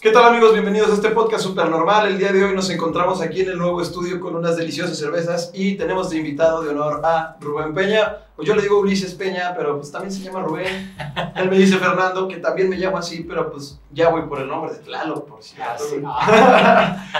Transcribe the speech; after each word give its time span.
¿Qué 0.00 0.10
tal 0.12 0.24
amigos? 0.24 0.54
Bienvenidos 0.54 0.88
a 0.90 0.94
este 0.94 1.10
podcast 1.10 1.44
super 1.44 1.68
normal. 1.68 2.08
El 2.08 2.16
día 2.16 2.32
de 2.32 2.42
hoy 2.42 2.54
nos 2.54 2.70
encontramos 2.70 3.20
aquí 3.20 3.42
en 3.42 3.50
el 3.50 3.58
nuevo 3.58 3.82
estudio 3.82 4.18
con 4.18 4.34
unas 4.34 4.56
deliciosas 4.56 4.96
cervezas 4.98 5.50
y 5.52 5.76
tenemos 5.76 6.08
de 6.08 6.16
invitado 6.16 6.62
de 6.62 6.70
honor 6.70 7.02
a 7.04 7.36
Rubén 7.38 7.74
Peña. 7.74 8.16
Pues 8.34 8.48
yo 8.48 8.56
le 8.56 8.62
digo 8.62 8.78
Ulises 8.78 9.12
Peña, 9.14 9.52
pero 9.54 9.76
pues 9.76 9.92
también 9.92 10.10
se 10.10 10.20
llama 10.22 10.40
Rubén. 10.40 10.94
Él 11.36 11.50
me 11.50 11.58
dice 11.58 11.76
Fernando, 11.76 12.28
que 12.28 12.38
también 12.38 12.70
me 12.70 12.76
llamo 12.76 12.96
así, 12.96 13.24
pero 13.28 13.52
pues 13.52 13.78
ya 13.92 14.08
voy 14.08 14.22
por 14.22 14.40
el 14.40 14.48
nombre 14.48 14.72
de 14.72 14.78
Tlalo, 14.78 15.22
por 15.26 15.42
si 15.42 15.56
Ah, 15.60 15.76
sí. 15.78 15.96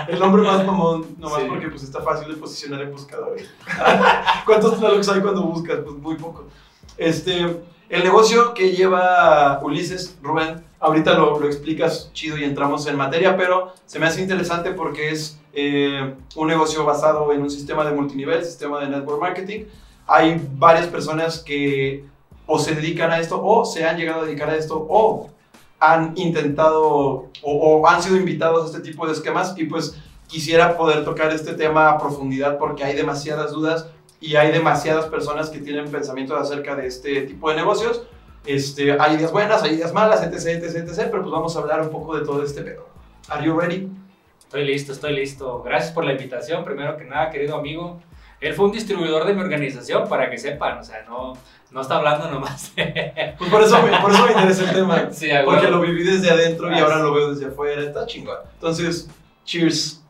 El 0.12 0.18
nombre 0.18 0.40
más 0.40 0.64
mamón, 0.64 1.16
nomás 1.18 1.42
Sí. 1.42 1.46
porque 1.50 1.68
pues 1.68 1.82
está 1.82 2.00
fácil 2.00 2.28
de 2.32 2.36
posicionar 2.38 2.80
en 2.80 2.92
buscadores. 2.92 3.46
¿Cuántos 4.46 4.78
Tlalocs 4.78 5.08
hay 5.10 5.20
cuando 5.20 5.42
buscas? 5.42 5.80
Pues 5.84 5.96
muy 5.96 6.14
poco. 6.16 6.46
Este, 6.96 7.60
el 7.90 8.04
negocio 8.04 8.54
que 8.54 8.70
lleva 8.72 9.60
Ulises, 9.62 10.16
Rubén, 10.22 10.64
ahorita 10.80 11.14
lo, 11.14 11.38
lo 11.38 11.46
explicas 11.46 12.10
chido 12.12 12.36
y 12.38 12.44
entramos 12.44 12.86
en 12.86 12.96
materia, 12.96 13.36
pero 13.36 13.72
se 13.86 13.98
me 13.98 14.06
hace 14.06 14.22
interesante 14.22 14.72
porque 14.72 15.10
es 15.10 15.38
eh, 15.52 16.14
un 16.36 16.48
negocio 16.48 16.84
basado 16.84 17.32
en 17.32 17.42
un 17.42 17.50
sistema 17.50 17.84
de 17.84 17.92
multinivel, 17.92 18.44
sistema 18.44 18.80
de 18.80 18.88
network 18.88 19.20
marketing. 19.20 19.64
Hay 20.06 20.40
varias 20.54 20.86
personas 20.86 21.38
que 21.38 22.04
o 22.46 22.58
se 22.58 22.74
dedican 22.74 23.12
a 23.12 23.20
esto 23.20 23.40
o 23.42 23.64
se 23.64 23.84
han 23.84 23.96
llegado 23.96 24.22
a 24.22 24.24
dedicar 24.24 24.50
a 24.50 24.56
esto 24.56 24.86
o 24.88 25.30
han 25.78 26.14
intentado 26.16 26.82
o, 26.82 27.30
o 27.42 27.86
han 27.86 28.02
sido 28.02 28.16
invitados 28.16 28.64
a 28.64 28.66
este 28.76 28.80
tipo 28.80 29.06
de 29.06 29.12
esquemas 29.12 29.54
y 29.56 29.64
pues 29.64 29.96
quisiera 30.26 30.76
poder 30.76 31.04
tocar 31.04 31.32
este 31.32 31.54
tema 31.54 31.90
a 31.90 31.98
profundidad 31.98 32.58
porque 32.58 32.84
hay 32.84 32.96
demasiadas 32.96 33.52
dudas 33.52 33.86
y 34.20 34.36
hay 34.36 34.52
demasiadas 34.52 35.06
personas 35.06 35.48
que 35.48 35.58
tienen 35.58 35.90
pensamientos 35.90 36.38
acerca 36.38 36.76
de 36.76 36.86
este 36.86 37.22
tipo 37.22 37.48
de 37.50 37.56
negocios. 37.56 38.02
Este, 38.46 38.92
hay 38.98 39.16
ideas 39.16 39.32
buenas, 39.32 39.62
hay 39.62 39.74
ideas 39.74 39.92
malas, 39.92 40.22
etc, 40.22 40.62
etc, 40.64 40.76
etc, 40.88 41.08
pero 41.10 41.22
pues 41.22 41.30
vamos 41.32 41.54
a 41.56 41.58
hablar 41.60 41.80
un 41.82 41.90
poco 41.90 42.16
de 42.18 42.24
todo 42.24 42.42
este 42.42 42.62
pedo. 42.62 42.86
Are 43.28 43.44
you 43.44 43.58
ready? 43.58 43.88
Estoy 44.40 44.64
listo, 44.64 44.92
estoy 44.92 45.14
listo. 45.14 45.62
Gracias 45.62 45.92
por 45.92 46.04
la 46.04 46.12
invitación, 46.12 46.64
primero 46.64 46.96
que 46.96 47.04
nada, 47.04 47.30
querido 47.30 47.56
amigo. 47.56 48.00
Él 48.40 48.54
fue 48.54 48.64
un 48.66 48.72
distribuidor 48.72 49.26
de 49.26 49.34
mi 49.34 49.42
organización, 49.42 50.08
para 50.08 50.30
que 50.30 50.38
sepan, 50.38 50.78
o 50.78 50.82
sea, 50.82 51.04
no, 51.06 51.34
no 51.70 51.80
está 51.82 51.96
hablando 51.96 52.30
nomás. 52.30 52.72
Pues 52.74 53.50
por 53.50 53.62
eso 53.62 53.82
me, 53.82 53.96
por 54.00 54.10
eso 54.10 54.24
me 54.24 54.32
interesa 54.32 54.64
el 54.64 54.72
tema. 54.74 55.08
sí, 55.12 55.28
Porque 55.44 55.68
lo 55.68 55.80
viví 55.82 56.02
desde 56.02 56.30
adentro 56.30 56.70
y 56.70 56.74
Ah, 56.74 56.82
ahora 56.82 56.96
lo 57.00 57.12
veo 57.12 57.34
desde 57.34 57.46
afuera. 57.46 57.82
Está 57.82 58.06
chingón. 58.06 58.38
Entonces, 58.54 59.08
cheers. 59.44 60.02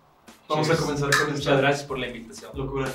Vamos 0.48 0.66
Cheers. 0.68 0.80
a 0.80 0.82
comenzar 0.84 1.10
con 1.10 1.20
Muchas 1.26 1.38
esta 1.40 1.56
gracias 1.56 1.84
por 1.86 1.98
la 1.98 2.06
invitación. 2.06 2.50
locura. 2.54 2.88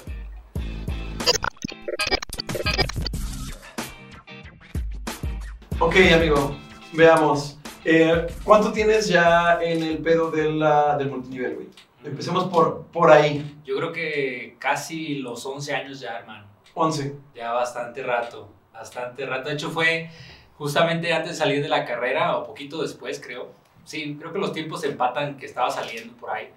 Ok, 5.79 5.95
amigo. 6.13 6.55
Veamos. 6.93 7.57
Eh, 7.83 8.27
¿Cuánto 8.43 8.71
tienes 8.71 9.07
ya 9.07 9.59
en 9.61 9.83
el 9.83 9.97
pedo 9.99 10.31
de 10.31 10.51
la- 10.51 10.97
del 10.97 11.09
multinivel, 11.09 11.55
güey? 11.55 11.67
Empecemos 12.03 12.45
por, 12.45 12.83
por 12.87 13.11
ahí. 13.11 13.59
Yo 13.65 13.75
creo 13.77 13.91
que 13.91 14.55
casi 14.59 15.15
los 15.19 15.45
11 15.45 15.73
años 15.75 15.99
ya, 15.99 16.19
hermano. 16.19 16.45
11. 16.73 17.15
Ya 17.35 17.51
bastante 17.51 18.03
rato, 18.03 18.49
bastante 18.73 19.25
rato. 19.25 19.49
De 19.49 19.55
hecho, 19.55 19.69
fue 19.69 20.09
justamente 20.57 21.13
antes 21.13 21.31
de 21.31 21.37
salir 21.37 21.61
de 21.61 21.69
la 21.69 21.85
carrera, 21.85 22.37
o 22.37 22.45
poquito 22.45 22.81
después, 22.81 23.19
creo. 23.19 23.51
Sí, 23.83 24.15
creo 24.19 24.31
que 24.33 24.39
los 24.39 24.51
tiempos 24.53 24.83
empatan 24.83 25.37
que 25.37 25.45
estaba 25.45 25.69
saliendo 25.69 26.15
por 26.15 26.31
ahí. 26.31 26.49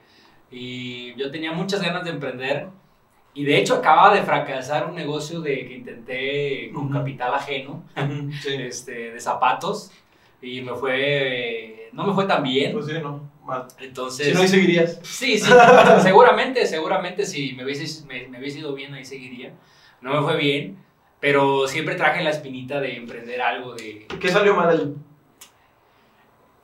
Y 0.51 1.15
yo 1.17 1.31
tenía 1.31 1.53
muchas 1.53 1.83
ganas 1.83 2.05
de 2.05 2.11
emprender. 2.11 2.69
Y 3.35 3.45
de 3.45 3.59
hecho, 3.59 3.77
acababa 3.77 4.15
de 4.15 4.23
fracasar 4.23 4.87
un 4.87 4.95
negocio 4.97 5.41
de 5.41 5.67
que 5.69 5.75
intenté 5.75 6.71
con 6.73 6.85
Ujú. 6.87 6.95
capital 6.95 7.35
ajeno, 7.35 7.85
Sí. 8.43 8.55
este, 8.55 9.13
de 9.13 9.21
zapatos. 9.21 9.91
Y 10.43 10.61
me 10.63 10.75
fue. 10.75 11.91
No 11.93 12.05
me 12.07 12.13
fue 12.13 12.25
tan 12.27 12.43
bien. 12.43 12.73
Pues 12.73 12.87
sí, 12.87 12.93
no. 13.03 13.29
Mal. 13.45 13.67
Entonces. 13.81 14.29
Si 14.29 14.35
no, 14.35 14.41
ahí 14.41 14.49
seguirías. 14.49 14.99
Sí, 15.03 15.39
sí, 15.39 15.51
seguramente, 16.03 16.67
seguramente 16.67 17.25
si 17.25 17.53
me 17.55 17.65
hubiese, 17.65 18.07
me, 18.07 18.27
me 18.29 18.39
hubiese 18.39 18.59
ido 18.61 18.75
bien 18.75 18.93
ahí 18.95 19.05
seguiría. 19.05 19.53
No 20.01 20.13
me 20.15 20.23
fue 20.23 20.37
bien, 20.37 20.77
pero 21.19 21.67
siempre 21.67 21.95
traje 21.97 22.23
la 22.23 22.31
espinita 22.31 22.81
de 22.81 22.97
emprender 22.97 23.41
algo 23.41 23.75
de... 23.75 24.07
¿Qué 24.21 24.29
salió 24.29 24.55
mal 24.55 24.69
ahí? 24.71 24.95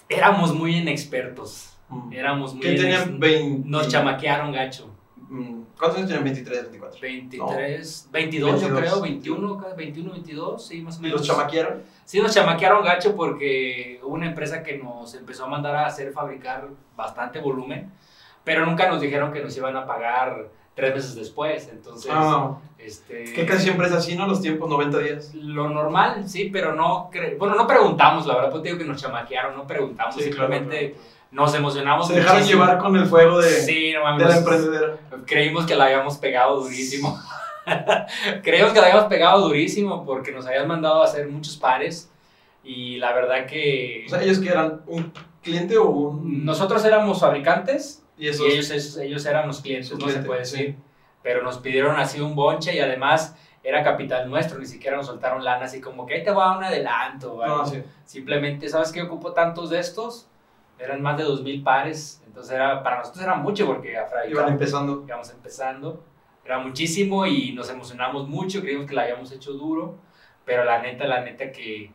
Éramos 0.09 0.55
muy 0.55 0.77
inexpertos, 0.77 1.77
éramos 2.13 2.55
muy... 2.55 2.63
¿Qué 2.63 2.73
tenían 2.75 3.17
inex- 3.17 3.19
20? 3.19 3.69
Nos 3.69 3.89
chamaquearon 3.89 4.53
gacho. 4.53 4.94
Mm, 5.35 5.63
¿Cuántos 5.79 5.99
años 5.99 6.09
tenían? 6.11 6.25
23, 6.25 6.63
24. 6.71 7.01
23, 7.01 8.09
22 8.13 8.51
yo 8.51 8.69
22. 8.69 8.81
creo, 8.81 9.01
21, 9.03 9.59
ca- 9.59 9.75
21, 9.75 10.13
22, 10.13 10.67
sí, 10.67 10.81
más 10.83 10.97
o 10.97 11.01
¿Y 11.01 11.03
menos. 11.03 11.19
los 11.21 11.27
chamaquearon? 11.29 11.83
Sí, 12.05 12.21
nos 12.21 12.33
chamaquearon 12.35 12.85
gacho 12.85 13.17
porque 13.17 14.01
hubo 14.03 14.15
una 14.15 14.27
empresa 14.27 14.63
que 14.63 14.79
nos 14.79 15.15
empezó 15.15 15.45
a 15.45 15.49
mandar 15.49 15.75
a 15.75 15.87
hacer 15.87 16.13
fabricar 16.13 16.69
bastante 16.97 17.41
volumen, 17.41 17.91
pero 18.45 18.65
nunca 18.65 18.89
nos 18.89 19.01
dijeron 19.01 19.33
que 19.33 19.43
nos 19.43 19.57
iban 19.57 19.77
a 19.77 19.87
pagar 19.87 20.49
tres 20.75 20.95
meses 20.95 21.15
después. 21.17 21.69
Entonces, 21.73 22.11
Ah, 22.15 22.57
este, 22.79 23.25
es 23.25 23.33
que 23.33 23.47
casi 23.47 23.63
siempre 23.65 23.87
es 23.89 23.93
así, 23.93 24.17
¿no? 24.17 24.27
Los 24.27 24.41
tiempos, 24.41 24.69
90 24.69 24.99
días. 24.99 25.35
lo 25.35 25.69
normal, 25.71 26.29
sí, 26.29 26.51
pero 26.53 26.75
no, 26.75 27.11
bueno, 27.39 27.55
no 27.57 27.67
preguntamos, 27.67 28.27
la 28.27 28.35
verdad, 28.37 28.51
pues 28.51 28.63
te 28.63 28.69
digo 28.69 28.79
que 28.79 28.85
nos 28.85 29.01
chamaquearon, 29.03 29.57
no 29.57 29.67
preguntamos, 29.67 30.15
Sí, 30.15 30.23
simplemente 30.25 30.91
claro, 30.91 30.95
claro. 30.95 31.24
Nos 31.35 31.55
emocionamos. 31.55 32.07
Se 32.09 32.15
dejaron 32.15 32.37
muchísimo. 32.39 32.63
llevar 32.65 32.79
con 32.79 32.97
el 32.97 33.07
fuego 33.07 33.39
de, 33.41 33.51
Sí, 33.51 33.93
no 33.93 33.99
de 34.01 34.05
mames, 34.05 34.29
la 34.29 34.37
emprendedera. 34.39 34.97
creímos 35.27 35.67
que 35.67 35.75
la 35.75 35.85
habíamos 35.87 36.17
pegado 36.19 36.61
durísimo. 36.61 37.19
Creímos 38.43 38.73
que 38.73 38.81
la 38.81 38.87
habíamos 38.89 39.09
pegado 39.09 39.41
durísimo 39.49 40.05
porque 40.05 40.33
nos 40.33 40.47
habían 40.47 40.69
mandado 40.69 41.03
a 41.03 41.07
hacer 41.07 41.29
muchos 41.29 41.57
pares 41.57 42.11
y 42.63 42.97
la 42.97 43.13
verdad 43.13 43.47
que 43.47 44.05
O 44.07 44.11
sea, 44.11 44.23
ellos 44.23 44.39
que 44.39 44.49
eran 44.51 44.83
un 44.87 45.13
cliente 45.43 45.77
o 45.79 45.87
un. 45.89 46.45
nosotros 46.45 46.85
éramos 46.85 47.21
fabricantes 47.21 48.03
y 48.19 48.29
esos. 48.29 48.47
y 48.47 48.51
ellos, 48.53 48.97
ellos 48.99 49.25
eran 49.27 49.47
los 49.47 49.61
clientes, 49.61 49.91
no 49.93 49.99
se 49.99 50.05
cliente, 50.05 50.27
puede 50.27 50.45
sí. 50.45 50.57
decir. 50.57 50.77
Pero 51.23 51.43
nos 51.43 51.59
pidieron 51.59 51.97
así 51.97 52.21
un 52.21 52.35
bonche 52.35 52.75
y 52.75 52.81
además 52.81 53.35
era 53.63 53.83
capital 53.83 54.29
nuestro, 54.29 54.59
ni 54.59 54.67
siquiera 54.67 54.99
nos 54.99 55.07
soltaron 55.07 55.43
lana 55.43 55.65
así 55.65 55.81
como 55.81 56.05
que 56.05 56.15
ahí 56.17 56.23
te 56.23 56.31
va 56.31 56.57
un 56.59 56.65
adelanto. 56.65 57.43
algo. 57.43 57.57
No, 57.59 57.67
sí. 57.67 57.83
Simplemente, 58.05 58.69
¿sabes 58.69 58.93
qué 58.93 59.01
ocupo 59.03 59.33
tantos 59.33 59.71
de 59.71 59.79
estos? 59.81 60.29
Eran 60.79 61.03
más 61.03 61.17
de 61.17 61.25
2.000 61.25 61.63
pares, 61.63 62.23
entonces 62.27 62.53
era, 62.53 62.83
para 62.83 62.99
nosotros 62.99 63.23
era 63.23 63.35
mucho 63.37 63.67
porque 63.67 63.97
a 63.97 64.01
Iban 64.01 64.11
fabricar 64.11 64.49
empezando. 64.49 65.05
íbamos 65.07 65.31
empezando, 65.31 66.05
era 66.45 66.59
muchísimo 66.59 67.27
y 67.27 67.53
nos 67.53 67.71
emocionamos 67.71 68.29
mucho, 68.29 68.61
creímos 68.61 68.87
que 68.87 68.95
la 68.95 69.03
habíamos 69.03 69.31
hecho 69.33 69.53
duro, 69.53 69.97
pero 70.45 70.65
la 70.65 70.83
neta, 70.83 71.07
la 71.07 71.21
neta 71.21 71.53
que 71.53 71.93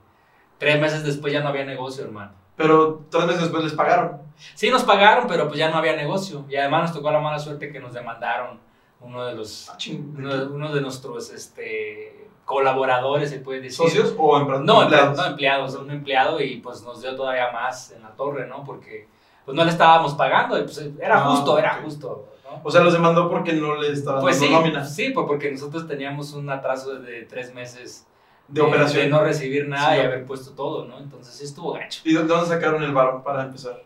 tres 0.58 0.80
meses 0.80 1.04
después 1.04 1.32
ya 1.34 1.42
no 1.42 1.50
había 1.50 1.66
negocio, 1.66 2.06
hermano. 2.06 2.32
Pero 2.56 3.06
tres 3.10 3.26
meses 3.26 3.42
después 3.42 3.64
les 3.64 3.74
pagaron. 3.74 4.22
Sí 4.56 4.70
nos 4.70 4.84
pagaron, 4.84 5.28
pero 5.28 5.48
pues 5.48 5.60
ya 5.60 5.70
no 5.70 5.78
había 5.78 5.96
negocio 5.96 6.46
y 6.50 6.56
además 6.56 6.84
nos 6.84 6.94
tocó 6.94 7.12
la 7.12 7.20
mala 7.20 7.40
suerte 7.40 7.72
que 7.72 7.80
nos 7.80 7.94
demandaron 7.94 8.60
uno 9.02 9.26
de 9.26 9.34
los, 9.36 9.70
Ah, 9.70 9.78
uno 10.18 10.50
uno 10.52 10.74
de 10.74 10.82
nuestros 10.82 11.32
este, 11.32 12.19
colaboradores, 12.50 13.30
se 13.30 13.40
puede 13.40 13.62
decir. 13.62 13.78
¿Socios 13.78 14.16
o 14.18 14.36
empleados? 14.40 14.66
No, 14.66 14.82
empleados. 14.82 15.18
no 15.18 15.26
empleados, 15.26 15.76
un 15.76 15.92
empleado 15.92 16.42
y 16.42 16.58
pues 16.58 16.82
nos 16.84 17.00
dio 17.02 17.16
todavía 17.16 17.52
más 17.52 17.92
en 17.92 18.02
la 18.02 18.10
torre, 18.16 18.48
¿no? 18.48 18.64
Porque 18.64 19.08
pues 19.46 19.56
no 19.56 19.64
le 19.64 19.70
estábamos 19.70 20.16
pagando 20.16 20.58
y 20.58 20.64
pues 20.64 20.78
era 21.00 21.18
Ah, 21.24 21.30
justo, 21.30 21.58
era 21.60 21.80
justo, 21.84 22.28
¿no? 22.44 22.62
O 22.64 22.72
sea, 22.72 22.82
los 22.82 22.94
demandó 22.94 23.30
porque 23.30 23.54
no 23.54 23.76
le 23.76 23.92
estaban 23.92 24.22
Pues 24.22 24.38
sí, 24.38 24.46
dando 24.46 24.60
nómina 24.62 24.84
sí, 24.84 25.12
pues 25.12 25.28
porque 25.28 25.52
nosotros 25.52 25.88
teníamos 25.88 26.34
un 26.34 26.50
atraso 26.50 26.96
de 27.00 27.24
tres 27.24 27.54
meses 27.54 28.08
de 28.48 28.62
operación. 28.62 29.04
de 29.04 29.10
no 29.10 29.24
recibir 29.24 29.68
nada 29.68 29.94
Sí. 29.94 29.98
y 30.02 30.06
haber 30.06 30.26
puesto 30.26 30.52
todo, 30.56 30.86
¿no? 30.86 30.98
Entonces 30.98 31.36
sí 31.36 31.44
estuvo 31.46 31.74
gacho. 31.74 32.02
¿Y 32.04 32.14
de 32.16 32.24
dónde 32.24 32.48
sacaron 32.48 32.82
el 32.82 32.92
varón 32.94 33.22
para 33.24 33.44
empezar? 33.44 33.84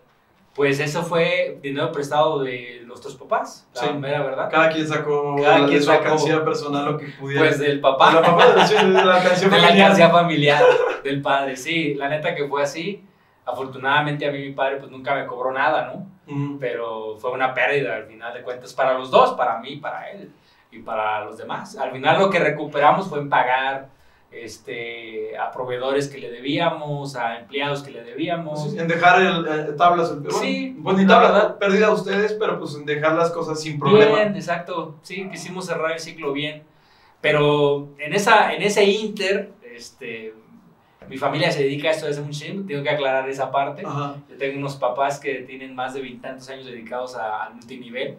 Pues 0.55 0.79
eso 0.79 1.01
fue 1.01 1.57
dinero 1.63 1.91
prestado 1.91 2.39
de 2.43 2.83
nuestros 2.85 3.15
papás, 3.15 3.67
la 3.73 3.81
Sí. 3.81 3.93
mera 3.93 4.21
verdad. 4.21 4.49
Cada 4.51 4.69
quien 4.69 4.87
sacó 4.87 5.35
Cada 5.41 5.61
de 5.61 5.65
quien 5.67 5.79
su 5.79 5.87
sacó. 5.87 6.03
alcancía 6.03 6.45
personal 6.45 6.85
lo 6.85 6.97
que 6.97 7.07
pudiera. 7.19 7.41
Pues 7.47 7.59
del 7.59 7.77
de 7.77 7.81
papá, 7.81 8.13
la 8.13 8.21
papá 8.21 8.47
de 8.49 8.55
la, 8.57 8.67
sí, 8.67 8.75
de 8.75 8.83
la 8.91 9.15
alcancía 9.15 9.49
de 9.49 9.55
la 9.55 9.61
familiar. 9.63 9.81
alcancía 9.81 10.09
familiar, 10.09 10.63
del 11.03 11.21
padre, 11.23 11.55
sí, 11.57 11.95
la 11.95 12.07
neta 12.09 12.35
que 12.35 12.47
fue 12.47 12.61
así. 12.61 13.03
Afortunadamente 13.45 14.27
a 14.27 14.31
mí 14.31 14.39
mi 14.39 14.51
padre 14.51 14.77
pues 14.77 14.91
nunca 14.91 15.15
me 15.15 15.25
cobró 15.25 15.51
nada, 15.51 15.91
¿no? 15.93 16.07
Ujú. 16.33 16.57
Pero 16.59 17.17
fue 17.17 17.31
una 17.31 17.53
pérdida 17.53 17.95
al 17.95 18.05
final 18.05 18.33
de 18.33 18.41
cuentas 18.43 18.73
para 18.73 18.93
los 18.93 19.09
dos, 19.11 19.33
para 19.33 19.57
mí, 19.59 19.77
para 19.77 20.11
él 20.11 20.31
y 20.71 20.79
para 20.79 21.25
los 21.25 21.37
demás. 21.37 21.75
Al 21.77 21.91
final 21.91 22.19
lo 22.19 22.29
que 22.29 22.39
recuperamos 22.39 23.07
fue 23.09 23.19
en 23.19 23.29
pagar 23.29 23.87
este, 24.35 25.37
a 25.37 25.51
proveedores 25.51 26.07
que 26.07 26.17
le 26.17 26.29
debíamos, 26.31 27.15
a 27.15 27.39
empleados 27.39 27.83
que 27.83 27.91
le 27.91 28.03
debíamos. 28.03 28.71
Sí, 28.71 28.77
en 28.79 28.87
dejar 28.87 29.21
el, 29.21 29.45
eh, 29.47 29.73
tablas. 29.77 30.13
Bueno, 30.21 30.37
Sí, 30.39 30.77
Pues 30.83 30.97
ni 30.97 31.03
la 31.05 31.09
tablas, 31.15 31.33
verdad. 31.33 31.57
pérdida 31.57 31.87
a 31.87 31.91
ustedes, 31.93 32.33
pero 32.33 32.59
pues 32.59 32.75
en 32.75 32.85
dejar 32.85 33.13
las 33.15 33.31
cosas 33.31 33.61
sin 33.61 33.79
problema. 33.79 34.15
Bien, 34.15 34.35
exacto. 34.35 34.95
Sí, 35.01 35.27
quisimos 35.29 35.65
cerrar 35.65 35.91
el 35.93 35.99
ciclo 35.99 36.33
bien. 36.33 36.63
Pero 37.21 37.89
en, 37.99 38.13
esa, 38.13 38.53
en 38.53 38.61
ese 38.63 38.83
inter, 38.83 39.51
este, 39.73 40.33
mi 41.07 41.17
familia 41.17 41.51
se 41.51 41.63
dedica 41.63 41.87
a 41.87 41.91
esto 41.91 42.05
desde 42.07 42.21
mucho 42.21 42.41
tiempo, 42.41 42.67
tengo 42.67 42.83
que 42.83 42.89
aclarar 42.89 43.29
esa 43.29 43.49
parte. 43.51 43.83
Ajá. 43.85 44.15
Yo 44.29 44.35
tengo 44.37 44.57
unos 44.57 44.75
papás 44.75 45.19
que 45.19 45.35
tienen 45.35 45.73
más 45.73 45.93
de 45.93 46.01
veintitantos 46.01 46.49
años 46.49 46.65
dedicados 46.65 47.15
a- 47.15 47.45
al 47.45 47.55
multinivel. 47.55 48.17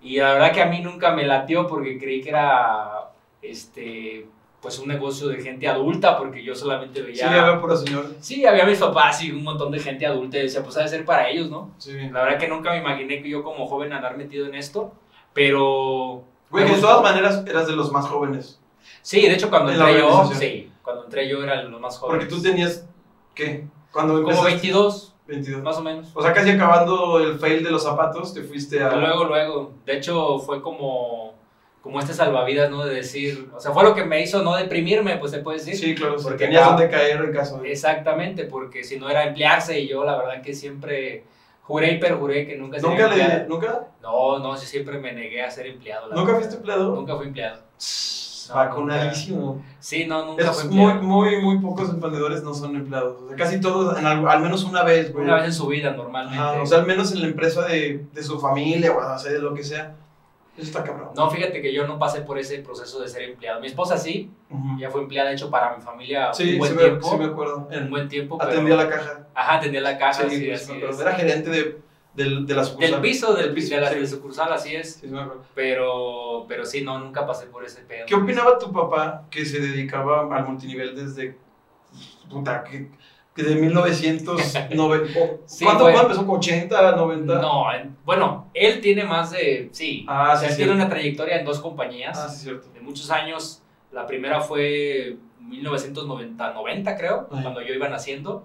Y 0.00 0.18
la 0.18 0.34
verdad 0.34 0.52
que 0.52 0.62
a 0.62 0.66
mí 0.66 0.80
nunca 0.80 1.10
me 1.12 1.24
latió 1.26 1.66
porque 1.66 1.98
creí 1.98 2.20
que 2.22 2.28
era 2.28 3.10
este, 3.42 4.26
pues 4.60 4.78
un 4.80 4.88
negocio 4.88 5.28
de 5.28 5.40
gente 5.40 5.68
adulta, 5.68 6.18
porque 6.18 6.42
yo 6.42 6.54
solamente 6.54 7.00
veía... 7.00 7.28
Sí, 7.28 7.34
había 7.34 7.60
pura 7.60 7.76
señora. 7.76 8.08
Sí, 8.20 8.44
había 8.44 8.64
mis 8.64 8.78
papás 8.78 9.22
y 9.22 9.30
un 9.30 9.44
montón 9.44 9.70
de 9.70 9.78
gente 9.78 10.04
adulta 10.04 10.38
y 10.38 10.42
decía, 10.42 10.62
pues 10.64 10.76
ha 10.76 10.82
de 10.82 10.88
ser 10.88 11.04
para 11.04 11.28
ellos, 11.28 11.48
¿no? 11.48 11.70
Sí. 11.78 11.92
La 12.10 12.24
verdad 12.24 12.38
que 12.38 12.48
nunca 12.48 12.72
me 12.72 12.78
imaginé 12.78 13.22
que 13.22 13.28
yo 13.28 13.44
como 13.44 13.66
joven 13.68 13.92
andar 13.92 14.16
metido 14.16 14.46
en 14.46 14.54
esto, 14.54 14.92
pero... 15.32 16.24
Güey, 16.50 16.64
de 16.64 16.80
todas 16.80 17.02
maneras 17.02 17.44
eras 17.46 17.66
de 17.66 17.76
los 17.76 17.92
más 17.92 18.06
jóvenes. 18.06 18.58
Sí, 19.02 19.20
de 19.20 19.34
hecho 19.34 19.50
cuando 19.50 19.70
En 19.70 19.80
entré 19.80 19.98
yo, 19.98 20.30
sí, 20.34 20.72
cuando 20.82 21.04
entré 21.04 21.28
yo 21.28 21.42
era 21.42 21.62
lo 21.62 21.78
más 21.78 21.98
joven. 21.98 22.16
Porque 22.16 22.34
tú 22.34 22.42
tenías, 22.42 22.86
¿qué? 23.34 23.66
Cuando 23.92 24.14
Como 24.14 24.30
empezaste... 24.30 24.50
22, 24.50 25.14
22. 25.26 25.62
más 25.62 25.76
o 25.76 25.82
menos. 25.82 26.10
O 26.14 26.22
sea, 26.22 26.32
casi 26.32 26.50
acabando 26.50 27.20
el 27.20 27.38
fail 27.38 27.62
de 27.62 27.70
los 27.70 27.84
zapatos, 27.84 28.34
te 28.34 28.42
fuiste 28.42 28.82
a... 28.82 28.96
Luego, 28.96 29.24
luego. 29.24 29.72
De 29.84 29.98
hecho, 29.98 30.38
fue 30.38 30.62
como, 30.62 31.34
como 31.82 32.00
este 32.00 32.12
salvavidas, 32.12 32.70
¿no? 32.70 32.84
De 32.84 32.94
decir, 32.94 33.48
o 33.54 33.60
sea, 33.60 33.72
fue 33.72 33.82
lo 33.84 33.94
que 33.94 34.04
me 34.04 34.22
hizo 34.22 34.42
no 34.42 34.56
deprimirme, 34.56 35.16
pues 35.16 35.30
se 35.30 35.38
puede 35.38 35.58
decir. 35.58 35.76
Sí, 35.76 35.94
claro, 35.94 36.16
Porque 36.22 36.44
tenías 36.44 36.62
acá- 36.62 36.70
donde 36.72 36.90
caer 36.90 37.24
en 37.24 37.32
caso 37.32 37.58
de... 37.58 37.72
Exactamente, 37.72 38.44
porque 38.44 38.84
si 38.84 38.98
no 38.98 39.08
era 39.08 39.24
emplearse 39.24 39.78
y 39.80 39.88
yo 39.88 40.04
la 40.04 40.16
verdad 40.16 40.42
que 40.42 40.54
siempre 40.54 41.24
juré 41.62 41.92
y 41.92 41.98
perjuré 41.98 42.46
que 42.46 42.56
nunca 42.56 42.78
sería 42.80 42.90
¿Nunca 42.90 43.08
empleado. 43.10 43.42
le... 43.42 43.48
¿Nunca? 43.48 43.86
No, 44.02 44.38
no, 44.38 44.56
sí, 44.56 44.66
siempre 44.66 44.98
me 44.98 45.12
negué 45.12 45.42
a 45.42 45.50
ser 45.50 45.66
empleado. 45.66 46.12
¿Nunca 46.14 46.34
fuiste 46.34 46.56
empleado? 46.56 46.94
Nunca 46.94 47.16
fui 47.16 47.26
empleado. 47.26 47.60
No, 48.48 48.54
Vacunadísimo. 48.54 49.62
Sí, 49.78 50.06
no, 50.06 50.24
nunca 50.24 50.50
Es 50.50 50.62
fui 50.62 50.70
muy, 50.70 50.90
empleado. 50.92 51.02
muy, 51.02 51.40
muy 51.42 51.58
pocos 51.58 51.90
emprendedores 51.90 52.42
no 52.42 52.54
son 52.54 52.76
empleados. 52.76 53.20
O 53.22 53.28
sea, 53.28 53.36
casi 53.36 53.60
todos, 53.60 53.98
en 53.98 54.06
algo- 54.06 54.28
al 54.28 54.40
menos 54.40 54.64
una 54.64 54.82
vez, 54.82 55.12
güey. 55.12 55.24
Una 55.24 55.36
vez 55.36 55.44
en 55.46 55.52
su 55.52 55.66
vida, 55.66 55.90
normalmente. 55.92 56.60
O 56.60 56.66
sea, 56.66 56.78
al 56.78 56.86
menos 56.86 57.12
en 57.12 57.20
la 57.20 57.26
empresa 57.28 57.66
de, 57.66 58.06
de 58.12 58.22
su 58.22 58.40
familia 58.40 58.92
o 58.96 59.18
sea, 59.18 59.32
de 59.32 59.38
lo 59.38 59.52
que 59.54 59.62
sea. 59.62 59.94
Eso 60.58 60.66
está 60.66 60.82
cabrón. 60.82 61.10
No, 61.14 61.30
fíjate 61.30 61.62
que 61.62 61.72
yo 61.72 61.86
no 61.86 62.00
pasé 62.00 62.22
por 62.22 62.36
ese 62.38 62.58
proceso 62.58 63.00
de 63.00 63.08
ser 63.08 63.22
empleado. 63.22 63.60
Mi 63.60 63.68
esposa 63.68 63.96
sí, 63.96 64.28
Ujú. 64.50 64.76
ya 64.78 64.90
fue 64.90 65.02
empleada, 65.02 65.28
de 65.28 65.36
hecho, 65.36 65.50
para 65.50 65.76
mi 65.76 65.80
familia 65.82 66.34
Sí, 66.34 66.54
un 66.54 66.58
buen 66.58 66.70
sí 66.72 66.76
me, 66.76 66.82
tiempo. 66.82 67.08
sí 67.10 67.16
me 67.16 67.24
acuerdo. 67.26 67.66
un 67.68 67.72
En- 67.72 67.90
buen 67.90 68.08
tiempo, 68.08 68.36
pero... 68.36 68.50
atendía 68.50 68.74
la 68.74 68.88
caja. 68.88 69.26
Ajá, 69.34 69.54
atendía 69.58 69.80
la 69.80 69.96
caja, 69.96 70.24
Sí, 70.24 70.30
sí, 70.30 70.36
sí, 70.40 70.50
así 70.50 70.72
me 70.72 70.78
acuerdo. 70.78 70.94
es. 70.96 71.00
Era 71.00 71.12
gerente 71.14 71.50
de, 71.50 71.80
la 72.54 72.64
sucursal. 72.64 72.90
Del 72.90 73.00
piso, 73.00 73.34
del, 73.34 73.54
piso, 73.54 73.74
de 73.76 73.80
la 73.80 73.90
sí. 73.92 74.06
sucursal, 74.08 74.52
así 74.52 74.74
es. 74.74 74.94
Sí, 74.94 75.00
sí 75.02 75.06
me 75.06 75.20
acuerdo. 75.20 75.44
Pero, 75.54 76.44
pero 76.48 76.64
sí, 76.66 76.82
no, 76.82 76.98
nunca 76.98 77.24
pasé 77.24 77.46
por 77.46 77.64
ese 77.64 77.82
pedo. 77.82 78.06
¿Qué 78.06 78.16
opinaba 78.16 78.58
tu 78.58 78.72
papá 78.72 79.26
que 79.30 79.46
se 79.46 79.60
dedicaba 79.60 80.34
al 80.36 80.44
multinivel 80.44 80.96
desde. 80.96 81.38
Puta, 82.28 82.64
que, 82.64 82.90
que 83.38 83.48
de 83.48 83.54
1990. 83.54 84.82
o- 85.20 85.38
Sí, 85.46 85.64
¿Cuánto, 85.64 85.84
güey. 85.84 85.94
¿Cuándo 85.94 86.12
empezó? 86.14 86.26
¿80, 86.26 86.96
90? 86.96 87.34
No, 87.40 87.72
en- 87.72 87.96
bueno, 88.04 88.50
él 88.54 88.80
tiene 88.80 89.04
más 89.04 89.30
de, 89.30 89.68
sí, 89.72 90.04
Ah, 90.08 90.32
o 90.32 90.36
sí, 90.36 90.40
sea, 90.40 90.48
él 90.48 90.54
sí. 90.54 90.56
tiene 90.58 90.72
una 90.72 90.88
trayectoria 90.88 91.38
en 91.38 91.44
dos 91.44 91.60
compañías 91.60 92.18
Ah, 92.18 92.28
sí, 92.28 92.44
cierto. 92.44 92.68
de 92.72 92.80
muchos 92.80 93.10
años. 93.10 93.62
La 93.92 94.06
primera 94.06 94.40
fue 94.40 95.16
1990, 95.40 96.52
90 96.52 96.96
creo, 96.96 97.28
Ay. 97.30 97.42
cuando 97.42 97.60
yo 97.62 97.72
iba 97.74 97.88
naciendo. 97.88 98.44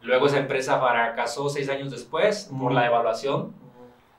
Luego 0.00 0.26
esa 0.26 0.38
empresa 0.38 0.80
fracasó 0.80 1.48
seis 1.48 1.68
años 1.68 1.90
después 1.90 2.50
por 2.58 2.72
Mm. 2.72 2.74
la 2.74 2.82
devaluación 2.82 3.52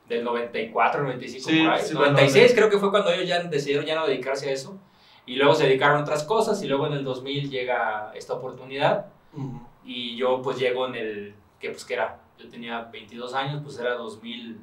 del 0.08 0.24
94, 0.24 1.04
95 1.04 1.50
Sí, 1.50 1.64
por 1.64 1.74
ahí. 1.74 1.82
sí, 1.82 1.94
96 1.94 2.54
creo 2.54 2.70
que 2.70 2.78
fue 2.78 2.90
cuando 2.92 3.12
ellos 3.12 3.28
ya 3.28 3.42
decidieron 3.44 3.86
ya 3.86 3.96
no 3.96 4.06
dedicarse 4.08 4.50
a 4.50 4.54
eso. 4.54 4.78
Y 5.26 5.36
luego 5.38 5.56
se 5.56 5.66
dedicaron 5.66 5.98
a 5.98 6.02
otras 6.02 6.24
cosas 6.24 6.62
y 6.64 6.68
luego 6.68 6.88
en 6.88 6.94
el 6.94 7.04
2000 7.04 7.50
llega 7.50 8.12
esta 8.14 8.34
oportunidad 8.34 9.08
Ujú. 9.34 9.62
Y 9.86 10.16
yo 10.16 10.42
pues 10.42 10.58
llego 10.58 10.88
en 10.88 10.96
el, 10.96 11.36
que 11.60 11.70
pues 11.70 11.86
que 11.86 11.94
era, 11.96 12.20
yo 12.38 12.50
tenía 12.50 12.90
22 12.92 13.34
años, 13.34 13.62
pues 13.64 13.78
era 13.80 13.96
2000, 13.96 14.60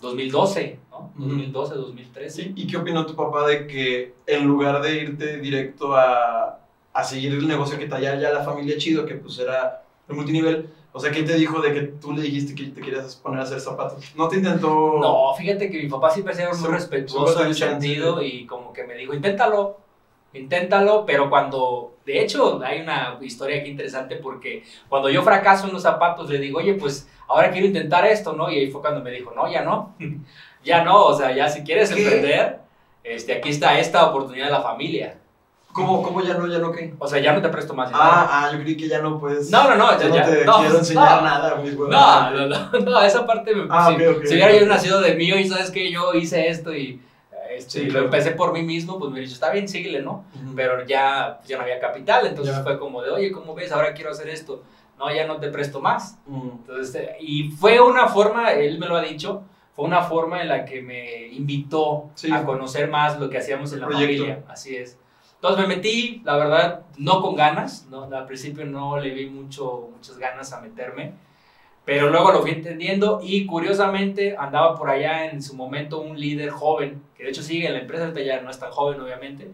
2012, 0.00 0.78
¿no? 0.90 1.12
Ujú. 1.16 1.28
2012, 1.28 1.74
2013. 1.74 2.42
Sí, 2.42 2.52
¿Y 2.56 2.66
qué 2.66 2.76
opinó 2.76 3.06
tu 3.06 3.14
papá 3.14 3.46
de 3.46 3.66
que 3.66 4.14
en 4.26 4.46
lugar 4.46 4.82
de 4.82 4.96
irte 4.96 5.38
directo 5.38 5.94
a, 5.94 6.60
a 6.92 7.04
seguir 7.04 7.32
el 7.32 7.46
negocio 7.46 7.78
que 7.78 7.86
traía 7.86 8.18
ya 8.20 8.32
la 8.32 8.44
familia 8.44 8.76
chido, 8.78 9.06
que 9.06 9.14
pues 9.14 9.38
era 9.38 9.84
el 10.08 10.16
multinivel, 10.16 10.68
o 10.94 11.00
sea, 11.00 11.10
¿qué 11.10 11.22
te 11.22 11.34
dijo 11.34 11.60
de 11.60 11.72
que 11.72 11.80
tú 11.82 12.12
le 12.12 12.22
dijiste 12.22 12.54
que 12.54 12.70
te 12.70 12.80
querías 12.82 13.16
poner 13.16 13.40
a 13.40 13.44
hacer 13.44 13.60
zapatos? 13.60 14.12
¿No 14.14 14.28
te 14.28 14.36
intentó...? 14.36 14.98
No, 15.00 15.34
fíjate 15.34 15.70
que 15.70 15.82
mi 15.82 15.88
papá 15.88 16.10
siempre 16.10 16.34
ha 16.34 16.36
sido 16.36 16.52
muy 16.54 16.76
respetuoso 16.76 17.42
en 17.42 17.50
ese 17.50 17.66
sentido 17.66 18.22
y 18.22 18.46
como 18.46 18.74
que 18.74 18.84
me 18.84 18.94
dijo, 18.94 19.14
inténtalo, 19.14 19.78
inténtalo, 20.34 21.04
pero 21.06 21.28
cuando, 21.30 21.94
de 22.06 22.20
hecho, 22.20 22.60
hay 22.64 22.80
una 22.80 23.18
historia 23.20 23.60
aquí 23.60 23.70
interesante 23.70 24.16
porque 24.16 24.64
cuando 24.88 25.08
yo 25.10 25.22
fracaso 25.22 25.66
en 25.66 25.72
los 25.72 25.82
zapatos 25.82 26.28
le 26.30 26.38
digo, 26.38 26.58
oye, 26.58 26.74
pues 26.74 27.08
ahora 27.28 27.50
quiero 27.50 27.66
intentar 27.66 28.04
esto, 28.06 28.32
¿no? 28.32 28.50
Y 28.50 28.58
ahí 28.58 28.70
fue 28.70 28.80
cuando 28.80 29.00
me 29.02 29.10
dijo, 29.10 29.32
no, 29.34 29.50
ya 29.50 29.62
no, 29.62 29.94
ya 30.64 30.82
no, 30.84 31.04
o 31.06 31.16
sea, 31.16 31.32
ya 31.32 31.48
si 31.48 31.62
quieres 31.62 31.90
¿Qué? 31.92 32.02
emprender, 32.02 32.58
este, 33.04 33.34
aquí 33.34 33.50
está 33.50 33.78
esta 33.78 34.06
oportunidad 34.06 34.46
de 34.46 34.52
la 34.52 34.62
familia. 34.62 35.18
¿Cómo, 35.72 36.02
¿Cómo 36.02 36.20
ya 36.22 36.34
no, 36.34 36.46
ya 36.46 36.58
no 36.58 36.70
qué? 36.70 36.92
O 36.98 37.08
sea, 37.08 37.18
ya 37.18 37.32
no 37.32 37.40
te 37.40 37.48
presto 37.48 37.72
más 37.72 37.88
dinero. 37.88 38.04
Ah, 38.06 38.28
ah, 38.30 38.50
yo 38.52 38.58
creí 38.60 38.76
que 38.76 38.88
ya 38.88 39.00
no 39.00 39.18
puedes... 39.18 39.50
No, 39.50 39.64
no, 39.70 39.74
no, 39.76 39.98
ya 39.98 40.06
no 40.08 40.14
ya- 40.14 40.24
te 40.26 40.44
no, 40.44 40.58
quiero 40.58 40.78
enseñar 40.78 41.22
no. 41.22 41.28
nada, 41.28 41.54
mis 41.56 41.72
huevos. 41.72 41.88
No, 41.88 42.30
no, 42.30 42.46
no, 42.46 42.78
no, 42.90 43.00
esa 43.02 43.24
parte, 43.26 43.54
me- 43.54 43.66
Ah, 43.70 43.86
si, 43.96 44.04
ok, 44.04 44.16
ok, 44.18 44.24
si 44.26 44.34
hubiera 44.34 44.52
ok. 44.52 44.60
yo 44.60 44.66
nacido 44.66 45.00
de 45.00 45.14
mí 45.14 45.30
y 45.30 45.48
sabes 45.48 45.70
que 45.70 45.90
yo 45.90 46.12
hice 46.12 46.46
esto 46.50 46.74
y 46.76 47.00
este, 47.66 47.80
Sí, 47.80 47.84
lo 47.86 47.90
claro. 47.92 48.04
empecé 48.06 48.30
por 48.32 48.52
mí 48.52 48.62
mismo, 48.62 48.98
pues 48.98 49.10
me 49.10 49.20
dicho, 49.20 49.32
está 49.34 49.50
bien, 49.50 49.68
síguele, 49.68 50.02
¿no? 50.02 50.24
Ujú. 50.42 50.54
Pero 50.54 50.84
ya, 50.86 51.40
ya 51.46 51.56
no 51.56 51.62
había 51.62 51.80
capital, 51.80 52.26
entonces 52.26 52.54
Ya. 52.56 52.62
fue 52.62 52.78
como 52.78 53.02
de, 53.02 53.10
oye, 53.10 53.32
¿cómo 53.32 53.54
ves? 53.54 53.72
Ahora 53.72 53.94
quiero 53.94 54.10
hacer 54.10 54.28
esto. 54.28 54.62
No, 54.98 55.12
ya 55.12 55.26
no 55.26 55.38
te 55.38 55.48
presto 55.48 55.80
más. 55.80 56.18
Mm. 56.26 56.48
Entonces, 56.60 56.94
eh, 56.94 57.16
y 57.20 57.50
fue 57.50 57.80
una 57.80 58.06
forma, 58.08 58.52
él 58.52 58.78
me 58.78 58.86
lo 58.86 58.96
ha 58.96 59.02
dicho, 59.02 59.42
fue 59.74 59.84
una 59.86 60.02
forma 60.02 60.42
en 60.42 60.48
la 60.48 60.64
que 60.64 60.82
me 60.82 61.26
invitó 61.28 62.10
Sí. 62.14 62.30
a 62.30 62.44
conocer 62.44 62.88
más 62.90 63.18
lo 63.18 63.28
que 63.30 63.38
hacíamos 63.38 63.72
en 63.72 63.80
la 63.80 63.86
Proyecto. 63.86 64.24
familia. 64.24 64.44
Así 64.48 64.76
es. 64.76 64.98
Entonces 65.36 65.66
me 65.66 65.74
metí, 65.74 66.22
la 66.24 66.36
verdad, 66.36 66.82
no 66.98 67.20
con 67.20 67.34
ganas, 67.34 67.86
¿no? 67.90 68.04
al 68.04 68.26
principio 68.26 68.64
no 68.64 68.98
le 69.00 69.10
vi 69.10 69.26
mucho, 69.28 69.88
muchas 69.92 70.16
ganas 70.18 70.52
a 70.52 70.60
meterme, 70.60 71.14
pero 71.84 72.10
luego 72.10 72.32
lo 72.32 72.42
fui 72.42 72.52
entendiendo 72.52 73.20
y 73.22 73.46
curiosamente 73.46 74.36
andaba 74.38 74.76
por 74.76 74.88
allá 74.90 75.30
en 75.30 75.42
su 75.42 75.56
momento 75.56 76.00
un 76.00 76.18
líder 76.18 76.50
joven, 76.50 77.02
que 77.16 77.24
de 77.24 77.30
hecho 77.30 77.42
sigue 77.42 77.66
en 77.66 77.74
la 77.74 77.80
empresa, 77.80 78.04
ahorita 78.04 78.22
ya 78.22 78.40
no 78.40 78.50
es 78.50 78.58
tan 78.58 78.70
joven 78.70 79.00
obviamente, 79.00 79.50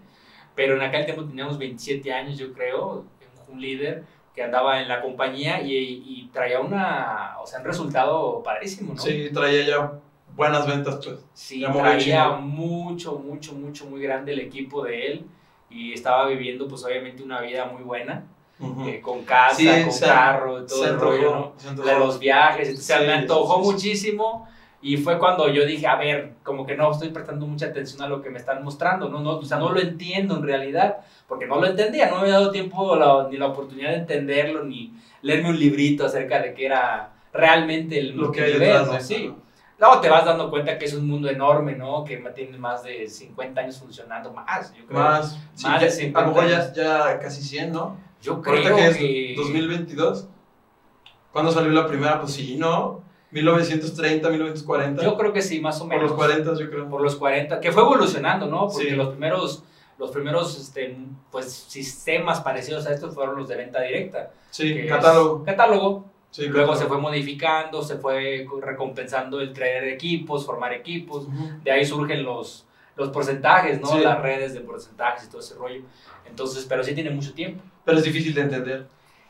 pero 0.54 0.74
en 0.76 0.82
aquel 0.82 1.04
tiempo 1.04 1.24
teníamos 1.24 1.58
27 1.58 2.12
años 2.12 2.38
yo 2.38 2.52
creo, 2.52 3.04
un 3.48 3.60
líder 3.60 4.04
que 4.34 4.42
andaba 4.42 4.80
en 4.80 4.88
la 4.88 5.00
compañía 5.00 5.62
y, 5.62 5.72
y 5.74 6.30
traía 6.32 6.60
una, 6.60 7.36
o 7.40 7.46
sea, 7.46 7.60
un 7.60 7.64
resultado 7.64 8.42
padrísimo, 8.42 8.94
¿no? 8.94 9.00
Sí, 9.00 9.30
traía 9.32 9.66
ya 9.66 9.92
buenas 10.36 10.66
ventas, 10.66 11.00
pues. 11.04 11.24
Sí, 11.34 11.60
Ya 11.60 11.72
traía 11.72 12.28
mucho, 12.30 13.18
mucho, 13.18 13.54
mucho, 13.54 13.86
muy 13.86 14.00
grande 14.00 14.32
el 14.32 14.40
equipo 14.40 14.84
de 14.84 15.06
él 15.06 15.26
y 15.70 15.92
estaba 15.92 16.28
viviendo 16.28 16.68
pues 16.68 16.84
obviamente 16.84 17.22
una 17.22 17.40
vida 17.40 17.66
muy 17.66 17.82
buena, 17.82 18.24
Ujú. 18.60 18.88
eh, 18.88 19.00
con 19.00 19.24
casa, 19.24 19.54
Sí, 19.56 19.66
con 19.84 19.92
se- 19.92 20.06
carro, 20.06 20.64
todo 20.66 20.84
el 20.84 20.98
rollo, 20.98 21.28
antojó, 21.28 21.52
¿no? 21.54 21.60
se 21.60 21.68
antojó. 21.68 21.88
De 21.88 21.98
los 21.98 22.18
viajes, 22.18 22.68
entonces 22.68 22.96
Sí, 22.98 23.06
me 23.06 23.12
antojó 23.12 23.54
sí, 23.56 23.60
sí, 23.60 23.66
sí. 23.66 23.72
muchísimo 23.72 24.48
y 24.82 24.96
fue 24.96 25.18
cuando 25.18 25.48
yo 25.48 25.64
dije, 25.64 25.86
a 25.86 25.96
ver, 25.96 26.34
como 26.42 26.66
que 26.66 26.76
no 26.76 26.90
estoy 26.92 27.10
prestando 27.10 27.46
mucha 27.46 27.66
atención 27.66 28.02
a 28.02 28.08
lo 28.08 28.20
que 28.22 28.30
me 28.30 28.38
están 28.38 28.62
mostrando, 28.64 29.08
¿no? 29.08 29.20
no 29.20 29.36
o 29.38 29.44
sea, 29.44 29.58
no 29.58 29.70
lo 29.72 29.80
entiendo 29.80 30.36
en 30.36 30.42
realidad, 30.42 30.98
porque 31.28 31.46
no 31.46 31.60
lo 31.60 31.66
entendía, 31.66 32.06
no 32.08 32.16
me 32.16 32.22
había 32.22 32.34
dado 32.34 32.50
tiempo 32.50 32.96
la- 32.96 33.28
ni 33.30 33.36
la 33.36 33.46
oportunidad 33.46 33.90
de 33.90 33.96
entenderlo, 33.98 34.64
ni 34.64 34.92
leerme 35.22 35.50
un 35.50 35.58
librito 35.58 36.06
acerca 36.06 36.40
de 36.40 36.54
qué 36.54 36.66
era 36.66 37.10
realmente 37.32 37.98
el 37.98 38.16
Lo 38.16 38.32
que 38.32 38.40
multinivel, 38.40 38.60
detrás 38.60 38.86
¿no? 38.88 39.00
Sí. 39.00 39.34
Luego 39.80 40.00
te 40.00 40.08
vas 40.08 40.24
dando 40.24 40.50
cuenta 40.50 40.76
que 40.76 40.86
es 40.86 40.94
un 40.94 41.06
mundo 41.06 41.28
enorme, 41.28 41.76
¿no? 41.76 42.02
Que 42.04 42.16
tiene 42.34 42.58
más 42.58 42.82
de 42.82 43.06
50 43.08 43.60
años 43.60 43.78
funcionando, 43.78 44.32
más, 44.32 44.74
yo 44.74 44.84
creo. 44.86 44.98
Más, 44.98 45.38
sí, 45.54 45.66
Más 45.66 45.80
ya- 45.80 45.86
de 45.86 45.90
50 45.92 46.18
a 46.20 46.22
lo 46.22 46.28
mejor 46.34 46.50
ya, 46.50 46.72
ya 46.72 47.18
casi 47.20 47.42
100, 47.42 47.70
¿no? 47.72 47.96
Yo 48.22 48.40
creo 48.42 48.76
que 48.76 48.86
es 48.88 48.96
que... 48.96 49.34
2022. 49.36 50.26
¿Cuándo 51.32 51.52
salió 51.52 51.70
la 51.72 51.86
primera? 51.86 52.20
Pues 52.20 52.32
sí, 52.32 52.56
¿no? 52.58 53.02
1930, 53.30 54.28
1940. 54.30 55.02
Yo 55.02 55.16
creo 55.16 55.32
que 55.32 55.42
sí, 55.42 55.60
más 55.60 55.76
o 55.76 55.80
Por 55.80 55.88
menos. 55.88 56.04
los 56.10 56.12
40, 56.14 56.54
yo 56.54 56.70
creo. 56.70 56.88
Por 56.88 57.02
los 57.02 57.16
40, 57.16 57.60
que 57.60 57.70
fue 57.72 57.82
evolucionando, 57.82 58.46
¿no? 58.46 58.68
Porque 58.68 58.90
Sí. 58.90 58.96
los 58.96 59.08
primeros, 59.10 59.62
los 59.98 60.10
primeros 60.10 60.58
este, 60.58 60.96
pues, 61.30 61.52
sistemas 61.52 62.40
parecidos 62.40 62.86
a 62.86 62.92
estos 62.94 63.14
fueron 63.14 63.36
los 63.36 63.48
de 63.48 63.56
venta 63.56 63.82
directa. 63.82 64.30
Sí, 64.50 64.86
catálogo. 64.86 65.44
Catálogo. 65.44 66.04
Sí, 66.30 66.42
Luego 66.46 66.72
catálogo. 66.72 66.76
se 66.82 66.86
fue 66.86 66.98
modificando, 66.98 67.82
se 67.82 67.96
fue 67.96 68.46
recompensando 68.60 69.40
el 69.40 69.52
traer 69.52 69.84
equipos, 69.84 70.44
formar 70.46 70.72
equipos. 70.72 71.26
De 71.62 71.70
ahí 71.70 71.84
surgen 71.84 72.22
los, 72.22 72.66
los 72.98 73.08
porcentajes, 73.10 73.80
¿no? 73.80 73.86
Sí. 73.88 74.00
Las 74.00 74.20
redes 74.20 74.52
de 74.54 74.60
porcentajes 74.60 75.24
y 75.24 75.30
todo 75.30 75.40
ese 75.40 75.54
rollo. 75.54 75.82
Entonces, 76.26 76.66
pero 76.68 76.84
sí 76.84 76.94
tiene 76.94 77.10
mucho 77.10 77.32
tiempo. 77.32 77.62
Pero 77.84 77.98
es 77.98 78.04
difícil 78.04 78.34
de 78.34 78.42
entender. 78.42 78.86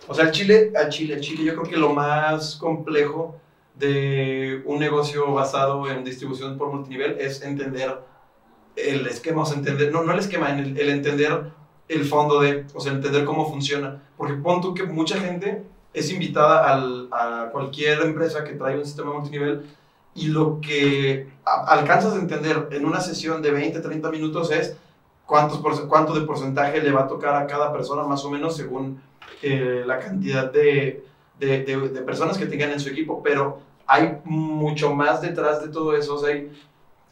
O 0.09 0.15
sea, 0.15 0.25
el 0.27 0.31
Chile, 0.33 0.73
al 0.77 0.89
Chile, 0.89 1.15
al 1.15 1.21
Chile, 1.21 1.45
yo 1.45 1.53
creo 1.55 1.65
que 1.71 1.77
lo 1.77 1.93
más 1.93 2.57
complejo 2.57 3.39
de 3.75 4.63
un 4.65 4.79
negocio 4.79 5.33
basado 5.33 5.89
en 5.91 6.03
distribución 6.05 6.59
por 6.59 6.73
multinivel 6.73 7.17
es 7.21 7.43
entender 7.43 7.99
el 8.77 9.07
esquema, 9.07 9.43
o 9.43 9.47
sea, 9.47 9.59
entender, 9.59 9.93
no, 9.93 10.03
no 10.03 10.13
el 10.13 10.19
esquema, 10.19 10.51
el, 10.59 10.77
el 10.79 10.89
entender 10.89 11.51
el 11.89 12.05
fondo 12.05 12.41
de, 12.41 12.67
o 12.75 12.81
sea, 12.81 12.93
entender 12.93 13.25
cómo 13.25 13.49
funciona. 13.49 14.03
Porque 14.17 14.35
pon 14.35 14.61
tú 14.61 14.75
que 14.75 14.85
mucha 14.85 15.19
gente 15.21 15.63
es 15.95 16.11
invitada 16.13 16.73
al- 16.73 17.09
a 17.13 17.49
cualquier 17.51 18.01
empresa 18.03 18.45
que 18.45 18.53
trae 18.53 18.77
un 18.79 18.85
sistema 18.85 19.13
multinivel 19.13 19.63
y 20.19 20.27
lo 20.29 20.61
que 20.61 21.29
alcanzas 21.45 22.15
a 22.15 22.19
entender 22.19 22.69
en 22.73 22.85
una 22.85 23.01
sesión 23.01 23.41
de 23.41 23.53
20, 23.53 23.81
30 23.81 24.11
minutos 24.11 24.51
es 24.51 24.77
cuántos 25.27 25.61
cuánto 25.83 26.13
de 26.15 26.27
porcentaje 26.27 26.83
le 26.83 26.91
va 26.91 27.03
a 27.03 27.09
tocar 27.09 27.37
a 27.37 27.47
cada 27.47 27.73
persona, 27.73 28.03
más 28.03 28.25
o 28.25 28.31
menos, 28.31 28.57
según 28.57 29.01
eh, 29.43 29.85
la 29.87 29.99
cantidad 29.99 30.51
de, 30.51 31.05
de, 31.39 31.63
de, 31.65 32.03
personas 32.03 32.37
que 32.37 32.47
tengan 32.47 32.71
en 32.71 32.81
su 32.81 32.89
equipo. 32.89 33.23
Pero 33.23 33.61
hay 33.87 34.19
mucho 34.25 34.95
más 34.95 35.23
detrás 35.23 35.63
de 35.63 35.69
todo 35.69 35.97
eso. 35.97 36.17
O 36.17 36.19
sea, 36.19 36.35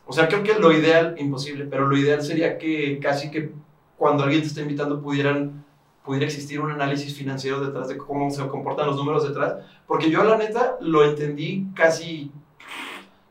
o 0.07 0.13
sea, 0.13 0.29
creo 0.29 0.43
que 0.43 0.55
lo 0.55 0.73
ideal, 0.73 1.15
imposible, 1.19 1.67
pero 1.67 1.87
lo 1.87 1.97
ideal 1.97 2.23
sería 2.23 2.59
que 2.59 2.99
casi 3.01 3.31
que 3.31 3.53
cuando 3.97 4.25
alguien 4.25 4.43
te 4.43 4.49
está 4.49 4.61
invitando 4.61 5.01
pudieran 5.01 5.65
pudiera 6.05 6.27
existir 6.27 6.61
un 6.61 6.71
análisis 6.71 7.17
financiero 7.17 7.61
detrás 7.61 7.89
de 7.89 7.97
cómo 7.97 8.31
se 8.31 8.47
comportan 8.47 8.87
los 8.87 8.97
números 8.97 9.27
detrás, 9.27 9.57
porque 9.89 10.09
yo 10.09 10.23
la 10.23 10.39
neta 10.39 10.77
lo 10.81 11.05
entendí 11.05 11.67
casi 11.75 12.31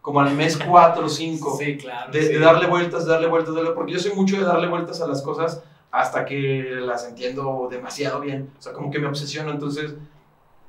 como 0.06 0.20
al 0.20 0.36
mes 0.36 0.56
4 0.56 1.04
o 1.04 1.10
5, 1.10 1.58
sí, 1.58 1.78
claro, 1.78 2.12
de, 2.12 2.38
darle 2.38 2.68
vueltas, 2.68 3.08
darle 3.08 3.28
vueltas, 3.28 3.56
darle, 3.56 3.72
porque 3.72 3.94
yo 3.94 4.00
soy 4.00 4.12
mucho 4.14 4.38
de 4.38 4.44
darle 4.44 4.68
vueltas 4.68 5.02
a 5.02 5.08
las 5.08 5.24
cosas 5.24 5.64
hasta 5.90 6.26
que 6.26 6.78
las 6.80 7.08
entiendo 7.08 7.68
demasiado 7.72 8.20
bien, 8.20 8.52
o 8.56 8.62
sea, 8.62 8.72
como 8.72 8.92
que 8.92 9.00
me 9.00 9.08
obsesiono, 9.08 9.50
entonces 9.50 9.96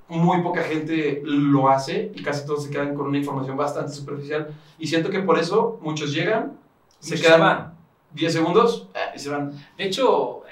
muy 0.09 0.40
poca 0.40 0.62
gente 0.62 1.21
lo 1.23 1.69
hace 1.69 2.12
y 2.14 2.23
casi 2.23 2.47
todos 2.47 2.64
se 2.64 2.71
quedan 2.71 2.95
con 2.95 3.09
una 3.09 3.19
información 3.19 3.59
bastante 3.59 3.93
superficial 3.93 4.55
y 4.78 4.87
siento 4.87 5.11
que 5.11 5.21
por 5.21 5.38
eso 5.38 5.78
muchos 5.83 6.14
llegan, 6.14 6.57
se 6.99 7.21
quedan 7.21 7.75
10 8.12 8.33
segundos 8.33 8.88
eh, 8.95 9.16
y 9.16 9.19
se 9.19 9.28
van. 9.28 9.52
De 9.76 9.85
hecho, 9.85 10.45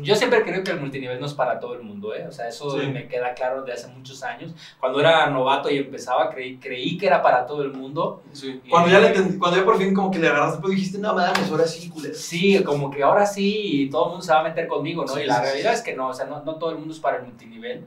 yo 0.00 0.14
siempre 0.14 0.42
creo 0.42 0.64
que 0.64 0.70
el 0.70 0.80
multinivel 0.80 1.20
no 1.20 1.26
es 1.26 1.34
para 1.34 1.60
todo 1.60 1.74
el 1.74 1.82
mundo, 1.82 2.14
¿eh? 2.14 2.26
O 2.26 2.32
sea, 2.32 2.48
eso 2.48 2.76
me 2.76 3.08
queda 3.08 3.34
claro 3.34 3.62
desde 3.62 3.80
hace 3.80 3.92
muchos 3.94 4.22
años. 4.22 4.54
Cuando 4.80 5.00
era 5.00 5.28
novato 5.28 5.70
y 5.70 5.76
empezaba, 5.76 6.30
creí, 6.30 6.56
creí 6.56 6.96
que 6.96 7.06
era 7.06 7.22
para 7.22 7.44
todo 7.46 7.62
el 7.62 7.72
mundo. 7.72 8.22
Sí. 8.32 8.60
Cuando, 8.70 8.90
ya 8.90 9.00
le 9.00 9.12
cuando 9.38 9.58
ya 9.58 9.64
por 9.64 9.76
fin 9.76 9.92
como 9.92 10.10
que 10.10 10.18
le 10.18 10.28
agarraste, 10.28 10.60
pues 10.60 10.74
dijiste, 10.74 10.98
no 10.98 11.14
mames, 11.14 11.50
ahora 11.50 11.66
sí, 11.66 11.90
culero. 11.90 12.14
Sí, 12.14 12.62
como 12.64 12.90
que 12.90 13.02
ahora 13.02 13.26
sí 13.26 13.82
y 13.82 13.90
todo 13.90 14.04
el 14.04 14.10
mundo 14.10 14.24
se 14.24 14.32
va 14.32 14.40
a 14.40 14.44
meter 14.44 14.66
conmigo, 14.66 15.04
¿no? 15.04 15.20
y 15.20 15.26
la 15.26 15.42
realidad 15.42 15.74
es 15.74 15.82
que 15.82 15.94
no, 15.94 16.08
o 16.08 16.14
sea, 16.14 16.26
no, 16.26 16.42
no 16.42 16.56
todo 16.56 16.70
el 16.70 16.78
mundo 16.78 16.94
es 16.94 17.00
para 17.00 17.18
el 17.18 17.24
multinivel. 17.24 17.84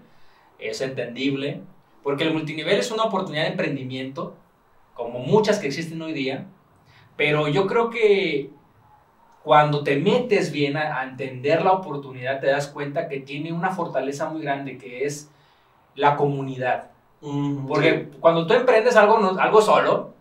Es 0.60 0.82
entendible. 0.82 1.62
Porque 2.04 2.24
el 2.24 2.34
multinivel 2.34 2.78
es 2.78 2.92
una 2.92 3.04
oportunidad 3.04 3.46
de 3.46 3.50
emprendimiento, 3.50 4.36
como 4.94 5.20
muchas 5.20 5.58
que 5.58 5.66
existen 5.66 6.00
hoy 6.04 6.14
día. 6.14 6.46
Pero 7.18 7.48
yo 7.48 7.66
creo 7.66 7.90
que 7.90 8.52
cuando 9.46 9.84
te 9.84 9.96
metes 9.98 10.52
bien 10.52 10.76
a, 10.76 11.04
entender 11.04 11.62
la 11.64 11.74
oportunidad, 11.74 12.40
te 12.40 12.48
das 12.48 12.66
cuenta 12.66 13.08
que 13.08 13.20
tiene 13.20 13.54
una 13.54 13.70
fortaleza 13.70 14.28
muy 14.28 14.42
grande, 14.42 14.80
que 14.80 15.06
es 15.06 15.30
la 15.94 16.16
comunidad. 16.16 16.86
Porque 17.68 18.10
cuando 18.20 18.48
tú 18.48 18.56
emprendes 18.56 18.96
algo, 18.96 19.40
algo 19.40 19.62
solo, 19.62 20.14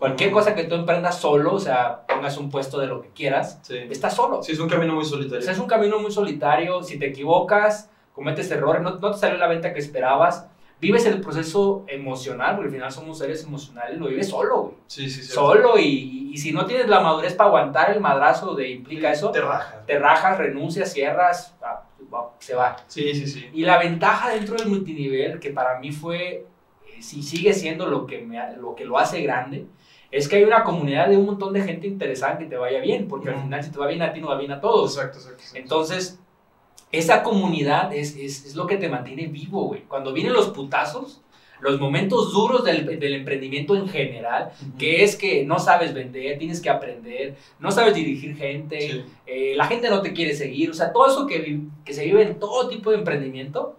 cualquier 0.00 0.32
cosa 0.32 0.56
que 0.56 0.64
tú 0.64 0.74
emprendas 0.74 1.16
solo, 1.20 1.54
o 1.54 1.60
sea, 1.60 2.04
pongas 2.08 2.36
un 2.38 2.50
puesto 2.50 2.80
de 2.80 2.88
lo 2.88 3.00
que 3.00 3.10
quieras, 3.10 3.60
estás 3.70 4.16
solo. 4.16 4.42
Sí, 4.42 4.50
es 4.50 4.58
un 4.58 4.68
camino 4.68 4.96
muy 4.96 5.04
solitario. 5.04 5.48
es 5.48 5.58
un 5.60 5.68
camino 5.68 6.00
muy 6.00 6.10
solitario. 6.10 6.82
Si 6.82 6.98
te 6.98 7.06
equivocas, 7.06 7.88
cometes 8.12 8.50
errores, 8.50 8.82
no, 8.82 8.96
no 8.96 9.12
te 9.12 9.18
salió 9.18 9.38
la 9.38 9.46
venta 9.46 9.72
que 9.72 9.78
esperabas, 9.78 10.48
vives 10.82 11.06
el 11.06 11.20
proceso 11.20 11.84
emocional, 11.86 12.56
porque 12.56 12.66
al 12.66 12.74
final 12.74 12.92
somos 12.92 13.18
seres 13.18 13.44
emocionales, 13.44 14.00
lo 14.00 14.08
vives 14.08 14.28
solo, 14.28 14.62
güey. 14.62 14.74
Sí, 14.88 15.08
sí, 15.08 15.22
sí. 15.22 15.32
Solo 15.32 15.78
y, 15.78 16.30
y, 16.32 16.36
si 16.38 16.50
no 16.50 16.66
tienes 16.66 16.88
la 16.88 16.98
madurez 16.98 17.34
para 17.34 17.48
aguantar 17.48 17.92
el 17.92 18.00
madrazo 18.00 18.56
de 18.56 18.68
implica 18.68 19.12
eso, 19.12 19.30
te 19.30 19.40
rajas. 19.40 19.86
Te 19.86 19.96
rajas, 19.96 20.38
renuncias, 20.38 20.92
cierras, 20.92 21.54
se 22.40 22.56
va. 22.56 22.76
Sí, 22.88 23.14
sí, 23.14 23.28
sí. 23.28 23.48
Y 23.54 23.62
la 23.62 23.78
ventaja 23.78 24.30
dentro 24.30 24.56
del 24.56 24.66
multinivel, 24.66 25.38
que 25.38 25.50
para 25.50 25.78
mí 25.78 25.92
fue, 25.92 26.48
eh, 26.88 27.00
si 27.00 27.22
sigue 27.22 27.52
siendo 27.52 27.86
lo 27.86 28.04
que, 28.04 28.20
me, 28.20 28.56
lo 28.56 28.74
que 28.74 28.84
lo 28.84 28.98
hace 28.98 29.22
grande, 29.22 29.66
es 30.10 30.28
que 30.28 30.34
hay 30.34 30.42
una 30.42 30.64
comunidad 30.64 31.08
de 31.08 31.16
un 31.16 31.26
montón 31.26 31.52
de 31.52 31.62
gente 31.62 31.86
interesada 31.86 32.38
que 32.38 32.46
te 32.46 32.56
vaya 32.56 32.80
bien, 32.80 33.06
porque 33.06 33.30
al 33.30 33.40
final 33.40 33.62
si 33.62 33.70
te 33.70 33.78
va 33.78 33.86
bien 33.86 34.02
a 34.02 34.12
ti, 34.12 34.20
no 34.20 34.30
va 34.30 34.36
bien 34.36 34.50
a 34.50 34.60
todos. 34.60 34.96
exacto, 34.96 35.18
exacto. 35.18 35.44
Entonces, 35.54 36.18
esa 36.92 37.22
comunidad 37.22 37.92
es, 37.94 38.16
es, 38.16 38.44
es 38.44 38.54
lo 38.54 38.66
que 38.66 38.76
te 38.76 38.88
mantiene 38.88 39.26
vivo, 39.26 39.64
güey. 39.64 39.82
Cuando 39.88 40.12
vienen 40.12 40.34
los 40.34 40.50
putazos, 40.50 41.22
los 41.62 41.80
momentos 41.80 42.32
duros 42.32 42.64
del, 42.64 42.98
del 42.98 43.14
emprendimiento 43.14 43.76
en 43.76 43.88
general, 43.88 44.50
que 44.78 45.04
es 45.04 45.16
que 45.16 45.44
no 45.44 45.58
sabes 45.58 45.94
vender, 45.94 46.38
tienes 46.38 46.60
que 46.60 46.68
aprender, 46.68 47.36
no 47.60 47.70
sabes 47.70 47.94
dirigir 47.94 48.36
gente, 48.36 49.04
eh, 49.26 49.54
la 49.56 49.66
gente 49.66 49.88
no 49.88 50.02
te 50.02 50.12
quiere 50.12 50.34
seguir, 50.34 50.70
o 50.70 50.74
sea, 50.74 50.92
todo 50.92 51.06
eso 51.06 51.26
que, 51.26 51.60
que 51.84 51.94
se 51.94 52.04
vive 52.04 52.22
en 52.22 52.38
todo 52.40 52.68
tipo 52.68 52.90
de 52.90 52.98
emprendimiento, 52.98 53.76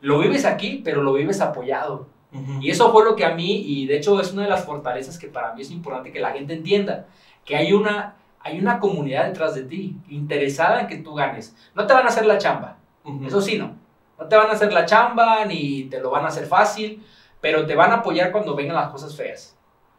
lo 0.00 0.18
vives 0.18 0.44
aquí, 0.44 0.82
pero 0.84 1.02
lo 1.02 1.14
vives 1.14 1.40
apoyado. 1.40 2.12
Y 2.60 2.68
eso 2.68 2.90
fue 2.90 3.04
lo 3.04 3.14
que 3.14 3.24
a 3.24 3.32
mí, 3.32 3.62
y 3.64 3.86
de 3.86 3.96
hecho 3.96 4.20
es 4.20 4.32
una 4.32 4.42
de 4.42 4.48
las 4.48 4.64
fortalezas 4.64 5.20
que 5.20 5.28
para 5.28 5.54
mí 5.54 5.62
es 5.62 5.70
importante 5.70 6.10
que 6.10 6.18
la 6.18 6.32
gente 6.32 6.52
entienda, 6.52 7.06
que 7.44 7.54
hay 7.54 7.72
una 7.72 8.16
hay 8.44 8.58
una 8.58 8.78
comunidad 8.78 9.26
detrás 9.26 9.54
de 9.54 9.64
ti, 9.64 9.96
interesada 10.08 10.82
en 10.82 10.86
que 10.86 10.98
tú 10.98 11.14
ganes. 11.14 11.56
No 11.74 11.86
te 11.86 11.94
van 11.94 12.04
a 12.04 12.08
hacer 12.08 12.26
la 12.26 12.38
chamba, 12.38 12.76
eso 13.26 13.40
sí, 13.40 13.58
no. 13.58 13.74
No 14.18 14.26
te 14.26 14.36
van 14.36 14.48
a 14.48 14.52
hacer 14.52 14.72
la 14.72 14.84
chamba 14.84 15.44
ni 15.46 15.84
te 15.84 15.98
lo 15.98 16.10
van 16.10 16.24
a 16.24 16.28
hacer 16.28 16.46
fácil, 16.46 17.02
pero 17.40 17.66
te 17.66 17.74
van 17.74 17.90
a 17.90 17.96
apoyar 17.96 18.30
cuando 18.30 18.54
vengan 18.54 18.76
las 18.76 18.90
cosas 18.90 19.16
feas. 19.16 19.58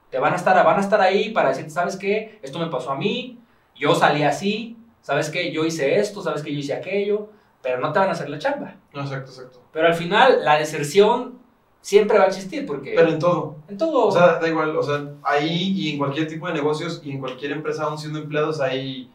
Te 0.09 0.19
van 0.19 0.31
a 0.33 0.35
estar, 0.35 0.63
van 0.63 0.77
a 0.77 0.81
estar 0.81 1.01
ahí 1.01 1.31
para 1.31 1.49
decirte, 1.49 1.71
¿sabes 1.71 1.97
qué? 1.97 2.39
Esto 2.43 2.59
me 2.59 2.67
pasó 2.67 2.91
a 2.91 2.95
mí, 2.95 3.39
yo 3.75 3.95
salí 3.95 4.23
así, 4.23 4.77
¿sabes 5.01 5.29
qué? 5.31 5.51
Yo 5.51 5.65
hice 5.65 5.99
esto, 5.99 6.21
¿sabes 6.21 6.43
qué? 6.43 6.53
Yo 6.53 6.59
hice 6.59 6.73
aquello, 6.73 7.29
pero 7.63 7.79
no 7.79 7.91
te 7.91 7.99
van 7.99 8.09
a 8.09 8.11
hacer 8.11 8.29
la 8.29 8.37
chamba. 8.37 8.75
Exacto, 8.93 9.31
exacto. 9.31 9.61
Pero 9.73 9.87
al 9.87 9.95
final, 9.95 10.45
la 10.45 10.57
deserción 10.57 11.39
siempre 11.85 12.17
va 12.17 12.23
a 12.23 12.27
existir 12.27 12.65
porque... 12.65 12.93
Pero 12.95 13.09
en 13.09 13.19
todo. 13.19 13.57
En 13.67 13.77
todo. 13.77 14.07
O 14.07 14.11
sea, 14.11 14.39
da 14.39 14.47
igual, 14.47 14.75
o 14.75 14.81
sea, 14.81 15.07
ahí 15.21 15.71
y 15.75 15.91
en 15.91 15.99
cualquier 15.99 16.27
tipo 16.27 16.47
de 16.47 16.53
negocios 16.53 16.99
y 17.03 17.11
en 17.11 17.19
cualquier 17.19 17.51
empresa, 17.51 17.83
aún 17.83 17.99
siendo 17.99 18.17
empleados, 18.17 18.59
hay 18.59 19.11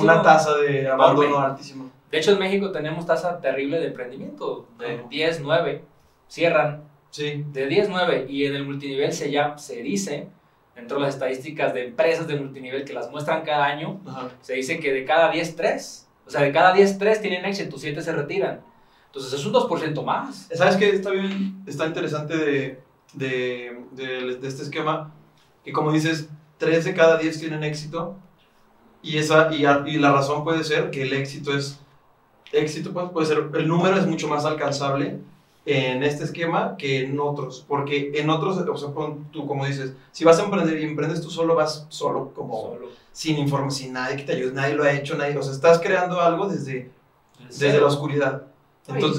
una 0.00 0.22
tasa 0.22 0.56
de 0.56 0.88
abandono 0.88 1.38
altísima. 1.38 1.84
De 2.10 2.18
hecho, 2.18 2.32
en 2.32 2.38
México 2.38 2.72
tenemos 2.72 3.04
tasa 3.04 3.42
terrible 3.42 3.78
de 3.78 3.88
emprendimiento, 3.88 4.66
de 4.78 5.04
10, 5.10 5.42
9, 5.42 5.84
cierran. 6.26 6.84
Sí. 7.10 7.44
De 7.52 7.66
10, 7.66 7.90
9, 7.90 8.24
y 8.26 8.46
en 8.46 8.54
el 8.54 8.64
multinivel 8.64 9.12
se, 9.12 9.30
ya, 9.30 9.58
se 9.58 9.82
dice, 9.82 10.28
dentro 10.74 10.96
de 10.96 11.02
las 11.04 11.14
estadísticas 11.16 11.74
de 11.74 11.88
empresas 11.88 12.26
de 12.26 12.36
multinivel 12.36 12.86
que 12.86 12.94
las 12.94 13.10
muestran 13.10 13.42
cada 13.44 13.66
año, 13.66 14.00
se 14.40 14.54
dice 14.54 14.80
que 14.80 14.94
de 14.94 15.04
cada 15.04 15.30
10, 15.30 15.56
3. 15.56 16.08
O 16.26 16.30
sea, 16.30 16.40
de 16.40 16.52
cada 16.52 16.72
10, 16.72 16.96
3 16.96 17.20
tienen 17.20 17.44
éxito, 17.44 17.76
7 17.76 18.00
se 18.00 18.12
retiran. 18.12 18.62
Entonces 19.14 19.38
es 19.38 19.46
un 19.46 19.52
2% 19.52 20.04
más. 20.04 20.48
¿Sabes 20.52 20.76
qué? 20.76 20.90
Está 20.90 21.10
bien, 21.10 21.62
está 21.66 21.86
interesante 21.86 22.36
de, 22.36 22.80
de, 23.12 23.84
de, 23.92 24.36
de, 24.38 24.48
este 24.48 24.64
esquema, 24.64 25.14
que 25.64 25.72
como 25.72 25.92
dices, 25.92 26.28
3 26.58 26.84
de 26.84 26.94
cada 26.94 27.16
10 27.16 27.38
tienen 27.38 27.62
éxito, 27.62 28.16
y, 29.02 29.18
esa, 29.18 29.54
y, 29.54 29.64
y, 29.64 29.98
la 29.98 30.10
razón 30.10 30.42
puede 30.42 30.64
ser 30.64 30.90
que 30.90 31.02
el 31.02 31.12
éxito 31.12 31.56
es, 31.56 31.78
éxito 32.50 32.92
pues, 32.92 33.10
puede 33.10 33.26
ser, 33.26 33.50
el 33.54 33.68
número 33.68 33.96
es 33.96 34.06
mucho 34.08 34.26
más 34.26 34.44
alcanzable 34.46 35.20
en 35.64 36.02
este 36.02 36.24
esquema 36.24 36.76
que 36.76 37.04
en 37.04 37.20
otros, 37.20 37.64
porque 37.68 38.10
en 38.16 38.30
otros, 38.30 38.56
o 38.56 38.76
sea, 38.76 38.88
tú 39.30 39.46
como 39.46 39.64
dices, 39.64 39.92
si 40.10 40.24
vas 40.24 40.40
a 40.40 40.44
emprender 40.44 40.80
y 40.80 40.86
emprendes 40.86 41.20
tú 41.20 41.30
solo, 41.30 41.54
vas 41.54 41.86
solo, 41.88 42.32
como 42.34 42.78
sin 43.12 43.38
información, 43.38 43.84
sin 43.84 43.92
nadie 43.92 44.16
que 44.16 44.24
te 44.24 44.32
ayude, 44.32 44.54
nadie 44.54 44.74
lo 44.74 44.82
ha 44.82 44.92
hecho, 44.92 45.16
nadie, 45.16 45.38
o 45.38 45.42
sea, 45.42 45.52
estás 45.52 45.78
creando 45.78 46.20
algo 46.20 46.48
desde, 46.48 46.90
desde 47.48 47.80
la 47.80 47.86
oscuridad 47.86 48.48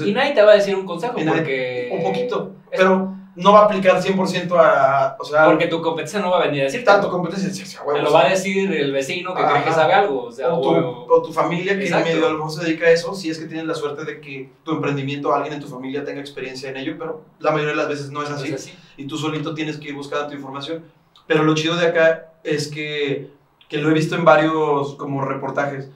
y 0.04 0.12
nadie 0.12 0.32
te 0.32 0.42
va 0.42 0.52
a 0.52 0.56
decir 0.56 0.76
un 0.76 0.86
consejo 0.86 1.14
porque... 1.14 1.90
un 1.92 2.02
poquito, 2.02 2.52
pero 2.70 3.16
no 3.36 3.52
va 3.52 3.60
a 3.60 3.64
aplicar 3.66 4.00
100% 4.00 4.50
a... 4.58 5.16
O 5.20 5.24
sea, 5.24 5.44
porque 5.44 5.66
tu 5.66 5.82
competencia 5.82 6.20
no 6.20 6.30
va 6.30 6.42
a 6.42 6.46
venir 6.46 6.62
a 6.62 6.64
decir 6.64 6.84
Tanto 6.84 7.10
competencia, 7.10 7.82
Te 7.84 8.02
lo 8.02 8.12
va 8.12 8.26
a 8.26 8.30
decir 8.30 8.72
el 8.72 8.92
vecino 8.92 9.34
que 9.34 9.44
cree 9.44 9.64
que 9.64 9.72
sabe 9.72 9.92
algo. 9.92 10.24
O, 10.24 10.32
sea, 10.32 10.54
o, 10.54 11.22
tu, 11.22 11.32
familia 11.32 11.78
que 11.78 11.90
medio 11.90 12.26
a 12.26 12.30
lo 12.30 12.38
mejor 12.38 12.50
se 12.50 12.64
dedica 12.64 12.86
a 12.86 12.90
eso, 12.90 13.14
si 13.14 13.28
es 13.28 13.38
que 13.38 13.44
tienes 13.44 13.66
la 13.66 13.74
suerte 13.74 14.04
de 14.04 14.20
que 14.20 14.50
tu 14.64 14.72
emprendimiento, 14.72 15.34
alguien 15.34 15.54
en 15.54 15.60
tu 15.60 15.68
familia 15.68 16.02
tenga 16.02 16.20
experiencia 16.20 16.70
en 16.70 16.78
ello, 16.78 16.96
pero 16.98 17.24
la 17.40 17.50
mayoría 17.50 17.72
de 17.72 17.76
las 17.76 17.88
veces 17.88 18.10
no 18.10 18.22
es 18.22 18.30
así. 18.30 18.48
es 18.48 18.54
así. 18.54 18.72
Y 18.96 19.06
tú 19.06 19.18
solito 19.18 19.52
tienes 19.52 19.76
que 19.76 19.88
ir 19.88 19.94
buscando 19.94 20.28
tu 20.28 20.34
información. 20.34 20.84
Pero 21.26 21.42
lo 21.42 21.54
chido 21.54 21.76
de 21.76 21.86
acá 21.86 22.32
es 22.42 22.68
que, 22.68 23.30
que 23.68 23.78
lo 23.78 23.90
he 23.90 23.94
visto 23.94 24.14
en 24.14 24.24
varios 24.24 24.94
como 24.94 25.22
reportajes. 25.24 25.90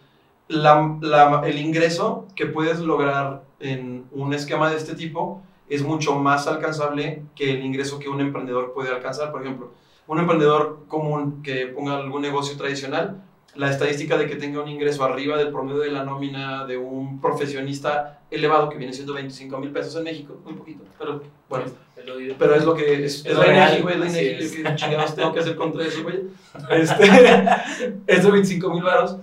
La, 0.50 0.99
la, 1.00 1.42
el 1.47 1.59
ingreso 1.59 2.26
que 2.35 2.47
puedes 2.47 2.80
lograr 2.80 3.45
en 3.61 4.04
un 4.11 4.35
esquema 4.35 4.69
de 4.69 4.76
este 4.76 4.95
tipo 4.95 5.42
es 5.69 5.83
mucho 5.85 6.16
más 6.16 6.49
alcanzable 6.49 7.23
que 7.37 7.52
el 7.52 7.64
ingreso 7.64 8.00
que 8.00 8.09
un 8.09 8.21
emprendedor 8.21 8.73
puede 8.75 8.90
alcanzar. 8.90 9.30
Por 9.30 9.42
ejemplo, 9.42 9.71
un 10.09 10.19
emprendedor 10.19 10.87
común 10.88 11.40
que 11.45 11.66
ponga 11.66 11.97
algún 11.97 12.23
negocio 12.23 12.57
tradicional, 12.57 13.23
la 13.54 13.71
estadística 13.71 14.16
de 14.16 14.26
que 14.26 14.35
tenga 14.35 14.61
un 14.61 14.69
ingreso 14.69 15.04
arriba 15.04 15.37
del 15.37 15.50
promedio 15.50 15.78
de 15.78 15.92
la 15.92 16.04
nómina 16.04 16.66
de 16.66 16.76
un 16.76 17.21
profesionista 17.21 18.21
elevado, 18.30 18.69
que 18.69 18.76
viene 18.76 18.92
siendo 18.92 19.14
25 19.14 19.59
mil 19.59 19.71
pesos 19.71 19.95
en 19.97 20.04
México, 20.04 20.37
muy 20.45 20.54
poquito, 20.54 20.85
pero 20.99 21.23
bueno, 21.49 21.64
pero 22.38 22.54
es 22.54 22.64
lo 22.64 22.75
que 22.75 23.04
es, 23.04 23.25
es, 23.25 23.37
la 23.37 23.78
güey, 23.80 23.95
es 23.95 24.00
la 24.00 24.12
que 24.12 24.75
chingados 24.76 25.14
tengo 25.14 25.33
que 25.33 25.40
hacer 25.40 25.57
contra 25.57 25.85
eso, 25.85 26.02
güey. 26.02 26.21
Este, 26.71 27.04
es 28.07 28.25
de 28.25 28.30
25 28.30 28.71
mil 28.71 28.83
varos. 28.83 29.16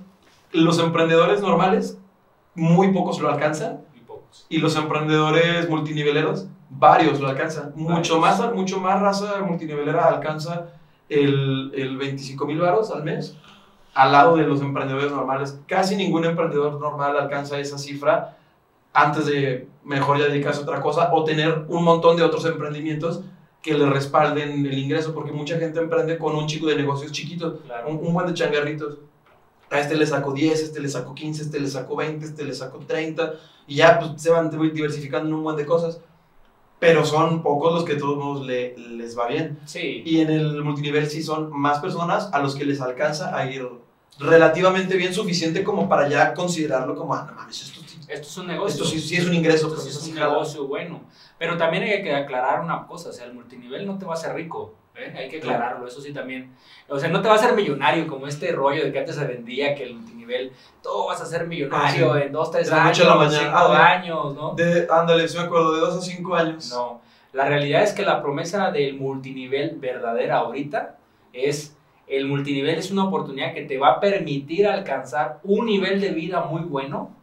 Los 0.51 0.79
emprendedores 0.79 1.41
normales, 1.41 1.97
muy 2.55 2.91
pocos 2.93 3.19
lo 3.19 3.29
alcanzan 3.29 3.81
y 4.49 4.57
los 4.59 4.75
emprendedores 4.75 5.69
multiniveleros, 5.69 6.47
varios 6.69 7.19
lo 7.19 7.27
alcanzan. 7.27 7.73
Mucho 7.75 8.19
más, 8.19 8.53
mucho 8.53 8.79
más 8.79 8.99
raza 9.01 9.41
multinivelera 9.41 10.05
alcanza 10.05 10.67
el, 11.09 11.71
el 11.75 11.97
25 11.97 12.45
mil 12.45 12.59
varos 12.59 12.91
al 12.91 13.03
mes 13.03 13.35
al 13.93 14.11
lado 14.11 14.35
de 14.35 14.43
los 14.43 14.61
emprendedores 14.61 15.11
normales. 15.11 15.59
Casi 15.67 15.95
ningún 15.95 16.23
emprendedor 16.25 16.79
normal 16.79 17.17
alcanza 17.17 17.57
esa 17.59 17.77
cifra 17.79 18.37
antes 18.93 19.25
de 19.25 19.67
mejor 19.83 20.19
ya 20.19 20.25
dedicarse 20.25 20.59
a 20.59 20.63
otra 20.63 20.81
cosa 20.81 21.09
o 21.13 21.23
tener 21.23 21.65
un 21.67 21.83
montón 21.83 22.15
de 22.15 22.23
otros 22.23 22.45
emprendimientos 22.45 23.21
que 23.61 23.73
le 23.73 23.85
respalden 23.89 24.65
el 24.65 24.77
ingreso, 24.77 25.13
porque 25.15 25.31
mucha 25.31 25.57
gente 25.57 25.79
emprende 25.79 26.17
con 26.19 26.35
un 26.35 26.45
chico 26.45 26.67
de 26.67 26.75
negocios 26.75 27.11
chiquitos, 27.11 27.59
Claro. 27.65 27.89
un, 27.89 27.97
un 28.05 28.13
buen 28.13 28.27
de 28.27 28.33
changarritos. 28.33 28.99
A 29.69 29.79
este 29.79 29.95
le 29.95 30.05
sacó 30.07 30.31
10, 30.33 30.61
este 30.61 30.79
le 30.79 30.87
sacó 30.89 31.13
15, 31.13 31.43
este 31.43 31.59
le 31.59 31.67
sacó 31.67 31.95
20, 31.97 32.25
este 32.25 32.43
le 32.45 32.53
sacó 32.53 32.79
30, 32.79 33.33
y 33.67 33.75
ya 33.75 33.99
pues, 33.99 34.21
se 34.21 34.29
van 34.29 34.49
diversificando 34.49 35.27
en 35.27 35.33
un 35.35 35.43
buen 35.43 35.55
de 35.57 35.65
cosas. 35.65 35.99
Pero 36.79 37.03
son 37.05 37.41
pocos 37.41 37.73
los 37.73 37.83
que 37.83 37.95
de 37.95 37.99
todos 37.99 38.17
modos 38.17 38.45
le- 38.45 38.77
les 38.77 39.17
va 39.17 39.27
bien. 39.27 39.59
Sí. 39.65 40.03
Y 40.05 40.21
en 40.21 40.29
el 40.29 40.63
multinivel 40.63 41.09
sí 41.09 41.23
son 41.23 41.51
más 41.51 41.79
personas 41.79 42.29
a 42.31 42.39
los 42.39 42.55
que 42.55 42.65
les 42.65 42.79
alcanza 42.81 43.35
a 43.35 43.49
ir 43.51 43.67
relativamente 44.19 44.95
bien, 44.97 45.13
suficiente 45.13 45.63
como 45.63 45.87
para 45.89 46.07
ya 46.07 46.33
considerarlo 46.33 46.95
como, 46.95 47.13
ah, 47.13 47.25
no 47.29 47.35
mames, 47.35 47.61
esto, 47.61 47.81
es 48.07 48.37
un 48.37 48.47
negocio. 48.47 48.83
esto 48.83 48.85
sí, 48.85 48.99
sí 48.99 49.15
es 49.15 49.25
un 49.25 49.33
ingreso. 49.33 49.67
Esto 49.67 49.81
pues, 49.81 49.93
sí 49.93 49.99
es 50.01 50.07
un 50.07 50.15
negocio 50.15 50.67
bueno. 50.67 51.01
Pero 51.37 51.57
también 51.57 51.83
hay 51.83 52.01
que 52.01 52.15
aclarar 52.15 52.61
una 52.63 52.87
cosa, 52.87 53.09
o 53.09 53.13
sea, 53.13 53.25
el 53.25 53.33
multinivel 53.33 53.85
no 53.85 53.97
te 53.97 54.05
va 54.05 54.13
a 54.13 54.17
hacer 54.17 54.33
rico, 54.33 54.73
¿eh? 54.99 55.13
hay 55.17 55.29
que 55.29 55.37
aclararlo, 55.37 55.87
eso 55.87 56.01
sí 56.01 56.13
también. 56.13 56.51
O 56.87 56.97
sea, 56.99 57.09
no 57.09 57.21
te 57.21 57.27
va 57.27 57.35
a 57.35 57.37
hacer 57.37 57.53
millonario 57.53 58.07
como 58.07 58.27
este 58.27 58.51
rollo 58.51 58.83
de 58.83 58.91
que 58.91 58.99
antes 58.99 59.15
se 59.15 59.25
vendía 59.25 59.75
que 59.75 59.83
el 59.83 59.95
multinivel, 59.95 60.51
tú 60.83 60.89
vas 61.07 61.21
a 61.21 61.25
ser 61.25 61.47
millonario 61.47 62.13
Ah, 62.13 62.17
sí. 62.19 62.25
en 62.25 62.31
dos, 62.31 62.51
tres 62.51 62.69
De 62.69 62.75
años, 62.75 62.99
la 62.99 63.15
mañana. 63.15 63.37
cinco 63.39 63.57
Ah, 63.57 63.87
años, 63.93 64.35
¿no? 64.35 64.53
De, 64.55 64.87
ándale, 64.89 65.27
sí 65.27 65.37
me 65.37 65.43
acuerdo, 65.43 65.73
de 65.75 65.81
2 65.81 65.97
a 65.97 66.01
5 66.01 66.35
años. 66.35 66.69
No, 66.73 67.01
la 67.33 67.45
realidad 67.45 67.83
es 67.83 67.93
que 67.93 68.03
la 68.03 68.21
promesa 68.21 68.71
del 68.71 68.95
multinivel 68.95 69.77
verdadera 69.77 70.37
ahorita 70.37 70.97
es, 71.33 71.75
el 72.07 72.25
multinivel 72.25 72.75
es 72.79 72.89
una 72.91 73.05
oportunidad 73.05 73.53
que 73.53 73.63
te 73.63 73.77
va 73.77 73.89
a 73.93 73.99
permitir 73.99 74.65
alcanzar 74.67 75.39
un 75.43 75.65
nivel 75.65 75.99
de 76.01 76.09
vida 76.11 76.41
muy 76.41 76.61
bueno, 76.61 77.13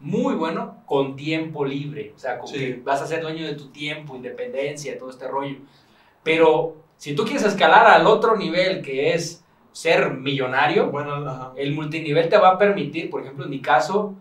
muy 0.00 0.34
bueno, 0.34 0.76
con 0.86 1.16
tiempo 1.16 1.64
libre. 1.64 2.12
O 2.14 2.18
sea, 2.18 2.38
con 2.38 2.48
Sí. 2.48 2.58
que 2.58 2.80
vas 2.84 3.00
a 3.02 3.06
ser 3.06 3.20
dueño 3.22 3.46
de 3.46 3.54
tu 3.54 3.68
tiempo, 3.70 4.14
independencia, 4.16 4.96
todo 4.98 5.10
este 5.10 5.26
rollo. 5.26 5.56
Pero 6.22 6.76
si 6.98 7.14
tú 7.14 7.24
quieres 7.24 7.44
escalar 7.44 7.86
al 7.86 8.06
otro 8.06 8.36
nivel, 8.36 8.82
que 8.82 9.14
es 9.14 9.42
ser 9.72 10.10
millonario, 10.10 10.90
Bueno, 10.90 11.14
ajá. 11.14 11.52
el 11.56 11.72
multinivel 11.74 12.28
te 12.28 12.36
va 12.36 12.50
a 12.50 12.58
permitir, 12.58 13.08
por 13.08 13.22
ejemplo, 13.22 13.44
en 13.44 13.50
mi 13.50 13.60
caso, 13.60 14.14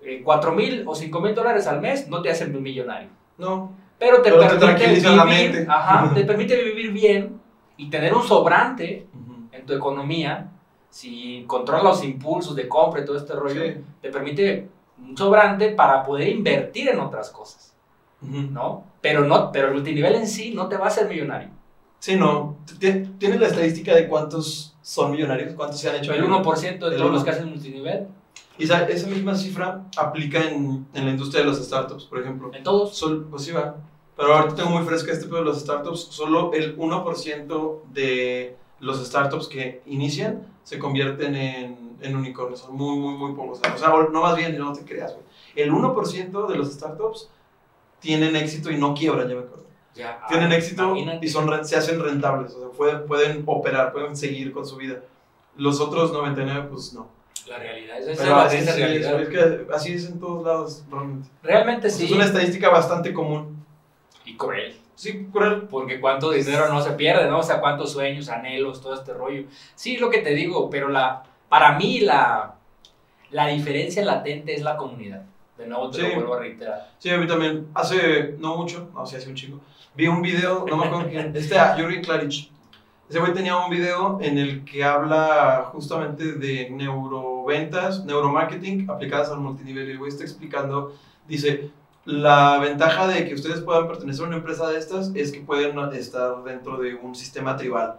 eh, 0.00 0.22
4 0.24 0.52
mil 0.52 0.84
o 0.86 0.94
5 0.94 1.20
mil 1.20 1.34
dólares 1.34 1.66
al 1.66 1.80
mes 1.80 2.08
no 2.08 2.22
te 2.22 2.30
hacen 2.30 2.62
millonario. 2.62 3.08
No, 3.36 3.72
Pero 3.98 4.22
te 4.22 4.30
Pero 4.30 4.48
te 4.48 4.56
permite 4.56 5.00
la 5.14 5.24
vivir, 5.26 5.50
mente. 5.52 5.66
ajá, 5.70 6.14
te 6.14 6.24
permite 6.24 6.56
vivir 6.62 6.90
bien 6.92 7.38
y 7.76 7.90
tener 7.90 8.14
un 8.14 8.22
sobrante 8.22 9.06
Ujú. 9.12 9.34
en 9.52 9.66
tu 9.66 9.74
economía. 9.74 10.48
Si 10.88 11.44
controlas 11.46 11.84
los 11.84 12.04
impulsos 12.04 12.56
de 12.56 12.66
compra 12.66 13.02
y 13.02 13.04
todo 13.04 13.16
este 13.18 13.34
rollo, 13.34 13.62
Sí. 13.62 13.74
te 14.00 14.08
permite 14.10 14.68
un 14.98 15.16
sobrante 15.16 15.70
para 15.72 16.02
poder 16.02 16.28
invertir 16.28 16.88
en 16.88 16.98
otras 17.00 17.28
cosas, 17.30 17.74
Ujú. 18.22 18.40
¿no? 18.52 18.84
Pero 19.02 19.24
no, 19.24 19.52
pero 19.52 19.68
el 19.68 19.74
multinivel 19.74 20.14
en 20.14 20.26
sí 20.26 20.52
no 20.54 20.66
te 20.68 20.76
va 20.78 20.86
a 20.86 20.88
hacer 20.88 21.06
millonario. 21.08 21.50
Sí, 22.00 22.16
no. 22.16 22.56
¿Tienes 22.78 23.38
la 23.40 23.46
estadística 23.46 23.94
de 23.94 24.08
cuántos 24.08 24.74
son 24.82 25.12
millonarios? 25.12 25.54
¿Cuántos 25.54 25.78
se 25.78 25.90
han 25.90 25.96
hecho? 25.96 26.12
El 26.12 26.24
1% 26.24 26.88
de 26.88 26.96
todos 26.96 27.12
los 27.12 27.22
que 27.22 27.30
hacen 27.30 27.48
multinivel, 27.50 28.08
Y 28.58 28.64
esa, 28.64 28.86
esa 28.88 29.06
misma 29.06 29.34
cifra 29.36 29.84
aplica 29.96 30.42
en, 30.42 30.86
en 30.94 31.04
la 31.04 31.10
industria 31.10 31.42
de 31.42 31.48
los 31.48 31.58
startups, 31.64 32.04
por 32.04 32.20
ejemplo. 32.20 32.50
en 32.54 32.62
todos. 32.62 32.96
Sol, 32.96 33.26
pues 33.30 33.44
sí 33.44 33.52
va. 33.52 33.76
Pero 34.16 34.34
ahorita 34.34 34.56
tengo 34.56 34.70
muy 34.70 34.84
fresca 34.84 35.12
este 35.12 35.26
pedo 35.26 35.38
de 35.38 35.44
los 35.44 35.60
startups. 35.60 36.00
Solo 36.10 36.52
el 36.54 36.76
1% 36.76 37.82
de 37.92 38.56
los 38.80 39.06
startups 39.06 39.46
que 39.46 39.82
inician 39.86 40.46
se 40.62 40.78
convierten 40.78 41.34
en, 41.34 41.96
en 42.00 42.16
unicornios. 42.16 42.60
Son 42.60 42.74
muy, 42.74 42.98
muy, 42.98 43.14
muy 43.14 43.32
pocos. 43.34 43.60
O 43.60 43.78
sea, 43.78 43.92
no 44.10 44.22
más 44.22 44.36
bien, 44.36 44.58
no 44.58 44.72
te 44.72 44.84
creas, 44.84 45.12
güey. 45.12 45.24
El 45.54 45.70
1% 45.72 46.46
de 46.48 46.56
los 46.56 46.72
startups 46.72 47.28
tienen 47.98 48.36
éxito 48.36 48.70
y 48.70 48.76
no 48.76 48.94
quiebran, 48.94 49.28
ya 49.28 49.34
me 49.34 49.40
acuerdo. 49.42 49.64
Ya, 49.94 50.20
Tienen 50.28 50.52
ah, 50.52 50.56
éxito 50.56 50.84
imagínate. 50.84 51.26
y 51.26 51.28
son, 51.28 51.64
se 51.64 51.76
hacen 51.76 52.00
rentables. 52.02 52.52
O 52.54 52.60
sea, 52.60 52.68
pueden, 52.70 53.06
pueden 53.06 53.42
operar, 53.46 53.92
pueden 53.92 54.16
seguir 54.16 54.52
con 54.52 54.64
su 54.66 54.76
vida. 54.76 55.00
Los 55.56 55.80
otros 55.80 56.12
99, 56.12 56.68
pues 56.70 56.92
no. 56.94 57.08
La 57.48 57.58
realidad, 57.58 57.98
esa 57.98 58.12
es 58.12 58.18
Pero 58.18 58.36
la 58.36 58.44
así, 58.44 58.60
sí, 58.60 58.70
realidad. 58.70 59.20
es 59.22 59.28
que 59.28 59.66
así 59.74 59.92
es 59.94 60.06
en 60.06 60.20
todos 60.20 60.44
lados, 60.46 60.84
realmente. 60.90 61.28
Realmente 61.42 61.90
sí. 61.90 62.04
Es 62.04 62.12
una 62.12 62.24
estadística 62.24 62.68
bastante 62.70 63.12
común. 63.12 63.64
Y 64.24 64.36
cruel. 64.36 64.76
Sí, 64.94 65.26
cruel. 65.32 65.62
Porque 65.62 66.00
cuánto 66.00 66.30
dinero 66.30 66.68
no 66.68 66.80
se 66.80 66.92
pierde, 66.92 67.28
¿no? 67.28 67.40
O 67.40 67.42
sea, 67.42 67.60
cuántos 67.60 67.90
sueños, 67.92 68.28
anhelos, 68.28 68.80
todo 68.80 68.94
este 68.94 69.12
rollo. 69.12 69.44
Sí, 69.74 69.96
lo 69.96 70.08
que 70.10 70.18
te 70.18 70.30
digo, 70.34 70.70
pero 70.70 70.88
la, 70.88 71.24
para 71.48 71.76
mí 71.76 72.00
la, 72.00 72.54
la 73.30 73.48
diferencia 73.48 74.04
latente 74.04 74.54
es 74.54 74.62
la 74.62 74.76
comunidad. 74.76 75.22
De 75.58 75.66
nuevo 75.66 75.90
te 75.90 75.96
Sí. 75.98 76.02
lo 76.08 76.14
vuelvo 76.14 76.34
a 76.34 76.38
reiterar. 76.38 76.90
Sí, 76.98 77.10
a 77.10 77.18
mí 77.18 77.26
también. 77.26 77.66
Hace 77.74 78.36
no 78.38 78.56
mucho, 78.56 78.88
no 78.94 79.04
sé, 79.04 79.16
hace 79.16 79.28
un 79.28 79.34
chingo. 79.34 79.60
Vi 79.96 80.06
un 80.06 80.22
video, 80.22 80.64
no 80.68 80.76
me 80.76 80.86
acuerdo 80.86 81.08
quién. 81.08 81.32
Este, 81.34 81.58
ah, 81.58 81.74
Jurgen 81.76 82.02
Klarich. 82.02 82.50
Ese 83.08 83.18
güey 83.18 83.34
tenía 83.34 83.56
un 83.56 83.70
video 83.70 84.18
en 84.20 84.38
el 84.38 84.64
que 84.64 84.84
habla 84.84 85.68
justamente 85.72 86.34
de 86.34 86.70
neuroventas, 86.70 88.04
neuromarketing 88.04 88.88
aplicadas 88.88 89.30
al 89.30 89.40
multinivel. 89.40 89.88
Y 89.88 89.92
el 89.92 89.98
güey 89.98 90.10
está 90.10 90.22
explicando, 90.22 90.94
dice, 91.26 91.72
la 92.04 92.58
ventaja 92.58 93.08
de 93.08 93.26
que 93.26 93.34
ustedes 93.34 93.62
puedan 93.62 93.88
pertenecer 93.88 94.24
a 94.24 94.28
una 94.28 94.36
empresa 94.36 94.68
de 94.68 94.78
estas 94.78 95.10
es 95.16 95.32
que 95.32 95.40
pueden 95.40 95.76
estar 95.92 96.44
dentro 96.44 96.76
de 96.76 96.94
un 96.94 97.16
sistema 97.16 97.56
tribal. 97.56 97.98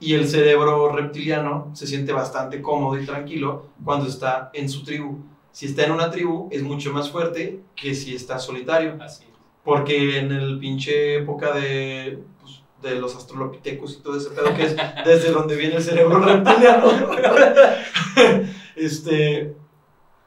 Y 0.00 0.12
el 0.12 0.28
cerebro 0.28 0.92
reptiliano 0.92 1.70
se 1.72 1.86
siente 1.86 2.12
bastante 2.12 2.60
cómodo 2.60 3.00
y 3.00 3.06
tranquilo 3.06 3.70
cuando 3.82 4.06
está 4.06 4.50
en 4.52 4.68
su 4.68 4.84
tribu. 4.84 5.20
Si 5.52 5.64
está 5.64 5.84
en 5.86 5.92
una 5.92 6.10
tribu 6.10 6.48
es 6.52 6.62
mucho 6.62 6.92
más 6.92 7.10
fuerte 7.10 7.62
que 7.74 7.94
si 7.94 8.14
está 8.14 8.38
solitario. 8.38 8.98
Así. 9.00 9.27
Porque 9.68 10.18
en 10.18 10.32
el 10.32 10.58
pinche 10.58 11.16
época 11.16 11.52
de, 11.52 12.18
pues, 12.40 12.62
de 12.80 12.94
los 12.98 13.14
astrolopitecos 13.14 13.98
y 13.98 14.02
todo 14.02 14.16
ese 14.16 14.30
pedo 14.30 14.54
que 14.54 14.62
es 14.64 14.74
desde 15.04 15.30
donde 15.30 15.56
viene 15.56 15.76
el 15.76 15.82
cerebro 15.82 16.20
reptiliano, 16.20 16.86
este, 18.76 19.54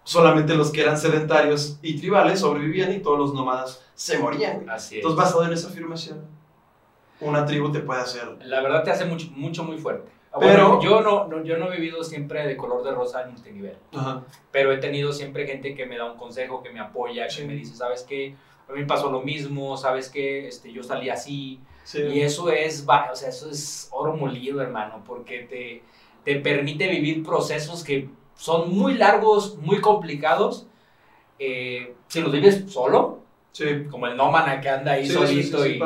solamente 0.04 0.54
los 0.56 0.71
que 0.71 0.82
eran 0.82 0.95
sedentarios 0.97 1.80
y 1.82 1.99
tribales 1.99 2.39
sobrevivían 2.41 2.93
y 2.93 2.99
todos 2.99 3.17
los 3.17 3.34
nómadas 3.34 3.84
se 3.95 4.19
morían. 4.19 4.69
Así 4.69 4.95
es. 4.95 5.04
Entonces, 5.04 5.17
basado 5.17 5.43
en 5.45 5.54
esa 5.54 5.69
afirmación, 5.69 6.21
una 7.19 7.43
tribu 7.45 7.71
te 7.71 7.80
puede 7.80 8.01
hacer. 8.01 8.38
La 8.45 8.62
verdad 8.62 8.84
te 8.84 8.91
hace 8.91 9.06
mucho, 9.06 9.27
mucho 9.36 9.63
muy 9.63 9.80
fuerte. 9.80 10.12
Ah, 10.34 10.38
Pero- 10.39 10.77
Bueno, 10.77 10.82
yo 10.84 11.01
no, 11.01 11.27
no- 11.27 11.43
yo 11.43 11.58
no 11.58 11.71
he 11.71 11.77
vivido 11.77 12.04
siempre 12.04 12.47
de 12.47 12.56
color 12.56 12.84
de 12.84 12.91
rosa 12.91 13.23
en 13.23 13.32
multinivel. 13.32 13.75
Ajá. 13.93 14.23
pero 14.51 14.71
he 14.71 14.77
tenido 14.77 15.12
siempre 15.12 15.45
gente 15.47 15.73
que 15.75 15.86
me 15.86 15.97
da 15.97 16.12
un 16.12 16.17
consejo, 16.17 16.62
que 16.62 16.69
me 16.69 16.80
apoya, 16.80 17.25
que 17.25 17.32
Sí. 17.34 17.45
me 17.45 17.54
dice, 17.54 17.75
¿sabes 17.75 18.04
qué? 18.08 18.36
A 18.71 18.75
mí 18.75 18.81
me 18.81 18.88
pasó 18.88 19.12
lo 19.12 19.21
mismo, 19.21 19.75
¿sabes 19.77 20.10
qué? 20.10 20.47
Este, 20.47 20.71
yo 20.71 20.81
salí 20.84 21.10
así. 21.10 21.60
Sí. 21.84 21.99
Y 22.01 22.21
eso 22.21 22.49
es, 22.49 22.88
va- 22.88 23.10
o 23.12 23.15
sea, 23.15 23.29
eso 23.29 23.49
es 23.49 23.89
oro 23.91 24.15
molido, 24.15 24.62
hermano, 24.62 25.03
porque 25.05 25.39
te, 25.39 25.84
te 26.23 26.39
permite 26.39 26.88
vivir 26.88 27.23
procesos 27.23 27.84
que 27.84 28.07
son 28.36 28.73
muy 28.75 28.93
largos, 28.95 29.57
muy 29.57 29.81
complicados. 29.81 30.67
Eh, 31.39 31.95
si 32.07 32.21
los 32.21 32.31
vives 32.31 32.65
solo, 32.71 33.19
Sí. 33.51 33.65
como 33.89 34.07
el 34.07 34.15
nómana 34.15 34.62
que 34.62 34.69
anda 34.69 34.93
ahí 34.93 35.05
Sí, 35.07 35.12
solito 35.13 35.65
y 35.65 35.77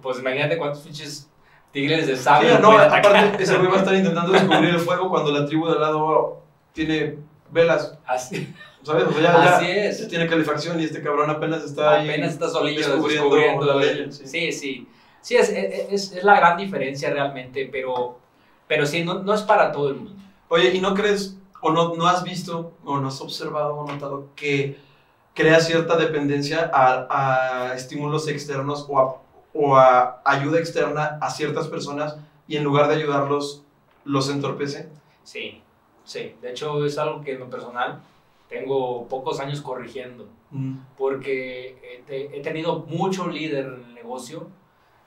pues 0.00 0.18
imagínate 0.20 0.56
cuántos 0.56 0.80
pinches 0.82 1.28
tigres 1.72 2.06
de 2.06 2.16
sable. 2.16 2.58
no, 2.60 2.78
aparte, 2.78 3.42
ese 3.42 3.56
güey 3.58 3.68
va 3.68 3.74
a 3.76 3.78
estar 3.80 3.94
intentando 3.94 4.32
descubrir 4.32 4.70
el 4.70 4.78
fuego 4.78 5.10
cuando 5.10 5.30
la 5.32 5.44
tribu 5.44 5.66
de 5.66 5.72
al 5.74 5.80
lado 5.82 6.40
tiene 6.72 7.16
velas, 7.50 7.98
Así, 8.06 8.48
¿sabes? 8.82 9.04
O 9.04 9.12
sea, 9.12 9.22
ya, 9.22 9.44
ya- 9.44 9.56
así 9.56 9.70
es. 9.70 10.00
ya 10.02 10.08
tiene 10.08 10.26
calefacción 10.26 10.80
y 10.80 10.84
este 10.84 11.02
cabrón 11.02 11.30
apenas 11.30 11.64
está 11.64 11.92
ahí. 12.00 12.08
apenas 12.08 12.32
está 12.32 12.48
solillo 12.48 12.80
descubriendo 12.80 13.08
descubriendo, 13.36 13.64
la 13.66 13.74
ley, 13.76 14.12
sí. 14.12 14.26
sí 14.26 14.52
sí 14.52 14.88
sí 15.20 15.36
es, 15.36 15.48
es, 15.50 16.12
es 16.12 16.22
la 16.24 16.36
gran 16.36 16.56
diferencia 16.56 17.10
realmente 17.10 17.68
pero 17.70 18.18
pero 18.66 18.86
sí 18.86 19.04
no, 19.04 19.14
no 19.22 19.34
es 19.34 19.42
para 19.42 19.72
todo 19.72 19.88
el 19.90 19.96
mundo 19.96 20.22
Oye, 20.50 20.72
¿y 20.74 20.80
no 20.80 20.94
crees, 20.94 21.36
o 21.60 21.70
no, 21.70 21.94
no 21.94 22.06
has 22.06 22.22
visto, 22.24 22.72
o 22.82 22.98
no 22.98 23.08
has 23.08 23.20
observado 23.20 23.74
o 23.76 23.86
notado 23.92 24.30
que 24.34 24.78
crea 25.34 25.60
cierta 25.60 25.96
dependencia 25.96 26.70
a, 26.72 27.68
a 27.70 27.74
estímulos 27.74 28.28
externos 28.28 28.86
o 28.88 28.98
a, 28.98 29.16
o 29.52 29.76
a 29.76 30.22
ayuda 30.24 30.58
externa 30.58 31.18
a 31.20 31.28
ciertas 31.30 31.68
personas 31.68 32.16
y 32.46 32.56
en 32.56 32.64
lugar 32.64 32.88
de 32.88 32.94
ayudarlos, 32.96 33.62
los 34.04 34.30
entorpece? 34.30 34.88
sí 35.22 35.62
sí 36.04 36.34
de 36.40 36.50
hecho 36.52 36.82
es 36.86 36.96
algo 36.96 37.20
que 37.22 37.32
en 37.34 37.40
lo 37.40 37.50
personal 37.50 38.00
tengo 38.48 39.06
pocos 39.08 39.40
años 39.40 39.60
corrigiendo 39.60 40.26
porque 40.96 41.76
eh, 41.82 42.02
te- 42.06 42.36
he 42.36 42.40
tenido 42.42 42.80
mucho 42.88 43.28
líder 43.28 43.66
en 43.66 43.84
el 43.88 43.94
negocio 43.94 44.48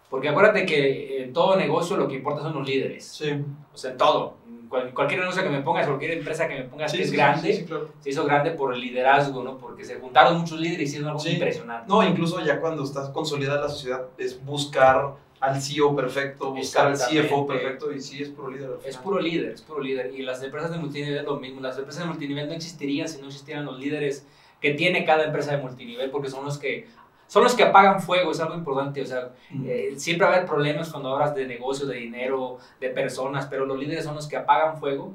porque 0.10 0.28
acuérdate 0.30 0.66
que 0.66 1.24
en 1.24 1.34
todo 1.34 1.56
negocio 1.56 1.96
lo 1.98 2.08
que 2.08 2.16
importa 2.16 2.42
son 2.42 2.54
los 2.54 2.68
líderes. 2.68 3.06
Sí. 3.06 3.32
o 3.74 3.78
sea 3.78 3.92
en 3.92 3.98
todo. 3.98 4.36
Cual- 4.70 4.94
cualquier 4.94 5.20
negocio 5.22 5.44
que 5.44 5.50
me 5.50 5.62
pongas 5.62 5.86
cualquier 5.88 6.12
empresa 6.12 6.48
que 6.48 6.56
me 6.56 6.64
pongas 6.66 6.92
Sí, 6.92 6.98
que 6.98 7.04
es 7.04 7.10
sí, 7.10 7.16
grande 7.16 7.54
sí, 7.54 7.66
claro. 7.66 7.90
se 8.00 8.10
hizo 8.10 8.24
grande 8.26 8.52
por 8.52 8.74
el 8.74 8.80
liderazgo 8.80 9.44
no 9.44 9.58
porque 9.58 9.84
se 9.84 9.96
juntaron 10.00 10.38
muchos 10.40 10.60
líderes 10.60 10.80
y 10.80 10.84
hicieron 10.84 11.10
algo 11.10 11.28
impresionante. 11.28 11.86
No, 11.90 12.04
incluso 12.08 12.40
ya 12.42 12.60
cuando 12.62 12.84
estás 12.84 13.10
consolidada 13.10 13.62
la 13.62 13.70
sociedad 13.70 14.06
es 14.18 14.44
buscar 14.46 15.16
al 15.42 15.62
CEO 15.62 15.96
perfecto, 15.96 16.52
buscar 16.52 16.88
al 16.88 16.94
CFO 16.94 17.48
perfecto 17.48 17.92
y 17.92 18.00
sí 18.00 18.22
es 18.22 18.30
puro 18.30 18.52
líder. 18.52 18.70
Es 18.86 18.98
puro 18.98 19.20
líder, 19.20 19.52
es 19.52 19.62
puro 19.62 19.82
líder. 19.82 20.14
Y 20.14 20.22
las 20.22 20.42
empresas 20.44 20.72
de 20.72 20.78
multinivel 20.78 21.26
lo 21.26 21.40
mismo. 21.40 21.60
Las 21.60 21.78
empresas 21.78 22.04
de 22.04 22.10
multinivel 22.10 22.48
no 22.48 22.54
existirían 22.54 23.08
si 23.08 23.20
no 23.20 23.28
existieran 23.28 23.66
los 23.66 23.80
líderes 23.80 24.26
que 24.62 24.76
tiene 24.76 25.04
cada 25.04 25.26
empresa 25.26 25.52
de 25.52 25.58
multinivel, 25.58 26.12
porque 26.12 26.30
son 26.30 26.46
los 26.46 26.60
que 26.60 26.88
son 27.32 27.44
los 27.44 27.56
que 27.56 27.64
apagan 27.64 28.02
fuego, 28.02 28.32
es 28.32 28.40
algo 28.40 28.56
importante. 28.56 29.02
O 29.02 29.06
sea, 29.06 29.30
eh, 29.66 29.94
siempre 29.96 30.28
va 30.28 30.34
a 30.34 30.36
haber 30.36 30.48
problemas 30.48 30.90
cuando 30.90 31.14
hablas 31.14 31.34
de 31.34 31.48
negocios, 31.48 31.88
de 31.88 31.96
dinero, 31.96 32.58
de 32.80 32.90
personas, 32.90 33.48
pero 33.48 33.66
los 33.66 33.80
líderes 33.80 34.04
son 34.04 34.16
los 34.16 34.28
que 34.28 34.38
apagan 34.38 34.80
fuego. 34.80 35.14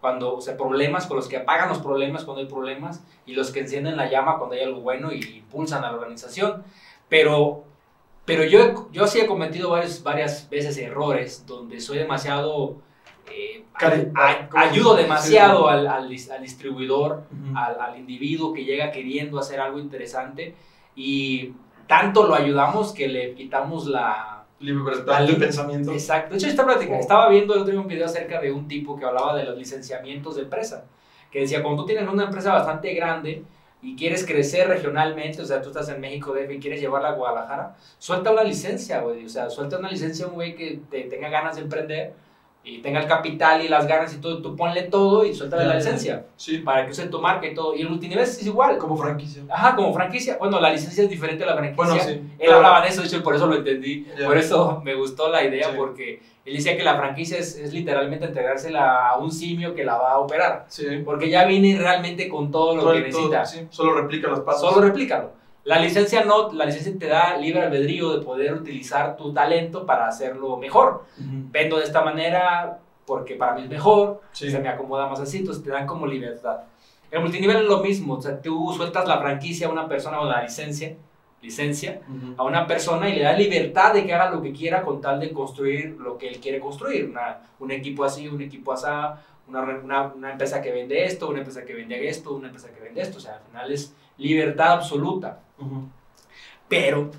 Cuando, 0.00 0.36
o 0.36 0.40
sea, 0.40 0.56
problemas 0.56 1.06
con 1.06 1.16
los 1.16 1.28
que 1.28 1.38
apagan 1.38 1.70
los 1.70 1.78
problemas 1.78 2.24
cuando 2.24 2.42
hay 2.42 2.48
problemas 2.48 3.02
y 3.24 3.32
los 3.32 3.50
que 3.50 3.60
encienden 3.60 3.96
la 3.96 4.10
llama 4.10 4.36
cuando 4.36 4.54
hay 4.54 4.62
algo 4.62 4.80
bueno 4.80 5.10
y 5.10 5.20
impulsan 5.38 5.82
a 5.82 5.90
la 5.90 5.96
organización. 5.96 6.62
Pero, 7.08 7.64
pero 8.26 8.44
yo, 8.44 8.88
yo 8.92 9.06
sí 9.06 9.18
he 9.20 9.26
cometido 9.26 9.70
varios, 9.70 10.02
varias 10.02 10.48
veces 10.50 10.76
errores 10.76 11.44
donde 11.46 11.80
soy 11.80 11.98
demasiado... 11.98 12.76
eh, 13.32 13.64
¿cómo 13.78 13.90
se 13.90 14.58
ayudo 14.68 14.94
demasiado 14.96 15.68
al, 15.68 15.86
al 15.86 16.04
al 16.06 16.42
distribuidor 16.42 17.24
Ujú. 17.30 17.56
al, 17.56 17.80
al 17.80 17.98
individuo 17.98 18.52
que 18.52 18.64
llega 18.64 18.90
queriendo 18.90 19.38
hacer 19.38 19.60
algo 19.60 19.78
interesante 19.78 20.54
y 20.94 21.52
tanto 21.86 22.26
lo 22.26 22.34
ayudamos 22.34 22.92
que 22.92 23.08
le 23.08 23.34
quitamos 23.34 23.86
la... 23.86 24.32
Libertad 24.58 25.26
de 25.26 25.34
pensamiento. 25.34 25.92
Exacto. 25.92 26.30
De 26.30 26.38
hecho, 26.38 26.46
esta 26.48 26.64
plática, 26.64 26.94
Oh. 26.96 27.00
estaba 27.00 27.28
viendo 27.28 27.52
el 27.54 27.60
otro 27.60 27.72
día 27.72 27.80
un 27.80 27.86
video 27.88 28.06
acerca 28.06 28.40
de 28.40 28.50
un 28.50 28.66
tipo 28.66 28.98
que 28.98 29.04
hablaba 29.04 29.36
de 29.36 29.44
los 29.44 29.54
licenciamientos 29.58 30.36
de 30.36 30.42
empresa, 30.44 30.86
que 31.30 31.40
decía, 31.40 31.62
cuando 31.62 31.82
tú 31.82 31.88
tienes 31.88 32.08
una 32.08 32.24
empresa 32.24 32.54
bastante 32.54 32.94
grande 32.94 33.42
y 33.82 33.94
quieres 33.96 34.26
crecer 34.26 34.68
regionalmente, 34.68 35.42
o 35.42 35.44
sea, 35.44 35.60
tú 35.60 35.68
estás 35.68 35.88
en 35.88 36.00
México 36.00 36.34
DF 36.34 36.50
y 36.50 36.58
quieres 36.58 36.80
llevarla 36.80 37.10
a 37.10 37.12
Guadalajara, 37.12 37.76
suelta 37.98 38.32
una 38.32 38.42
licencia, 38.42 39.00
güey, 39.00 39.26
o 39.26 39.28
sea, 39.28 39.50
suelta 39.50 39.78
una 39.78 39.90
licencia 39.90 40.26
un 40.26 40.34
güey 40.34 40.54
que 40.54 40.80
te 40.90 41.02
tenga 41.02 41.28
ganas 41.28 41.56
de 41.56 41.62
emprender 41.62 42.14
y 42.68 42.78
tenga 42.78 42.98
el 43.00 43.06
capital 43.06 43.62
y 43.64 43.68
las 43.68 43.86
ganas 43.86 44.12
y 44.12 44.16
todo, 44.20 44.42
tú 44.42 44.56
ponle 44.56 44.82
todo 44.82 45.24
y 45.24 45.32
suéltale 45.32 45.66
la 45.66 45.76
licencia 45.76 46.24
Sí, 46.36 46.58
para 46.58 46.84
que 46.84 46.90
use 46.90 47.06
tu 47.06 47.20
marca 47.20 47.46
y 47.46 47.54
todo. 47.54 47.76
Y 47.76 47.82
el 47.82 47.88
multinivel 47.88 48.24
es 48.24 48.44
igual. 48.44 48.76
como 48.76 48.96
franquicia. 48.96 49.44
Ajá, 49.48 49.76
como 49.76 49.94
franquicia. 49.94 50.36
Bueno, 50.38 50.58
la 50.60 50.70
licencia 50.72 51.04
es 51.04 51.08
diferente 51.10 51.44
a 51.44 51.46
la 51.46 51.56
franquicia. 51.56 51.84
Bueno, 51.84 52.02
sí. 52.02 52.20
Él 52.40 52.52
hablaba 52.52 52.80
de 52.82 52.88
eso, 52.88 53.02
de 53.02 53.06
hecho, 53.06 53.22
por 53.22 53.36
eso 53.36 53.46
lo 53.46 53.54
entendí. 53.54 54.04
Por 54.24 54.36
eso 54.36 54.82
me 54.84 54.94
gustó 54.94 55.28
la 55.30 55.44
idea, 55.44 55.68
Sí. 55.70 55.74
porque 55.76 56.20
él 56.44 56.54
decía 56.56 56.76
que 56.76 56.82
la 56.82 56.96
franquicia 56.96 57.38
es, 57.38 57.56
es 57.56 57.72
literalmente 57.72 58.24
entregársela 58.26 59.10
a 59.10 59.16
un 59.18 59.30
simio 59.30 59.72
que 59.74 59.84
la 59.84 59.96
va 59.96 60.12
a 60.12 60.18
operar. 60.18 60.64
Sí. 60.68 60.86
Porque 61.04 61.30
ya 61.30 61.44
viene 61.44 61.78
realmente 61.78 62.28
con 62.28 62.50
todo 62.50 62.74
lo 62.74 62.82
Todo 62.82 62.92
que 62.94 62.98
el- 62.98 63.12
todo- 63.12 63.30
necesita. 63.30 63.44
sí, 63.46 63.66
solo 63.70 63.94
replica 63.94 64.26
los 64.28 64.40
pasos. 64.40 64.68
Solo 64.74 64.86
replícalo. 64.88 65.30
La 65.66 65.78
licencia 65.80 66.24
no, 66.24 66.52
la 66.52 66.64
licencia 66.64 66.92
te 66.98 67.06
da 67.08 67.36
libre 67.36 67.62
albedrío 67.62 68.16
de 68.16 68.24
poder 68.24 68.54
utilizar 68.54 69.16
tu 69.16 69.32
talento 69.34 69.84
para 69.84 70.06
hacerlo 70.06 70.56
mejor. 70.56 71.04
Vendo 71.18 71.78
de 71.78 71.84
esta 71.84 72.02
manera 72.02 72.78
porque 73.04 73.34
para 73.34 73.54
mí 73.54 73.62
es 73.62 73.68
mejor, 73.68 74.20
Sí. 74.32 74.50
se 74.50 74.58
me 74.60 74.68
acomoda 74.68 75.06
más 75.08 75.20
así, 75.20 75.38
entonces 75.38 75.62
te 75.64 75.70
dan 75.70 75.86
como 75.86 76.06
libertad. 76.06 76.58
El 77.10 77.20
multinivel 77.20 77.58
es 77.58 77.64
lo 77.64 77.80
mismo, 77.80 78.14
o 78.14 78.22
sea, 78.22 78.40
tú 78.40 78.72
sueltas 78.76 79.06
la 79.06 79.18
franquicia 79.20 79.66
a 79.68 79.70
una 79.70 79.86
persona 79.88 80.20
o 80.20 80.24
la 80.24 80.42
licencia, 80.42 80.96
licencia 81.42 82.00
a 82.36 82.42
una 82.44 82.66
persona 82.66 83.08
y 83.08 83.14
le 83.16 83.22
das 83.22 83.38
libertad 83.38 83.92
de 83.94 84.04
que 84.06 84.12
haga 84.14 84.30
lo 84.30 84.42
que 84.42 84.52
quiera 84.52 84.82
con 84.82 85.00
tal 85.00 85.20
de 85.20 85.32
construir 85.32 85.96
lo 86.00 86.16
que 86.18 86.28
él 86.28 86.38
quiere 86.40 86.58
construir. 86.60 87.08
Una, 87.08 87.38
un 87.60 87.70
equipo 87.70 88.04
así, 88.04 88.26
un 88.28 88.40
equipo 88.40 88.72
así, 88.72 88.86
una, 89.48 89.60
una, 89.62 90.02
una 90.14 90.32
empresa 90.32 90.60
que 90.60 90.72
vende 90.72 91.04
esto, 91.04 91.28
una 91.28 91.38
empresa 91.38 91.64
que 91.64 91.74
vende 91.74 92.08
esto, 92.08 92.32
una 92.34 92.48
empresa 92.48 92.70
que 92.72 92.80
vende 92.80 93.00
esto. 93.02 93.18
O 93.18 93.20
sea, 93.20 93.34
al 93.34 93.42
final 93.50 93.70
es 93.70 93.94
libertad 94.18 94.72
absoluta. 94.72 95.40
Pero 96.68 97.10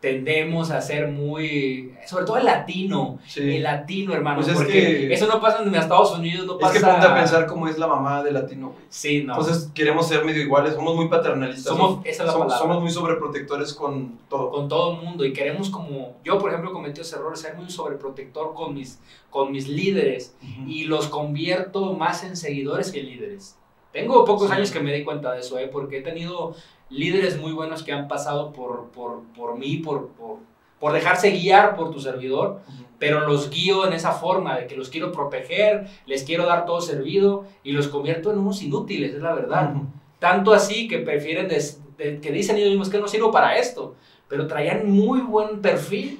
tendemos 0.00 0.70
a 0.70 0.82
ser 0.82 1.08
muy, 1.08 1.94
sobre 2.06 2.26
todo 2.26 2.36
el 2.36 2.44
latino, 2.44 3.18
Sí. 3.26 3.56
el 3.56 3.62
latino, 3.62 4.12
hermano, 4.12 4.36
Pues 4.36 4.48
es 4.48 4.54
porque 4.54 4.72
que- 4.72 5.14
eso 5.14 5.26
no 5.26 5.40
pasa 5.40 5.62
en 5.62 5.74
Estados 5.74 6.12
Unidos, 6.18 6.44
no 6.44 6.54
Es 6.56 6.58
pasa... 6.60 6.74
que 6.74 6.80
ponte 6.84 7.06
a 7.06 7.14
pensar 7.14 7.46
cómo 7.46 7.68
es 7.68 7.78
la 7.78 7.86
mamá 7.86 8.22
de 8.22 8.30
latino, 8.30 8.68
güey. 8.68 8.84
Sí, 8.90 9.24
no. 9.24 9.32
Entonces 9.38 9.70
queremos 9.74 10.06
ser 10.06 10.22
medio 10.22 10.42
iguales, 10.42 10.74
somos 10.74 10.94
muy 10.94 11.08
paternalistas. 11.08 11.64
somos, 11.74 12.00
esa 12.04 12.22
es 12.22 12.26
la 12.26 12.32
somos, 12.32 12.46
palabra. 12.48 12.58
somos 12.58 12.82
muy 12.82 12.90
sobreprotectores 12.90 13.72
con 13.72 14.18
todo. 14.28 14.50
con 14.50 14.68
todo 14.68 14.92
el 15.00 15.06
mundo 15.06 15.24
y 15.24 15.32
queremos 15.32 15.70
como 15.70 16.16
yo 16.22 16.38
por 16.38 16.50
ejemplo 16.50 16.72
cometí 16.74 17.00
ese 17.00 17.16
error 17.16 17.34
ser 17.38 17.56
muy 17.56 17.70
sobreprotector 17.70 18.52
con 18.52 18.74
mis 18.74 19.00
con 19.30 19.52
mis 19.52 19.68
líderes 19.68 20.36
y 20.66 20.84
los 20.84 21.08
convierto 21.08 21.94
más 21.94 22.24
en 22.24 22.36
seguidores 22.36 22.92
que 22.92 23.00
en 23.00 23.06
líderes 23.06 23.56
tengo 23.94 24.24
pocos 24.26 24.48
Sí. 24.48 24.54
años 24.54 24.70
que 24.70 24.80
me 24.80 24.92
di 24.92 25.02
cuenta 25.04 25.32
de 25.32 25.40
eso 25.40 25.58
¿eh? 25.58 25.68
porque 25.72 25.98
he 25.98 26.02
tenido 26.02 26.54
líderes 26.90 27.38
muy 27.40 27.52
buenos 27.52 27.82
que 27.82 27.92
han 27.92 28.08
pasado 28.08 28.52
por 28.52 28.90
por, 28.90 29.22
por 29.34 29.56
mí 29.56 29.78
por, 29.78 30.08
por 30.08 30.36
por 30.78 30.92
dejarse 30.92 31.30
guiar 31.30 31.76
por 31.76 31.90
tu 31.90 32.00
servidor 32.00 32.60
pero 32.98 33.26
los 33.26 33.48
guío 33.50 33.86
en 33.86 33.92
esa 33.94 34.12
forma 34.12 34.56
de 34.58 34.66
que 34.66 34.76
los 34.76 34.90
quiero 34.90 35.12
proteger 35.12 35.86
les 36.06 36.24
quiero 36.24 36.44
dar 36.44 36.66
todo 36.66 36.80
servido 36.82 37.44
y 37.62 37.72
los 37.72 37.88
convierto 37.88 38.30
en 38.32 38.38
unos 38.38 38.60
inútiles 38.62 39.14
es 39.14 39.22
la 39.22 39.32
verdad 39.34 39.72
tanto 40.18 40.52
así 40.54 40.88
que 40.88 40.98
prefieren, 40.98 41.48
des- 41.48 41.80
de- 41.98 42.18
que 42.20 42.32
dicen 42.32 42.56
ellos 42.56 42.70
mismos 42.70 42.88
que 42.90 42.98
no 42.98 43.06
sirvo 43.08 43.30
para 43.30 43.56
esto, 43.58 43.94
pero 44.28 44.46
traían 44.46 44.90
muy 44.90 45.20
buen 45.20 45.60
perfil 45.60 46.18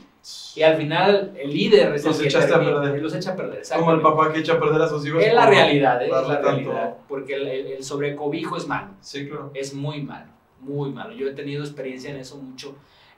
y 0.56 0.62
al 0.62 0.76
final 0.76 1.34
el 1.38 1.52
líder 1.52 1.94
es 1.94 2.04
Los 2.04 2.16
el 2.16 2.22
que 2.22 2.28
echaste 2.28 2.54
a 2.54 2.58
perder. 2.58 3.02
los 3.02 3.14
echa 3.14 3.32
a 3.32 3.36
perder. 3.36 3.62
Como 3.76 3.92
el 3.92 4.00
papá 4.00 4.32
que 4.32 4.40
echa 4.40 4.54
a 4.54 4.60
perder 4.60 4.80
a 4.82 4.88
sus 4.88 5.06
hijos. 5.06 5.22
Es 5.22 5.34
la 5.34 5.46
realidad, 5.46 6.00
¿eh? 6.02 6.06
es 6.06 6.10
la 6.12 6.22
tanto- 6.40 6.48
realidad, 6.50 6.96
porque 7.08 7.34
el, 7.34 7.46
el- 7.48 7.66
el 7.72 7.84
sobrecobijo 7.84 8.56
es 8.56 8.66
malo, 8.66 8.92
Sí, 9.00 9.28
claro. 9.28 9.50
es 9.54 9.74
muy 9.74 10.00
malo, 10.02 10.30
muy 10.60 10.90
malo. 10.90 11.12
Yo 11.14 11.28
he 11.28 11.32
tenido 11.32 11.62
experiencia 11.62 12.10
en 12.10 12.16
eso 12.16 12.36
mucho, 12.38 12.74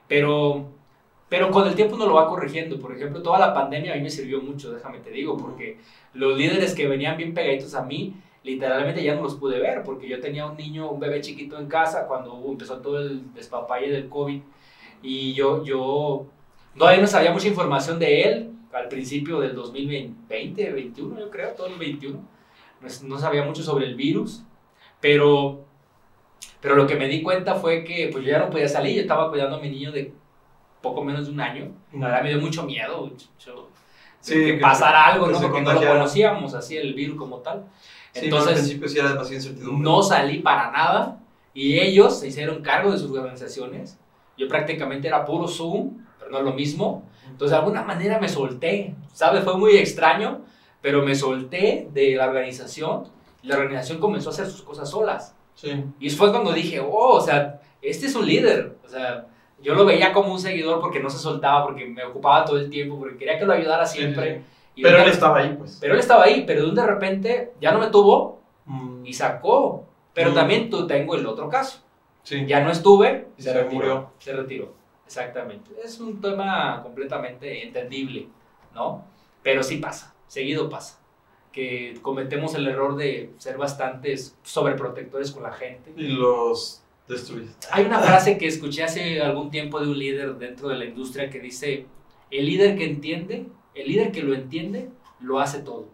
pero, 0.07 0.65
pero 1.29 1.49
con 1.51 1.67
el 1.67 1.75
tiempo 1.75 1.95
uno 1.95 2.07
lo 2.07 2.15
va 2.15 2.27
corrigiendo. 2.27 2.77
Por 2.79 2.93
ejemplo, 2.95 3.21
toda 3.21 3.39
la 3.39 3.53
pandemia 3.53 3.93
a 3.93 3.95
mí 3.95 4.01
me 4.01 4.09
sirvió 4.09 4.41
mucho, 4.41 4.71
déjame 4.73 4.99
te 4.99 5.09
digo, 5.11 5.37
porque 5.37 5.77
los 6.13 6.37
líderes 6.37 6.73
que 6.75 6.87
venían 6.87 7.15
bien 7.17 7.33
pegaditos 7.33 7.73
a 7.75 7.83
mí, 7.83 8.15
literalmente 8.43 9.03
ya 9.03 9.15
no 9.15 9.23
los 9.23 9.35
pude 9.35 9.59
ver, 9.59 9.83
porque 9.83 10.07
yo 10.09 10.19
tenía 10.19 10.45
un 10.45 10.57
niño, 10.57 10.89
un 10.89 10.99
bebé 10.99 11.21
chiquito 11.21 11.57
en 11.57 11.67
casa 11.67 12.05
cuando 12.07 12.41
empezó 12.49 12.77
todo 12.79 12.99
el 12.99 13.33
despapalle 13.33 13.89
del 13.89 14.09
COVID, 14.09 14.41
y 15.03 15.33
yo, 15.33 15.63
yo, 15.63 16.25
todavía 16.77 17.01
no 17.01 17.07
sabía 17.07 17.31
mucha 17.31 17.47
información 17.47 17.99
de 17.99 18.21
él 18.23 18.51
al 18.73 18.87
principio 18.89 19.39
del 19.39 19.55
2020, 19.55 20.71
21 20.71 21.19
yo 21.19 21.29
creo, 21.31 21.49
todo 21.51 21.67
el 21.67 21.77
21, 21.79 22.19
no, 22.81 22.87
no 23.07 23.17
sabía 23.19 23.43
mucho 23.43 23.63
sobre 23.63 23.85
el 23.87 23.95
virus, 23.95 24.43
pero, 25.01 25.65
pero 26.61 26.75
lo 26.75 26.85
que 26.85 26.95
me 26.95 27.07
di 27.07 27.21
cuenta 27.23 27.55
fue 27.55 27.83
que 27.83 28.09
pues 28.11 28.23
yo 28.23 28.31
ya 28.31 28.39
no 28.39 28.49
podía 28.49 28.67
salir, 28.67 28.95
yo 28.95 29.01
estaba 29.01 29.29
cuidando 29.29 29.55
a 29.57 29.59
mi 29.59 29.69
niño 29.69 29.91
de 29.91 30.13
poco 30.81 31.03
menos 31.03 31.25
de 31.27 31.33
un 31.33 31.41
año, 31.41 31.71
la 31.93 32.07
verdad 32.07 32.23
me 32.23 32.29
dio 32.29 32.39
mucho 32.39 32.63
miedo, 32.63 33.07
mucho- 33.07 33.69
Sí, 34.19 34.33
que 34.33 34.55
que- 34.55 34.57
pasara 34.61 35.05
algo, 35.05 35.27
que 35.27 35.31
¿no? 35.33 35.39
se 35.39 35.45
Porque 35.47 35.61
no 35.61 35.73
lo 35.73 35.79
conocíamos 35.87 36.53
así 36.53 36.75
el 36.75 36.93
virus 36.95 37.17
como 37.17 37.37
tal. 37.37 37.63
Sí, 38.11 38.27
no, 38.29 38.37
al 38.37 38.41
Entonces, 38.41 38.53
principio 38.59 38.89
sí 38.89 38.99
era 38.99 39.09
demasiada 39.09 39.35
incertidumbre. 39.37 39.83
no 39.83 40.01
salí 40.03 40.39
para 40.39 40.71
nada 40.71 41.19
y 41.53 41.79
ellos 41.79 42.19
se 42.19 42.27
hicieron 42.27 42.61
cargo 42.61 42.91
de 42.91 42.97
sus 42.97 43.11
organizaciones. 43.11 43.97
Yo 44.35 44.47
prácticamente 44.47 45.07
era 45.07 45.23
puro 45.23 45.47
Zoom, 45.47 45.99
pero 46.27 46.31
no 46.31 46.37
es 46.39 46.45
lo 46.45 46.53
mismo. 46.53 47.03
Entonces, 47.25 47.51
de 47.51 47.57
alguna 47.57 47.83
manera 47.83 48.19
me 48.19 48.27
solté, 48.29 48.95
¿sabes? 49.13 49.43
Fue 49.43 49.57
muy 49.57 49.77
extraño, 49.77 50.41
pero 50.81 51.01
me 51.03 51.15
solté 51.15 51.87
de 51.93 52.15
la 52.15 52.27
organización 52.27 53.05
y 53.41 53.47
la 53.47 53.57
organización 53.57 53.99
comenzó 53.99 54.29
a 54.29 54.33
hacer 54.33 54.47
sus 54.47 54.61
cosas 54.61 54.89
solas. 54.89 55.35
Sí. 55.55 55.83
Y 55.99 56.09
fue 56.09 56.31
cuando 56.31 56.51
dije, 56.53 56.79
oh, 56.79 57.13
o 57.15 57.21
sea, 57.21 57.59
este 57.81 58.05
es 58.07 58.15
un 58.15 58.25
líder. 58.25 58.77
O 58.85 58.89
sea, 58.89 59.27
yo 59.61 59.73
lo 59.75 59.85
veía 59.85 60.13
como 60.13 60.31
un 60.33 60.39
seguidor 60.39 60.79
porque 60.79 60.99
no 60.99 61.09
se 61.09 61.17
soltaba, 61.17 61.65
porque 61.65 61.85
me 61.85 62.03
ocupaba 62.03 62.45
todo 62.45 62.57
el 62.57 62.69
tiempo, 62.69 62.97
porque 62.99 63.17
quería 63.17 63.37
que 63.39 63.45
lo 63.45 63.53
ayudara 63.53 63.85
siempre. 63.85 64.43
Y 64.75 64.83
Pero 64.83 65.01
él 65.01 65.09
estaba 65.09 65.39
ahí, 65.39 65.55
pues. 65.57 65.77
pero 65.81 65.93
él 65.95 65.99
estaba 65.99 66.23
ahí, 66.25 66.43
pero 66.45 66.61
de 66.63 66.69
un 66.69 66.75
de 66.75 66.85
repente 66.85 67.53
ya 67.59 67.71
no 67.71 67.79
me 67.79 67.87
tuvo 67.87 68.37
Mm, 68.65 69.05
y 69.05 69.13
sacó. 69.13 69.85
Pero 70.13 70.31
Mm. 70.31 70.33
también 70.35 70.69
tú 70.69 70.85
tengo 70.85 71.15
el 71.15 71.25
otro 71.25 71.47
caso. 71.47 71.79
Sí. 72.23 72.45
Ya 72.45 72.59
no 72.59 72.69
estuve 72.69 73.27
Y 73.37 73.41
se, 73.41 73.51
se 73.51 73.55
retiró. 73.63 73.75
murió. 73.75 74.09
Se 74.19 74.33
retiró. 74.33 74.73
Exactamente. 75.07 75.71
Es 75.83 76.01
un 76.01 76.19
tema 76.19 76.83
completamente 76.83 77.65
entendible, 77.65 78.27
¿no? 78.75 79.05
Pero 79.41 79.63
sí 79.63 79.77
pasa, 79.77 80.13
seguido 80.27 80.69
pasa. 80.69 80.99
Que 81.53 81.97
cometemos 82.01 82.53
el 82.55 82.67
error 82.67 82.97
de 82.97 83.33
ser 83.37 83.57
bastantes 83.57 84.37
sobreprotectores 84.43 85.31
con 85.31 85.43
la 85.43 85.53
gente. 85.53 85.93
Y 85.95 86.09
los 86.09 86.83
destruye. 87.07 87.47
Hay 87.71 87.85
una 87.85 87.99
frase 87.99 88.37
que 88.37 88.47
escuché 88.47 88.83
hace 88.83 89.21
algún 89.21 89.49
tiempo 89.49 89.79
de 89.79 89.87
un 89.87 89.97
líder 89.97 90.35
dentro 90.35 90.67
de 90.67 90.75
la 90.75 90.85
industria 90.85 91.29
que 91.29 91.39
dice, 91.39 91.85
el 92.29 92.45
líder 92.45 92.77
que 92.77 92.83
entiende, 92.83 93.47
el 93.73 93.87
líder 93.87 94.11
que 94.11 94.23
lo 94.23 94.35
entiende, 94.35 94.89
lo 95.21 95.39
hace 95.39 95.59
todo. 95.59 95.87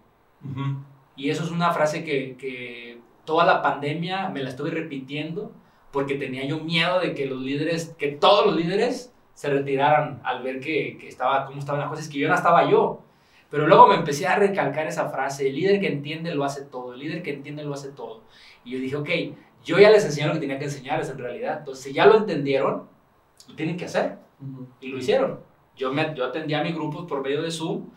Y 1.16 1.30
eso 1.30 1.44
es 1.44 1.52
una 1.52 1.72
frase 1.72 2.04
que, 2.04 2.36
que 2.36 2.98
toda 3.26 3.46
la 3.46 3.62
pandemia 3.62 4.30
me 4.30 4.42
la 4.42 4.50
estuve 4.50 4.72
repitiendo 4.72 5.52
porque 5.94 6.16
tenía 6.16 6.44
yo 6.44 6.60
miedo 6.60 7.00
de 7.00 7.14
que 7.14 7.28
los 7.28 7.40
líderes, 7.40 7.96
que 8.00 8.08
todos 8.08 8.48
los 8.48 8.56
líderes 8.56 9.14
se 9.36 9.50
retiraran 9.50 10.22
al 10.24 10.42
ver 10.42 10.60
que, 10.60 10.98
que 11.00 11.08
estaba, 11.08 11.46
cómo 11.46 11.60
estaban 11.60 11.80
las 11.82 11.90
cosas, 11.90 12.10
que 12.10 12.18
yo 12.18 12.28
no 12.28 12.34
estaba 12.34 12.70
yo. 12.70 13.04
Pero 13.52 13.68
luego 13.68 13.88
me 13.88 13.96
empecé 13.96 14.26
a 14.26 14.36
recalcar 14.36 14.88
esa 14.88 15.10
frase, 15.10 15.48
el 15.48 15.56
líder 15.56 15.80
que 15.80 15.88
entiende 15.88 16.34
lo 16.34 16.44
hace 16.44 16.66
todo, 16.66 16.96
el 16.96 17.00
líder 17.00 17.22
que 17.22 17.32
entiende 17.32 17.64
lo 17.64 17.76
hace 17.76 17.92
todo. 17.92 18.24
Y 18.66 18.72
yo 18.72 18.80
dije, 18.80 18.96
ok, 18.96 19.10
yo 19.64 19.78
ya 19.78 19.92
les 19.92 20.04
enseñé 20.04 20.28
lo 20.28 20.34
que 20.34 20.40
tenía 20.40 20.58
que 20.58 20.66
enseñarles 20.66 21.12
en 21.12 21.20
realidad. 21.20 21.60
Entonces, 21.60 21.84
si 21.84 21.94
ya 21.94 22.08
lo 22.08 22.18
entendieron, 22.18 22.88
lo 23.48 23.56
tienen 23.56 23.78
que 23.78 23.86
hacer. 23.86 24.18
Y 24.82 24.88
lo 24.88 24.98
hicieron. 24.98 25.42
yo, 25.78 25.94
me, 25.94 26.16
yo 26.16 26.26
atendía 26.26 26.62
a 26.62 26.64
mi 26.64 26.72
grupo 26.72 27.06
por 27.06 27.22
medio 27.22 27.44
de 27.44 27.52
Zoom, 27.52 27.88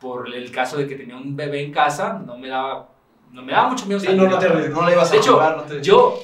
por 0.00 0.32
el 0.32 0.52
caso 0.52 0.76
de 0.76 0.86
que 0.86 0.94
tenía 0.94 1.16
un 1.16 1.34
bebé 1.34 1.64
en 1.64 1.72
casa, 1.72 2.22
no 2.24 2.38
me 2.38 2.46
daba, 2.46 2.88
no 3.32 3.42
me 3.42 3.50
daba 3.50 3.70
mucho 3.70 3.84
miedo. 3.86 3.98
Sí, 3.98 4.14
no, 4.14 4.28
no, 4.28 4.38
te, 4.38 4.48
no 4.48 4.86
le 4.86 4.92
ibas 4.92 5.10
de 5.10 5.16
a 5.16 5.20
hecho, 5.20 5.32
jugar, 5.32 5.56
no 5.56 5.62
te... 5.64 5.82
Yo 5.82 6.20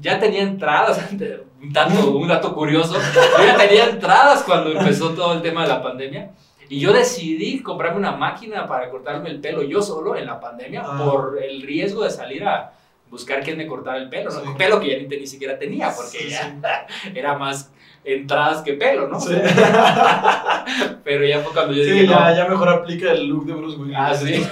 ya 0.00 0.18
tenía 0.18 0.42
entradas, 0.42 0.98
un 1.62 1.72
dato, 1.72 2.10
un 2.16 2.26
dato 2.28 2.54
curioso, 2.54 2.94
yo 2.94 3.44
ya 3.46 3.56
tenía 3.56 3.90
entradas 3.90 4.42
cuando 4.42 4.70
empezó 4.72 5.10
todo 5.10 5.34
el 5.34 5.42
tema 5.42 5.62
de 5.62 5.68
la 5.68 5.82
pandemia. 5.82 6.30
Y 6.68 6.78
yo 6.78 6.92
decidí 6.92 7.60
comprarme 7.62 7.98
una 7.98 8.12
máquina 8.12 8.68
para 8.68 8.88
cortarme 8.90 9.28
el 9.28 9.40
pelo 9.40 9.62
yo 9.64 9.82
solo 9.82 10.14
en 10.14 10.26
la 10.26 10.38
pandemia 10.40 10.82
Ah. 10.86 10.98
por 11.04 11.36
el 11.42 11.62
riesgo 11.62 12.04
de 12.04 12.10
salir 12.10 12.44
a 12.44 12.72
buscar 13.10 13.42
quién 13.42 13.58
me 13.58 13.66
cortara 13.66 13.98
el 13.98 14.08
pelo. 14.08 14.30
¿no? 14.30 14.40
Sí. 14.40 14.46
Pelo 14.56 14.78
que 14.78 14.88
ya 14.90 14.98
ni, 14.98 15.08
ni 15.18 15.26
siquiera 15.26 15.58
tenía, 15.58 15.90
porque 15.94 16.18
Sí, 16.18 16.28
ya 16.30 16.86
era 17.14 17.36
más 17.36 17.72
entradas 18.04 18.62
que 18.62 18.74
pelo, 18.74 19.08
¿no? 19.08 19.18
Sí. 19.20 19.34
Pero 21.04 21.26
ya 21.26 21.40
fue 21.40 21.52
cuando 21.52 21.72
yo 21.74 21.82
Sí, 21.82 21.90
dije, 21.90 22.06
no. 22.06 22.12
ya, 22.12 22.36
ya 22.36 22.44
mejor 22.46 22.68
aplica 22.68 23.10
el 23.10 23.26
look 23.26 23.46
de 23.46 23.52
Bruce 23.54 23.76
Willis. 23.76 23.96
Ah, 23.98 24.14
sí. 24.14 24.46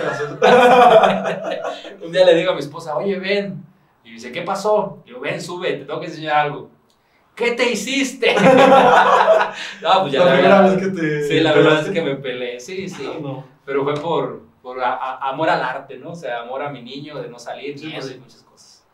Un 2.05 2.13
día 2.13 2.25
le 2.25 2.35
digo 2.35 2.51
a 2.51 2.55
mi 2.55 2.61
esposa, 2.61 2.97
oye, 2.97 3.19
ven. 3.19 3.63
Y 4.09 4.13
dice, 4.13 4.33
¿qué 4.33 4.43
pasó? 4.43 5.03
Digo, 5.07 5.21
ven, 5.21 5.41
sube, 5.41 5.73
te 5.75 5.85
tengo 5.85 6.01
que 6.01 6.07
enseñar 6.07 6.37
algo. 6.47 6.71
¿Qué 7.35 7.53
te 7.53 7.71
hiciste? 7.71 8.35
no, 9.83 10.01
pues 10.03 10.13
ya 10.13 10.25
la 10.25 10.33
primera 10.33 10.61
verdad- 10.63 10.75
vez 10.77 10.83
que 10.85 10.89
te. 11.01 11.29
Sí, 11.29 11.41
la 11.41 11.53
verdad 11.53 11.81
es 11.87 11.91
que 11.91 12.03
me 12.03 12.17
peleé, 12.17 12.59
sí, 12.61 12.89
sí. 12.89 13.09
No. 13.21 13.45
Pero 13.65 13.85
fue 13.85 13.95
por, 13.95 14.43
por 14.63 14.81
a- 14.83 14.95
a- 14.95 15.29
amor 15.29 15.49
al 15.51 15.63
arte, 15.63 15.99
¿no? 15.99 16.11
O 16.13 16.17
sea, 16.17 16.41
amor 16.41 16.63
a 16.63 16.71
mi 16.71 16.83
niño, 16.83 17.21
de 17.21 17.29
no 17.29 17.39
salir, 17.39 17.79
Sí, 17.79 17.87
miedo 17.87 18.01
pues. 18.01 18.15
y 18.17 18.19
muchas 18.19 18.43
cosas. 18.43 18.85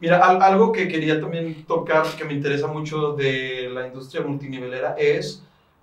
Mira, 0.00 0.18
al- 0.18 0.42
algo 0.42 0.72
que 0.72 0.88
quería 0.88 1.20
también 1.20 1.64
tocar, 1.66 2.04
que 2.18 2.24
me 2.24 2.34
interesa 2.34 2.66
mucho 2.66 3.12
de 3.12 3.70
la 3.72 3.86
industria 3.86 4.22
multinivelera, 4.22 4.96
es 4.98 5.42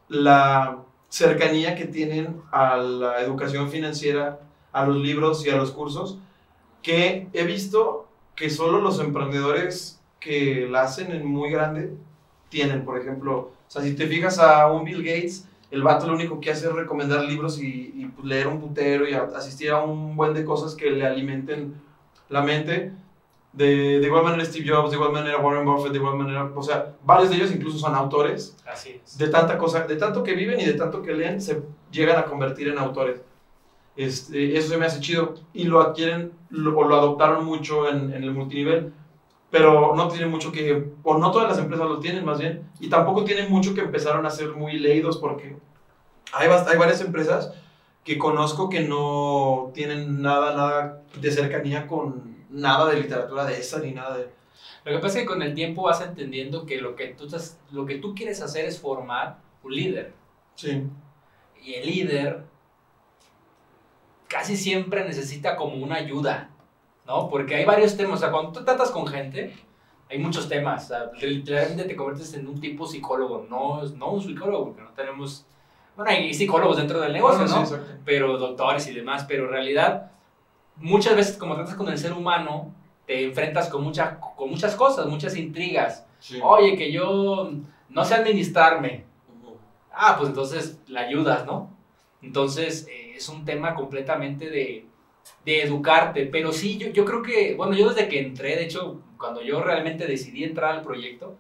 la 0.10 0.77
cercanía 1.10 1.75
que 1.75 1.86
tienen 1.86 2.41
a 2.51 2.77
la 2.77 3.21
educación 3.21 3.69
financiera, 3.69 4.39
a 4.73 4.86
los 4.86 4.97
libros 4.97 5.45
y 5.45 5.49
a 5.49 5.56
los 5.56 5.71
cursos, 5.71 6.17
que 6.84 7.27
he 7.34 7.43
visto 7.45 8.08
que 8.41 8.49
solo 8.49 8.82
los 8.82 8.99
emprendedores 8.99 9.99
que 10.19 10.67
la 10.67 10.82
hacen 10.82 11.12
en 11.12 11.23
muy 11.27 11.51
grande 11.51 11.93
tienen, 12.49 12.84
por 12.84 12.99
ejemplo, 12.99 13.38
o 13.38 13.51
sea, 13.67 13.84
si 13.84 13.95
te 13.95 14.08
fijas 14.08 14.39
a 14.39 14.65
un 14.71 14.84
Bill 14.84 15.04
Gates, 15.04 15.47
el 15.69 15.84
vato 15.84 16.08
lo 16.08 16.13
único 16.15 16.39
que 16.39 16.49
hace 16.49 16.65
es 16.65 16.73
recomendar 16.73 17.23
libros 17.23 17.62
y, 17.62 17.93
y, 17.95 18.06
pues, 18.08 18.25
leer 18.27 18.47
un 18.47 18.60
putero 18.60 19.08
y 19.08 19.13
a- 19.13 19.30
asistir 19.36 19.69
a 19.69 19.82
un 19.84 20.15
buen 20.15 20.34
de 20.34 20.43
cosas 20.43 20.73
que 20.73 20.89
le 20.89 21.06
alimenten 21.06 21.75
la 22.30 22.41
mente. 22.41 22.93
De, 23.54 23.99
de 23.99 24.08
igual 24.08 24.23
manera 24.23 24.43
Steve 24.45 24.67
Jobs, 24.67 24.89
de 24.89 24.95
igual 24.97 25.12
manera 25.12 25.38
Warren 25.38 25.65
Buffett, 25.65 25.91
de 25.91 25.97
igual 25.99 26.15
manera, 26.17 26.49
o 26.56 26.63
sea, 26.63 26.95
varios 27.06 27.30
de 27.30 27.36
ellos 27.36 27.51
incluso 27.51 27.77
son 27.77 27.93
autores, 27.93 28.56
Así 28.65 28.99
es. 29.04 29.17
de 29.17 29.27
tanta 29.27 29.58
cosa, 29.58 29.86
de 29.86 29.97
tanto 29.97 30.23
que 30.23 30.34
viven 30.34 30.60
y 30.60 30.65
de 30.65 30.73
tanto 30.73 31.01
que 31.04 31.13
leen, 31.13 31.39
se 31.41 31.62
llegan 31.91 32.17
a 32.17 32.23
convertir 32.25 32.69
en 32.69 32.77
autores. 32.80 33.21
Este, 33.95 34.58
eso 34.58 34.69
se 34.69 34.77
me 34.77 34.86
hace 34.86 35.01
chido 35.01 35.36
y 35.54 35.65
lo 35.65 35.82
adquieren 35.82 36.32
lo- 36.49 36.77
o 36.77 36.84
lo 36.88 36.95
adoptaron 36.95 37.45
mucho 37.45 37.89
en, 37.89 38.13
en 38.13 38.23
el 38.23 38.34
multinivel, 38.34 38.93
pero 39.49 39.95
no 39.95 40.08
tiene 40.08 40.27
mucho 40.27 40.51
que, 40.51 40.91
o 41.04 41.17
no 41.17 41.32
todas 41.32 41.49
las 41.49 41.60
empresas 41.60 41.88
lo 41.88 41.99
tienen 41.99 42.25
más 42.25 42.39
bien, 42.39 42.69
y 42.80 42.89
tampoco 42.89 43.25
tienen 43.25 43.51
mucho 43.51 43.73
que 43.73 43.82
empezaron 43.82 44.25
a 44.25 44.30
ser 44.32 44.49
muy 44.51 44.73
leídos 44.80 45.17
porque 45.17 45.58
hay, 46.34 46.47
hay 46.49 46.77
varias 46.77 47.01
empresas 47.01 47.54
que 48.04 48.17
conozco 48.17 48.69
que 48.69 48.82
no 48.82 49.71
tienen 49.73 50.21
nada, 50.21 50.56
nada 50.56 51.01
de 51.19 51.32
cercanía 51.32 51.88
con 51.88 52.36
nada 52.49 52.89
de 52.89 52.99
literatura 53.01 53.45
de 53.45 53.60
esa 53.60 53.80
ni 53.80 53.91
nada 53.91 54.17
de... 54.17 54.30
Lo 54.86 54.91
que 54.93 54.99
pasa 54.99 55.19
es 55.19 55.23
que 55.23 55.27
con 55.27 55.41
el 55.43 55.54
tiempo 55.54 55.84
vas 55.84 56.01
entendiendo 56.01 56.65
que 56.65 56.82
lo 56.82 56.95
que 56.95 57.08
tú, 57.10 57.25
estás, 57.25 57.60
lo 57.71 57.86
que 57.86 57.95
tú 57.97 58.15
quieres 58.15 58.41
hacer 58.41 58.65
es 58.65 58.80
formar 58.80 59.38
un 59.63 59.75
líder. 59.75 60.13
Sí, 60.56 60.84
Y 61.63 61.75
el 61.75 61.86
líder 61.86 62.43
casi 64.31 64.55
siempre 64.55 65.03
necesita 65.03 65.55
como 65.57 65.75
una 65.75 65.95
ayuda, 65.95 66.49
¿no? 67.05 67.29
Porque 67.29 67.55
hay 67.55 67.65
varios 67.65 67.97
temas, 67.97 68.19
o 68.19 68.21
sea, 68.21 68.31
cuando 68.31 68.53
tú 68.53 68.63
tratas 68.63 68.89
con 68.89 69.05
gente, 69.05 69.53
hay 70.09 70.19
muchos 70.19 70.47
temas, 70.47 70.85
o 70.85 70.87
sea, 70.87 71.11
literalmente 71.21 71.83
te 71.83 71.95
conviertes 71.95 72.33
en 72.33 72.47
un 72.47 72.59
tipo 72.59 72.87
psicólogo, 72.87 73.45
no, 73.49 73.83
no 73.83 74.11
un 74.11 74.21
psicólogo, 74.21 74.67
porque 74.67 74.81
no 74.81 74.89
tenemos, 74.91 75.45
bueno, 75.97 76.11
hay 76.11 76.33
psicólogos 76.33 76.77
dentro 76.77 77.01
del 77.01 77.11
negocio, 77.11 77.45
sí, 77.45 77.53
¿no? 77.53 77.61
exacto. 77.61 77.85
pero 78.05 78.37
doctores 78.37 78.87
y 78.87 78.93
demás, 78.93 79.25
pero 79.27 79.45
en 79.45 79.51
realidad 79.51 80.11
muchas 80.77 81.15
veces 81.15 81.37
como 81.37 81.55
tratas 81.55 81.75
con 81.75 81.89
el 81.89 81.97
ser 81.97 82.13
humano, 82.13 82.73
te 83.05 83.25
enfrentas 83.25 83.67
con, 83.67 83.83
mucha, 83.83 84.17
con 84.19 84.49
muchas 84.49 84.75
cosas, 84.75 85.07
muchas 85.07 85.35
intrigas. 85.35 86.05
Sí. 86.19 86.39
Oye, 86.41 86.77
que 86.77 86.91
yo 86.91 87.51
no 87.89 88.05
sé 88.05 88.15
administrarme. 88.15 89.05
Ah, 89.93 90.15
pues 90.17 90.29
entonces 90.29 90.79
la 90.87 91.01
ayudas, 91.01 91.45
¿no? 91.45 91.69
Entonces 92.21 92.87
eh, 92.89 93.00
es 93.21 93.29
un 93.29 93.45
tema 93.45 93.73
completamente 93.75 94.49
de, 94.49 94.86
de 95.45 95.62
educarte, 95.62 96.25
pero 96.25 96.51
sí, 96.51 96.77
yo, 96.77 96.89
yo 96.89 97.05
creo 97.05 97.21
que, 97.21 97.55
bueno, 97.55 97.73
yo 97.73 97.89
desde 97.89 98.10
que 98.10 98.19
entré, 98.19 98.55
de 98.55 98.63
hecho, 98.63 99.01
cuando 99.17 99.41
yo 99.41 99.62
realmente 99.62 100.05
decidí 100.05 100.43
entrar 100.43 100.71
al 100.71 100.81
proyecto, 100.81 101.38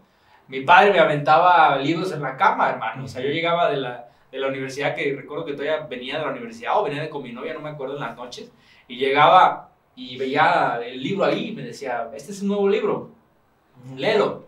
mi 0.47 0.61
padre 0.61 0.91
me 0.91 0.99
aventaba 0.99 1.77
libros 1.77 2.11
en 2.11 2.21
la 2.21 2.35
cama, 2.35 2.69
hermano. 2.69 3.05
O 3.05 3.07
sea, 3.07 3.21
yo 3.21 3.29
llegaba 3.29 3.71
de 3.71 3.77
la, 3.77 4.09
de 4.31 4.37
la 4.37 4.47
universidad, 4.47 4.95
que 4.95 5.15
recuerdo 5.15 5.45
que 5.45 5.53
todavía 5.53 5.85
venía 5.87 6.19
de 6.19 6.25
la 6.25 6.31
universidad 6.31 6.77
o 6.77 6.83
venía 6.83 7.01
de 7.01 7.09
con 7.09 7.23
mi 7.23 7.31
novia, 7.31 7.53
no 7.53 7.61
me 7.61 7.69
acuerdo, 7.69 7.95
en 7.95 8.01
las 8.01 8.15
noches, 8.15 8.51
y 8.87 8.97
llegaba 8.97 9.71
y 9.95 10.17
veía 10.17 10.79
el 10.85 11.01
libro 11.01 11.25
ahí 11.25 11.49
y 11.49 11.51
me 11.53 11.63
decía, 11.63 12.09
este 12.13 12.31
es 12.31 12.41
un 12.41 12.49
nuevo 12.49 12.69
libro, 12.69 13.09
léelo. 13.95 14.45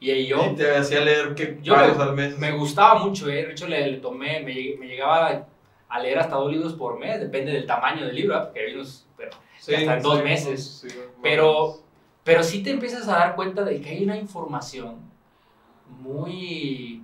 Y 0.00 0.26
yo... 0.26 0.50
Y 0.50 0.56
te 0.56 0.74
hacía 0.74 1.00
leer 1.00 1.34
que 1.34 1.58
Yo 1.62 1.76
al 1.76 2.14
mes. 2.14 2.36
Me 2.36 2.50
gustaba 2.50 2.96
mucho, 2.96 3.28
¿eh? 3.28 3.46
De 3.46 3.52
hecho, 3.52 3.68
le, 3.68 3.86
le 3.88 3.98
tomé, 3.98 4.40
me, 4.40 4.76
me 4.76 4.88
llegaba 4.88 5.46
a 5.92 5.98
leer 6.00 6.18
hasta 6.18 6.36
dos 6.36 6.50
libros 6.50 6.72
por 6.74 6.98
mes, 6.98 7.20
depende 7.20 7.52
del 7.52 7.66
tamaño 7.66 8.06
del 8.06 8.14
libro, 8.16 8.36
¿eh? 8.36 8.40
porque 8.44 8.60
hay 8.60 8.74
unos... 8.74 9.06
Pero, 9.16 9.30
Sí, 9.60 9.74
hasta 9.74 9.96
en 9.96 10.02
dos 10.02 10.18
sí, 10.18 10.24
meses. 10.24 10.64
sí, 10.82 10.88
pero, 11.22 11.78
pero 12.24 12.42
sí 12.42 12.62
te 12.64 12.70
empiezas 12.70 13.06
a 13.08 13.12
dar 13.12 13.36
cuenta 13.36 13.62
de 13.62 13.80
que 13.80 13.90
hay 13.90 14.02
una 14.02 14.16
información 14.16 14.96
muy... 16.00 17.02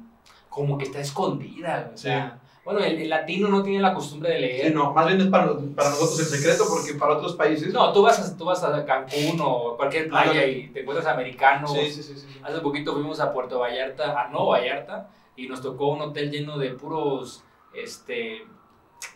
como 0.49 0.77
que 0.79 0.85
está 0.85 1.01
escondida. 1.01 1.91
O 1.95 1.97
sea, 1.97 2.41
bueno, 2.65 2.81
el, 2.81 2.99
el 3.01 3.09
latino 3.09 3.49
no 3.49 3.63
tiene 3.63 3.81
la 3.81 3.95
costumbre 3.95 4.31
de 4.33 4.41
leer. 4.41 4.69
Sí, 4.69 4.75
no, 4.75 4.93
más 4.93 5.07
bien 5.07 5.21
es 5.21 5.29
para, 5.29 5.47
para 5.77 5.91
nosotros 5.91 6.19
el 6.21 6.27
secreto 6.39 6.65
porque 6.69 6.95
para 6.99 7.15
otros 7.17 7.37
países. 7.37 7.73
No, 7.73 7.93
tú 7.93 8.03
vas, 8.03 8.19
a, 8.19 8.37
tú 8.37 8.45
vas 8.45 8.63
a 8.65 8.85
Cancún 8.85 9.39
o 9.41 9.77
cualquier 9.77 10.09
playa 10.09 10.31
Ándale. 10.31 10.51
y 10.53 10.69
te 10.69 10.81
encuentras 10.81 11.07
americanos. 11.07 11.73
Sí, 11.73 11.91
sí, 11.91 12.03
sí. 12.03 12.39
Hace 12.43 12.61
poquito 12.61 12.93
fuimos 12.95 13.21
a 13.21 13.33
Puerto 13.33 13.61
Vallarta, 13.61 14.21
a 14.21 14.29
Nuevo 14.29 14.49
Vallarta, 14.49 15.09
y 15.37 15.47
nos 15.47 15.63
tocó 15.63 15.89
un 15.89 16.01
hotel 16.03 16.31
lleno 16.31 16.59
de 16.59 16.71
puros, 16.71 17.45
este, 17.73 18.45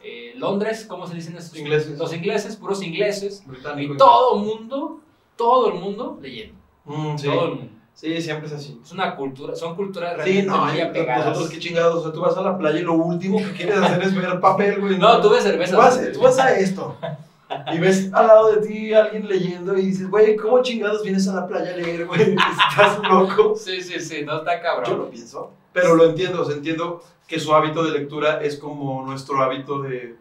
eh, 0.03 0.33
Londres, 0.37 0.87
¿cómo 0.89 1.07
se 1.07 1.15
dicen 1.15 1.37
esos? 1.37 1.57
Ingleses. 1.57 1.99
Los 1.99 2.13
ingleses, 2.13 2.57
puros 2.57 2.83
ingleses, 2.83 3.43
Británico. 3.47 3.95
y 3.95 3.97
todo 3.97 4.37
el 4.37 4.43
mundo, 4.45 5.01
todo 5.37 5.69
el 5.69 5.75
mundo 5.81 6.19
leyendo, 6.21 6.55
Mm, 6.85 7.17
sí. 7.19 7.27
todo 7.27 7.45
el 7.47 7.55
mundo. 7.57 7.73
sí, 7.95 8.21
siempre 8.21 8.47
es 8.49 8.53
así. 8.55 8.81
Es 8.83 8.91
una 8.93 9.15
cultura, 9.15 9.55
son 9.55 9.77
culturas 9.77 10.13
Sí, 10.25 10.33
realmente 10.43 10.47
no, 10.51 10.65
muy 10.67 10.77
y 10.77 10.81
apegadas. 10.81 11.27
nosotros 11.27 11.51
qué 11.51 11.59
chingados, 11.61 11.95
o 11.97 12.03
sea, 12.03 12.13
tú 12.13 12.21
vas 12.21 12.37
a 12.37 12.43
la 12.43 12.59
playa 12.59 12.79
y 12.81 12.83
lo 12.83 12.95
último 12.95 13.39
que 13.39 13.53
quieres 13.53 13.79
hacer 13.79 14.03
es 14.03 14.15
ver 14.15 14.41
papel, 14.41 14.81
güey. 14.81 14.97
No, 14.99 15.21
tú 15.21 15.31
ves 15.31 15.43
cerveza. 15.45 15.73
Tú 15.73 15.79
vas, 15.79 16.13
tú 16.13 16.21
vas 16.21 16.39
a 16.39 16.59
esto 16.59 16.97
y 17.73 17.79
ves 17.79 18.13
al 18.13 18.27
lado 18.27 18.53
de 18.53 18.67
ti 18.67 18.93
a 18.93 19.05
alguien 19.05 19.29
leyendo 19.29 19.77
y 19.77 19.87
dices, 19.87 20.09
güey, 20.11 20.37
¿cómo 20.37 20.63
chingados 20.63 21.03
vienes 21.03 21.27
a 21.29 21.35
la 21.35 21.47
playa 21.47 21.73
a 21.73 21.77
leer, 21.77 22.07
güey? 22.07 22.21
Estás 22.71 22.99
loco. 23.09 23.55
Sí, 23.57 23.81
sí, 23.81 24.01
sí, 24.01 24.25
no 24.25 24.39
está 24.39 24.61
cabrón. 24.61 24.91
Yo 24.91 24.97
lo 24.97 25.11
pienso, 25.11 25.53
pero 25.73 25.95
lo 25.95 26.05
entiendo, 26.11 26.43
o 26.43 26.45
sea, 26.45 26.57
entiendo 26.57 27.03
que 27.27 27.41
su 27.41 27.55
hábito 27.55 27.83
de 27.85 27.99
lectura 27.99 28.43
es 28.43 28.57
como 28.57 29.05
nuestro 29.07 29.43
hábito 29.43 29.81
de, 29.81 30.17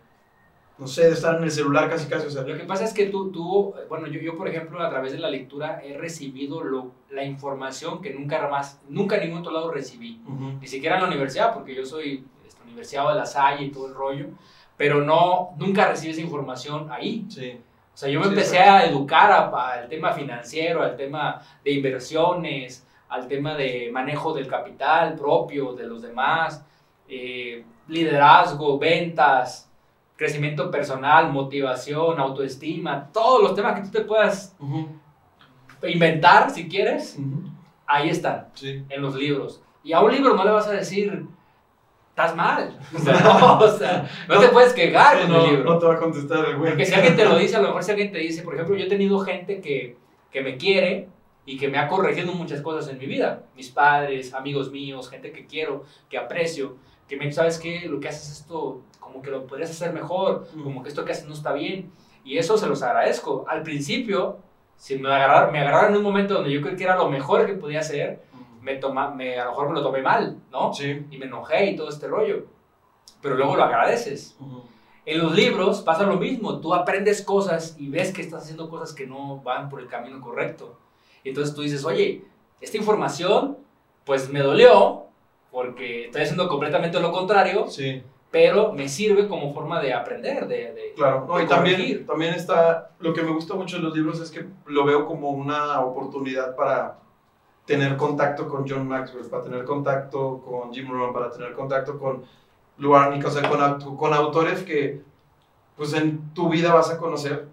no 0.78 0.88
sé, 0.88 1.08
de 1.08 1.12
estar 1.12 1.36
en 1.36 1.44
el 1.44 1.52
celular 1.52 1.89
casi 1.89 2.08
casi, 2.08 2.28
o 2.28 2.30
sea, 2.32 2.44
Lo 2.44 2.58
que 2.58 2.63
pasa 2.63 2.86
es 2.86 2.94
que 2.94 3.08
tú, 3.08 3.32
tú 3.32 3.74
bueno, 3.89 4.08
yo, 4.08 4.20
yo 4.22 4.38
por 4.38 4.48
ejemplo 4.48 4.82
a 4.82 4.89
través 4.89 5.12
de 5.12 5.20
la 5.20 5.30
lectura 5.30 5.82
he 5.84 5.98
recibido 5.98 6.63
lo, 6.63 6.91
la 7.10 7.24
información 7.24 8.02
que 8.02 8.13
nunca 8.13 8.48
más, 8.48 8.80
nunca 8.88 9.17
en 9.17 9.24
ningún 9.26 9.39
otro 9.39 9.52
lado 9.52 9.72
recibí. 9.72 10.22
ujú, 10.26 10.60
ni 10.62 10.67
siquiera 10.67 10.96
en 10.96 11.02
la 11.02 11.08
universidad, 11.10 11.54
porque 11.54 11.76
yo 11.76 11.86
soy 11.86 12.24
este, 12.48 12.63
universidad 12.63 13.10
de 13.10 13.15
la 13.15 13.26
Salle 13.26 13.65
y 13.65 13.72
todo 13.72 13.88
el 13.88 13.94
rollo, 13.94 14.28
pero 14.82 15.00
no, 15.04 15.52
nunca 15.60 15.89
recibí 15.89 16.12
esa 16.12 16.22
información 16.22 16.91
ahí. 16.91 17.24
sí, 17.30 17.56
O 17.94 17.96
sea, 17.96 18.10
yo 18.10 18.20
me 18.20 18.26
Sí, 18.26 18.30
empecé 18.30 18.58
a 18.58 18.84
educar 18.88 19.32
al 19.32 19.88
tema 19.88 20.12
financiero, 20.12 20.82
al 20.82 20.96
tema 20.98 21.39
de 21.63 21.72
inversiones, 21.74 22.84
al 23.08 23.28
tema 23.28 23.54
de 23.54 23.91
manejo 23.94 24.34
del 24.34 24.48
capital 24.48 25.13
propio, 25.13 25.74
de 25.74 25.86
los 25.86 26.02
demás, 26.02 26.65
eh, 27.08 27.63
liderazgo, 27.89 28.80
ventas, 28.80 29.70
crecimiento 30.15 30.72
personal, 30.72 31.32
motivación, 31.32 32.20
autoestima, 32.20 33.08
todos 33.13 33.44
los 33.44 33.54
temas 33.54 33.76
que 33.76 33.86
tú 33.86 33.91
te 33.91 34.02
puedas 34.02 34.58
inventar 35.84 36.50
si 36.50 36.67
quieres, 36.67 37.20
ahí 37.86 38.10
están 38.10 38.48
sí, 38.56 38.84
en 38.89 39.00
los 39.00 39.13
libros. 39.13 39.62
Y 39.84 39.94
a 39.94 40.02
un 40.02 40.12
libro 40.12 40.36
no 40.36 40.44
le 40.44 40.50
vas 40.50 40.67
a 40.67 40.72
decir, 40.72 41.28
estás 42.25 42.36
mal. 42.36 42.77
O 42.95 42.99
sea, 42.99 43.19
no, 43.19 43.60
o 43.60 43.67
sea, 43.69 44.10
no 44.27 44.39
te 44.39 44.47
puedes 44.49 44.73
quejar 44.73 45.17
Sí, 45.17 45.21
con 45.23 45.31
no, 45.31 45.45
el 45.45 45.51
libro. 45.51 45.73
no 45.73 45.79
te 45.79 45.86
va 45.86 45.93
a 45.95 45.99
contestar 45.99 46.45
el 46.45 46.57
güey. 46.57 46.71
Porque 46.71 46.86
si 46.86 46.93
alguien 46.93 47.15
te 47.15 47.25
lo 47.25 47.38
dice, 47.38 47.55
a 47.55 47.62
lo 47.62 47.67
mejor 47.67 47.84
si 47.84 47.91
alguien 47.91 48.12
te 48.12 48.19
dice, 48.19 48.41
por 48.43 48.53
ejemplo, 48.55 48.75
yo 48.75 48.86
he 48.86 48.89
tenido 48.89 49.19
gente 49.19 49.62
que, 49.62 49.97
que 50.31 50.41
me 50.41 50.57
quiere 50.57 51.07
y 51.45 51.57
que 51.57 51.67
me 51.67 51.77
ha 51.79 51.88
corregido 51.88 52.34
muchas 52.34 52.62
cosas 52.62 52.89
en 52.91 52.97
mi 52.99 53.05
vida. 53.05 53.43
Mis 53.55 53.69
padres, 53.69 54.34
amigos 54.34 54.71
míos, 54.71 55.10
gente 55.10 55.31
que 55.31 55.45
quiero, 55.45 55.84
que 56.10 56.17
aprecio, 56.17 56.77
que 57.07 57.17
me 57.17 57.31
¿sabes 57.31 57.57
qué? 57.60 57.88
Lo 57.88 57.99
que 57.99 58.10
haces 58.10 58.39
esto, 58.41 58.81
como 58.99 59.21
que 59.21 59.31
lo 59.31 59.45
podrías 59.47 59.71
hacer 59.71 59.91
mejor, 59.93 60.47
como 60.63 60.84
que 60.84 60.89
esto 60.89 61.03
que 61.03 61.12
haces 61.12 61.25
no 61.25 61.34
está 61.34 61.53
bien. 61.53 61.91
Y 62.23 62.38
eso 62.38 62.57
se 62.57 62.67
los 62.67 62.84
agradezco. 62.84 63.45
Al 63.49 63.63
principio, 63.63 64.38
si 64.77 64.97
me 64.97 65.10
agarraron, 65.10 65.51
me 65.51 65.60
agarraron 65.60 65.91
en 65.91 65.97
un 65.97 66.03
momento 66.03 66.36
donde 66.36 66.51
yo 66.51 66.62
creo 66.62 66.75
que 66.75 66.84
era 66.84 66.95
lo 66.95 67.10
mejor 67.10 67.45
que 67.45 67.53
podía 67.53 67.79
hacer, 67.79 68.21
me 68.62 68.76
toma, 68.76 69.10
me, 69.12 69.39
a 69.39 69.45
lo 69.45 69.52
mejor 69.52 69.69
me 69.69 69.76
lo 69.76 69.84
tomé 69.84 70.02
mal, 70.02 70.38
¿no? 70.52 70.74
Sí. 70.74 71.06
Y 71.12 71.17
me 71.17 71.26
enojé 71.26 71.71
y 71.71 71.76
todo 71.76 71.89
este 71.89 72.08
rollo. 72.08 72.45
Pero 73.21 73.36
luego 73.36 73.56
lo 73.56 73.63
agradeces. 73.63 74.38
En 75.06 75.19
los 75.19 75.36
libros 75.36 75.82
pasa 75.82 76.04
lo 76.04 76.17
mismo, 76.17 76.60
tú 76.60 76.74
aprendes 76.74 77.21
cosas 77.24 77.76
y 77.80 77.89
ves 77.89 78.13
que 78.13 78.21
estás 78.21 78.43
haciendo 78.43 78.69
cosas 78.69 78.93
que 78.93 79.08
no 79.08 79.38
van 79.41 79.69
por 79.69 79.80
el 79.82 79.88
camino 79.88 80.21
correcto. 80.21 80.78
Y 81.24 81.30
entonces 81.30 81.54
tú 81.56 81.62
dices, 81.62 81.84
oye, 81.86 82.24
esta 82.62 82.78
información 82.78 83.58
pues 84.06 84.30
me 84.30 84.39
dolió 84.39 85.04
porque 85.52 86.06
estoy 86.06 86.21
haciendo 86.24 86.47
completamente 86.47 87.00
lo 87.00 87.12
contrario, 87.12 87.67
Sí. 87.67 88.02
pero 88.32 88.71
me 88.74 88.88
sirve 88.88 89.28
como 89.28 89.54
forma 89.54 89.82
de 89.82 89.93
aprender, 89.93 90.47
de... 90.47 90.74
de 90.74 90.93
Claro, 90.95 91.26
no, 91.28 91.38
de 91.38 91.43
y 91.43 91.47
también, 91.47 92.06
también 92.06 92.34
está, 92.34 92.91
lo 93.00 93.13
que 93.13 93.21
me 93.21 93.32
gusta 93.32 93.54
mucho 93.56 93.78
de 93.78 93.84
los 93.84 93.95
libros 93.95 94.19
es 94.21 94.32
que 94.32 94.45
lo 94.65 94.86
veo 94.86 95.06
como 95.06 95.30
una 95.32 95.82
oportunidad 95.82 96.56
para 96.56 97.00
tener 97.65 97.95
contacto 97.97 98.47
con 98.50 98.67
John 98.67 98.88
Maxwell, 98.88 99.26
para 99.28 99.43
tener 99.43 99.63
contacto 99.65 100.39
con 100.41 100.74
Jim 100.74 100.89
Rohn, 100.89 101.13
para 101.13 101.32
tener 101.32 101.54
contacto 101.54 101.97
con 102.00 102.24
Lou 102.78 102.95
Arnick, 102.95 103.26
o 103.26 103.30
sea, 103.30 103.47
con, 103.50 103.95
con 103.97 104.13
autores 104.13 104.63
que 104.63 105.02
pues 105.78 105.93
en 105.93 106.34
tu 106.34 106.50
vida 106.50 106.74
vas 106.74 106.89
a 106.89 106.97
conocer 106.97 107.47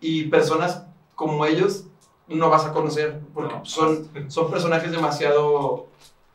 y 0.00 0.24
personas 0.24 0.84
como 1.14 1.44
ellos 1.44 1.84
no 2.28 2.50
vas 2.50 2.64
a 2.66 2.72
conocer 2.72 3.20
porque 3.34 3.54
No. 3.54 3.64
son, 3.64 4.08
son 4.28 4.50
personajes 4.50 4.92
demasiado 4.92 5.86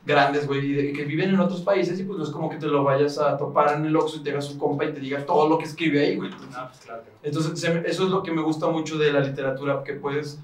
grandes, 0.05 0.47
güey, 0.47 0.91
que 0.91 1.05
viven 1.05 1.29
en 1.29 1.39
otros 1.39 1.61
países 1.61 1.97
y 1.99 2.03
pues 2.03 2.17
no 2.17 2.25
es 2.25 2.29
como 2.31 2.49
que 2.49 2.57
te 2.57 2.67
lo 2.67 2.83
vayas 2.83 3.17
a 3.19 3.37
topar 3.37 3.77
en 3.77 3.85
el 3.85 3.95
Oxxo 3.95 4.17
y 4.17 4.19
te 4.23 4.31
hagas 4.31 4.49
un 4.51 4.59
compa 4.59 4.83
y 4.85 4.91
te 4.93 4.99
diga 4.99 5.25
todo 5.25 5.47
lo 5.47 5.57
que 5.57 5.63
escribe 5.65 6.01
ahí, 6.05 6.17
güey. 6.17 6.29
No, 6.29 6.67
pues 6.67 6.79
claro. 6.83 7.03
Entonces, 7.21 7.63
eso 7.63 8.03
es 8.03 8.09
lo 8.09 8.21
que 8.21 8.31
me 8.33 8.41
gusta 8.41 8.67
mucho 8.67 8.97
de 8.97 9.13
la 9.13 9.21
literatura, 9.21 9.81
que 9.83 9.93
puedes, 9.93 10.39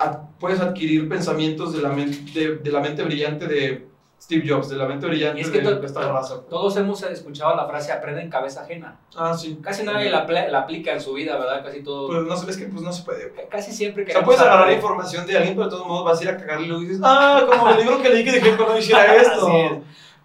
ad- 0.00 0.18
puedes 0.40 0.60
adquirir 0.60 1.08
pensamientos 1.08 1.72
de 1.74 1.82
la, 1.82 1.90
men- 1.90 2.32
de, 2.34 2.56
de 2.56 2.72
la 2.72 2.80
mente 2.80 3.02
brillante 3.04 3.46
de 3.46 3.88
Steve 4.20 4.44
Jobs, 4.46 4.68
de 4.68 4.76
la 4.76 4.86
mente 4.86 5.06
brillante 5.06 5.38
Y 5.40 5.42
es 5.44 5.50
que 5.50 5.60
de 5.60 5.64
to- 5.76 5.82
esta 5.84 6.12
raza. 6.12 6.42
Todos 6.50 6.76
hemos 6.76 7.02
escuchado 7.04 7.56
la 7.56 7.66
frase 7.66 7.90
aprende 7.92 8.20
en 8.20 8.28
cabeza 8.28 8.62
ajena. 8.64 8.98
Ah, 9.16 9.32
sí. 9.34 9.58
Casi 9.62 9.82
nadie 9.82 10.10
la, 10.10 10.26
apl- 10.26 10.48
la 10.50 10.58
aplica 10.60 10.92
en 10.92 11.00
su 11.00 11.14
vida, 11.14 11.38
¿verdad? 11.38 11.64
Casi 11.64 11.82
todo... 11.82 12.06
Pues 12.08 12.22
no, 12.26 12.36
sé, 12.36 12.50
es 12.50 12.56
que 12.58 12.66
pues 12.66 12.82
no 12.82 12.92
se 12.92 13.02
puede. 13.04 13.32
casi 13.50 13.72
siempre 13.72 14.04
O 14.04 14.10
sea, 14.10 14.22
puedes 14.24 14.40
agarrar 14.42 14.64
algo. 14.64 14.76
información 14.76 15.26
de 15.26 15.36
alguien, 15.38 15.54
pero 15.54 15.64
de 15.66 15.70
todos 15.70 15.86
modos 15.86 16.04
vas 16.04 16.20
a 16.20 16.24
ir 16.24 16.28
a 16.30 16.36
cagarle 16.36 16.66
y 16.66 16.68
luego 16.68 16.82
dices, 16.82 17.00
ah, 17.02 17.46
como 17.48 17.70
el 17.70 17.76
libro 17.78 18.02
que 18.02 18.08
leí 18.10 18.24
que 18.24 18.32
dije 18.32 18.50
que 18.56 18.56
no 18.62 18.76
hiciera 18.76 19.14
esto. 19.16 19.46
Así 19.48 19.56
es. 19.56 19.72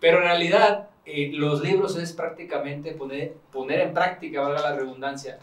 Pero 0.02 0.18
en 0.18 0.24
realidad, 0.24 0.90
eh, 1.06 1.32
los 1.34 1.62
libros 1.62 1.96
es 1.96 2.12
prácticamente 2.12 2.92
poner, 2.92 3.34
poner 3.54 3.80
en 3.80 3.94
práctica, 3.94 4.42
valga 4.42 4.62
la 4.62 4.76
redundancia, 4.76 5.40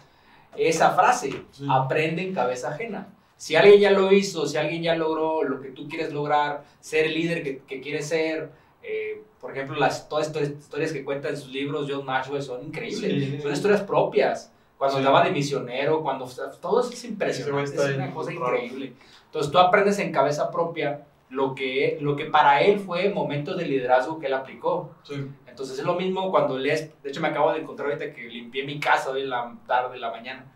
esa 0.56 0.90
frase, 0.90 1.30
Sí. 1.52 1.66
aprende 1.70 2.22
en 2.22 2.34
cabeza 2.34 2.68
ajena. 2.68 3.08
Si 3.42 3.56
alguien 3.56 3.80
ya 3.80 3.90
lo 3.90 4.12
hizo, 4.12 4.46
si 4.46 4.56
alguien 4.56 4.84
ya 4.84 4.94
logró 4.94 5.42
lo 5.42 5.60
que 5.60 5.70
tú 5.70 5.88
quieres 5.88 6.12
lograr, 6.12 6.62
ser 6.78 7.06
el 7.06 7.14
líder 7.14 7.42
que, 7.42 7.58
que 7.66 7.80
quieres 7.80 8.06
ser, 8.06 8.50
eh, 8.84 9.20
por 9.40 9.50
ejemplo, 9.50 9.74
las, 9.80 10.08
todas 10.08 10.28
estas 10.28 10.48
historias 10.50 10.92
que 10.92 11.02
cuenta 11.04 11.28
en 11.28 11.36
sus 11.36 11.48
libros 11.50 11.88
John 11.90 12.06
Maxwell 12.06 12.40
son 12.40 12.62
increíbles, 12.64 13.10
Sí. 13.10 13.40
son 13.42 13.52
historias 13.52 13.80
propias. 13.80 14.52
Cuando 14.78 14.98
Sí. 14.98 15.24
de 15.24 15.30
misionero, 15.32 16.02
cuando 16.04 16.28
todo 16.60 16.82
eso 16.82 16.92
es 16.92 17.04
impresionante, 17.04 17.74
es 17.74 17.96
una 17.96 18.14
cosa 18.14 18.30
raro. 18.30 18.54
increíble. 18.54 18.92
Entonces 19.24 19.50
tú 19.50 19.58
aprendes 19.58 19.98
en 19.98 20.12
cabeza 20.12 20.48
propia 20.52 21.04
lo 21.28 21.52
que, 21.56 21.98
lo 22.00 22.14
que 22.14 22.26
para 22.26 22.62
él 22.62 22.78
fue 22.78 23.08
momentos 23.10 23.56
de 23.56 23.66
liderazgo 23.66 24.20
que 24.20 24.26
él 24.26 24.34
aplicó. 24.34 24.92
Sí. 25.02 25.14
Entonces 25.48 25.80
es 25.80 25.84
lo 25.84 25.96
mismo 25.96 26.30
cuando 26.30 26.56
lees, 26.56 26.90
de 27.02 27.10
hecho 27.10 27.20
me 27.20 27.26
acabo 27.26 27.52
de 27.52 27.58
encontrar 27.58 27.88
ahorita 27.90 28.14
que 28.14 28.22
limpié 28.22 28.62
mi 28.62 28.78
casa 28.78 29.10
hoy 29.10 29.22
en 29.22 29.30
la 29.30 29.52
tarde, 29.66 29.96
en 29.96 30.00
la 30.00 30.12
mañana. 30.12 30.46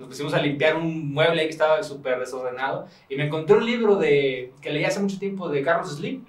Nos 0.00 0.08
pusimos 0.08 0.34
a 0.34 0.38
limpiar 0.40 0.76
un 0.76 1.12
mueble 1.12 1.42
ahí 1.42 1.46
que 1.46 1.52
estaba 1.52 1.82
súper 1.82 2.18
desordenado 2.18 2.86
y 3.08 3.14
me 3.16 3.26
encontré 3.26 3.56
un 3.56 3.64
libro 3.66 3.96
de, 3.96 4.52
que 4.60 4.70
leí 4.70 4.84
hace 4.84 4.98
mucho 4.98 5.18
tiempo 5.18 5.48
de 5.48 5.62
Carlos 5.62 5.94
Slim, 5.96 6.24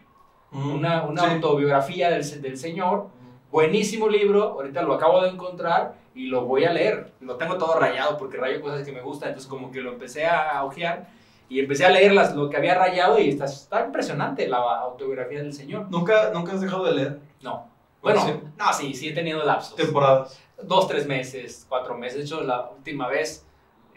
Mm. 0.51 0.71
una, 0.75 1.03
una 1.03 1.21
Sí. 1.23 1.29
autobiografía 1.35 2.09
del, 2.11 2.41
del 2.41 2.57
señor. 2.57 3.07
Buenísimo 3.51 4.09
libro, 4.09 4.43
ahorita 4.51 4.81
lo 4.81 4.93
acabo 4.93 5.21
de 5.23 5.29
encontrar 5.29 5.95
y 6.13 6.27
lo 6.27 6.45
voy 6.45 6.65
a 6.65 6.73
leer. 6.73 7.13
Lo 7.21 7.37
tengo 7.37 7.57
todo 7.57 7.79
rayado 7.79 8.17
porque 8.17 8.35
rayo 8.37 8.61
cosas 8.61 8.85
que 8.85 8.91
me 8.91 8.99
gustan, 9.01 9.29
entonces 9.29 9.49
como 9.49 9.71
que 9.71 9.79
lo 9.81 9.91
empecé 9.93 10.25
a 10.27 10.63
ojear 10.65 11.07
y 11.49 11.59
empecé 11.61 11.85
a 11.85 11.89
leer 11.89 12.11
las, 12.13 12.35
lo 12.35 12.49
que 12.49 12.57
había 12.57 12.75
rayado 12.75 13.17
y 13.19 13.29
está, 13.29 13.45
está 13.45 13.85
impresionante 13.85 14.47
la 14.47 14.57
autobiografía 14.57 15.39
del 15.41 15.53
señor. 15.53 15.87
¿Nunca, 15.89 16.31
¿Nunca 16.33 16.51
has 16.53 16.61
dejado 16.61 16.83
de 16.85 16.93
leer 16.93 17.19
No. 17.41 17.67
Bueno, 18.01 18.19
Sí. 18.25 18.33
no, 18.57 18.73
sí, 18.73 18.93
sí 18.93 19.09
he 19.09 19.13
tenido 19.13 19.43
lapsos. 19.45 19.75
temporadas? 19.75 20.37
Dos, 20.63 20.87
tres 20.87 21.05
meses, 21.07 21.65
cuatro 21.69 21.97
meses. 21.97 22.17
De 22.19 22.23
hecho, 22.25 22.41
la 22.41 22.69
última 22.75 23.07
vez, 23.07 23.45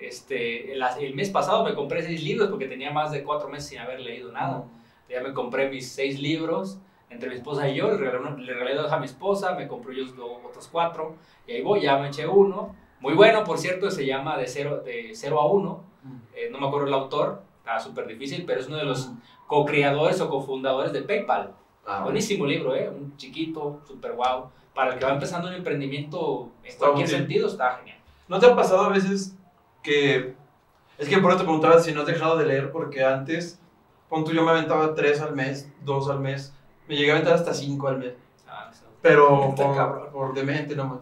este, 0.06 0.72
el, 0.72 0.82
el 1.00 1.14
mes 1.14 1.30
pasado 1.30 1.64
me 1.64 1.74
compré 1.74 2.02
seis 2.02 2.22
libros 2.22 2.48
porque 2.48 2.66
tenía 2.66 2.90
más 2.90 3.12
de 3.12 3.22
cuatro 3.22 3.48
meses 3.48 3.68
sin 3.70 3.78
haber 3.78 4.00
leído 4.00 4.32
nada. 4.32 4.64
Ya 5.08 5.20
me 5.20 5.32
compré 5.32 5.68
mis 5.68 5.88
seis 5.90 6.18
libros 6.20 6.78
entre 7.10 7.28
mi 7.28 7.36
esposa 7.36 7.68
y 7.68 7.76
yo, 7.76 7.90
le 7.90 7.96
regalé, 7.96 8.42
le 8.42 8.54
regalé 8.54 8.74
dos 8.74 8.90
a 8.90 8.98
mi 8.98 9.06
esposa, 9.06 9.54
me 9.54 9.68
compré 9.68 9.94
yo 9.96 10.04
otros 10.44 10.68
cuatro, 10.72 11.14
y 11.46 11.52
ahí 11.52 11.62
voy, 11.62 11.82
ya 11.82 11.96
me 11.98 12.08
eché 12.08 12.26
uno. 12.26 12.74
Muy 13.00 13.14
bueno, 13.14 13.44
por 13.44 13.58
cierto, 13.58 13.90
se 13.90 14.04
llama 14.06 14.36
De 14.36 14.46
Cero, 14.48 14.80
de 14.84 15.10
cero 15.14 15.40
a 15.40 15.46
Uno, 15.46 15.84
eh, 16.34 16.48
no 16.50 16.58
me 16.58 16.66
acuerdo 16.66 16.88
el 16.88 16.94
autor, 16.94 17.42
está 17.58 17.78
súper 17.78 18.06
difícil, 18.06 18.44
pero 18.46 18.60
es 18.60 18.66
uno 18.66 18.78
de 18.78 18.84
los 18.84 19.10
co-creadores 19.46 20.20
o 20.22 20.28
cofundadores 20.28 20.92
de 20.92 21.02
PayPal. 21.02 21.52
Ah, 21.86 22.02
Buenísimo 22.02 22.46
libro, 22.46 22.74
¿eh? 22.74 22.88
Un 22.88 23.16
chiquito, 23.16 23.82
súper 23.86 24.12
guau. 24.14 24.48
Para 24.74 24.94
el 24.94 24.98
que 24.98 25.04
va 25.04 25.12
empezando 25.12 25.48
un 25.48 25.54
emprendimiento 25.54 26.50
en 26.62 26.68
Está 26.70 26.86
cualquier 26.86 27.06
útil. 27.06 27.18
sentido, 27.18 27.46
está 27.46 27.76
genial. 27.76 27.98
¿No 28.26 28.38
te 28.40 28.46
ha 28.46 28.56
pasado 28.56 28.80
a 28.86 28.88
veces 28.88 29.36
que... 29.84 30.34
Es 30.98 31.08
que 31.08 31.18
por 31.18 31.30
eso 31.30 31.38
te 31.38 31.44
preguntaba 31.44 31.78
si 31.80 31.92
no 31.92 32.00
has 32.00 32.06
dejado 32.06 32.36
de 32.36 32.46
leer, 32.46 32.72
porque 32.72 33.04
antes, 33.04 33.58
pon 34.08 34.24
tú, 34.24 34.32
yo 34.32 34.42
me 34.44 34.50
aventaba 34.52 34.94
tres 34.94 35.20
al 35.20 35.34
mes, 35.34 35.68
dos 35.84 36.08
al 36.10 36.20
mes, 36.20 36.52
me 36.88 36.96
llegué 36.96 37.10
a 37.10 37.14
aventar 37.14 37.34
hasta 37.34 37.52
cinco 37.54 37.86
al 37.88 37.98
mes, 37.98 38.14
Ah, 38.48 38.70
pero 39.02 39.54
por, 39.56 40.08
por 40.12 40.34
demente 40.34 40.74
nomás. 40.76 40.98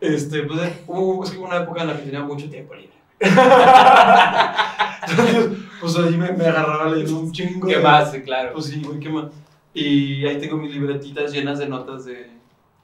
Este, 0.00 0.42
pues 0.42 0.60
eh, 0.60 0.82
hubo, 0.86 1.24
es 1.24 1.30
que 1.30 1.38
hubo 1.38 1.46
una 1.46 1.56
época 1.62 1.80
en 1.82 1.88
la 1.88 1.96
que 1.96 2.02
tenía 2.02 2.20
mucho 2.22 2.48
tiempo 2.50 2.74
libre. 2.74 2.94
Entonces, 5.08 5.48
pues 5.80 5.96
ahí 5.98 6.16
me, 6.16 6.32
me 6.32 6.46
agarraba 6.46 6.90
leyendo 6.90 7.20
un 7.20 7.32
chingo. 7.32 7.66
¿Qué 7.66 7.76
de- 7.76 7.82
más? 7.82 8.10
Claro. 8.24 8.52
Pues 8.52 8.66
sí, 8.66 8.82
güey, 8.84 8.98
qué 9.00 9.08
más. 9.08 9.26
Y 9.72 10.26
ahí 10.26 10.38
tengo 10.38 10.56
mis 10.56 10.72
libretitas 10.72 11.32
llenas 11.32 11.58
de 11.58 11.68
notas 11.68 12.04
de, 12.04 12.30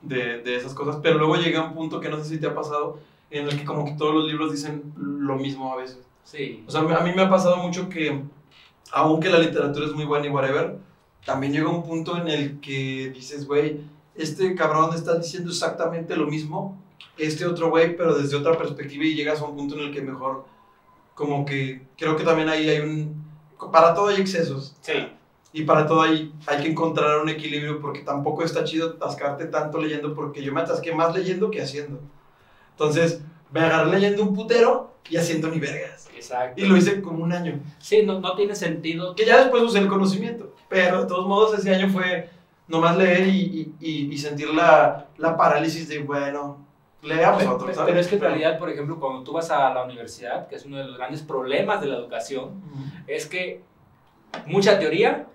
de, 0.03 0.39
de 0.43 0.57
esas 0.57 0.75
cosas. 0.75 0.97
Pero 1.03 1.19
luego 1.19 1.37
llega 1.37 1.63
un 1.63 1.75
punto 1.75 2.01
que 2.01 2.09
no 2.09 2.19
sé 2.19 2.25
si 2.31 2.39
te 2.39 2.47
ha 2.47 2.55
pasado, 2.55 2.99
en 3.33 3.49
el 3.49 3.59
que 3.59 3.65
como 3.65 3.85
que 3.85 3.93
todos 3.93 4.15
los 4.15 4.27
libros 4.27 4.53
dicen 4.53 4.93
lo 4.97 5.37
mismo 5.37 5.73
a 5.73 5.77
veces. 5.77 5.99
Sí. 6.25 6.65
O 6.67 6.71
sea, 6.71 6.83
a 6.83 7.01
mí 7.03 7.13
me 7.15 7.23
ha 7.23 7.31
pasado 7.31 7.57
mucho 7.57 7.89
que, 7.89 8.23
aunque 8.93 9.31
la 9.31 9.39
literatura 9.39 9.87
es 9.87 9.93
muy 9.93 10.05
buena 10.05 10.27
y 10.27 10.31
whatever, 10.31 10.79
también 11.25 11.53
llega 11.53 11.69
un 11.69 11.83
punto 11.83 12.17
en 12.17 12.29
el 12.29 12.61
que 12.61 13.11
dices, 13.15 13.47
güey, 13.47 13.81
este 14.15 14.55
cabrón 14.55 14.95
está 14.95 15.19
diciendo 15.19 15.51
exactamente 15.51 16.17
lo 16.17 16.27
mismo, 16.27 16.79
este 17.17 17.47
otro 17.47 17.71
güey, 17.71 17.97
pero 17.97 18.15
desde 18.15 18.37
otra 18.37 18.57
perspectiva 18.57 19.05
y 19.05 19.15
llegas 19.15 19.41
a 19.41 19.45
un 19.45 19.57
punto 19.57 19.75
en 19.77 19.89
el 19.89 19.95
que 19.95 20.03
mejor, 20.03 20.45
como 21.15 21.45
que 21.45 21.87
creo 21.97 22.17
que 22.17 22.25
también 22.25 22.49
ahí 22.49 22.69
hay 22.69 22.81
un... 22.81 23.23
Para 23.71 23.95
todo 23.95 24.09
hay 24.09 24.21
excesos. 24.21 24.75
Sí. 24.81 24.93
Y 25.53 25.63
para 25.63 25.87
todo 25.87 26.03
hay, 26.03 26.33
hay 26.47 26.63
que 26.63 26.71
encontrar 26.71 27.21
un 27.21 27.29
equilibrio 27.29 27.81
porque 27.81 28.01
tampoco 28.01 28.43
está 28.43 28.65
chido 28.65 28.91
atascarte 28.91 29.47
tanto 29.47 29.79
leyendo 29.79 30.15
porque 30.15 30.43
yo 30.43 30.53
me 30.53 30.63
atasqué 30.63 30.95
más 30.95 31.15
leyendo 31.15 31.51
que 31.51 31.63
haciendo. 31.63 32.01
Entonces, 32.73 33.21
me 33.53 33.61
agarré 33.61 33.91
leyendo 33.93 34.23
un 34.23 34.35
putero 34.35 34.93
y 35.09 35.17
haciendo 35.17 35.49
ni 35.49 35.59
vergas. 35.61 36.09
Exacto. 36.15 36.61
Y 36.63 36.67
lo 36.67 36.77
hice 36.77 37.01
como 37.03 37.23
un 37.25 37.33
año. 37.33 37.61
Sí, 37.79 38.03
no, 38.05 38.21
no 38.21 38.35
tiene 38.35 38.55
sentido. 38.55 39.15
Que 39.15 39.25
ya 39.25 39.39
después 39.39 39.63
usé 39.63 39.79
el 39.81 39.89
conocimiento. 39.89 40.55
Pero 40.69 41.03
de 41.03 41.07
todos 41.09 41.27
modos 41.27 41.59
ese 41.59 41.75
año 41.75 41.89
fue 41.89 42.31
nomás 42.69 42.97
leer 42.97 43.27
y, 43.29 43.75
y, 43.81 44.09
y- 44.13 44.19
sentir 44.19 44.49
la, 44.55 45.09
la 45.19 45.37
parálisis 45.37 45.89
de, 45.89 45.99
bueno, 45.99 46.65
leamos 47.03 47.43
Pero, 47.43 47.55
otro, 47.57 47.75
¿sabes? 47.75 47.87
pero 47.89 48.01
es 48.01 48.07
que 48.09 48.15
en 48.15 48.21
realidad, 48.23 48.59
por 48.59 48.71
ejemplo, 48.71 48.99
cuando 48.99 49.23
tú 49.25 49.33
vas 49.33 49.51
a 49.51 49.75
la 49.75 49.85
universidad, 49.85 50.47
que 50.49 50.55
es 50.55 50.65
uno 50.65 50.79
de 50.79 50.85
los 50.85 50.97
grandes 50.97 51.21
problemas 51.23 51.81
de 51.83 51.89
la 51.89 51.97
educación, 51.97 52.45
Ujú. 52.45 52.85
es 53.09 53.27
que 53.27 53.63
mucha 54.47 54.79
teoría, 54.79 55.27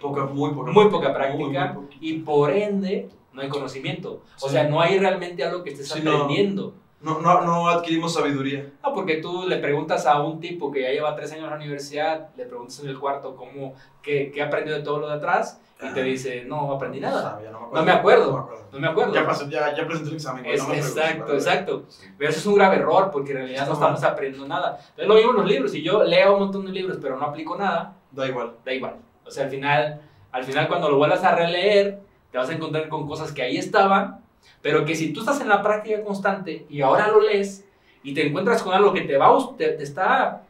Poca, 0.00 0.24
muy 0.24 0.50
poca. 0.50 0.72
muy 0.72 0.88
poca 0.90 1.08
Muy, 1.08 1.14
práctica 1.16 1.72
muy 1.72 1.84
poca. 1.86 1.96
y 2.00 2.12
por 2.18 2.50
ende 2.50 3.08
no 3.32 3.40
hay 3.40 3.48
conocimiento. 3.48 4.22
O 4.42 4.46
Sí. 4.48 4.54
sea, 4.54 4.64
no 4.68 4.80
hay 4.80 4.98
realmente 4.98 5.44
algo 5.44 5.62
que 5.62 5.70
estés 5.70 5.88
Sí, 5.88 6.00
aprendiendo. 6.00 6.74
No, 6.76 6.81
no, 7.20 7.40
no 7.42 7.68
adquirimos 7.68 8.14
sabiduría. 8.14 8.66
No, 8.82 8.92
porque 8.94 9.16
tú 9.16 9.46
le 9.48 9.56
preguntas 9.58 10.06
a 10.06 10.20
un 10.22 10.40
tipo 10.40 10.70
que 10.70 10.82
ya 10.82 10.90
lleva 10.90 11.14
tres 11.16 11.32
años 11.32 11.44
en 11.44 11.50
la 11.50 11.56
universidad, 11.56 12.28
le 12.36 12.44
preguntas 12.46 12.78
en 12.80 12.88
el 12.88 12.98
cuarto 12.98 13.34
cómo, 13.36 13.74
qué, 14.02 14.30
qué 14.32 14.42
aprendió 14.42 14.74
de 14.74 14.82
todo 14.82 14.98
lo 15.00 15.08
de 15.08 15.14
atrás, 15.14 15.60
y 15.78 15.86
te 15.86 16.00
Ajá. 16.00 16.00
dice, 16.02 16.44
no 16.46 16.72
aprendí 16.72 17.00
nada. 17.00 17.40
Ah, 17.44 17.68
No 17.74 17.82
me 17.82 17.90
acuerdo. 17.90 18.26
No 18.30 18.36
me 18.36 18.40
acuerdo. 18.42 18.66
No 18.72 18.78
me 18.80 18.86
acuerdo. 18.88 19.14
Ya, 19.14 19.26
pasó, 19.26 19.48
ya, 19.48 19.74
ya 19.76 19.84
presenté 19.84 20.10
el 20.10 20.16
examen. 20.16 20.46
Es- 20.46 20.62
no 20.62 20.68
me 20.68 20.76
exacto, 20.78 21.34
exacto. 21.34 21.82
Pero 22.16 22.30
eso 22.30 22.38
es 22.38 22.46
un 22.46 22.54
grave 22.54 22.76
error, 22.76 23.10
porque 23.10 23.32
en 23.32 23.38
realidad 23.38 23.66
no 23.66 23.72
estamos 23.72 24.02
aprendiendo 24.04 24.46
nada. 24.46 24.78
Entonces 24.78 25.08
lo 25.08 25.14
mismo 25.16 25.30
en 25.32 25.36
los 25.38 25.46
libros, 25.46 25.72
si 25.72 25.82
yo 25.82 26.04
leo 26.04 26.34
un 26.34 26.38
montón 26.40 26.64
de 26.66 26.72
libros 26.72 26.98
pero 27.02 27.16
no 27.18 27.24
aplico 27.26 27.56
nada, 27.56 27.94
Da 28.12 28.28
igual. 28.28 28.52
da 28.64 28.72
igual. 28.72 28.94
O 29.26 29.30
sea, 29.30 29.44
al 29.44 29.50
final, 29.50 30.00
al 30.30 30.44
final 30.44 30.68
cuando 30.68 30.88
lo 30.88 30.96
vuelvas 30.98 31.24
a 31.24 31.34
releer, 31.34 31.98
te 32.30 32.38
vas 32.38 32.48
a 32.48 32.52
encontrar 32.52 32.88
con 32.88 33.06
cosas 33.08 33.32
que 33.32 33.42
ahí 33.42 33.56
estaban, 33.56 34.20
pero 34.60 34.84
que 34.84 34.94
si 34.94 35.12
tú 35.12 35.20
estás 35.20 35.40
en 35.40 35.48
la 35.48 35.62
práctica 35.62 36.02
constante 36.02 36.66
y 36.68 36.80
ahora 36.80 37.08
lo 37.08 37.20
lees 37.20 37.64
y 38.02 38.14
te 38.14 38.26
encuentras 38.26 38.62
con 38.62 38.74
algo 38.74 38.92
que 38.92 39.02
te 39.02 39.16
va 39.16 39.30
te, 39.56 39.68
te 39.68 39.82
está 39.82 40.44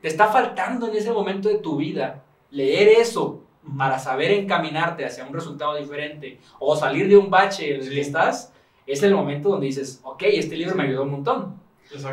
te 0.00 0.08
está 0.08 0.28
faltando 0.28 0.88
en 0.88 0.96
ese 0.96 1.10
momento 1.10 1.48
de 1.48 1.58
tu 1.58 1.76
vida 1.76 2.22
leer 2.50 2.88
eso 3.00 3.42
para 3.76 3.98
saber 3.98 4.30
encaminarte 4.30 5.04
hacia 5.04 5.26
un 5.26 5.34
resultado 5.34 5.76
diferente 5.76 6.38
o 6.58 6.76
salir 6.76 7.08
de 7.08 7.16
un 7.16 7.30
bache 7.30 7.74
en 7.74 7.82
el 7.82 7.90
que 7.90 8.00
estás, 8.00 8.52
es 8.86 9.02
el 9.02 9.14
momento 9.14 9.50
donde 9.50 9.66
dices, 9.66 10.00
ok, 10.02 10.22
este 10.22 10.56
libro 10.56 10.74
me 10.74 10.84
ayudó 10.84 11.02
un 11.02 11.10
montón. 11.10 11.60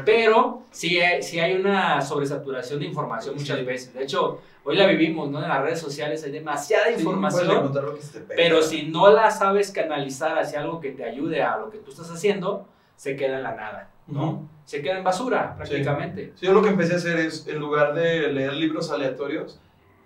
Pero 0.06 0.64
sí 0.72 1.00
hay, 1.00 1.22
sí 1.22 1.40
hay 1.40 1.54
una 1.54 2.02
sobresaturación 2.02 2.80
de 2.80 2.86
información 2.86 3.36
muchas 3.36 3.66
veces. 3.66 3.94
De 3.94 4.04
hecho, 4.04 4.42
hoy 4.64 4.76
la 4.76 4.88
vivimos, 4.88 5.30
¿no? 5.30 5.42
En 5.42 5.50
las 5.50 5.62
redes 5.62 5.80
sociales 5.80 6.24
hay 6.24 6.32
demasiada 6.32 6.92
información, 6.92 7.72
pero 8.36 8.62
si 8.62 8.84
no 8.84 9.12
la 9.12 9.32
sabes 9.32 9.72
canalizar 9.72 10.38
hacia 10.38 10.62
algo 10.62 10.80
que 10.80 10.92
te 10.92 11.04
ayude 11.04 11.42
a 11.42 11.58
lo 11.58 11.70
que 11.70 11.80
tú 11.80 11.92
estás 11.92 12.10
haciendo, 12.10 12.68
se 12.96 13.16
queda 13.16 13.38
en 13.38 13.44
la 13.44 13.56
nada, 13.56 13.92
¿no? 14.08 14.50
Se 14.66 14.82
queda 14.82 14.98
en 14.98 15.04
basura 15.04 15.56
prácticamente. 15.56 16.34
Sí. 16.36 16.46
yo 16.46 16.54
lo 16.54 16.62
que 16.62 16.70
empecé 16.70 16.94
a 16.94 16.98
hacer 16.98 17.20
es, 17.20 17.48
en 17.48 17.60
lugar 17.60 17.94
de 17.94 18.32
leer 18.32 18.54
libros 18.54 18.90
aleatorios, 18.92 19.60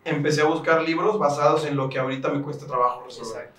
empecé 0.03 0.41
a 0.41 0.45
buscar 0.45 0.81
libros 0.81 1.19
basados 1.19 1.65
en 1.65 1.77
lo 1.77 1.89
que 1.89 1.99
ahorita 1.99 2.29
me 2.29 2.41
cuesta 2.41 2.65
trabajo 2.65 3.03
resolver. 3.05 3.43
Exacto. 3.43 3.58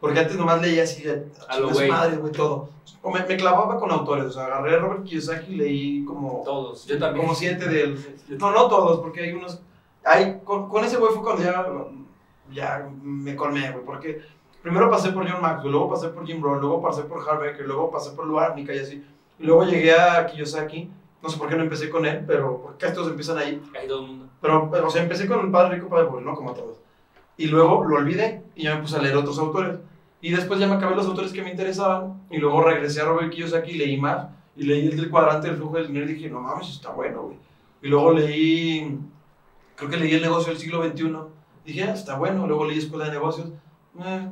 Porque 0.00 0.20
antes 0.20 0.36
nomás 0.36 0.62
leía 0.62 0.84
así, 0.84 1.04
a 1.48 1.58
lo 1.58 1.70
güey. 1.70 1.90
madre, 1.90 2.16
güey, 2.16 2.32
todo. 2.32 2.70
O 3.02 3.10
me, 3.10 3.24
me, 3.24 3.36
clavaba 3.36 3.78
con 3.78 3.90
autores, 3.90 4.26
o 4.26 4.32
sea, 4.32 4.46
agarré 4.46 4.76
a 4.76 4.78
Robert 4.78 5.04
Kiyosaki 5.04 5.52
y 5.52 5.56
leí 5.56 6.04
como... 6.04 6.42
Todos, 6.44 6.86
yo 6.86 6.98
también. 6.98 7.26
Como 7.26 7.36
siete 7.36 7.66
de 7.68 7.82
él. 7.82 8.16
No, 8.38 8.50
no 8.50 8.68
todos, 8.68 9.00
porque 9.00 9.20
hay 9.20 9.32
unos... 9.32 9.60
Hay, 10.04 10.40
con, 10.44 10.68
con 10.68 10.84
ese 10.84 10.96
güey 10.96 11.12
fue 11.12 11.22
cuando 11.22 11.42
ya, 11.42 11.66
ya 12.50 12.88
me 13.02 13.36
colmé, 13.36 13.70
güey, 13.70 13.84
porque 13.84 14.22
primero 14.62 14.90
pasé 14.90 15.12
por 15.12 15.30
John 15.30 15.42
Maxwell, 15.42 15.72
luego 15.72 15.90
pasé 15.90 16.08
por 16.08 16.26
Jim 16.26 16.40
Brown, 16.40 16.60
luego 16.60 16.80
pasé 16.80 17.02
por 17.02 17.28
Harvey 17.28 17.54
luego 17.64 17.90
pasé 17.90 18.10
por 18.12 18.26
Luarnica 18.26 18.74
y 18.74 18.78
así. 18.78 19.04
Y 19.38 19.44
luego 19.44 19.64
llegué 19.64 19.92
a 19.92 20.26
Kiyosaki, 20.26 20.90
no 21.22 21.28
sé 21.28 21.38
por 21.38 21.48
qué 21.48 21.56
no 21.56 21.62
empecé 21.62 21.90
con 21.90 22.06
él, 22.06 22.24
pero 22.26 22.60
porque 22.62 22.86
estos 22.86 23.08
empiezan 23.08 23.38
ahí. 23.38 23.62
Hay 23.78 23.86
todo 23.86 24.02
el 24.02 24.06
mundo. 24.06 24.26
Pero, 24.40 24.70
pero, 24.70 24.86
o 24.86 24.90
sea, 24.90 25.02
empecé 25.02 25.26
con 25.26 25.40
el 25.40 25.50
Padre 25.50 25.76
Rico, 25.76 25.88
Padre 25.88 26.06
Pobre, 26.06 26.24
no 26.24 26.34
como 26.34 26.54
todos. 26.54 26.78
Y 27.36 27.46
luego 27.46 27.84
lo 27.84 27.96
olvidé 27.96 28.42
y 28.54 28.64
ya 28.64 28.74
me 28.74 28.82
puse 28.82 28.96
a 28.96 29.02
leer 29.02 29.16
otros 29.16 29.38
autores. 29.38 29.78
Y 30.20 30.30
después 30.32 30.60
ya 30.60 30.66
me 30.66 30.74
acabé 30.74 30.94
los 30.94 31.06
autores 31.06 31.32
que 31.32 31.42
me 31.42 31.50
interesaban 31.50 32.22
y 32.30 32.38
luego 32.38 32.62
regresé 32.62 33.00
a 33.00 33.06
Robert 33.06 33.30
Kiyosaki 33.30 33.72
y 33.72 33.78
leí 33.78 33.96
más. 33.96 34.28
Y 34.56 34.64
leí 34.64 34.88
el 34.88 34.96
del 34.96 35.10
cuadrante 35.10 35.48
del 35.48 35.56
flujo 35.56 35.76
del 35.76 35.86
dinero 35.86 36.10
y 36.10 36.14
dije, 36.14 36.28
no 36.28 36.40
mames, 36.40 36.68
está 36.68 36.90
bueno, 36.90 37.22
güey. 37.22 37.36
Y 37.82 37.88
luego 37.88 38.12
leí, 38.12 38.98
creo 39.76 39.88
que 39.88 39.96
leí 39.96 40.14
El 40.14 40.22
negocio 40.22 40.52
del 40.52 40.60
siglo 40.60 40.86
XXI. 40.86 41.16
Dije, 41.64 41.84
ah, 41.84 41.94
está 41.94 42.16
bueno. 42.16 42.46
Luego 42.46 42.66
leí 42.66 42.78
Escuela 42.78 43.06
de 43.06 43.12
Negocios. 43.12 43.48
Eh, 44.04 44.28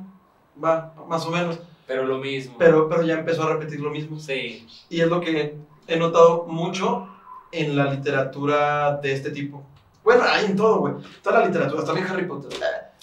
va, 0.62 0.95
más 1.09 1.24
o 1.24 1.30
menos. 1.30 1.61
Pero 1.86 2.05
lo 2.05 2.18
mismo. 2.18 2.57
Pero, 2.59 2.89
pero 2.89 3.03
ya 3.03 3.18
empezó 3.18 3.45
a 3.45 3.55
repetir 3.55 3.80
lo 3.80 3.91
mismo. 3.91 4.18
Sí. 4.18 4.66
Y 4.91 5.01
es 5.01 5.09
lo 5.09 5.20
que 5.20 5.57
he 5.86 5.97
notado 5.97 6.45
mucho 6.47 7.09
en 7.51 7.76
la 7.76 7.91
literatura 7.93 8.97
de 8.97 9.12
este 9.14 9.30
tipo. 9.30 9.62
Bueno, 10.05 10.22
hay 10.26 10.47
en 10.47 10.57
todo, 10.57 10.80
güey. 10.80 10.95
Toda 11.22 11.41
la 11.41 11.47
literatura, 11.47 11.84
también 11.84 12.07
Harry 12.07 12.26
Potter. 12.26 12.59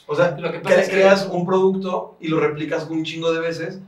O 0.07 0.15
sea, 0.15 0.37
lo 0.39 0.51
que 0.51 0.59
pasa 0.59 0.81
es 0.81 0.89
que 0.89 0.95
creas 0.95 1.27
un 1.31 1.45
producto 1.45 2.17
y 2.19 2.27
lo 2.27 2.39
replicas 2.39 2.87
un 2.89 3.03
chingo 3.03 3.31
de 3.31 3.39
veces. 3.39 3.81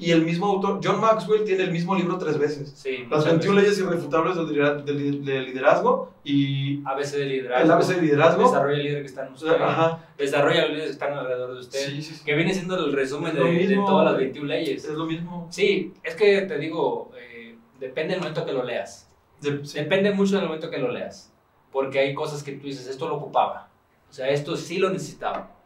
Y 0.00 0.12
el 0.12 0.24
mismo 0.24 0.46
autor, 0.46 0.78
John 0.82 1.00
Maxwell, 1.00 1.42
tiene 1.42 1.64
el 1.64 1.72
mismo 1.72 1.96
libro 1.96 2.18
tres 2.18 2.38
veces. 2.38 2.70
Sí, 2.76 3.04
Las 3.10 3.24
21 3.24 3.60
leyes 3.60 3.80
irrefutables 3.80 4.36
del, 4.36 5.44
liderazgo 5.44 6.12
y... 6.22 6.80
ABC 6.86 7.16
de 7.16 7.24
liderazgo. 7.24 7.64
El 7.64 7.70
ABC 7.72 7.88
de 7.88 8.02
liderazgo. 8.02 8.42
Desarrolla 8.44 8.76
el 8.76 8.84
líder 8.84 9.00
que 9.00 9.08
está 9.08 9.26
en 9.26 9.32
usted. 9.32 9.60
Ajá. 9.60 10.06
Desarrolla 10.16 10.60
los 10.62 10.70
líderes 10.70 10.86
que 10.86 10.92
están 10.92 11.18
alrededor 11.18 11.52
de 11.52 11.60
usted. 11.60 11.78
Sí, 11.80 12.02
sí, 12.02 12.24
Que 12.24 12.36
viene 12.36 12.54
siendo 12.54 12.76
el 12.76 12.92
resumen 12.92 13.34
de, 13.34 13.42
de, 13.42 13.74
todas 13.74 14.04
las 14.04 14.16
21 14.16 14.46
leyes. 14.46 14.84
Es 14.84 14.94
lo 14.94 15.04
mismo. 15.04 15.48
Sí, 15.50 15.92
es 16.04 16.14
que 16.14 16.42
te 16.42 16.58
digo, 16.58 17.10
eh, 17.18 17.56
depende 17.80 18.12
del 18.12 18.20
momento 18.20 18.46
que 18.46 18.52
lo 18.52 18.62
leas. 18.62 19.08
Depende 19.40 20.12
mucho 20.12 20.36
del 20.36 20.46
momento 20.46 20.70
que 20.70 20.78
lo 20.78 20.92
leas. 20.92 21.32
Porque 21.72 21.98
hay 21.98 22.14
cosas 22.14 22.44
que 22.44 22.52
tú 22.52 22.68
dices, 22.68 22.86
esto 22.86 23.08
lo 23.08 23.16
ocupaba. 23.16 23.68
O 24.08 24.12
sea, 24.12 24.28
esto 24.28 24.56
sí 24.56 24.78
lo 24.78 24.90
necesitaba. 24.90 25.57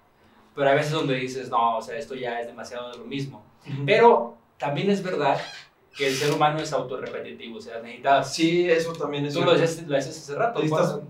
Pero 0.55 0.69
hay 0.69 0.77
veces 0.77 0.93
donde 0.93 1.15
dices, 1.15 1.49
no, 1.51 1.79
o 1.79 1.83
sea, 1.83 1.97
esto 1.97 2.15
ya 2.15 2.41
es 2.41 2.47
demasiado 2.47 2.91
de 2.93 2.99
lo 2.99 3.05
mismo. 3.05 3.43
Pero 3.87 4.37
también 4.59 4.91
es 4.91 5.03
verdad 5.03 5.41
que 5.97 6.09
el 6.09 6.15
ser 6.15 6.33
humano 6.33 6.59
es 6.59 6.73
autorrepetitivo, 6.73 7.59
o 7.59 7.61
sea, 7.61 7.81
necesitas... 7.81 8.35
Sí, 8.35 8.69
eso 8.69 8.93
también 8.93 9.27
es 9.27 9.35
Tú 9.35 9.43
lo 9.43 9.55
dices, 9.55 9.87
lo 9.87 9.97
haces 9.97 10.17
hace 10.17 10.35
rato, 10.35 10.61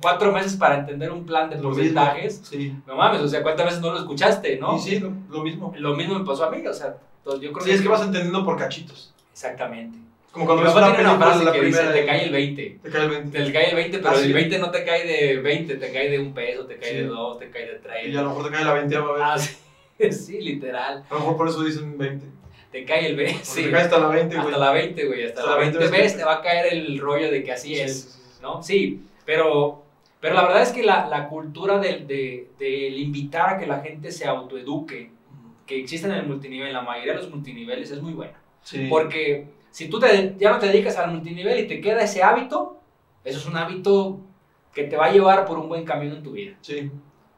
cuatro, 0.01 0.33
meses 0.33 0.57
para 0.57 0.79
entender 0.79 1.13
un 1.13 1.25
plan 1.25 1.49
de 1.49 1.57
porcentajes. 1.57 2.41
Sí. 2.43 2.75
No 2.87 2.97
mames, 2.97 3.21
o 3.21 3.29
sea, 3.29 3.43
¿cuántas 3.43 3.67
veces 3.67 3.81
no 3.81 3.93
lo 3.93 3.99
escuchaste, 3.99 4.59
no? 4.59 4.79
Sí, 4.79 4.97
sí, 4.97 5.01
lo, 5.01 5.43
mismo. 5.43 5.73
Lo 5.77 5.95
mismo 5.95 6.19
me 6.19 6.25
pasó 6.25 6.45
a 6.45 6.51
mí, 6.51 6.67
o 6.67 6.75
sea, 6.75 6.97
yo 7.25 7.53
creo 7.53 7.65
sí, 7.65 7.71
es 7.71 7.81
que 7.81 7.89
vas 7.89 8.03
entendiendo 8.03 8.45
por 8.45 8.59
cachitos. 8.59 9.15
Exactamente. 9.33 9.99
Como 10.33 10.47
cuando 10.47 10.65
ves 10.65 10.75
una 10.75 10.93
película 10.93 11.17
frase 11.19 11.45
la 11.45 11.53
que 11.53 11.61
dice, 11.61 11.85
te 11.93 12.07
cae 12.07 12.25
el 12.25 12.33
20. 12.33 12.81
Te 12.83 12.91
cae 12.91 13.05
el 13.05 13.11
20. 13.11 13.45
Te 13.45 13.53
cae 13.53 13.69
el 13.69 13.77
20, 13.77 13.99
pero 13.99 14.19
el 14.19 14.33
20 14.33 14.59
no 14.59 14.71
te 14.71 14.85
cae 14.85 15.07
de 15.07 15.39
20, 15.41 15.77
te 15.77 15.93
cae 15.93 16.09
de 16.09 16.19
un 16.19 16.33
peso, 16.33 16.65
te 16.65 16.79
cae 16.79 16.95
de 16.95 17.05
dos, 17.05 17.39
te 17.39 17.51
cae 17.51 17.67
de 17.67 17.75
tres. 17.75 18.09
Y 18.09 18.17
a 18.17 18.23
lo 18.23 18.31
mejor 18.31 18.47
te 18.47 18.51
cae 18.51 18.65
la 18.65 18.73
20 18.73 18.97
a 18.97 19.01
ver. 19.01 19.23
Ah, 19.23 19.39
sí. 19.39 20.13
sí, 20.13 20.41
literal. 20.41 21.05
A 21.11 21.15
lo 21.15 21.21
mejor 21.21 21.37
por 21.37 21.49
eso 21.49 21.63
dicen 21.63 21.99
20. 21.99 22.27
Te 22.73 22.85
cae 22.87 23.09
el 23.09 23.17
20. 23.17 23.45
Sí. 23.45 23.65
Te 23.65 23.71
cae 23.71 23.83
hasta 23.83 23.99
la 23.99 24.09
20, 24.09 24.35
güey. 24.37 24.47
Hasta 24.49 24.59
la 24.59 24.73
20, 24.73 25.05
güey. 25.05 25.25
Hasta, 25.27 25.47
la 25.47 25.57
20 25.57 25.79
veces 25.79 26.17
te 26.17 26.25
va 26.25 26.37
a 26.37 26.41
caer 26.41 26.73
el 26.73 26.99
rollo 26.99 27.31
de 27.31 27.45
que 27.45 27.53
así 27.53 27.79
es, 27.79 28.19
¿no? 28.41 28.63
Sí, 28.63 29.03
pero, 29.27 29.83
pero 30.19 30.35
la 30.35 30.45
verdad 30.45 30.63
es 30.63 30.73
que 30.73 30.83
la, 30.83 31.09
la 31.09 31.29
cultura 31.29 31.79
del 31.79 32.07
de, 32.07 32.49
de, 32.59 32.89
invitar 32.89 33.51
a 33.51 33.59
que 33.59 33.67
la 33.67 33.81
gente 33.81 34.11
se 34.11 34.27
autoeduque, 34.27 35.11
que 35.67 35.79
existe 35.79 36.07
en 36.07 36.15
el 36.15 36.27
multinivel, 36.27 36.73
la 36.73 36.81
mayoría 36.81 37.13
de 37.13 37.19
los 37.19 37.31
multiniveles, 37.31 37.91
es 37.91 38.01
muy 38.01 38.15
buena. 38.15 38.41
Sí. 38.63 38.87
Porque 38.89 39.49
si 39.73 39.89
tú 39.89 39.99
te, 39.99 40.37
ya 40.39 40.53
no 40.53 40.59
te 40.59 40.67
dedicas 40.67 40.99
al 40.99 41.11
multinivel 41.11 41.59
y 41.59 41.67
te 41.67 41.81
queda 41.81 42.03
ese 42.03 42.23
hábito, 42.23 42.77
eso 43.25 43.39
es 43.39 43.47
un 43.47 43.57
hábito 43.57 44.21
que 44.73 44.85
te 44.85 44.97
va 44.97 45.07
a 45.07 45.13
llevar 45.13 45.47
por 45.47 45.59
un 45.59 45.69
buen 45.69 45.85
camino 45.85 46.15
en 46.15 46.23
tu 46.23 46.33
vida. 46.33 46.57
Sí. 46.61 46.91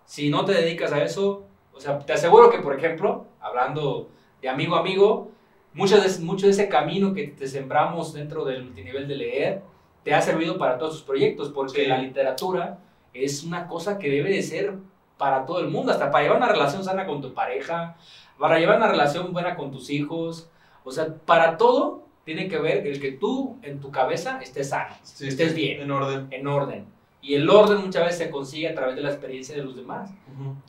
Si 0.04 0.30
no 0.30 0.44
te 0.44 0.52
dedicas 0.52 0.92
a 0.92 1.02
eso, 1.02 1.44
o 1.72 1.80
sea, 1.80 2.00
te 2.00 2.12
aseguro 2.12 2.50
que, 2.50 2.58
por 2.58 2.76
ejemplo, 2.76 3.26
hablando 3.40 4.08
de 4.42 4.48
amigo 4.48 4.74
a 4.74 4.80
amigo, 4.80 5.30
mucho 5.72 6.00
de, 6.00 6.08
mucho 6.24 6.46
de 6.46 6.52
ese 6.52 6.68
camino 6.68 7.14
que 7.14 7.28
te 7.28 7.46
sembramos 7.46 8.12
dentro 8.12 8.44
del 8.44 8.64
multinivel 8.64 9.06
de 9.06 9.16
leer, 9.16 9.62
te 10.02 10.12
ha 10.12 10.20
servido 10.20 10.58
para 10.58 10.76
todos 10.76 10.92
tus 10.94 11.02
proyectos, 11.02 11.50
porque 11.50 11.86
la 11.86 11.98
literatura 11.98 12.80
es 13.12 13.44
una 13.44 13.68
cosa 13.68 13.96
que 13.98 14.10
debe 14.10 14.30
de 14.30 14.42
ser 14.42 14.74
para 15.16 15.46
todo 15.46 15.60
el 15.60 15.68
mundo, 15.68 15.92
hasta 15.92 16.10
para 16.10 16.24
llevar 16.24 16.38
una 16.38 16.52
relación 16.52 16.82
sana 16.82 17.06
con 17.06 17.22
tu 17.22 17.32
pareja, 17.32 17.96
para 18.38 18.58
llevar 18.58 18.78
una 18.78 18.88
relación 18.88 19.32
buena 19.32 19.54
con 19.54 19.70
tus 19.70 19.88
hijos, 19.90 20.50
o 20.82 20.90
sea, 20.90 21.14
para 21.24 21.56
todo 21.56 22.03
tiene 22.24 22.48
que 22.48 22.58
ver 22.58 22.86
el 22.86 23.00
que 23.00 23.12
tú 23.12 23.58
en 23.62 23.80
tu 23.80 23.90
cabeza 23.90 24.38
estés 24.40 24.70
sano, 24.70 24.94
estés 25.02 25.54
bien. 25.54 25.82
En 25.82 25.90
orden. 25.90 26.28
En 26.30 26.46
orden. 26.46 26.86
Y 27.20 27.34
el 27.34 27.48
orden 27.48 27.78
muchas 27.78 28.04
veces 28.04 28.18
se 28.18 28.30
consigue 28.30 28.68
a 28.68 28.74
través 28.74 28.96
de 28.96 29.02
la 29.02 29.10
experiencia 29.10 29.54
de 29.56 29.62
los 29.62 29.76
demás. 29.76 30.10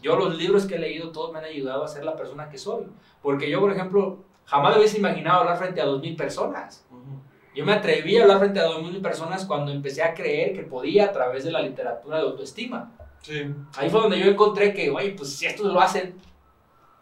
Yo 0.02 0.16
los 0.16 0.38
libros 0.38 0.66
que 0.66 0.76
he 0.76 0.80
leído, 0.80 1.12
todos 1.12 1.34
me 1.34 1.40
han 1.40 1.46
ayudado 1.46 1.84
a 1.84 1.88
ser 1.88 2.06
la 2.06 2.16
persona 2.16 2.50
que 2.50 2.58
soy. 2.58 2.86
Porque 3.22 3.50
yo, 3.50 3.60
por 3.60 3.74
ejemplo, 3.74 4.20
jamás 4.46 4.72
me 4.72 4.80
hubiese 4.80 4.98
imaginado 4.98 5.42
hablar 5.42 5.58
frente 5.58 5.82
a 5.82 5.86
dos 5.86 6.02
mil 6.02 6.16
personas. 6.16 6.86
Yo 7.54 7.66
me 7.66 7.74
atreví 7.74 8.18
a 8.18 8.24
hablar 8.24 8.40
frente 8.40 8.60
a 8.62 8.66
dos 8.66 8.82
mil 8.82 9.02
personas 9.02 9.46
cuando 9.46 9.72
empecé 9.72 10.02
a 10.02 10.14
creer 10.14 10.54
que 10.54 10.64
podía 10.64 11.06
a 11.06 11.12
través 11.12 11.44
de 11.44 11.52
la 11.52 11.62
literatura 11.62 12.18
de 12.18 12.24
autoestima. 12.24 12.92
Sí. 13.22 13.54
Ahí 13.76 13.90
fue 13.90 14.02
donde 14.02 14.20
yo 14.20 14.28
encontré 14.28 14.74
que, 14.74 14.90
oye, 14.90 15.12
pues 15.12 15.36
si 15.36 15.46
estos 15.46 15.66
lo 15.74 15.82
hacen, 15.82 16.16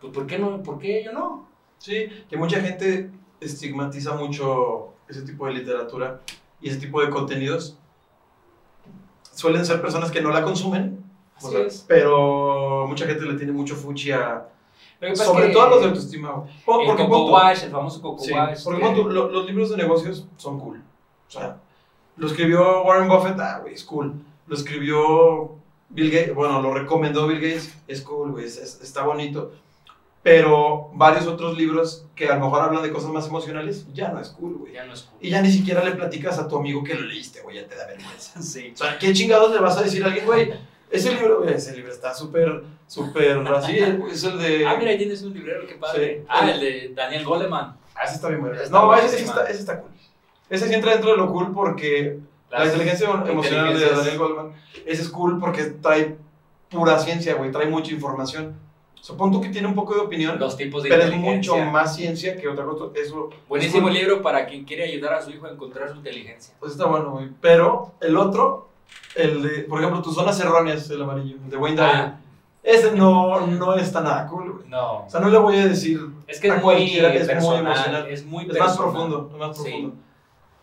pues 0.01 0.13
¿por 0.13 0.25
qué, 0.25 0.39
no, 0.39 0.63
¿por 0.63 0.79
qué 0.79 1.03
yo 1.03 1.11
no? 1.11 1.47
Sí, 1.77 2.07
que 2.29 2.37
mucha 2.37 2.59
gente 2.59 3.11
estigmatiza 3.45 4.13
mucho 4.15 4.93
ese 5.07 5.21
tipo 5.23 5.45
de 5.47 5.53
literatura 5.53 6.21
y 6.61 6.69
ese 6.69 6.79
tipo 6.79 7.01
de 7.01 7.09
contenidos. 7.09 7.77
Suelen 9.33 9.65
ser 9.65 9.81
personas 9.81 10.11
que 10.11 10.21
no 10.21 10.29
la 10.29 10.43
consumen, 10.43 11.03
pero 11.87 12.85
mucha 12.87 13.05
gente 13.05 13.25
le 13.25 13.35
tiene 13.35 13.51
mucho 13.51 13.75
fuchi 13.75 14.11
a... 14.11 14.47
Sobre 15.15 15.49
todo 15.49 15.63
a 15.63 15.69
los 15.69 15.81
de 15.81 15.87
autoestima. 15.87 16.45
el 16.47 16.95
Coco 16.95 17.31
Wash, 17.31 17.63
el 17.63 17.71
famoso 17.71 18.01
Coco 18.01 18.23
Wash. 18.23 18.63
Porque 18.63 19.03
los 19.03 19.45
libros 19.45 19.69
de 19.71 19.77
negocios 19.77 20.25
son 20.37 20.59
cool. 20.59 20.81
O 21.27 21.31
sea, 21.31 21.57
lo 22.15 22.27
escribió 22.27 22.83
Warren 22.83 23.09
Buffett, 23.09 23.39
ah, 23.39 23.59
güey, 23.61 23.73
es 23.73 23.83
cool. 23.83 24.13
Lo 24.47 24.55
escribió 24.55 25.55
Bill 25.89 26.11
Gates, 26.11 26.35
bueno, 26.35 26.61
lo 26.61 26.73
recomendó 26.73 27.27
Bill 27.27 27.41
Gates, 27.41 27.75
es 27.87 28.01
cool, 28.01 28.31
güey, 28.31 28.45
está 28.45 29.03
bonito 29.03 29.51
pero 30.23 30.89
varios 30.93 31.27
otros 31.27 31.57
libros 31.57 32.05
que 32.15 32.29
a 32.29 32.35
lo 32.35 32.45
mejor 32.45 32.61
hablan 32.61 32.81
de 32.81 32.91
cosas 32.91 33.11
más 33.11 33.27
emocionales, 33.27 33.85
ya 33.93 34.07
no 34.07 34.21
es 34.21 34.29
cool, 34.29 34.55
güey. 34.55 34.71
Ya 34.71 34.85
no 34.85 34.93
es 34.93 35.03
cool. 35.03 35.19
Y 35.19 35.29
ya 35.29 35.41
ni 35.41 35.51
siquiera 35.51 35.83
le 35.83 35.91
platicas 35.91 36.39
a 36.39 36.47
tu 36.47 36.57
amigo 36.57 36.81
que 36.81 36.95
lo 36.95 37.01
leíste, 37.01 37.41
güey, 37.41 37.57
ya 37.57 37.67
te 37.67 37.75
da 37.75 37.85
vergüenza. 37.85 38.41
Sí. 38.41 38.71
O 38.73 38.77
sea, 38.77 38.97
¿qué 38.97 39.11
chingados 39.11 39.51
le 39.51 39.59
vas 39.59 39.77
a 39.77 39.83
decir 39.83 40.01
a 40.01 40.07
alguien, 40.07 40.25
güey? 40.25 40.53
Ese 40.89 41.11
libro, 41.13 41.43
ese 41.43 41.75
libro 41.75 41.91
está 41.91 42.13
súper, 42.13 42.63
súper 42.87 43.39
así, 43.39 43.77
es 43.79 44.23
el 44.23 44.37
de... 44.37 44.65
Ah, 44.65 44.75
mira, 44.77 44.91
ahí 44.91 44.97
tienes 44.97 45.23
un 45.23 45.33
librero, 45.33 45.67
qué 45.67 45.75
padre. 45.75 46.23
ah, 46.29 46.49
el 46.49 46.59
de 46.59 46.93
Daniel 46.95 47.25
Goleman. 47.25 47.75
Ah, 47.95 48.03
ese 48.05 48.15
está 48.15 48.29
bien 48.29 48.41
bueno. 48.41 48.57
No, 48.69 48.95
ese, 48.95 49.23
está, 49.23 49.45
ese 49.49 49.59
está 49.59 49.79
cool. 49.79 49.91
Ese 50.49 50.67
sí 50.67 50.73
entra 50.73 50.91
dentro 50.91 51.11
de 51.11 51.17
lo 51.17 51.31
cool 51.31 51.51
porque 51.51 52.19
la, 52.49 52.65
inteligencia 52.65 53.09
emocional 53.09 53.77
de 53.77 53.89
Daniel 53.89 54.17
Goleman, 54.17 54.51
ese 54.85 55.01
es 55.01 55.09
cool 55.09 55.39
porque 55.39 55.63
trae 55.63 56.15
pura 56.69 56.97
ciencia, 56.99 57.33
güey, 57.33 57.51
trae 57.51 57.65
mucha 57.65 57.91
información. 57.91 58.55
O 59.03 59.05
sea, 59.05 59.17
pon 59.17 59.33
tú 59.33 59.41
que 59.41 59.49
tiene 59.49 59.67
un 59.67 59.75
poco 59.75 59.93
de 59.95 59.99
opinión, 59.99 60.39
Los 60.39 60.55
tipos 60.55 60.81
de 60.81 60.87
pero 60.87 61.03
es 61.03 61.13
mucho 61.13 61.57
más 61.57 61.93
ciencia 61.93 62.37
que 62.37 62.47
otra 62.47 62.63
cosa. 62.63 62.85
Eso 62.95 63.29
Buenísimo 63.49 63.89
es- 63.89 63.95
libro 63.95 64.21
para 64.21 64.45
quien 64.45 64.63
quiere 64.63 64.85
ayudar 64.85 65.15
a 65.15 65.21
su 65.21 65.29
hijo 65.31 65.45
a 65.45 65.49
encontrar 65.51 65.89
su 65.89 65.97
inteligencia. 65.97 66.55
Pues 66.57 66.71
está 66.71 66.85
bueno, 66.85 67.11
güey. 67.11 67.27
Pero 67.41 67.91
el 67.99 68.15
otro, 68.15 68.69
el 69.15 69.41
de, 69.43 69.49
por 69.63 69.79
ejemplo, 69.81 70.01
tus 70.01 70.15
zonas 70.15 70.39
erróneas, 70.39 70.89
el 70.89 71.01
amarillo, 71.01 71.35
el 71.43 71.49
de 71.49 71.57
Wayne 71.57 71.75
Dyer, 71.81 71.95
Ah, 71.95 72.19
ese 72.63 72.93
no, 72.95 73.45
no 73.45 73.73
está 73.75 73.99
nada 73.99 74.25
cool, 74.27 74.53
güey. 74.53 74.69
no. 74.69 74.99
O 75.03 75.09
sea, 75.09 75.19
no 75.19 75.27
le 75.27 75.37
voy 75.37 75.57
a 75.57 75.67
decir. 75.67 75.99
Es 76.25 76.39
que 76.39 76.49
a 76.49 76.55
es 76.55 76.63
muy 76.63 76.73
cualquiera, 76.75 77.13
es 77.13 77.19
muy 77.25 77.27
personal. 77.27 77.59
emocional. 77.65 78.07
es 78.09 78.25
muy 78.25 78.43
Es 78.43 78.47
personal. 78.51 78.67
más 78.69 78.77
profundo, 78.77 79.29
es 79.33 79.37
más 79.37 79.57
Sí. 79.57 79.63
profundo. 79.63 79.95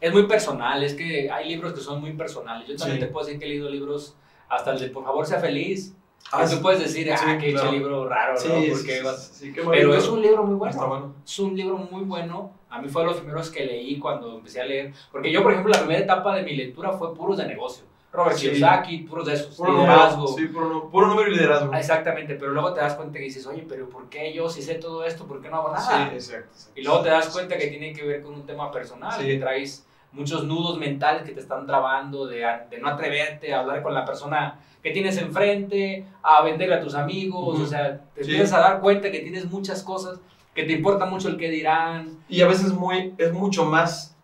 Es 0.00 0.12
muy 0.14 0.22
personal, 0.26 0.82
es 0.82 0.94
que 0.94 1.30
hay 1.30 1.46
libros 1.50 1.74
que 1.74 1.80
son 1.80 2.00
muy 2.00 2.14
personales. 2.14 2.66
Yo 2.66 2.74
también 2.76 3.00
Sí. 3.00 3.04
te 3.06 3.12
puedo 3.12 3.26
decir 3.26 3.38
que 3.38 3.44
he 3.44 3.48
leído 3.50 3.68
libros 3.68 4.14
hasta 4.48 4.72
el 4.72 4.80
de 4.80 4.88
Por 4.88 5.04
favor 5.04 5.26
sea 5.26 5.40
feliz. 5.40 5.94
Ah, 6.32 6.46
tú 6.48 6.60
puedes 6.62 6.80
decir, 6.80 7.12
ah, 7.12 7.16
Sí, 7.16 7.38
que 7.38 7.52
claro. 7.52 7.72
libro 7.72 8.08
raro, 8.08 8.36
Sí, 8.36 8.48
¿no? 8.48 8.60
sí, 8.60 8.70
Porque 8.70 9.02
sí, 9.32 9.52
qué 9.52 9.62
Pero 9.68 9.94
es 9.94 10.08
un 10.08 10.22
libro 10.22 10.44
muy 10.44 10.54
bueno. 10.54 10.70
Está 10.72 10.84
bueno. 10.86 11.14
Es 11.24 11.38
un 11.40 11.56
libro 11.56 11.76
muy 11.76 12.02
bueno. 12.04 12.52
A 12.68 12.80
mí 12.80 12.88
fue 12.88 13.02
de 13.02 13.08
los 13.08 13.16
primeros 13.18 13.50
que 13.50 13.64
leí 13.64 13.98
cuando 13.98 14.36
empecé 14.36 14.60
a 14.60 14.64
leer. 14.64 14.92
Porque 15.10 15.32
yo, 15.32 15.42
por 15.42 15.50
ejemplo, 15.52 15.72
la 15.72 15.80
primera 15.80 16.00
etapa 16.00 16.36
de 16.36 16.42
mi 16.44 16.54
lectura 16.54 16.92
fue 16.92 17.14
puros 17.14 17.36
de 17.38 17.46
negocio. 17.46 17.84
Robert 18.12 18.36
Sí. 18.36 18.48
Kiyosaki, 18.50 18.98
puros 18.98 19.26
de 19.26 19.34
esos. 19.34 19.56
Puro 19.56 19.72
liderazgo. 19.72 20.22
número, 20.24 20.36
sí, 20.36 20.46
puro, 20.52 20.90
puro 20.90 21.06
número 21.08 21.28
y 21.30 21.34
liderazgo. 21.36 21.70
Ah, 21.72 21.78
Exactamente, 21.80 22.34
pero 22.34 22.52
luego 22.52 22.72
te 22.74 22.80
das 22.80 22.94
cuenta 22.94 23.18
que 23.18 23.24
dices, 23.24 23.46
oye, 23.46 23.64
pero 23.68 23.88
¿por 23.88 24.08
qué 24.08 24.32
yo 24.32 24.48
si 24.48 24.62
sé 24.62 24.74
todo 24.76 25.04
esto, 25.04 25.26
por 25.26 25.40
qué 25.40 25.48
no 25.48 25.56
hago 25.58 25.72
nada? 25.72 25.80
Sí, 26.10 26.14
exacto, 26.14 26.48
exacto. 26.52 26.80
Y 26.80 26.82
luego 26.84 27.02
te 27.02 27.08
das 27.08 27.28
cuenta 27.28 27.56
que 27.56 27.68
tiene 27.68 27.92
que 27.92 28.04
ver 28.04 28.22
con 28.22 28.34
un 28.34 28.44
tema 28.46 28.70
personal, 28.72 29.12
Sí. 29.20 29.26
que 29.26 29.38
traes 29.38 29.86
muchos 30.12 30.44
nudos 30.44 30.78
mentales 30.78 31.22
que 31.22 31.32
te 31.32 31.40
están 31.40 31.66
trabando, 31.66 32.26
de, 32.26 32.44
de 32.70 32.78
no 32.78 32.88
atreverte 32.88 33.54
a 33.54 33.60
hablar 33.60 33.82
con 33.82 33.94
la 33.94 34.04
persona 34.04 34.58
que 34.82 34.90
tienes 34.90 35.16
enfrente, 35.18 36.06
a 36.22 36.42
venderle 36.42 36.74
a 36.76 36.80
tus 36.80 36.94
amigos, 36.94 37.54
Ujú. 37.56 37.62
o 37.64 37.66
sea, 37.66 38.00
te 38.14 38.24
Sí. 38.24 38.30
empiezas 38.32 38.58
a 38.58 38.60
dar 38.60 38.80
cuenta 38.80 39.10
que 39.10 39.20
tienes 39.20 39.44
muchas 39.50 39.82
cosas, 39.82 40.18
que 40.54 40.64
te 40.64 40.72
importa 40.72 41.04
mucho 41.06 41.28
el 41.28 41.36
que 41.36 41.48
dirán. 41.50 42.18
Y 42.28 42.40
a 42.42 42.48
veces 42.48 42.72
muy, 42.72 43.14
es 43.18 43.32
mucho 43.32 43.64
más, 43.66 44.16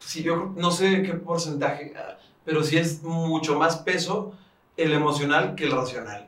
sí, 0.00 0.22
yo 0.22 0.52
no 0.56 0.70
sé 0.70 1.02
qué 1.02 1.14
porcentaje, 1.14 1.94
ah, 1.96 2.16
pero 2.44 2.62
sí 2.62 2.76
es 2.76 3.02
mucho 3.02 3.58
más 3.58 3.76
peso 3.76 4.32
el 4.76 4.92
emocional 4.92 5.54
que 5.54 5.64
el 5.64 5.70
racional. 5.72 6.26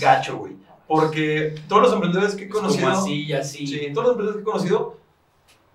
Gacho, 0.00 0.38
güey. 0.38 0.54
Porque 0.86 1.54
todos 1.68 1.82
los 1.82 1.92
emprendedores 1.92 2.34
que 2.36 2.44
he 2.44 2.46
Es 2.46 2.52
como 2.52 2.62
conocido, 2.68 2.90
así 2.90 3.32
así. 3.32 3.66
sí, 3.66 3.90
todos 3.92 4.06
los 4.06 4.12
emprendedores 4.12 4.36
que 4.36 4.40
he 4.42 4.44
conocido 4.52 4.96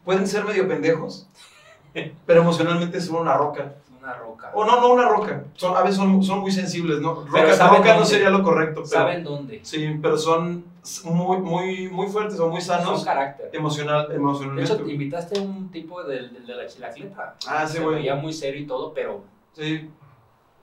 pueden 0.06 0.26
ser 0.28 0.44
medio 0.46 0.68
pendejos, 0.68 1.28
pero 2.26 2.42
emocionalmente 2.42 3.00
son 3.02 3.18
una 3.22 3.36
roca. 3.38 3.74
Una 4.02 4.14
roca. 4.14 4.52
O 4.54 4.64
no, 4.66 4.80
no 4.80 4.94
una 4.94 5.08
roca. 5.10 5.44
Son, 5.56 5.76
a 5.76 5.82
veces 5.82 5.98
son, 5.98 6.24
son 6.24 6.40
muy 6.40 6.52
sensibles, 6.52 7.00
¿no? 7.02 7.26
Roca, 7.26 7.54
¿saben 7.54 7.80
roca 7.80 7.90
no 7.90 8.00
dónde? 8.00 8.06
sería 8.10 8.30
lo 8.30 8.42
correcto, 8.44 8.76
pero 8.76 8.88
¿Saben 8.88 9.24
dónde? 9.24 9.60
sí, 9.64 10.00
pero 10.02 10.18
son 10.18 10.64
muy, 11.04 11.38
muy, 11.40 11.90
muy 11.90 12.08
fuertes 12.08 12.40
o 12.40 12.48
muy 12.48 12.62
Son 12.62 12.78
sanos 12.78 13.04
carácter. 13.04 13.50
emocional, 13.54 14.08
De 14.08 14.16
emocionalmente. 14.16 14.74
hecho, 14.74 14.88
invitaste 14.88 15.40
a 15.40 15.42
un 15.42 15.70
tipo 15.70 16.02
del, 16.04 16.32
del 16.34 16.46
de 16.46 16.56
la 16.56 16.66
chilacleta. 16.68 17.36
ah, 17.48 17.68
sí, 17.68 17.78
Se 17.78 17.84
güey. 17.84 17.96
veía 17.96 18.16
muy 18.16 18.32
serio 18.32 18.62
y 18.62 18.66
todo, 18.66 18.94
pero 18.94 19.24
Sí, 19.54 19.90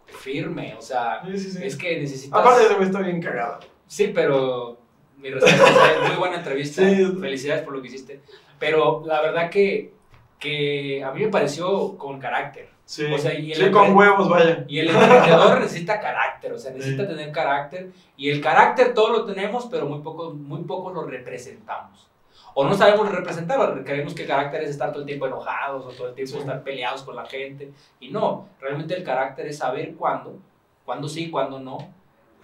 firme, 0.07 0.75
o 0.79 0.83
sea, 0.83 1.23
sí, 1.27 1.39
sí. 1.39 1.51
sí. 1.51 1.59
es 1.65 1.77
que 1.77 1.99
necesitas... 2.01 2.41
Aparte, 2.41 2.73
güey 2.75 2.87
está 2.87 3.01
bien 3.01 3.21
cagado. 3.21 3.59
Sí, 3.87 4.13
pero 4.15 4.79
mi 5.19 5.31
respeto, 5.31 5.65
muy 6.07 6.17
buena 6.17 6.37
entrevista. 6.39 6.83
Felicidades 6.83 7.63
por 7.63 7.75
lo 7.75 7.83
que 7.83 7.89
hiciste. 7.89 8.21
Pero 8.59 9.03
la 9.07 9.21
verdad 9.21 9.51
que, 9.51 9.93
que 10.39 11.03
a 11.05 11.11
mí 11.13 11.23
me 11.25 11.29
pareció 11.29 11.97
con 11.97 12.19
carácter. 12.19 12.69
Sí, 12.85 13.07
O 13.11 13.17
sea, 13.17 13.33
y 13.33 13.51
el 13.53 13.59
sí 13.59 13.71
con 13.71 13.97
huevos, 13.97 14.29
vaya. 14.29 14.65
Y 14.69 14.79
el 14.81 14.91
emprendedor 14.91 15.59
necesita 15.63 15.99
carácter, 16.01 16.53
o 16.53 16.59
sea, 16.59 16.73
necesita 16.73 17.05
Sí. 17.05 17.09
tener 17.09 17.33
carácter. 17.33 17.91
Y 18.17 18.29
el 18.29 18.43
carácter 18.43 18.93
todos 18.93 19.11
lo 19.11 19.25
tenemos, 19.25 19.67
pero 19.71 19.87
muy 19.87 20.01
pocos 20.01 20.35
muy 20.35 20.63
poco 20.65 20.91
lo 20.93 21.03
representamos. 21.05 22.11
O 22.57 22.63
no 22.65 22.75
sabemos 22.75 23.11
representarlo, 23.11 23.83
creemos 23.85 24.15
que 24.15 24.23
el 24.23 24.29
carácter 24.29 24.63
es 24.63 24.71
estar 24.71 24.91
todo 24.93 25.01
el 25.01 25.07
tiempo 25.07 25.27
enojados 25.27 25.87
o 25.87 25.89
todo 25.89 26.09
el 26.09 26.15
tiempo 26.15 26.35
Sí. 26.35 26.39
estar 26.41 26.63
peleados 26.63 27.03
con 27.03 27.17
la 27.17 27.25
gente. 27.25 27.73
Y 28.01 28.11
no, 28.11 28.49
realmente 28.61 28.95
el 28.95 29.03
carácter 29.03 29.47
es 29.47 29.59
saber 29.59 29.95
cuándo, 29.95 30.39
cuándo 30.85 31.09
sí, 31.09 31.31
cuándo 31.31 31.59
no. 31.59 31.79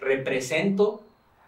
Represento 0.01 1.03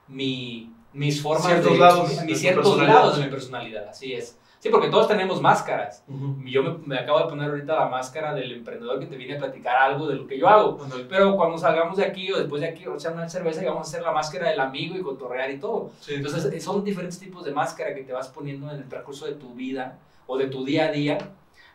mi, 0.08 0.70
mis 0.92 1.20
formas 1.22 1.46
Ciertos 1.46 1.72
de... 1.72 1.78
lados 1.78 2.08
mis 2.10 2.26
tu 2.26 2.34
ciertos 2.34 2.78
lados 2.82 3.16
de 3.18 3.24
mi 3.24 3.30
personalidad, 3.30 3.88
así 3.88 4.12
es. 4.12 4.38
Sí, 4.62 4.68
porque 4.68 4.90
todos 4.90 5.08
tenemos 5.08 5.42
máscaras. 5.42 6.04
Ujú. 6.06 6.36
Yo 6.44 6.62
me, 6.62 6.78
me 6.86 6.96
acabo 6.96 7.18
de 7.18 7.24
poner 7.24 7.50
ahorita 7.50 7.74
la 7.74 7.88
máscara 7.88 8.32
del 8.32 8.52
emprendedor 8.52 9.00
que 9.00 9.06
te 9.06 9.16
viene 9.16 9.34
a 9.34 9.38
platicar 9.40 9.74
algo 9.74 10.06
de 10.06 10.14
lo 10.14 10.24
que 10.24 10.38
yo 10.38 10.48
hago. 10.48 10.78
Pero 11.08 11.34
cuando 11.34 11.58
salgamos 11.58 11.96
de 11.96 12.04
aquí 12.04 12.30
o 12.30 12.38
después 12.38 12.62
de 12.62 12.68
aquí, 12.68 12.84
a 12.84 12.94
echar 12.94 13.12
una 13.12 13.28
cerveza 13.28 13.60
y 13.60 13.64
vamos 13.64 13.88
a 13.88 13.90
hacer 13.90 14.02
la 14.02 14.12
máscara 14.12 14.50
del 14.50 14.60
amigo 14.60 14.96
y 14.96 15.02
cotorrear 15.02 15.50
y 15.50 15.58
todo. 15.58 15.90
Sí. 15.98 16.14
Entonces, 16.14 16.44
eh, 16.44 16.60
son 16.60 16.84
diferentes 16.84 17.18
tipos 17.18 17.44
de 17.44 17.50
máscara 17.50 17.92
que 17.92 18.04
te 18.04 18.12
vas 18.12 18.28
poniendo 18.28 18.70
en 18.70 18.76
el 18.76 18.88
transcurso 18.88 19.26
de 19.26 19.32
tu 19.32 19.52
vida 19.52 19.98
o 20.28 20.38
de 20.38 20.46
tu 20.46 20.64
día 20.64 20.84
a 20.84 20.92
día. 20.92 21.18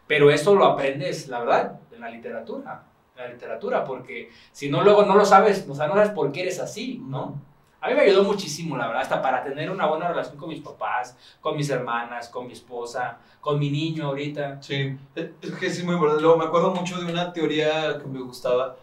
Pero 0.08 0.32
eso 0.32 0.56
lo 0.56 0.64
aprendes, 0.64 1.28
la 1.28 1.40
verdad, 1.42 1.82
en 1.92 2.00
la 2.00 2.10
literatura. 2.10 2.84
En 3.18 3.24
la 3.24 3.30
literatura, 3.34 3.84
porque 3.84 4.30
si 4.54 4.70
no, 4.70 4.82
luego 4.82 5.04
no 5.04 5.18
lo 5.18 5.26
sabes, 5.26 5.68
o 5.70 5.76
sea, 5.76 5.88
no 5.88 5.96
sabes 5.96 6.12
por 6.12 6.32
qué 6.32 6.44
eres 6.44 6.62
así, 6.62 7.04
¿no? 7.06 7.36
A 7.80 7.90
mí 7.90 7.94
me 7.94 8.02
ayudó 8.02 8.24
muchísimo, 8.24 8.76
la 8.76 8.88
verdad, 8.88 9.04
hasta 9.04 9.22
para 9.22 9.44
tener 9.44 9.70
una 9.70 9.86
buena 9.86 10.08
relación 10.08 10.36
con 10.36 10.50
mis 10.50 10.62
papás, 10.62 11.16
con 11.40 11.56
mis 11.56 11.70
hermanas, 11.70 12.28
con 12.28 12.48
mi 12.48 12.54
esposa, 12.54 13.20
con 13.40 13.60
mi 13.60 13.70
niño 13.70 14.08
ahorita. 14.08 14.62
Sí, 14.62 14.98
es 15.16 15.52
que 15.60 15.70
sí, 15.70 15.84
muy 15.84 15.94
importante. 15.94 16.24
Luego 16.24 16.38
me 16.38 16.46
acuerdo 16.46 16.74
mucho 16.74 17.00
de 17.00 17.12
una 17.12 17.32
teoría 17.32 18.00
que 18.00 18.08
me 18.08 18.20
gustaba, 18.20 18.78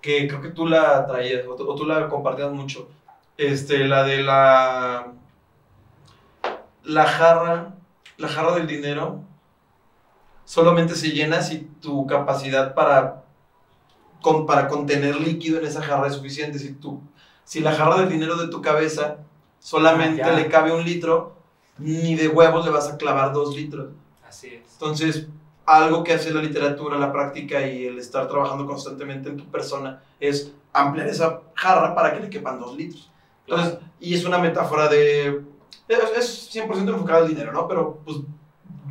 que 0.00 0.26
creo 0.26 0.40
que 0.40 0.48
tú 0.48 0.66
la 0.66 1.06
traías 1.06 1.46
o, 1.46 1.52
o 1.52 1.74
tú 1.74 1.84
la 1.84 2.08
compartías 2.08 2.50
mucho. 2.50 2.88
Este, 3.36 3.86
la 3.86 4.02
de 4.04 4.22
la. 4.22 5.12
La 6.84 7.04
jarra, 7.04 7.74
la 8.16 8.28
jarra 8.28 8.54
del 8.54 8.66
dinero 8.66 9.20
solamente 10.46 10.94
se 10.94 11.10
llena 11.10 11.42
si 11.42 11.58
tu 11.58 12.06
capacidad 12.06 12.72
para, 12.72 13.24
con, 14.22 14.46
para 14.46 14.66
contener 14.66 15.20
líquido 15.20 15.58
en 15.58 15.66
esa 15.66 15.82
jarra 15.82 16.06
es 16.06 16.14
suficiente. 16.14 16.58
Si, 16.58 16.72
tú, 16.72 17.02
si 17.48 17.60
la 17.60 17.72
jarra 17.72 17.96
del 18.00 18.10
dinero 18.10 18.36
de 18.36 18.48
tu 18.48 18.60
cabeza 18.60 19.16
solamente 19.58 20.22
Ah, 20.22 20.28
ya. 20.32 20.36
le 20.36 20.48
cabe 20.48 20.70
un 20.70 20.84
litro, 20.84 21.32
ni 21.78 22.14
de 22.14 22.28
huevos 22.28 22.62
le 22.66 22.70
vas 22.70 22.88
a 22.90 22.98
clavar 22.98 23.32
dos 23.32 23.56
litros. 23.56 23.88
Así 24.28 24.48
es. 24.48 24.70
Entonces, 24.74 25.26
algo 25.64 26.04
que 26.04 26.12
hace 26.12 26.30
la 26.30 26.42
literatura, 26.42 26.98
la 26.98 27.10
práctica 27.10 27.66
y 27.66 27.86
el 27.86 27.98
estar 27.98 28.28
trabajando 28.28 28.66
constantemente 28.66 29.30
en 29.30 29.38
tu 29.38 29.44
persona 29.46 30.02
es 30.20 30.52
ampliar 30.74 31.08
esa 31.08 31.40
jarra 31.54 31.94
para 31.94 32.12
que 32.12 32.20
le 32.20 32.28
quepan 32.28 32.58
dos 32.60 32.76
litros. 32.76 33.10
Entonces, 33.46 33.78
y 33.98 34.14
es 34.14 34.26
una 34.26 34.36
metáfora 34.38 34.88
de... 34.88 35.40
Es, 35.88 35.98
es 36.18 36.54
100% 36.54 36.86
enfocado 36.90 37.22
al 37.24 37.28
dinero, 37.28 37.50
¿no? 37.52 37.66
Pero 37.66 37.98
pues 38.04 38.18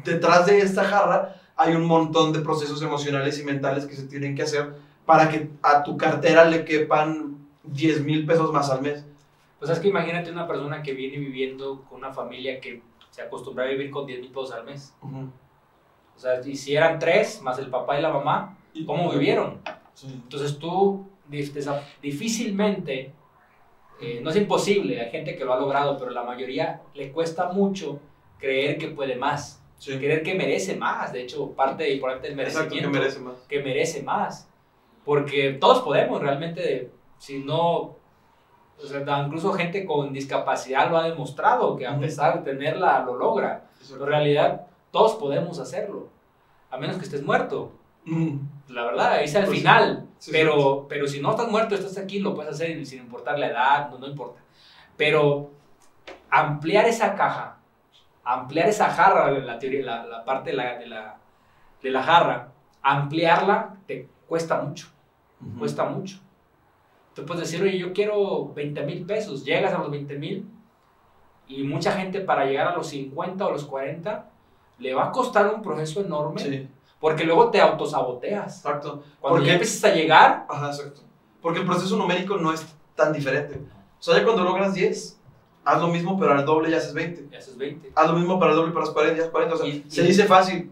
detrás 0.03 0.47
de 0.47 0.59
esta 0.61 0.83
jarra 0.83 1.35
hay 1.55 1.75
un 1.75 1.85
montón 1.85 2.33
de 2.33 2.39
procesos 2.39 2.81
emocionales 2.81 3.39
y 3.39 3.43
mentales 3.43 3.85
que 3.85 3.95
se 3.95 4.07
tienen 4.07 4.35
que 4.35 4.41
hacer 4.43 4.73
para 5.05 5.29
que 5.29 5.51
a 5.61 5.83
tu 5.83 5.95
cartera 5.95 6.45
le 6.45 6.65
quepan 6.65 7.36
10 7.67 8.03
mil 8.03 8.25
pesos 8.25 8.51
más 8.51 8.69
al 8.69 8.81
mes. 8.81 9.05
Pues 9.59 9.71
es 9.71 9.79
que 9.79 9.87
imagínate 9.87 10.31
una 10.31 10.47
persona 10.47 10.83
que 10.83 10.93
viene 10.93 11.17
viviendo 11.17 11.83
con 11.89 11.97
una 11.99 12.11
familia 12.13 12.59
que 12.59 12.81
se 13.09 13.21
acostumbra 13.23 13.65
a 13.65 13.67
vivir 13.67 13.89
con 13.89 14.05
10 14.05 14.19
mil 14.21 14.29
pesos 14.29 14.51
al 14.51 14.63
mes. 14.65 14.93
O 15.01 16.19
sea, 16.19 16.39
y 16.45 16.55
si 16.55 16.75
eran 16.75 16.99
tres, 16.99 17.41
más 17.41 17.57
el 17.59 17.67
papá 17.69 17.97
y 17.97 18.01
la 18.01 18.09
mamá, 18.11 18.57
¿cómo 18.85 19.09
vivieron? 19.11 19.59
Sí. 19.93 20.07
Entonces 20.23 20.57
tú 20.59 21.07
difícilmente, 22.01 23.11
eh, 24.01 24.19
no 24.23 24.29
es 24.29 24.35
imposible, 24.35 25.01
hay 25.01 25.09
gente 25.11 25.35
que 25.35 25.43
lo 25.45 25.53
ha 25.53 25.59
logrado, 25.59 25.97
pero 25.97 26.11
la 26.11 26.23
mayoría 26.23 26.81
le 26.93 27.11
cuesta 27.11 27.51
mucho 27.51 27.99
creer 28.39 28.77
que 28.77 28.87
puede 28.89 29.15
más, 29.15 29.61
Sí. 29.79 29.97
creer 29.97 30.23
que 30.23 30.33
merece 30.35 30.75
más. 30.75 31.11
De 31.13 31.21
hecho, 31.23 31.51
parte 31.51 31.91
importante 31.93 32.29
del 32.29 32.39
Exacto, 32.39 32.69
merecimiento 32.75 32.91
que 32.91 32.99
merece 32.99 33.19
más. 33.19 33.35
que 33.47 33.59
merece 33.63 34.03
más. 34.03 34.49
Porque 35.05 35.53
todos 35.53 35.81
podemos 35.83 36.19
realmente, 36.21 36.91
si 37.17 37.43
no, 37.43 37.95
o 38.79 38.85
sea, 38.85 39.23
incluso 39.25 39.53
gente 39.53 39.85
con 39.85 40.13
discapacidad 40.13 40.89
lo 40.89 40.97
ha 40.97 41.03
demostrado, 41.03 41.75
que 41.75 41.87
a 41.87 41.97
pesar 41.99 42.43
de 42.43 42.51
tenerla 42.51 43.03
lo 43.03 43.15
logra. 43.15 43.65
Pero 43.89 44.03
en 44.03 44.09
realidad 44.09 44.67
todos 44.91 45.15
podemos 45.15 45.59
hacerlo, 45.59 46.09
a 46.69 46.77
menos 46.77 46.97
que 46.97 47.03
estés 47.03 47.23
muerto. 47.23 47.71
La 48.69 48.85
verdad, 48.85 49.11
ahí 49.13 49.25
es 49.25 49.35
al 49.35 49.45
Pues 49.45 49.57
final. 49.57 50.07
Sí, 50.17 50.31
pero, 50.31 50.85
pero 50.87 51.07
si 51.07 51.21
no 51.21 51.31
estás 51.31 51.49
muerto, 51.49 51.75
estás 51.75 51.97
aquí, 51.97 52.19
lo 52.19 52.33
puedes 52.33 52.53
hacer 52.53 52.85
sin 52.85 52.99
importar 52.99 53.37
la 53.37 53.47
edad, 53.47 53.89
no, 53.89 53.99
no 53.99 54.07
importa. 54.07 54.41
Pero 54.95 55.51
ampliar 56.29 56.85
esa 56.87 57.15
caja, 57.15 57.57
ampliar 58.23 58.67
esa 58.67 58.89
jarra, 58.89 59.31
la 59.31 59.59
teoría, 59.59 59.85
la, 59.85 60.05
la 60.05 60.25
parte 60.25 60.51
de 60.51 60.55
la, 60.55 60.77
de, 60.77 60.87
la, 60.87 61.17
de 61.81 61.91
la 61.91 62.03
jarra, 62.03 62.51
ampliarla 62.81 63.75
te 63.85 64.09
cuesta 64.27 64.61
mucho, 64.61 64.87
cuesta 65.59 65.85
mucho. 65.85 66.19
Tú 67.17 67.25
puedes 67.25 67.49
decir, 67.49 67.63
oye, 67.63 67.79
yo 67.79 67.93
quiero 67.93 68.53
20 68.53 68.83
mil 68.83 69.03
pesos, 69.03 69.43
llegas 69.43 69.73
a 69.73 69.79
los 69.79 69.89
20 69.89 70.19
mil 70.19 70.47
y 71.47 71.63
mucha 71.63 71.91
gente 71.93 72.19
para 72.21 72.45
llegar 72.45 72.67
a 72.67 72.75
los 72.75 72.87
50 72.89 73.43
o 73.47 73.51
los 73.51 73.63
40 73.65 74.29
le 74.77 74.93
va 74.93 75.05
a 75.07 75.11
costar 75.11 75.51
un 75.51 75.63
proceso 75.63 76.01
enorme 76.01 76.39
Sí, 76.41 76.67
porque 76.99 77.23
luego 77.23 77.49
te 77.49 77.59
autosaboteas. 77.59 78.57
exacto. 78.57 79.01
Cuando 79.19 79.37
Porque- 79.39 79.47
ya 79.47 79.53
empiezas 79.53 79.83
a 79.91 79.95
llegar, 79.95 80.45
Ajá, 80.47 80.67
exacto. 80.67 81.01
Porque 81.41 81.59
el 81.61 81.65
proceso 81.65 81.97
numérico 81.97 82.37
no 82.37 82.53
es 82.53 82.63
tan 82.95 83.11
diferente. 83.13 83.59
O 83.99 84.03
sea, 84.03 84.17
ya 84.17 84.23
cuando 84.23 84.43
logras 84.43 84.75
10, 84.75 85.19
haz 85.65 85.81
lo 85.81 85.87
mismo, 85.87 86.19
pero 86.19 86.33
al 86.33 86.45
doble 86.45 86.69
ya 86.69 86.77
haces 86.77 86.93
20. 86.93 87.29
Ya 87.31 87.39
haces 87.39 87.57
20. 87.57 87.91
Haz 87.95 88.07
lo 88.07 88.13
mismo 88.13 88.39
para 88.39 88.51
el 88.51 88.57
doble, 88.57 88.71
para 88.73 88.85
los 88.85 88.93
40, 88.93 89.15
ya 89.17 89.21
haces 89.23 89.31
40. 89.31 89.55
O 89.55 89.57
sea, 89.57 89.67
Y- 89.67 89.83
se 89.87 90.03
y- 90.03 90.07
dice 90.07 90.25
fácil, 90.25 90.71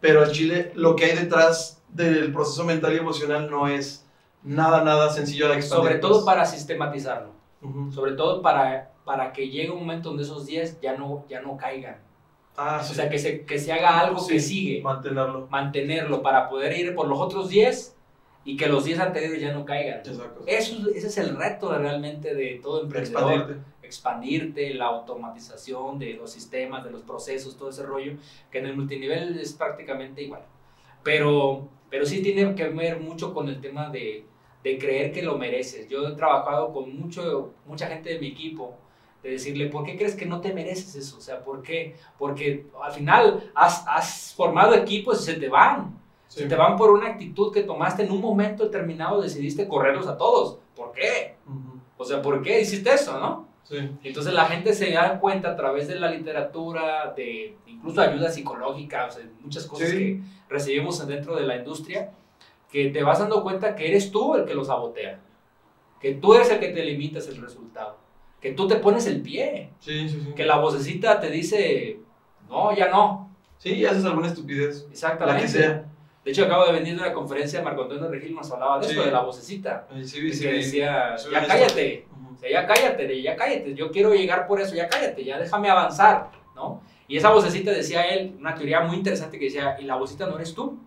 pero 0.00 0.24
en 0.24 0.32
Chile 0.32 0.72
lo 0.74 0.96
que 0.96 1.04
hay 1.04 1.16
detrás 1.16 1.80
del 1.88 2.32
proceso 2.32 2.64
mental 2.64 2.94
y 2.94 2.96
emocional 2.98 3.48
no 3.48 3.68
es 3.68 4.04
nada, 4.42 4.84
nada 4.84 5.10
sencillo 5.10 5.48
de 5.48 5.56
expandir. 5.56 5.86
Sobre 5.88 5.98
todo 6.00 6.24
para 6.24 6.44
sistematizarlo. 6.44 7.32
Sobre 7.90 8.12
todo 8.12 8.40
para, 8.40 8.92
para 9.04 9.32
que 9.32 9.48
llegue 9.48 9.70
un 9.70 9.80
momento 9.80 10.10
donde 10.10 10.22
esos 10.24 10.46
10 10.46 10.80
ya 10.80 10.96
no, 10.96 11.24
ya 11.28 11.40
no 11.40 11.56
caigan. 11.56 11.98
Ah, 12.56 12.78
O 12.80 12.84
sí. 12.84 12.94
sea, 12.94 13.08
que 13.08 13.18
se, 13.18 13.44
que 13.44 13.58
se 13.58 13.72
haga 13.72 14.00
algo 14.00 14.18
Sí, 14.20 14.34
que 14.34 14.40
sigue. 14.40 14.82
Mantenerlo. 14.82 15.46
Mantenerlo 15.50 16.22
para 16.22 16.48
poder 16.48 16.76
ir 16.76 16.94
por 16.94 17.06
los 17.08 17.18
otros 17.20 17.48
10 17.48 17.96
y 18.44 18.56
que 18.56 18.66
los 18.68 18.84
10 18.84 18.98
anteriores 19.00 19.40
ya 19.40 19.52
no 19.52 19.64
caigan. 19.64 19.98
Exacto. 19.98 20.42
Eso, 20.46 20.76
ese 20.94 21.06
es 21.08 21.18
el 21.18 21.36
reto 21.36 21.76
realmente 21.76 22.34
de 22.34 22.60
todo 22.62 22.82
emprendedor. 22.82 23.32
Expandirte. 23.32 23.62
expandirte, 23.82 24.74
la 24.74 24.86
automatización 24.86 25.98
de 25.98 26.14
los 26.14 26.30
sistemas, 26.30 26.84
de 26.84 26.90
los 26.90 27.02
procesos, 27.02 27.56
todo 27.56 27.70
ese 27.70 27.84
rollo, 27.84 28.12
que 28.50 28.58
en 28.58 28.66
el 28.66 28.76
multinivel 28.76 29.38
es 29.38 29.52
prácticamente 29.52 30.22
igual. 30.22 30.42
Pero, 31.02 31.68
pero 31.90 32.04
sí 32.06 32.22
tiene 32.22 32.54
que 32.54 32.68
ver 32.68 33.00
mucho 33.00 33.32
con 33.32 33.48
el 33.48 33.60
tema 33.60 33.88
de, 33.90 34.24
de 34.62 34.78
creer 34.78 35.12
que 35.12 35.22
lo 35.22 35.38
mereces. 35.38 35.88
Yo 35.88 36.06
he 36.08 36.12
trabajado 36.12 36.72
con 36.72 36.96
mucho, 36.98 37.52
mucha 37.66 37.86
gente 37.86 38.10
de 38.10 38.20
mi 38.20 38.28
equipo, 38.28 38.74
de 39.22 39.30
decirle, 39.30 39.66
¿por 39.66 39.84
qué 39.84 39.96
crees 39.96 40.14
que 40.14 40.26
no 40.26 40.40
te 40.40 40.52
mereces 40.52 40.94
eso? 40.94 41.18
O 41.18 41.20
sea, 41.20 41.42
¿por 41.42 41.62
qué? 41.62 41.96
Porque 42.18 42.66
al 42.82 42.92
final 42.92 43.50
has, 43.54 43.84
has 43.88 44.34
formado 44.34 44.74
equipos 44.74 45.20
y 45.22 45.24
se 45.24 45.34
te 45.34 45.48
van. 45.48 45.98
Sí. 46.28 46.40
Se 46.40 46.46
te 46.46 46.56
van 46.56 46.76
por 46.76 46.90
una 46.90 47.08
actitud 47.08 47.52
que 47.52 47.62
tomaste 47.62 48.02
en 48.02 48.12
un 48.12 48.20
momento 48.20 48.64
determinado, 48.64 49.22
decidiste 49.22 49.66
correrlos 49.66 50.06
a 50.06 50.18
todos. 50.18 50.58
¿Por 50.76 50.92
qué? 50.92 51.36
O 51.96 52.04
sea, 52.04 52.20
¿por 52.20 52.42
qué 52.42 52.60
hiciste 52.60 52.92
eso, 52.92 53.18
no? 53.18 53.47
Sí. 53.68 53.76
Entonces 54.02 54.32
la 54.32 54.46
gente 54.46 54.72
se 54.72 54.90
da 54.92 55.20
cuenta 55.20 55.50
a 55.50 55.56
través 55.56 55.88
de 55.88 55.96
la 56.00 56.10
literatura, 56.10 57.12
de 57.16 57.56
incluso 57.66 58.00
ayuda 58.00 58.30
psicológica, 58.30 59.06
o 59.06 59.10
sea, 59.10 59.24
muchas 59.40 59.66
cosas 59.66 59.90
Sí. 59.90 59.96
que 59.96 60.20
recibimos 60.48 61.06
dentro 61.06 61.36
de 61.36 61.42
la 61.46 61.56
industria, 61.56 62.12
que 62.72 62.88
te 62.90 63.02
vas 63.02 63.18
dando 63.18 63.42
cuenta 63.42 63.74
que 63.76 63.88
eres 63.88 64.10
tú 64.10 64.34
el 64.36 64.44
que 64.46 64.54
lo 64.54 64.64
sabotea, 64.64 65.20
que 66.00 66.14
tú 66.14 66.34
eres 66.34 66.50
el 66.50 66.60
que 66.60 66.68
te 66.68 66.82
limitas 66.84 67.28
el 67.28 67.42
resultado, 67.42 67.98
que 68.40 68.52
tú 68.52 68.66
te 68.66 68.76
pones 68.76 69.06
el 69.06 69.20
pie, 69.20 69.70
Sí, 69.80 70.08
sí, 70.08 70.20
sí. 70.24 70.32
que 70.34 70.46
la 70.46 70.56
vocecita 70.58 71.20
te 71.20 71.28
dice, 71.30 72.00
no, 72.48 72.74
ya 72.74 72.88
no, 72.88 73.30
Sí, 73.58 73.74
y 73.74 73.84
haces 73.84 74.04
alguna 74.04 74.28
estupidez. 74.28 74.86
exactamente. 74.90 75.34
La 75.34 75.42
que 75.42 75.48
sea. 75.48 75.84
De 76.24 76.30
hecho, 76.32 76.44
acabo 76.44 76.66
de 76.66 76.72
venir 76.72 76.94
de 76.94 77.02
una 77.02 77.12
conferencia, 77.12 77.62
Marco 77.62 77.82
Antonio 77.82 78.08
Regil 78.08 78.34
nos 78.34 78.50
hablaba 78.52 78.78
de 78.78 78.86
Sí. 78.86 78.92
eso, 78.92 79.02
de 79.04 79.10
la 79.10 79.20
vocecita, 79.20 79.86
Ay, 79.90 80.04
sí, 80.04 80.20
que 80.20 80.32
sí, 80.32 80.46
decía, 80.46 81.16
sí, 81.18 81.28
ya 81.32 81.40
sí. 81.42 81.46
cállate. 81.48 82.06
O 82.38 82.40
sea, 82.40 82.50
ya 82.50 82.66
cállate, 82.66 83.20
ya 83.20 83.34
cállate, 83.34 83.74
yo 83.74 83.90
quiero 83.90 84.14
llegar 84.14 84.46
por 84.46 84.60
eso, 84.60 84.74
ya 84.74 84.88
cállate, 84.88 85.24
ya 85.24 85.38
déjame 85.38 85.68
avanzar, 85.68 86.30
¿no? 86.54 86.80
Y 87.08 87.16
esa 87.16 87.30
vocecita 87.30 87.72
decía 87.72 88.02
él, 88.06 88.36
una 88.38 88.54
teoría 88.54 88.80
muy 88.80 88.96
interesante 88.96 89.38
que 89.40 89.46
decía, 89.46 89.76
y 89.80 89.84
la 89.84 89.96
vocecita 89.96 90.26
no 90.26 90.36
eres 90.36 90.54
tú. 90.54 90.78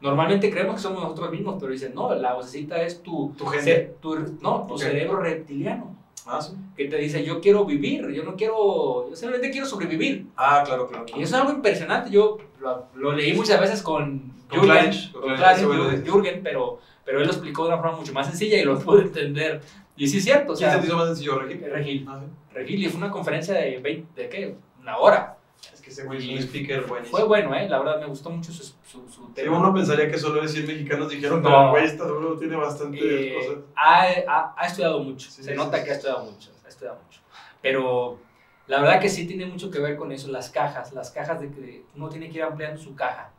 Normalmente 0.00 0.50
creemos 0.50 0.74
que 0.76 0.80
somos 0.82 1.02
nosotros 1.02 1.30
mismos, 1.30 1.56
pero 1.60 1.72
dicen, 1.72 1.94
no, 1.94 2.14
la 2.14 2.34
vocecita 2.34 2.82
es 2.82 3.02
tu, 3.02 3.32
Tu 3.38 3.46
gente. 3.46 3.94
tu- 4.00 4.36
no, 4.40 4.66
tu 4.66 4.74
Ok. 4.74 4.80
cerebro 4.80 5.18
reptiliano, 5.18 5.96
Ah, 6.26 6.40
sí. 6.42 6.54
que 6.76 6.86
te 6.86 6.96
dice, 6.96 7.24
yo 7.24 7.40
quiero 7.40 7.64
vivir, 7.64 8.08
yo 8.10 8.24
no 8.24 8.34
quiero, 8.34 9.08
yo 9.08 9.14
simplemente 9.16 9.50
quiero 9.52 9.66
sobrevivir. 9.66 10.26
Ah, 10.36 10.62
claro, 10.66 10.88
claro. 10.88 11.04
Y 11.08 11.22
eso 11.22 11.36
es 11.36 11.40
algo 11.40 11.52
impresionante, 11.52 12.10
yo 12.10 12.38
lo, 12.60 12.86
lo 12.96 13.12
leí 13.12 13.32
muchas 13.34 13.60
veces 13.60 13.80
con 13.82 14.32
Con 14.48 14.60
Jürgen, 14.60 14.70
Clarence, 14.70 15.12
con 15.12 15.22
Clarence, 15.36 15.64
Jürgen. 15.64 16.04
Jürgen, 16.04 16.40
pero, 16.42 16.80
pero 17.04 17.20
él 17.20 17.26
lo 17.26 17.32
explicó 17.32 17.62
de 17.64 17.68
una 17.68 17.78
forma 17.82 17.96
mucho 17.98 18.12
más 18.12 18.26
sencilla 18.26 18.58
y 18.58 18.64
lo 18.64 18.78
pude 18.78 19.02
entender. 19.02 19.60
Y 19.96 20.08
sí 20.08 20.18
es 20.18 20.24
cierto, 20.24 20.52
o 20.52 20.56
¿Quién 20.56 20.70
sea, 20.70 20.72
se 20.76 20.80
te 20.80 20.86
hizo 20.88 20.96
más 20.96 21.06
sencillo, 21.08 21.38
Regil? 21.38 21.64
Regil. 21.70 22.06
Ah, 22.08 22.20
sí. 22.20 22.54
Regil, 22.54 22.84
y 22.84 22.88
fue 22.88 22.98
una 22.98 23.10
conferencia 23.10 23.54
de 23.54 23.78
20, 23.78 24.22
¿de 24.22 24.28
qué? 24.28 24.56
Una 24.80 24.98
hora. 24.98 25.36
Es 25.72 25.80
que 25.80 25.90
ese 25.90 26.04
güey 26.04 26.18
es 26.18 26.28
un 26.42 26.48
speaker 26.48 26.82
buenísimo. 26.82 27.16
Fue 27.18 27.26
bueno, 27.26 27.54
¿eh? 27.54 27.68
La 27.68 27.78
verdad 27.78 28.00
me 28.00 28.06
gustó 28.06 28.28
mucho 28.30 28.52
su, 28.52 28.64
su, 28.64 29.08
su 29.08 29.26
Sí, 29.28 29.32
tema. 29.34 29.58
uno 29.58 29.72
pensaría 29.72 30.10
que 30.10 30.18
solo 30.18 30.42
decir 30.42 30.66
mexicanos 30.66 31.08
dijeron, 31.10 31.42
No. 31.42 31.48
pero 31.48 31.70
güey, 31.70 31.84
está 31.84 32.04
duro, 32.04 32.36
tiene 32.36 32.56
bastantes 32.56 33.00
Eh, 33.02 33.34
cosas. 33.34 33.62
ha, 33.76 34.02
ha- 34.28 34.54
ha 34.56 34.66
estudiado 34.66 34.98
mucho, 35.02 35.30
Sí, 35.30 35.42
se 35.42 35.50
sí, 35.52 35.56
nota 35.56 35.78
sí. 35.78 35.84
que 35.84 35.90
ha 35.90 35.94
estudiado 35.94 36.24
mucho, 36.24 36.50
ha 36.64 36.68
estudiado 36.68 36.98
mucho. 37.02 37.20
Pero 37.62 38.18
la 38.66 38.80
verdad 38.80 39.00
que 39.00 39.08
sí 39.08 39.26
tiene 39.26 39.46
mucho 39.46 39.70
que 39.70 39.78
ver 39.78 39.96
con 39.96 40.12
eso, 40.12 40.28
las 40.28 40.50
cajas, 40.50 40.92
las 40.92 41.10
cajas 41.10 41.40
de 41.40 41.50
que 41.50 41.84
uno 41.96 42.08
tiene 42.08 42.28
que 42.28 42.38
ir 42.38 42.42
ampliando 42.42 42.80
su 42.80 42.94
caja 42.94 43.30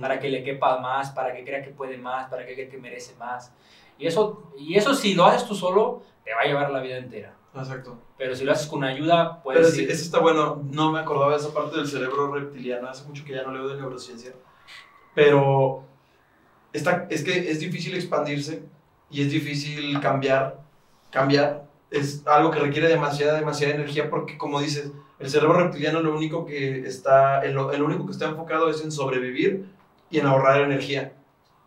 para 0.00 0.18
que 0.18 0.30
le 0.30 0.42
quepa 0.42 0.78
más, 0.78 1.10
para 1.10 1.34
que 1.34 1.44
crea 1.44 1.62
que 1.62 1.70
puede 1.70 1.98
más, 1.98 2.30
para 2.30 2.46
que 2.46 2.54
crea 2.54 2.68
que 2.70 2.78
merece 2.78 3.14
más. 3.16 3.52
Y 3.98 4.06
eso, 4.06 4.50
y 4.58 4.74
eso 4.76 4.94
si 4.94 5.14
lo 5.14 5.24
haces 5.24 5.46
tú 5.48 5.54
solo, 5.54 6.02
te 6.24 6.34
va 6.34 6.42
a 6.42 6.44
llevar 6.44 6.70
la 6.70 6.80
vida 6.80 6.96
entera. 6.98 7.34
Exacto. 7.54 7.96
Pero 8.18 8.34
si 8.34 8.44
lo 8.44 8.52
haces 8.52 8.66
con 8.66 8.82
ayuda, 8.82 9.30
Pero 9.30 9.42
puedes 9.44 9.74
sí, 9.74 9.82
ir- 9.84 9.90
eso 9.90 10.02
está 10.04 10.18
bueno. 10.18 10.62
No 10.72 10.90
me 10.92 10.98
acordaba 11.00 11.32
de 11.32 11.38
esa 11.38 11.54
parte 11.54 11.76
del 11.76 11.86
cerebro 11.86 12.32
reptiliano. 12.32 12.88
Hace 12.88 13.06
mucho 13.06 13.24
que 13.24 13.32
ya 13.32 13.42
no 13.44 13.52
leo 13.52 13.68
de 13.68 13.76
neurociencia. 13.76 14.32
Pero 15.14 15.84
está, 16.72 17.06
es 17.10 17.22
que 17.22 17.50
es 17.50 17.60
difícil 17.60 17.94
expandirse 17.94 18.64
y 19.10 19.22
es 19.22 19.30
difícil 19.30 20.00
cambiar. 20.00 20.60
Cambiar 21.10 21.64
es 21.90 22.26
algo 22.26 22.50
que 22.50 22.58
requiere 22.58 22.88
demasiada, 22.88 23.38
demasiada 23.38 23.74
energía 23.74 24.10
porque, 24.10 24.36
como 24.36 24.60
dices, 24.60 24.90
el 25.20 25.30
cerebro 25.30 25.54
reptiliano 25.58 26.00
lo 26.00 26.16
único 26.16 26.44
que 26.44 26.80
está, 26.86 27.44
en 27.44 27.54
lo 27.54 27.68
único 27.84 28.04
que 28.06 28.12
está 28.12 28.26
enfocado 28.26 28.68
es 28.68 28.82
en 28.82 28.90
sobrevivir 28.90 29.66
y 30.10 30.18
en 30.18 30.26
ahorrar 30.26 30.60
energía 30.62 31.12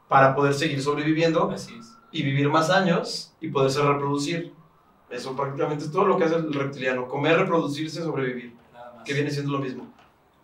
para 0.09 0.35
poder 0.35 0.53
seguir 0.53 0.81
sobreviviendo 0.81 1.49
Así 1.49 1.77
es. 1.79 1.96
Y 2.11 2.23
vivir 2.23 2.49
más 2.49 2.69
años 2.69 3.33
y 3.41 3.49
poderse 3.49 3.81
reproducir. 3.81 4.53
Eso 5.09 5.35
prácticamente 5.35 5.85
es 5.85 5.91
todo 5.91 6.05
lo 6.05 6.17
que 6.17 6.25
hace 6.25 6.35
el 6.35 6.53
reptiliano. 6.53 7.07
Comer, 7.07 7.37
reproducirse, 7.37 8.01
sobrevivir. 8.01 8.53
Nada 8.73 8.93
más. 8.95 9.03
Que 9.03 9.13
viene 9.13 9.31
siendo 9.31 9.51
lo 9.53 9.59
mismo. 9.59 9.87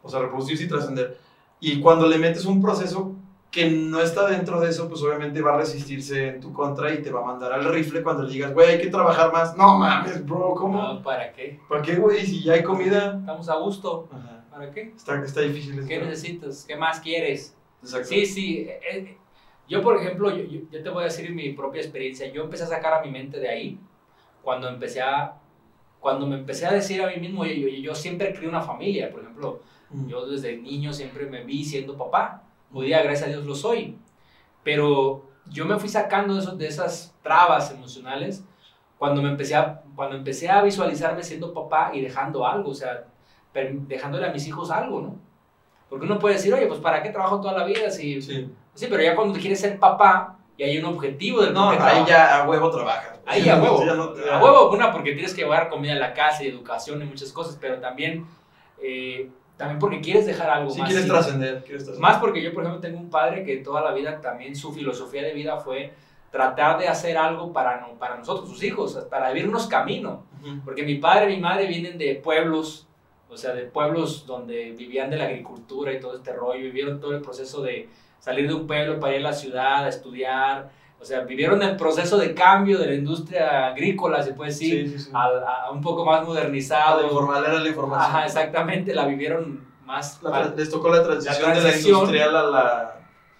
O 0.01 0.09
sea, 0.09 0.19
reproducirse 0.19 0.63
y 0.63 0.67
trascender. 0.67 1.17
Y 1.59 1.79
cuando 1.81 2.07
le 2.07 2.17
metes 2.17 2.45
un 2.45 2.61
proceso 2.61 3.15
que 3.51 3.69
no 3.69 4.01
está 4.01 4.27
dentro 4.27 4.59
de 4.59 4.69
eso, 4.69 4.89
pues 4.89 5.01
obviamente 5.03 5.41
va 5.41 5.53
a 5.53 5.57
resistirse 5.57 6.29
en 6.29 6.41
tu 6.41 6.51
contra 6.51 6.93
y 6.93 7.01
te 7.03 7.11
va 7.11 7.21
a 7.21 7.25
mandar 7.25 7.53
al 7.53 7.63
rifle 7.71 8.01
cuando 8.01 8.23
le 8.23 8.33
digas, 8.33 8.53
güey, 8.53 8.67
hay 8.71 8.81
que 8.81 8.87
trabajar 8.87 9.31
más. 9.31 9.55
No 9.55 9.77
mames, 9.77 10.25
bro, 10.25 10.55
¿cómo? 10.55 10.81
No, 10.81 11.03
¿Para 11.03 11.31
qué? 11.31 11.59
¿Para 11.69 11.81
qué, 11.81 11.95
güey? 11.95 12.25
Si 12.25 12.43
ya 12.43 12.53
hay 12.53 12.63
comida. 12.63 13.17
Estamos 13.19 13.47
a 13.49 13.55
gusto. 13.57 14.09
Ajá. 14.11 14.43
¿Para 14.49 14.71
qué? 14.71 14.93
Está, 14.95 15.23
está 15.23 15.41
difícil. 15.41 15.77
eso. 15.79 15.87
¿Qué 15.87 15.99
necesitas? 15.99 16.65
¿Qué 16.67 16.75
más 16.75 16.99
quieres? 16.99 17.55
Exacto. 17.81 18.07
Sí, 18.07 18.25
sí. 18.25 18.59
eh, 18.61 18.79
eh, 18.91 19.17
yo, 19.67 19.81
por 19.81 19.97
ejemplo, 19.97 20.29
yo, 20.29 20.43
yo- 20.43 20.61
yo 20.71 20.83
te 20.83 20.89
voy 20.89 21.01
a 21.01 21.05
decir 21.05 21.33
mi 21.33 21.49
propia 21.53 21.81
experiencia. 21.81 22.27
Yo 22.31 22.43
empecé 22.43 22.63
a 22.63 22.67
sacar 22.67 22.93
a 22.93 23.01
mi 23.01 23.09
mente 23.11 23.39
de 23.39 23.49
ahí 23.49 23.79
cuando 24.41 24.67
empecé 24.69 25.01
a... 25.01 25.35
Cuando 25.99 26.27
me 26.27 26.35
empecé 26.35 26.65
a 26.65 26.73
decir 26.73 27.01
a 27.01 27.07
mí 27.07 27.15
mismo, 27.15 27.45
yo, 27.45 27.67
yo, 27.69 27.95
siempre 27.95 28.33
creé 28.33 28.49
una 28.49 28.61
familia, 28.61 29.09
por 29.11 29.21
ejemplo, 29.21 29.61
Mm. 29.89 30.07
yo 30.07 30.25
desde 30.25 30.57
niño 30.57 30.91
siempre 30.91 31.27
me 31.27 31.43
vi 31.43 31.63
siendo 31.63 31.95
papá. 31.97 32.41
Hoy 32.73 32.87
día, 32.87 33.01
gracias 33.03 33.27
a 33.27 33.31
Dios, 33.31 33.45
lo 33.45 33.55
soy. 33.55 33.95
Pero 34.63 35.23
yo 35.49 35.65
me 35.65 35.77
fui 35.77 35.87
sacando 35.89 36.33
de, 36.33 36.39
esos- 36.41 36.57
de 36.57 36.67
esas 36.67 37.15
trabas 37.21 37.71
emocionales 37.71 38.43
cuando, 38.97 39.21
me 39.21 39.29
empecé 39.29 39.55
a, 39.55 39.81
cuando 39.95 40.15
empecé 40.17 40.49
a 40.49 40.61
visualizarme 40.63 41.23
siendo 41.23 41.53
papá 41.53 41.91
y 41.93 42.01
dejando 42.01 42.45
algo, 42.45 42.71
o 42.71 42.75
sea, 42.75 43.05
dejándole 43.53 44.25
a 44.25 44.31
mis 44.31 44.47
hijos 44.47 44.71
algo, 44.71 45.01
¿no? 45.01 45.15
Porque 45.93 46.07
uno 46.07 46.17
puede 46.17 46.33
decir, 46.35 46.51
oye, 46.51 46.65
pues 46.65 46.79
¿para 46.79 47.03
qué 47.03 47.09
trabajo 47.11 47.39
toda 47.39 47.53
la 47.55 47.65
vida? 47.65 47.91
Si, 47.91 48.19
sí. 48.19 48.49
Sí. 48.73 48.87
pero 48.89 49.03
ya 49.03 49.15
cuando 49.15 49.37
quieres 49.39 49.59
ser 49.59 49.77
papá 49.77 50.39
y 50.57 50.63
hay 50.63 50.79
un 50.79 50.85
objetivo 50.85 51.43
del 51.43 51.53
No, 51.53 51.69
ahí 51.69 51.77
trabajas. 51.77 52.07
ya 52.09 52.41
a 52.41 52.47
huevo 52.49 52.71
trabaja. 52.71 53.17
Ahí 53.27 53.47
a 53.47 53.61
huevo. 53.61 53.85
No 53.85 54.09
te 54.09 54.27
A 54.27 54.43
huevo, 54.43 54.71
una, 54.71 54.91
porque 54.91 55.11
tienes 55.13 55.35
que 55.35 55.41
llevar 55.43 55.69
comida 55.69 55.91
a 55.93 55.97
la 55.97 56.15
casa 56.15 56.43
y 56.43 56.47
educación 56.47 56.99
y 57.03 57.05
muchas 57.05 57.31
cosas, 57.31 57.59
pero 57.61 57.77
también, 57.79 58.25
eh, 58.81 59.29
también 59.55 59.77
porque 59.77 60.01
quieres 60.01 60.25
dejar 60.25 60.49
algo 60.49 60.71
Sí, 60.71 60.79
más. 60.79 60.87
quieres 60.89 61.05
sí. 61.05 61.11
trascender. 61.11 61.63
quieres 61.63 61.83
trascender. 61.85 62.01
Más 62.01 62.17
porque 62.19 62.41
yo, 62.41 62.51
por 62.55 62.63
ejemplo, 62.63 62.81
tengo 62.81 62.97
un 62.99 63.11
padre 63.11 63.43
que 63.43 63.57
toda 63.57 63.81
la 63.81 63.91
vida 63.93 64.19
también 64.19 64.55
su 64.55 64.73
filosofía 64.73 65.21
de 65.21 65.33
vida 65.33 65.57
fue 65.57 65.93
tratar 66.31 66.79
de 66.79 66.87
hacer 66.87 67.15
algo 67.15 67.53
para, 67.53 67.79
no- 67.79 67.93
para 67.99 68.17
nosotros, 68.17 68.49
sus 68.49 68.63
hijos, 68.63 68.95
para 69.11 69.27
abrirnos 69.27 69.67
camino. 69.67 70.23
Ujú. 70.41 70.61
Porque 70.65 70.81
mi 70.81 70.95
padre 70.95 71.31
y 71.31 71.35
mi 71.35 71.41
madre 71.43 71.67
vienen 71.67 71.99
de 71.99 72.15
pueblos, 72.15 72.87
o 73.33 73.37
sea, 73.37 73.53
de 73.53 73.63
pueblos 73.63 74.25
donde 74.25 74.71
vivían 74.77 75.09
de 75.09 75.17
la 75.17 75.25
agricultura 75.25 75.91
y 75.91 75.99
todo 75.99 76.15
este 76.15 76.33
rollo, 76.33 76.61
vivieron 76.61 76.99
todo 76.99 77.13
el 77.15 77.21
proceso 77.21 77.61
de 77.61 77.89
salir 78.19 78.47
de 78.47 78.53
un 78.53 78.67
pueblo 78.67 78.99
para 78.99 79.13
ir 79.15 79.19
a 79.25 79.29
la 79.29 79.33
ciudad 79.33 79.83
a 79.85 79.89
estudiar, 79.89 80.69
o 81.01 81.05
sea, 81.05 81.21
vivieron 81.21 81.61
el 81.61 81.75
proceso 81.75 82.17
de 82.17 82.33
cambio 82.33 82.77
de 82.79 82.87
la 82.87 82.93
industria 82.93 83.67
agrícola, 83.67 84.23
se 84.23 84.33
puede 84.33 84.51
decir, 84.51 84.87
Sí, 84.87 84.97
sí, 84.97 85.05
sí. 85.05 85.11
a, 85.13 85.65
a 85.65 85.71
un 85.71 85.81
poco 85.81 86.05
más 86.05 86.25
modernizado. 86.25 87.01
la 87.01 87.07
informal 87.07 87.43
era 87.43 87.59
la 87.59 87.67
información. 87.67 88.05
Ajá, 88.09 88.25
exactamente, 88.25 88.93
la 88.93 89.05
vivieron 89.05 89.65
más, 89.85 90.21
La 90.23 90.53
les 90.55 90.69
tocó 90.69 90.87
la 90.89 91.03
transición, 91.03 91.53
de 91.53 91.61
la 91.61 91.75
industrial 91.77 92.35
a 92.37 92.43
la, 92.43 92.99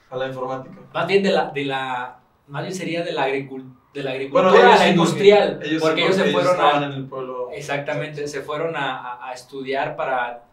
a 0.09 0.17
la 0.17 0.27
informática. 0.27 0.75
más 0.93 1.07
bien 1.07 1.23
de 1.23 1.31
la, 1.31 1.45
de 1.51 1.63
la, 1.63 2.19
más 2.47 2.63
bien 2.63 2.75
sería 2.75 3.01
de 3.03 3.13
la, 3.13 3.27
agricul- 3.29 3.73
de 3.93 4.03
la 4.03 4.11
agricultura 4.11 4.59
a 4.59 4.69
la 4.71 4.77
sí, 4.83 4.89
industrial, 4.89 5.59
Ellos, 5.63 5.81
porque 5.81 6.03
ellos 6.03 6.15
se 6.17 6.25
fueron 6.33 6.59
a, 6.59 6.77
en 6.85 6.91
el 6.91 7.05
pueblo. 7.05 7.32
Exactamente, 7.55 8.27
se 8.27 8.41
fueron 8.41 8.75
a, 8.75 9.25
a- 9.27 9.33
estudiar 9.33 9.95
para 9.95 10.43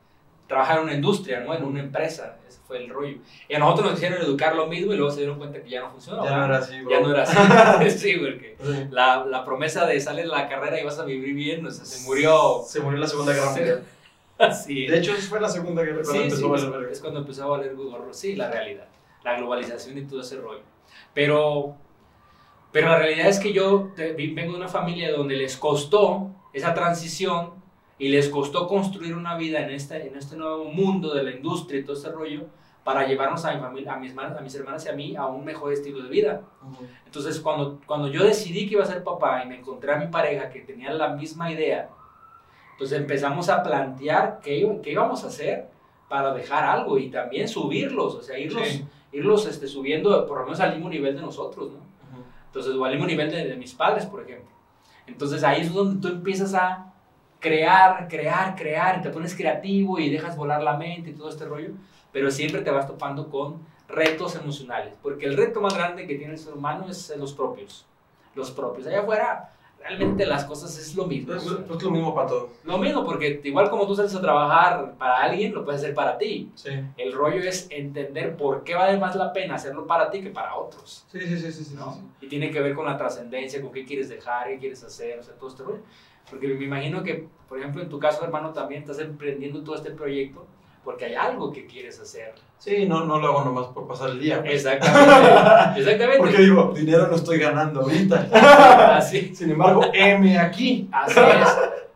trabajar 0.47 0.79
en 0.79 0.85
una 0.85 0.95
industria, 0.95 1.41
¿no? 1.41 1.55
En 1.55 1.63
una 1.65 1.81
empresa. 1.81 2.37
Ese 2.49 2.59
fue 2.67 2.79
el 2.79 2.89
rollo. 2.89 3.19
Y 3.49 3.55
a 3.55 3.59
nosotros 3.61 3.87
nos 3.91 3.95
quisieron 4.01 4.21
educar 4.23 4.57
lo 4.57 4.67
mismo 4.67 4.93
y 4.93 4.97
luego 4.97 5.11
se 5.13 5.19
dieron 5.21 5.39
cuenta 5.39 5.63
que 5.63 5.71
ya 5.71 5.81
no 5.81 5.91
funcionó. 5.91 6.25
Ya 6.25 6.37
no 6.37 6.45
era 6.47 6.59
así, 6.59 6.81
bro. 6.81 6.91
Ya 6.91 7.01
no 7.01 7.13
era 7.15 7.23
así. 7.23 7.91
sí, 7.99 8.17
porque 8.19 8.57
Sí. 8.61 8.87
la, 8.91 9.25
la 9.27 9.45
promesa 9.45 9.87
de 9.87 10.01
salir 10.01 10.25
de 10.25 10.31
la 10.31 10.49
carrera 10.49 10.81
y 10.81 10.85
vas 10.85 10.99
a 10.99 11.05
vivir 11.05 11.35
bien, 11.35 11.65
o 11.67 11.71
sea, 11.71 11.85
se 11.85 12.05
murió 12.07 12.63
Se 12.67 12.81
murió 12.81 12.97
en 12.97 13.01
la 13.03 13.07
Segunda 13.07 13.33
Guerra. 13.33 13.51
Mundial. 13.53 13.85
así. 14.39 14.87
De 14.87 14.99
hecho, 14.99 15.13
fue 15.15 15.41
la 15.41 15.49
Segunda 15.49 15.83
Guerra 15.83 16.03
cuando 16.03 16.13
Sí, 16.13 16.19
empezó 16.29 16.57
sí, 16.59 16.67
a 16.67 16.71
valer 16.71 16.91
es, 16.91 17.01
cuando 17.01 17.21
empezó 17.21 17.45
a 17.45 17.47
valer 17.47 17.75
gorro. 17.77 18.13
Sí, 18.13 18.35
la 18.37 18.51
realidad. 18.51 18.87
La 19.23 19.37
globalización 19.37 19.99
y 19.99 20.03
todo 20.03 20.21
ese 20.23 20.37
rollo. 20.41 20.63
Pero, 21.15 21.77
pero 22.73 22.89
la 22.89 22.99
realidad 22.99 23.29
es 23.29 23.39
que 23.39 23.53
yo 23.53 23.93
te- 23.95 24.13
vengo 24.15 24.53
de 24.53 24.59
una 24.59 24.69
familia 24.69 25.13
donde 25.13 25.37
les 25.37 25.57
costó 25.57 26.31
esa 26.53 26.75
transición 26.75 27.53
y 27.99 28.09
les 28.09 28.29
costó 28.29 28.67
construir 28.67 29.15
una 29.15 29.37
vida 29.37 29.61
en 29.61 29.71
este, 29.71 30.09
en 30.09 30.17
este 30.17 30.37
nuevo 30.37 30.65
mundo 30.65 31.15
de 31.15 31.23
la 31.23 31.31
industria 31.33 31.81
y 31.81 31.85
todo 31.85 31.97
ese 31.97 32.11
rollo 32.11 32.47
para 32.83 33.07
llevarnos 33.07 33.45
a 33.45 33.53
mi 33.55 33.61
familia, 33.61 33.93
a 33.93 33.99
mis, 33.99 34.11
hermanas, 34.11 34.39
a 34.39 34.41
mis 34.41 34.55
hermanas 34.55 34.87
y 34.87 34.89
a 34.89 34.93
mí 34.93 35.15
a 35.17 35.27
un 35.27 35.45
mejor 35.45 35.73
estilo 35.73 36.03
de 36.03 36.09
vida. 36.09 36.41
Entonces, 37.05 37.39
cuando, 37.41 37.79
cuando 37.87 38.09
yo 38.09 38.25
decidí 38.25 38.67
que 38.67 38.75
iba 38.75 38.83
a 38.85 38.87
ser 38.87 39.05
papá 39.05 39.43
y 39.45 39.49
me 39.49 39.59
encontré 39.59 39.93
a 39.93 39.97
mi 39.97 40.07
pareja 40.07 40.49
que 40.49 40.61
tenía 40.61 40.91
la 40.93 41.09
misma 41.09 41.53
idea, 41.53 41.91
pues 42.79 42.93
empezamos 42.93 43.51
a 43.51 43.63
plantear 43.63 44.41
qué, 44.43 44.81
qué 44.83 44.93
íbamos 44.93 45.23
a 45.25 45.27
hacer 45.27 45.69
para 46.09 46.33
dejar 46.33 46.65
algo 46.65 46.97
y 46.99 47.11
también 47.11 47.47
subirlos, 47.47 48.15
o 48.15 48.23
sea, 48.23 48.39
irlos, 48.39 48.67
Sí. 48.67 48.85
irlos 49.13 49.47
este, 49.47 49.69
subiendo 49.69 50.27
por 50.27 50.39
lo 50.39 50.45
menos 50.45 50.61
al 50.61 50.73
mismo 50.73 50.89
nivel 50.89 51.15
de 51.15 51.21
nosotros, 51.21 51.73
¿no? 51.73 51.77
Ujú. 51.77 52.25
Entonces, 52.47 52.75
o 52.75 52.85
al 52.85 52.93
mismo 52.93 53.07
nivel 53.07 53.31
de, 53.31 53.45
de 53.47 53.57
mis 53.57 53.75
padres, 53.75 54.07
por 54.07 54.23
ejemplo. 54.23 54.51
Entonces, 55.13 55.43
ahí 55.45 55.63
es 55.63 55.73
donde 55.73 56.01
tú 56.01 56.15
empiezas 56.15 56.55
a 56.55 56.93
crear, 57.41 58.07
crear, 58.09 58.55
crear, 58.55 59.03
te 59.03 59.11
pones 59.11 59.35
creativo 59.35 59.99
y 59.99 60.11
dejas 60.11 60.37
volar 60.37 60.63
la 60.63 60.77
mente 60.77 61.11
y 61.11 61.15
todo 61.15 61.29
este 61.29 61.47
rollo, 61.47 61.73
pero 62.13 62.31
siempre 62.31 62.61
te 62.61 62.71
vas 62.71 62.87
topando 62.87 63.29
con 63.29 63.59
retos 63.89 64.37
emocionales, 64.37 64.95
porque 65.03 65.27
el 65.27 65.37
reto 65.37 65.61
más 65.61 65.75
grande 65.75 66.07
que 66.07 66.15
tiene 66.15 66.35
el 66.35 66.39
ser 66.39 66.55
humano 66.55 66.87
es 66.89 67.13
los 67.17 67.33
propios, 67.33 67.87
los 68.35 68.51
propios. 68.51 68.87
Allá 68.87 69.01
afuera, 69.01 69.51
realmente 69.81 70.27
las 70.27 70.45
cosas 70.45 70.79
es 70.79 70.95
lo 70.95 71.07
mismo. 71.07 71.35
Es, 71.35 71.45
es 71.45 71.83
lo 71.83 71.91
mismo 71.91 72.15
para 72.15 72.29
todo. 72.29 72.51
Lo 72.65 72.79
mismo, 72.79 73.05
porque 73.05 73.41
igual 73.43 73.71
como 73.71 73.87
tú 73.87 73.95
sales 73.95 74.15
a 74.15 74.21
trabajar 74.21 74.95
para 74.99 75.23
alguien, 75.23 75.53
lo 75.53 75.65
puedes 75.65 75.81
hacer 75.81 75.95
para 75.95 76.19
ti. 76.19 76.51
Sí. 76.55 76.71
El 76.97 77.13
rollo 77.13 77.43
es 77.43 77.67
entender 77.71 78.37
por 78.37 78.63
qué 78.63 78.75
vale 78.75 78.99
más 78.99 79.17
la 79.17 79.33
pena 79.33 79.57
hacerlo 79.57 79.87
para 79.87 80.11
ti 80.11 80.21
que 80.21 80.31
para 80.31 80.55
otros. 80.57 81.07
Sí, 81.11 81.21
sí, 81.21 81.37
sí, 81.37 81.53
sí, 81.53 81.65
sí, 81.65 81.75
¿no? 81.75 81.95
sí. 81.95 82.01
Y 82.21 82.29
tiene 82.29 82.51
que 82.51 82.61
ver 82.61 82.75
con 82.75 82.87
la 82.87 82.97
trascendencia, 82.97 83.61
con 83.61 83.73
qué 83.73 83.85
quieres 83.85 84.09
dejar, 84.09 84.49
qué 84.49 84.59
quieres 84.59 84.85
hacer, 84.85 85.19
o 85.19 85.23
sea, 85.23 85.35
todo 85.35 85.51
este 85.51 85.63
rollo. 85.63 85.83
Porque 86.29 86.47
me 86.49 86.65
imagino 86.65 87.03
que, 87.03 87.27
por 87.49 87.59
ejemplo, 87.59 87.83
en 87.83 87.89
tu 87.89 87.99
caso, 87.99 88.23
hermano, 88.25 88.53
también 88.53 88.83
estás 88.83 88.99
emprendiendo 89.01 89.65
todo 89.65 89.75
este 89.75 89.91
proyecto 89.91 90.47
porque 90.85 91.05
hay 91.07 91.15
algo 91.15 91.53
que 91.53 91.67
quieres 91.67 91.99
hacer. 92.01 92.35
Sí, 92.59 92.87
no, 92.87 93.05
no 93.07 93.19
lo 93.19 93.29
hago 93.29 93.45
nomás 93.45 93.67
por 93.69 93.87
pasar 93.89 94.11
el 94.11 94.21
día. 94.21 94.39
güey. 94.39 94.53
Exactamente. 94.55 95.81
Exactamente. 95.81 96.19
Porque 96.19 96.39
digo, 96.43 96.73
dinero 96.75 97.07
no 97.09 97.17
estoy 97.17 97.39
ganando 97.39 97.81
ahorita. 97.83 98.29
Así, 98.97 99.35
Sin 99.35 99.51
embargo, 99.51 99.83
M 99.95 100.39
aquí. 100.39 100.89
así 100.93 101.19
es. 101.19 101.49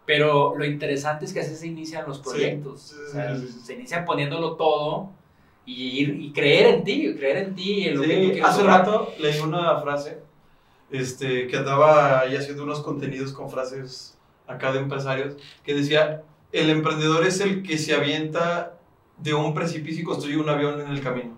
Pero 0.07 0.55
lo 0.57 0.65
interesante 0.65 1.25
es 1.25 1.33
que 1.33 1.41
así 1.41 1.55
se 1.55 1.67
inician 1.67 2.05
los 2.07 2.19
proyectos. 2.21 2.81
sí, 2.81 2.97
O 3.09 3.13
sea, 3.13 3.37
sí, 3.37 3.47
sí, 3.47 3.53
sí. 3.53 3.61
Se 3.61 3.73
inician 3.75 4.05
poniéndolo 4.05 4.55
todo 4.57 5.11
y, 5.67 6.01
ir, 6.01 6.21
y 6.21 6.33
creer 6.33 6.75
en 6.75 6.85
ti, 6.85 7.15
creer 7.15 7.37
en 7.39 7.55
ti 7.55 7.73
y 7.81 7.89
en 7.89 7.97
lo 7.97 8.03
que 8.03 8.09
tú 8.09 8.15
Sí, 8.15 8.27
quieres 8.33 8.45
hace 8.45 8.59
lograr. 8.61 8.81
rato 8.81 9.13
leí 9.19 9.39
una 9.41 9.79
frase 9.81 10.19
este, 10.91 11.47
que 11.47 11.57
andaba 11.57 12.21
ahí 12.21 12.37
haciendo 12.37 12.63
unos 12.65 12.81
contenidos 12.81 13.33
con 13.33 13.51
frases 13.51 14.17
acá 14.47 14.73
de 14.73 14.79
empresarios 14.81 15.37
que 15.63 15.75
decía, 15.75 16.23
el 16.55 16.71
emprendedor 16.71 17.27
es 17.27 17.41
el 17.41 17.63
que 17.63 17.77
se 17.79 17.95
avienta 17.95 18.75
de 19.19 19.35
un 19.35 19.55
precipicio 19.55 20.03
y 20.03 20.05
construye 20.05 20.37
un 20.37 20.49
avión 20.49 20.81
en 20.81 20.89
el 20.89 21.03
camino. 21.03 21.37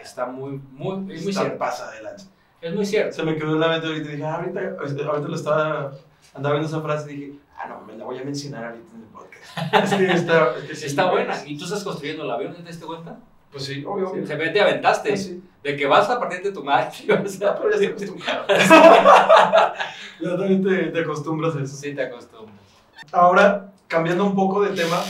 Está 0.00 0.26
muy, 0.26 0.60
muy, 0.72 1.14
es 1.14 1.22
muy 1.22 1.30
Está 1.30 1.40
cierto. 1.42 1.58
pasa 1.58 1.88
adelante. 1.88 2.24
Es 2.60 2.74
muy 2.74 2.84
cierto. 2.86 3.16
Se 3.16 3.22
me 3.22 3.36
quedó 3.36 3.54
en 3.54 3.60
la 3.60 3.68
mente 3.68 3.86
ahorita 3.86 4.08
y 4.08 4.12
dije, 4.12 4.24
ah, 4.24 4.34
ahorita, 4.36 4.60
ahorita 4.80 5.28
lo 5.28 5.34
estaba, 5.34 5.92
andaba 6.34 6.54
viendo 6.56 6.68
esa 6.68 6.80
frase 6.82 7.12
y 7.12 7.16
dije, 7.16 7.32
ah, 7.58 7.66
no, 7.68 7.80
me 7.82 7.96
la 7.96 8.04
voy 8.04 8.18
a 8.18 8.24
mencionar 8.24 8.64
ahorita 8.66 8.86
en 8.94 9.00
el 9.02 9.08
podcast. 9.08 9.34
Es 9.84 9.94
que 9.94 10.12
está, 10.12 10.56
es 10.58 10.64
que 10.64 10.74
sí, 10.76 10.86
Está 10.86 11.10
buena. 11.10 11.34
sí. 11.34 11.52
¿Y 11.54 11.58
tú 11.58 11.64
estás 11.64 11.82
construyendo 11.84 12.24
el 12.24 12.30
avión? 12.30 12.54
¿Te 12.54 12.62
diste 12.62 12.84
cuenta? 12.86 13.18
Pues 13.50 13.64
sí, 13.64 13.84
obvio, 13.86 14.10
obvio. 14.10 14.26
Se 14.26 14.34
ve, 14.36 14.50
te 14.50 14.60
aventaste. 14.60 15.12
Ah, 15.12 15.16
sí. 15.16 15.42
De 15.62 15.76
que 15.76 15.86
vas 15.86 16.08
a 16.10 16.18
partir 16.18 16.42
de 16.42 16.52
tu 16.52 16.62
madre. 16.62 16.90
O 17.24 17.28
sea, 17.28 17.50
Ah, 17.50 17.58
pero 17.60 17.70
ya 17.70 17.86
estoy 17.86 17.86
acostumbrado. 17.88 18.46
ya 20.20 20.36
también 20.36 20.62
te, 20.62 20.76
te 20.90 21.00
acostumbras 21.00 21.56
a 21.56 21.62
eso. 21.62 21.76
Sí, 21.76 21.94
te 21.94 22.02
acostumbras. 22.02 22.58
Ahora, 23.12 23.72
cambiando 23.94 24.24
un 24.24 24.34
poco 24.34 24.60
de 24.60 24.70
tema 24.70 25.00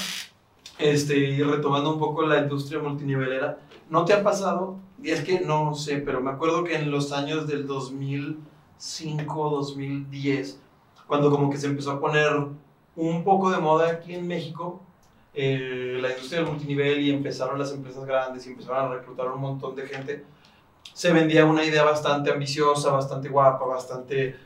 este, 0.79 1.17
y 1.17 1.43
retomando 1.43 1.95
un 1.95 1.99
poco 1.99 2.27
la 2.27 2.41
industria 2.41 2.81
multinivelera, 2.81 3.57
¿no 3.89 4.05
te 4.05 4.13
ha 4.13 4.23
pasado? 4.23 4.77
Y 5.03 5.11
es 5.11 5.25
que 5.25 5.41
no 5.41 5.75
sé, 5.75 5.97
pero 5.97 6.21
me 6.21 6.31
acuerdo 6.31 6.65
que 6.65 6.75
en 6.75 6.91
los 6.91 7.11
años 7.11 7.47
del 7.47 7.67
2005, 7.67 9.51
2010, 9.51 10.61
cuando 11.07 11.31
como 11.31 11.49
que 11.49 11.57
se 11.57 11.69
empezó 11.69 11.93
a 11.93 12.01
poner 12.01 12.31
un 12.95 13.25
poco 13.25 13.51
de 13.51 13.57
moda 13.57 13.91
aquí 13.91 14.15
en 14.15 14.29
México, 14.29 14.83
eh, 15.33 15.97
la 16.03 16.11
industria 16.11 16.41
del 16.41 16.51
multinivel 16.51 17.01
y 17.01 17.11
empezaron 17.11 17.59
las 17.59 17.73
empresas 17.73 18.05
grandes 18.05 18.47
y 18.47 18.51
empezaron 18.51 18.93
a 18.93 18.95
reclutar 18.97 19.29
un 19.29 19.41
montón 19.41 19.75
de 19.77 19.87
gente, 19.87 20.27
se 20.93 21.11
vendía 21.11 21.47
una 21.47 21.65
idea 21.65 21.85
bastante 21.85 22.31
ambiciosa, 22.31 22.93
bastante 22.93 23.31
guapa, 23.31 23.65
bastante 23.65 24.37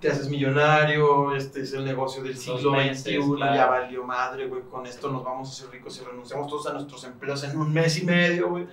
te 0.00 0.10
haces 0.10 0.28
millonario, 0.28 1.34
este 1.34 1.62
es 1.62 1.72
el 1.72 1.84
negocio 1.84 2.22
del 2.22 2.36
siglo 2.36 2.72
meses, 2.72 3.02
XXI, 3.02 3.36
claro. 3.36 3.54
ya 3.54 3.66
valió 3.66 4.04
madre, 4.04 4.46
güey, 4.46 4.62
con 4.62 4.86
esto 4.86 5.10
nos 5.10 5.24
vamos 5.24 5.48
a 5.48 5.52
hacer 5.52 5.70
ricos 5.70 5.98
y 6.00 6.04
renunciamos 6.04 6.48
todos 6.48 6.66
a 6.66 6.72
nuestros 6.74 7.04
empleos 7.04 7.42
en 7.44 7.56
un 7.56 7.72
mes 7.72 7.98
y 7.98 8.04
medio, 8.04 8.50
güey. 8.50 8.66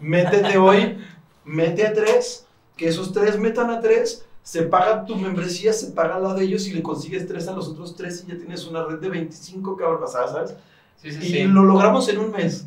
Métete 0.00 0.56
hoy, 0.58 0.98
mete 1.44 1.86
a 1.86 1.92
tres, 1.92 2.46
que 2.76 2.88
esos 2.88 3.12
tres 3.12 3.38
metan 3.38 3.70
a 3.70 3.80
tres, 3.80 4.26
se 4.42 4.62
paga 4.62 5.04
tu 5.04 5.16
membresía, 5.16 5.72
se 5.72 5.88
paga 5.88 6.18
la 6.18 6.32
de 6.32 6.44
ellos 6.44 6.66
y 6.68 6.72
le 6.72 6.82
consigues 6.82 7.26
tres 7.26 7.48
a 7.48 7.52
los 7.52 7.68
otros 7.68 7.96
tres 7.96 8.24
y 8.24 8.30
ya 8.30 8.38
tienes 8.38 8.64
una 8.66 8.84
red 8.84 8.98
de 8.98 9.08
25 9.08 9.76
cabrón 9.76 10.00
pasadas, 10.00 10.30
¿sabes? 10.30 10.54
Sí, 10.96 11.12
sí, 11.12 11.18
y 11.20 11.28
sí. 11.32 11.44
lo 11.44 11.64
logramos 11.64 12.08
en 12.08 12.18
un 12.18 12.30
mes. 12.30 12.66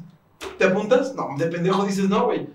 ¿Te 0.57 0.65
apuntas? 0.65 1.15
No, 1.15 1.29
de 1.37 1.47
pendejo 1.47 1.85
dices 1.85 2.09
no, 2.09 2.25
güey. 2.25 2.47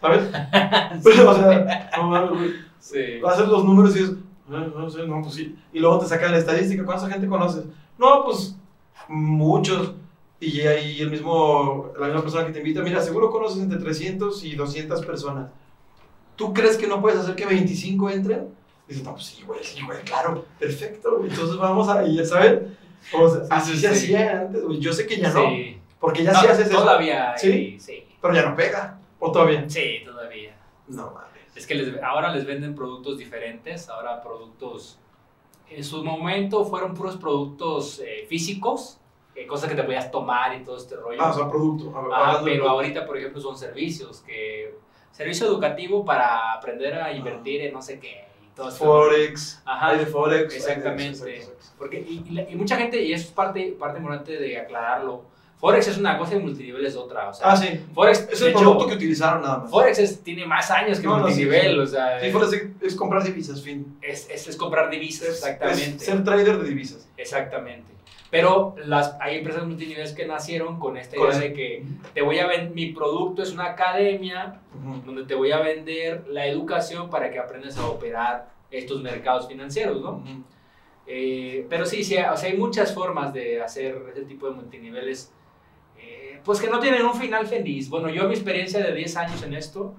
¿Sabes? 0.00 0.22
Pero, 1.04 1.30
o 1.30 1.34
sea, 1.34 1.90
no 1.96 2.02
mames, 2.04 2.30
güey. 2.30 2.50
Sí. 2.78 3.20
Haces 3.26 3.48
los 3.48 3.64
números 3.64 3.96
y 3.96 3.98
dices, 3.98 4.14
"Ah, 4.16 4.27
no 4.48 4.90
sé, 4.90 5.06
no, 5.06 5.20
pues 5.22 5.34
sí. 5.34 5.56
Y 5.72 5.78
luego 5.80 5.98
te 6.00 6.06
sacan 6.06 6.32
la 6.32 6.38
estadística, 6.38 6.84
¿cuánta 6.84 7.08
gente 7.08 7.26
conoces? 7.28 7.64
No, 7.98 8.24
pues 8.24 8.56
muchos. 9.08 9.92
Y 10.40 10.60
ahí 10.60 11.00
el 11.00 11.10
mismo, 11.10 11.90
la 11.98 12.06
misma 12.06 12.22
persona 12.22 12.46
que 12.46 12.52
te 12.52 12.58
invita, 12.60 12.80
mira, 12.82 13.00
seguro 13.02 13.30
conoces 13.30 13.60
entre 13.62 13.78
300 13.78 14.44
y 14.44 14.54
200 14.54 15.04
personas. 15.04 15.50
¿Tú 16.36 16.54
crees 16.54 16.76
que 16.76 16.86
no 16.86 17.00
puedes 17.00 17.18
hacer 17.18 17.34
que 17.34 17.44
25 17.46 18.10
entren? 18.10 18.48
Dices, 18.86 19.02
no, 19.04 19.12
pues 19.12 19.24
sí, 19.26 19.42
güey, 19.44 19.60
sí, 19.64 19.82
güey, 19.84 20.00
claro, 20.02 20.44
perfecto. 20.58 21.20
Entonces 21.22 21.56
vamos 21.56 21.88
a, 21.88 22.06
ya 22.06 22.24
sabes, 22.24 22.60
o 23.12 23.28
sea, 23.28 23.40
Sí, 23.42 23.48
así 23.50 23.72
sí, 23.72 23.78
se 23.78 23.94
sí. 23.94 24.14
hacía 24.14 24.40
antes, 24.42 24.64
güey. 24.64 24.78
Yo 24.78 24.92
sé 24.92 25.06
que 25.06 25.18
ya 25.18 25.32
no, 25.32 25.40
Sí. 25.50 25.78
porque 25.98 26.22
ya 26.22 26.32
No, 26.32 26.40
sí 26.40 26.46
haces 26.46 26.68
eso, 26.68 26.78
Todavía. 26.78 27.34
¿Sí? 27.36 27.76
pero 28.22 28.34
ya 28.34 28.48
no 28.48 28.54
pega. 28.56 28.98
¿O 29.18 29.32
todavía? 29.32 29.64
Sí, 29.68 30.02
todavía. 30.04 30.56
No 30.86 31.10
mames. 31.12 31.27
Es 31.58 31.66
que 31.66 31.74
les- 31.74 32.00
ahora 32.02 32.32
les 32.32 32.46
venden 32.46 32.74
productos 32.76 33.18
diferentes, 33.18 33.88
ahora 33.88 34.22
productos... 34.22 34.98
En 35.68 35.82
su 35.84 36.02
momento 36.04 36.64
fueron 36.64 36.94
puros 36.94 37.16
productos 37.16 38.00
eh, 38.00 38.24
físicos, 38.28 38.98
eh, 39.34 39.44
cosas 39.46 39.68
que 39.68 39.74
te 39.74 39.82
podías 39.82 40.10
tomar 40.10 40.54
y 40.54 40.64
todo 40.64 40.76
este 40.76 40.94
rollo. 40.96 41.18
Ah, 41.20 41.30
o 41.30 41.34
sea, 41.34 41.48
producto. 41.50 41.92
Ah, 41.94 41.98
hablando 41.98 42.38
de 42.38 42.44
pero 42.52 42.64
producto. 42.64 42.70
ahorita, 42.70 43.06
por 43.06 43.18
ejemplo, 43.18 43.40
son 43.40 43.56
servicios 43.58 44.20
que... 44.20 44.74
Servicio 45.10 45.46
educativo 45.48 46.04
para 46.04 46.52
aprender 46.52 46.94
Ah. 46.94 47.06
a 47.06 47.12
invertir 47.12 47.62
en 47.62 47.72
no 47.72 47.82
sé 47.82 47.98
qué 47.98 48.24
y 48.40 48.54
todo 48.54 48.68
esto. 48.68 48.84
Forex, 48.84 49.60
Ajá, 49.64 49.88
hay 49.88 49.98
de 49.98 50.06
Forex. 50.06 50.42
hay 50.42 50.48
de- 50.48 50.56
exactamente. 50.56 51.48
Porque, 51.76 51.98
y, 52.00 52.22
y 52.28 52.30
la- 52.34 52.48
y 52.48 52.54
mucha 52.54 52.76
gente, 52.76 53.02
y 53.02 53.12
eso 53.12 53.26
es 53.26 53.32
parte, 53.32 53.76
parte 53.78 53.98
importante 53.98 54.38
de 54.38 54.58
aclararlo, 54.58 55.24
Forex 55.58 55.88
es 55.88 55.98
una 55.98 56.16
cosa 56.16 56.36
y 56.36 56.38
multinivel 56.38 56.86
es 56.86 56.94
otra. 56.96 57.28
O 57.30 57.34
sea, 57.34 57.50
Ah, 57.52 57.56
sí. 57.56 57.80
Forex, 57.92 58.28
Es 58.30 58.40
el 58.42 58.48
hecho, 58.50 58.58
producto 58.60 58.86
que 58.86 58.94
utilizaron 58.94 59.42
nada 59.42 59.58
más. 59.58 59.70
Forex 59.70 59.98
es- 59.98 60.22
tiene 60.22 60.46
más 60.46 60.70
años 60.70 61.00
que 61.00 61.06
No, 61.06 61.18
no, 61.18 61.26
sí, 61.28 61.44
multinivel, 61.44 61.72
sí. 61.74 61.78
o 61.80 61.86
sea, 61.86 62.20
Sí, 62.20 62.30
Forex 62.30 62.52
es, 62.52 62.62
es 62.82 62.94
comprar 62.94 63.24
divisas, 63.24 63.60
fin. 63.62 63.96
es, 64.00 64.28
es, 64.30 64.46
es 64.48 64.56
comprar 64.56 64.88
divisas, 64.88 65.28
exactamente. 65.28 65.96
Es 65.96 66.02
ser 66.04 66.22
trader 66.22 66.58
de 66.58 66.68
divisas. 66.68 67.08
Exactamente. 67.16 67.92
Pero 68.30 68.76
las, 68.84 69.16
hay 69.20 69.38
empresas 69.38 69.66
multiniveles 69.66 70.12
que 70.12 70.26
nacieron 70.26 70.78
con 70.78 70.96
esta 70.98 71.16
idea 71.16 71.38
de 71.38 71.52
que 71.54 71.82
te 72.12 72.20
voy 72.22 72.38
a 72.38 72.46
vender, 72.46 72.74
mi 72.74 72.92
producto 72.92 73.42
es 73.42 73.52
una 73.52 73.64
academia 73.70 74.60
donde 75.06 75.24
te 75.24 75.34
voy 75.34 75.50
a 75.50 75.58
vender 75.60 76.26
la 76.28 76.46
educación 76.46 77.08
para 77.08 77.30
que 77.30 77.38
aprendas 77.38 77.78
a 77.78 77.86
operar 77.86 78.50
estos 78.70 79.00
mercados 79.02 79.48
financieros, 79.48 80.02
¿no? 80.02 80.22
Eh, 81.06 81.66
pero 81.70 81.86
sí, 81.86 82.04
sí, 82.04 82.16
o 82.16 82.36
sea, 82.36 82.50
hay 82.50 82.56
muchas 82.58 82.92
formas 82.94 83.32
de 83.32 83.62
hacer 83.62 83.96
ese 84.12 84.22
tipo 84.26 84.46
de 84.46 84.54
multiniveles, 84.56 85.32
pues 86.48 86.60
que 86.62 86.68
no 86.70 86.80
tienen 86.80 87.04
un 87.04 87.12
final 87.14 87.46
feliz. 87.46 87.90
Bueno, 87.90 88.08
yo 88.08 88.24
mi 88.26 88.32
experiencia 88.32 88.82
de 88.82 88.94
10 88.94 89.16
años 89.18 89.42
en 89.42 89.52
esto, 89.52 89.92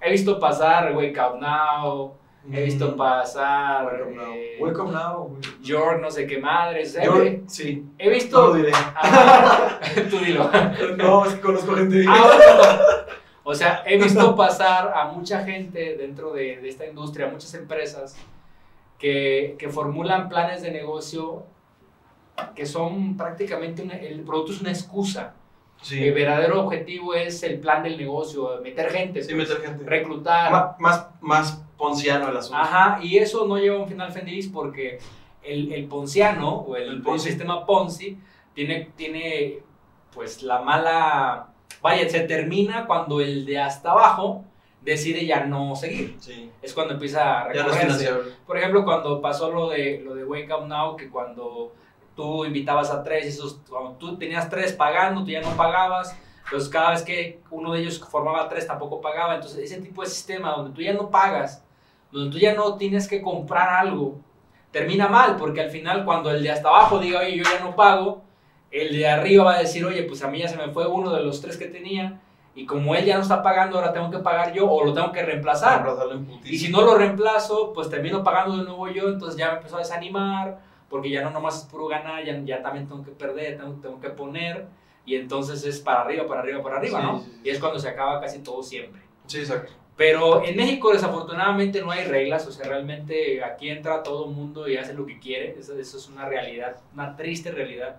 he 0.00 0.08
visto 0.12 0.38
pasar 0.38 0.94
Wake 0.94 1.18
Up 1.18 1.40
Now, 1.40 2.14
He 2.52 2.62
visto 2.62 2.92
Mm. 2.92 2.96
pasar 2.96 3.86
Welcome 3.86 4.14
now. 4.14 4.32
eh, 4.32 4.56
Welcome 4.60 4.92
now. 4.92 5.36
York, 5.62 6.00
no 6.00 6.12
sé 6.12 6.28
qué 6.28 6.38
madres. 6.38 6.96
Yo- 7.02 7.14
güey. 7.16 7.42
sí, 7.48 7.84
He 7.98 8.04
no 8.04 8.10
lo 8.10 8.14
visto. 8.14 8.54
diré. 8.54 8.70
Ah, 8.94 9.80
tú 10.10 10.18
dilo. 10.20 10.48
No, 10.96 11.24
es 11.24 11.34
que 11.34 11.40
conozco 11.40 11.74
gente. 11.74 12.04
Ah, 12.08 12.22
bueno. 12.22 12.62
O 13.42 13.52
sea, 13.52 13.82
he 13.84 13.98
visto 13.98 14.36
pasar 14.36 14.92
a 14.94 15.06
mucha 15.06 15.42
gente 15.44 15.96
dentro 15.96 16.32
de, 16.32 16.58
de 16.58 16.68
esta 16.68 16.86
industria, 16.86 17.26
muchas 17.26 17.52
empresas 17.54 18.16
que, 18.96 19.56
que 19.58 19.68
formulan 19.68 20.28
planes 20.28 20.62
de 20.62 20.70
negocio 20.70 21.42
que 22.54 22.64
son 22.64 23.16
prácticamente, 23.16 23.82
una- 23.82 23.94
el 23.96 24.20
producto 24.20 24.52
es 24.52 24.60
una 24.60 24.70
excusa. 24.70 25.34
Sí, 25.82 26.02
El 26.02 26.14
verdadero 26.14 26.62
objetivo 26.64 27.14
es 27.14 27.42
el 27.42 27.60
plan 27.60 27.82
del 27.82 27.96
negocio, 27.96 28.60
meter 28.62 28.90
gente, 28.90 29.22
sí, 29.22 29.34
pues, 29.34 29.48
meter 29.48 29.62
gente. 29.64 29.84
reclutar. 29.84 30.76
Más, 30.78 31.06
más 31.20 31.62
ponciano 31.76 32.28
el 32.28 32.36
asunto. 32.36 32.56
Ajá, 32.60 32.98
y 33.02 33.18
eso 33.18 33.46
no 33.46 33.56
lleva 33.58 33.76
a 33.76 33.80
un 33.80 33.88
final 33.88 34.10
feliz 34.10 34.48
porque 34.52 34.98
el, 35.44 35.72
el 35.72 35.84
ponciano 35.86 36.50
o 36.60 36.74
el, 36.76 36.88
El 36.88 37.02
Ponzi. 37.02 37.28
sistema 37.28 37.64
Ponzi 37.66 38.18
tiene, 38.54 38.90
tiene 38.96 39.58
pues 40.12 40.42
la 40.42 40.60
mala... 40.62 41.48
Vaya, 41.82 42.08
se 42.08 42.20
termina 42.20 42.86
cuando 42.86 43.20
el 43.20 43.44
de 43.44 43.60
hasta 43.60 43.92
abajo 43.92 44.44
decide 44.80 45.24
ya 45.26 45.44
no 45.44 45.76
seguir. 45.76 46.16
Sí, 46.18 46.50
Es 46.62 46.72
cuando 46.72 46.94
empieza 46.94 47.42
a 47.42 47.44
no 47.44 47.50
recorrerse. 47.50 47.80
financiable. 47.80 48.32
Por 48.46 48.56
ejemplo, 48.58 48.84
cuando 48.84 49.20
pasó 49.20 49.52
lo 49.52 49.68
de, 49.68 50.00
lo 50.04 50.14
de 50.14 50.24
Wake 50.24 50.52
Up 50.52 50.66
Now, 50.66 50.96
que 50.96 51.08
cuando 51.10 51.74
tú 52.16 52.44
invitabas 52.44 52.90
a 52.90 53.02
tres, 53.02 53.26
y 53.26 53.28
esos, 53.28 53.60
cuando 53.68 53.92
tú 53.92 54.16
tenías 54.16 54.48
tres 54.48 54.72
pagando, 54.72 55.22
tú 55.22 55.30
ya 55.30 55.42
no 55.42 55.50
pagabas, 55.50 56.18
entonces 56.44 56.68
cada 56.68 56.90
vez 56.90 57.02
que 57.02 57.40
uno 57.50 57.72
de 57.72 57.80
ellos 57.80 58.00
formaba 58.00 58.48
tres 58.48 58.66
tampoco 58.66 59.00
pagaba, 59.00 59.34
entonces 59.34 59.70
ese 59.70 59.80
tipo 59.80 60.02
de 60.02 60.08
sistema 60.08 60.52
donde 60.52 60.72
tú 60.72 60.80
ya 60.80 60.94
no 60.94 61.10
pagas, 61.10 61.62
donde 62.10 62.30
tú 62.30 62.38
ya 62.38 62.54
no 62.54 62.76
tienes 62.76 63.06
que 63.06 63.20
comprar 63.20 63.68
algo, 63.68 64.18
termina 64.70 65.08
mal, 65.08 65.36
porque 65.36 65.60
al 65.60 65.70
final 65.70 66.04
cuando 66.04 66.30
el 66.30 66.42
de 66.42 66.50
hasta 66.50 66.68
abajo 66.68 66.98
diga, 66.98 67.20
oye, 67.20 67.36
yo 67.36 67.44
ya 67.44 67.62
no 67.62 67.76
pago, 67.76 68.22
el 68.70 68.96
de 68.96 69.08
arriba 69.08 69.44
va 69.44 69.54
a 69.54 69.58
decir, 69.58 69.84
oye, 69.84 70.02
pues 70.04 70.22
a 70.22 70.28
mí 70.28 70.38
ya 70.38 70.48
se 70.48 70.56
me 70.56 70.68
fue 70.68 70.86
uno 70.88 71.12
de 71.12 71.22
los 71.22 71.40
tres 71.40 71.56
que 71.56 71.66
tenía, 71.66 72.20
y 72.54 72.64
como 72.64 72.94
él 72.94 73.04
ya 73.04 73.16
no 73.16 73.22
está 73.22 73.42
pagando, 73.42 73.76
ahora 73.76 73.92
tengo 73.92 74.10
que 74.10 74.20
pagar 74.20 74.54
yo 74.54 74.70
o 74.70 74.82
lo 74.82 74.94
tengo 74.94 75.12
que 75.12 75.22
reemplazar. 75.22 75.86
Y 76.44 76.56
si 76.56 76.72
no 76.72 76.80
lo 76.80 76.96
reemplazo, 76.96 77.74
pues 77.74 77.90
termino 77.90 78.24
pagando 78.24 78.56
de 78.56 78.64
nuevo 78.64 78.88
yo, 78.88 79.10
entonces 79.10 79.38
ya 79.38 79.50
me 79.50 79.56
empezó 79.58 79.76
a 79.76 79.80
desanimar, 79.80 80.58
porque 80.88 81.10
ya 81.10 81.22
no 81.22 81.30
nomás 81.30 81.62
es 81.62 81.64
puro 81.64 81.86
ganar, 81.86 82.24
ya, 82.24 82.38
ya 82.44 82.62
también 82.62 82.86
tengo 82.86 83.04
que 83.04 83.10
perder, 83.12 83.56
tengo, 83.58 83.74
tengo 83.80 84.00
que 84.00 84.10
poner, 84.10 84.66
y 85.04 85.14
entonces 85.16 85.64
es 85.64 85.80
para 85.80 86.02
arriba, 86.02 86.26
para 86.26 86.40
arriba, 86.40 86.62
para 86.62 86.78
arriba, 86.78 87.00
Sí, 87.00 87.06
¿no? 87.06 87.20
sí. 87.20 87.40
Y 87.44 87.50
es 87.50 87.58
cuando 87.58 87.78
se 87.78 87.88
acaba 87.88 88.20
casi 88.20 88.40
todo 88.40 88.62
siempre. 88.62 89.00
Sí, 89.26 89.38
exacto. 89.38 89.72
Pero 89.96 90.44
en 90.44 90.56
México 90.56 90.92
desafortunadamente 90.92 91.80
no 91.80 91.90
hay 91.90 92.04
reglas, 92.04 92.46
o 92.46 92.52
sea, 92.52 92.68
realmente 92.68 93.42
aquí 93.42 93.70
entra 93.70 94.02
todo 94.02 94.26
el 94.26 94.32
mundo 94.32 94.68
y 94.68 94.76
hace 94.76 94.92
lo 94.92 95.06
que 95.06 95.18
quiere, 95.18 95.56
eso, 95.58 95.78
eso 95.78 95.96
es 95.96 96.08
una 96.08 96.28
realidad, 96.28 96.76
una 96.92 97.16
triste 97.16 97.50
realidad 97.50 97.96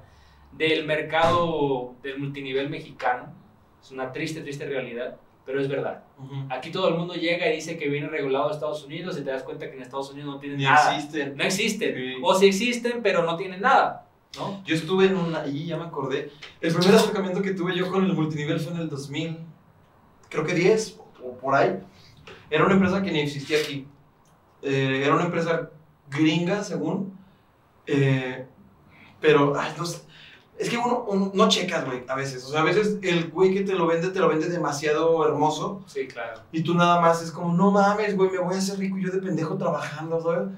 del 0.51 0.85
mercado 0.85 1.95
del 2.03 2.19
multinivel 2.19 2.69
mexicano, 2.69 3.33
es 3.81 3.91
una 3.91 4.11
triste, 4.11 4.41
triste 4.41 4.65
realidad, 4.65 5.17
pero 5.47 5.61
es 5.61 5.69
verdad. 5.69 6.03
Aquí 6.49 6.71
todo 6.71 6.89
el 6.89 6.95
mundo 6.95 7.13
llega 7.13 7.47
y 7.49 7.55
dice 7.55 7.77
que 7.77 7.87
viene 7.87 8.09
regulado 8.09 8.49
a 8.49 8.51
Estados 8.51 8.83
Unidos 8.83 9.17
y 9.17 9.23
te 9.23 9.29
das 9.31 9.43
cuenta 9.43 9.69
que 9.69 9.77
en 9.77 9.81
Estados 9.81 10.11
Unidos 10.11 10.33
no 10.33 10.39
tienen 10.39 10.57
Ni 10.57 10.65
nada. 10.65 10.93
existen. 10.93 11.37
No 11.37 11.43
existen. 11.45 11.95
Sí. 11.95 12.15
O 12.21 12.35
sí 12.35 12.47
existen, 12.47 12.99
pero 13.01 13.23
no 13.23 13.37
tienen 13.37 13.61
nada. 13.61 14.05
¿no? 14.37 14.61
Yo 14.65 14.75
estuve 14.75 15.05
en 15.05 15.15
una, 15.15 15.47
y 15.47 15.65
ya 15.67 15.77
me 15.77 15.85
acordé. 15.85 16.31
El 16.59 16.75
primer 16.75 16.95
acercamiento 16.95 17.41
que 17.41 17.51
tuve 17.51 17.73
yo 17.77 17.89
con 17.89 18.03
el 18.03 18.11
multinivel 18.13 18.59
fue 18.59 18.73
en 18.73 18.79
el 18.81 18.89
2000, 18.89 19.37
creo 20.29 20.43
que 20.45 20.53
10 20.53 20.99
o 21.23 21.37
por 21.37 21.55
ahí. 21.55 21.79
Era 22.49 22.65
una 22.65 22.73
empresa 22.73 23.01
que 23.01 23.11
ni 23.11 23.21
existía 23.21 23.59
aquí. 23.59 23.87
Eh, 24.61 25.03
era 25.05 25.15
una 25.15 25.23
empresa 25.23 25.71
gringa, 26.09 26.61
según. 26.61 27.17
Eh, 27.85 28.45
pero, 29.21 29.57
ay, 29.57 29.71
no 29.77 29.85
sé. 29.85 30.01
Es 30.57 30.69
que 30.69 30.77
uno, 30.77 31.05
uno 31.07 31.31
no 31.33 31.49
checas, 31.49 31.85
güey, 31.85 32.03
a 32.07 32.15
veces. 32.15 32.43
O 32.45 32.49
sea, 32.49 32.61
a 32.61 32.63
veces 32.63 32.97
el 33.03 33.29
güey 33.29 33.53
que 33.53 33.61
te 33.61 33.73
lo 33.73 33.85
vende, 33.85 34.09
te 34.09 34.19
lo 34.19 34.27
vende 34.27 34.49
demasiado 34.49 35.25
hermoso. 35.25 35.83
Sí, 35.85 36.07
claro. 36.07 36.41
Y 36.51 36.63
tú 36.63 36.73
nada 36.73 36.99
más 36.99 37.21
es 37.21 37.31
como, 37.31 37.53
no 37.53 37.69
mames, 37.71 38.15
güey, 38.15 38.31
me 38.31 38.39
voy 38.39 38.55
a 38.55 38.57
hacer 38.57 38.79
rico 38.79 38.97
yo 38.97 39.11
de 39.11 39.19
pendejo 39.19 39.55
trabajando, 39.57 40.19
¿sabes? 40.21 40.49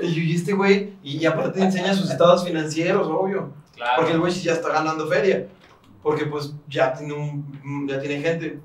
Y 0.00 0.34
este 0.34 0.54
güey, 0.54 0.94
y, 1.02 1.24
aparte 1.26 1.62
enseña 1.62 1.94
sus 1.94 2.10
estados 2.10 2.44
financieros, 2.44 3.06
obvio. 3.06 3.52
Claro. 3.74 3.92
Porque 3.96 4.12
el 4.12 4.20
güey 4.20 4.32
ya 4.32 4.54
está 4.54 4.70
ganando 4.70 5.06
feria. 5.06 5.46
Porque 6.02 6.26
pues 6.26 6.52
ya 6.68 6.92
tiene, 6.92 7.14
un, 7.14 7.86
ya 7.88 8.00
tiene 8.00 8.20
gente. 8.20 8.60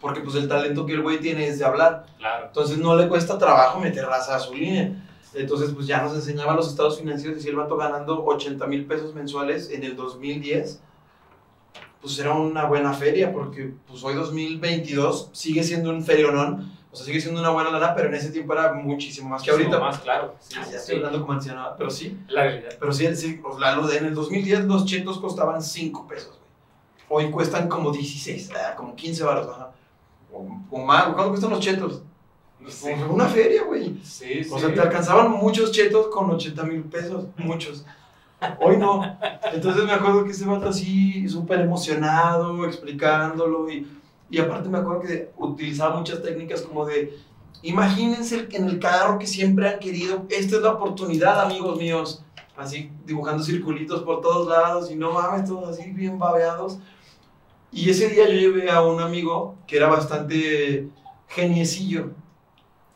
Porque 0.00 0.20
pues 0.20 0.36
el 0.36 0.48
talento 0.48 0.84
que 0.84 0.92
el 0.92 1.02
güey 1.02 1.18
tiene 1.18 1.48
es 1.48 1.58
de 1.58 1.64
hablar. 1.64 2.04
Claro. 2.18 2.46
Entonces 2.46 2.76
no 2.76 2.94
le 2.94 3.08
cuesta 3.08 3.38
trabajo 3.38 3.80
meter 3.80 4.04
raza 4.04 4.36
a 4.36 4.38
su 4.38 4.54
línea. 4.54 5.07
Entonces 5.34 5.70
pues 5.74 5.86
ya 5.86 6.02
nos 6.02 6.14
enseñaba 6.14 6.54
los 6.54 6.68
estados 6.68 6.98
financieros 6.98 7.38
y 7.38 7.42
si 7.42 7.48
el 7.48 7.56
vato 7.56 7.76
ganando 7.76 8.24
80 8.24 8.66
mil 8.66 8.86
pesos 8.86 9.14
mensuales 9.14 9.70
en 9.70 9.84
el 9.84 9.94
2010, 9.96 10.80
pues 12.00 12.18
era 12.18 12.32
una 12.32 12.64
buena 12.64 12.92
feria 12.92 13.32
porque 13.32 13.72
pues 13.86 14.02
hoy 14.04 14.14
2022 14.14 15.30
sigue 15.32 15.62
siendo 15.62 15.90
un 15.90 16.02
ferionón. 16.04 16.72
O 16.90 16.96
sea, 16.96 17.04
sigue 17.04 17.20
siendo 17.20 17.40
una 17.40 17.50
buena 17.50 17.70
lana, 17.70 17.94
pero 17.94 18.08
en 18.08 18.14
ese 18.14 18.30
tiempo 18.30 18.54
era 18.54 18.72
muchísimo 18.72 19.28
más 19.28 19.42
que 19.42 19.50
ahorita. 19.50 19.78
Más, 19.78 19.98
claro. 19.98 20.34
Sí, 20.40 20.54
Ah, 20.58 20.64
sí, 20.64 20.70
ya 20.72 20.78
sí. 20.78 20.84
estoy 20.84 20.96
hablando 20.96 21.20
como 21.20 21.34
anciano, 21.34 21.68
pero 21.76 21.90
sí. 21.90 22.18
La 22.28 22.44
realidad. 22.44 22.70
Pero 22.80 22.92
sí, 22.92 23.14
sí 23.14 23.38
pues, 23.42 23.58
la 23.58 23.76
luz, 23.76 23.94
en 23.94 24.06
el 24.06 24.14
2010 24.14 24.64
los 24.64 24.86
chetos 24.86 25.18
costaban 25.18 25.60
5 25.62 26.06
pesos, 26.08 26.38
güey. 27.08 27.26
Hoy 27.26 27.30
cuestan 27.30 27.68
como 27.68 27.90
16, 27.92 28.50
ah, 28.54 28.74
como 28.74 28.96
15 28.96 29.22
baros, 29.22 29.48
ajá. 29.48 29.72
O, 30.32 30.46
o 30.70 30.78
más, 30.84 31.04
¿cuánto 31.08 31.28
cuestan 31.30 31.50
los 31.50 31.60
chetos? 31.60 32.02
Sí. 32.66 32.90
Como 32.92 33.14
una 33.14 33.26
feria, 33.26 33.64
güey. 33.64 34.00
Sí, 34.02 34.44
sí. 34.44 34.50
O 34.52 34.58
sea, 34.58 34.72
te 34.74 34.80
alcanzaban 34.80 35.30
muchos 35.32 35.72
chetos 35.72 36.08
con 36.08 36.30
80 36.30 36.62
mil 36.64 36.82
pesos, 36.82 37.26
muchos. 37.36 37.84
Hoy 38.60 38.76
no. 38.76 39.02
Entonces 39.52 39.84
me 39.84 39.92
acuerdo 39.92 40.24
que 40.24 40.32
ese 40.32 40.44
vato 40.44 40.68
así, 40.68 41.28
súper 41.28 41.60
emocionado, 41.60 42.64
explicándolo. 42.66 43.70
Y, 43.70 43.86
y 44.30 44.38
aparte 44.38 44.68
me 44.68 44.78
acuerdo 44.78 45.02
que 45.02 45.30
utilizaba 45.36 45.96
muchas 45.96 46.22
técnicas 46.22 46.62
como 46.62 46.84
de, 46.84 47.16
imagínense 47.62 48.46
en 48.50 48.68
el 48.68 48.78
carro 48.78 49.18
que 49.18 49.26
siempre 49.26 49.68
han 49.68 49.78
querido, 49.78 50.26
esta 50.28 50.56
es 50.56 50.62
la 50.62 50.72
oportunidad, 50.72 51.40
amigos 51.40 51.78
míos. 51.78 52.24
Así 52.56 52.90
dibujando 53.06 53.44
circulitos 53.44 54.02
por 54.02 54.20
todos 54.20 54.48
lados 54.48 54.90
y 54.90 54.96
no 54.96 55.12
mames, 55.12 55.48
todos 55.48 55.68
así 55.68 55.90
bien 55.92 56.18
babeados. 56.18 56.78
Y 57.70 57.88
ese 57.90 58.08
día 58.08 58.26
yo 58.28 58.34
llevé 58.34 58.70
a 58.70 58.82
un 58.82 59.00
amigo 59.00 59.56
que 59.66 59.76
era 59.76 59.88
bastante 59.88 60.88
geniecillo. 61.28 62.10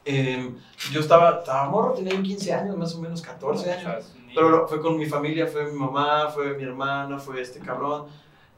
Eh, 0.05 0.51
yo 0.91 1.01
estaba, 1.01 1.39
estaba 1.41 1.69
morro, 1.69 1.93
tenía 1.93 2.21
15 2.21 2.53
años, 2.53 2.77
más 2.77 2.95
o 2.95 3.01
menos 3.01 3.23
14 3.23 3.73
años. 3.73 4.13
Pero 4.35 4.67
fue 4.67 4.81
con 4.81 4.97
mi 4.97 5.07
familia, 5.07 5.47
fue 5.47 5.67
mi 5.67 5.79
mamá, 5.79 6.29
fue 6.31 6.57
mi 6.57 6.65
hermana, 6.65 7.19
fue 7.19 7.41
este 7.41 7.61
cabrón. 7.61 8.07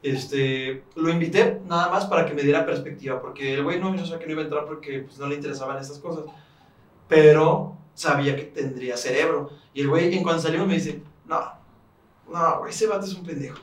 Este, 0.01 0.83
lo 0.95 1.09
invité 1.09 1.61
nada 1.67 1.89
más 1.89 2.05
para 2.05 2.25
que 2.25 2.33
me 2.33 2.43
diera 2.43 2.65
perspectiva, 2.65 3.19
porque 3.19 3.55
el 3.55 3.63
güey 3.63 3.79
no, 3.79 3.95
yo 3.95 4.05
sabía 4.05 4.19
que 4.19 4.25
no 4.27 4.31
iba 4.33 4.41
a 4.41 4.45
entrar 4.45 4.65
porque 4.65 4.99
pues, 4.99 5.17
no 5.17 5.27
le 5.27 5.35
interesaban 5.35 5.77
estas 5.79 5.99
cosas. 5.99 6.25
Pero 7.07 7.77
sabía 7.93 8.35
que 8.35 8.43
tendría 8.43 8.97
cerebro. 8.97 9.49
Y 9.73 9.81
el 9.81 9.89
güey, 9.89 10.15
en 10.15 10.23
cuanto 10.23 10.43
salimos, 10.43 10.67
me 10.67 10.75
dice: 10.75 11.01
No, 11.25 11.41
no, 12.31 12.59
güey, 12.59 12.71
ese 12.71 12.87
vato 12.87 13.05
es 13.05 13.13
un 13.13 13.25
pendejo. 13.25 13.57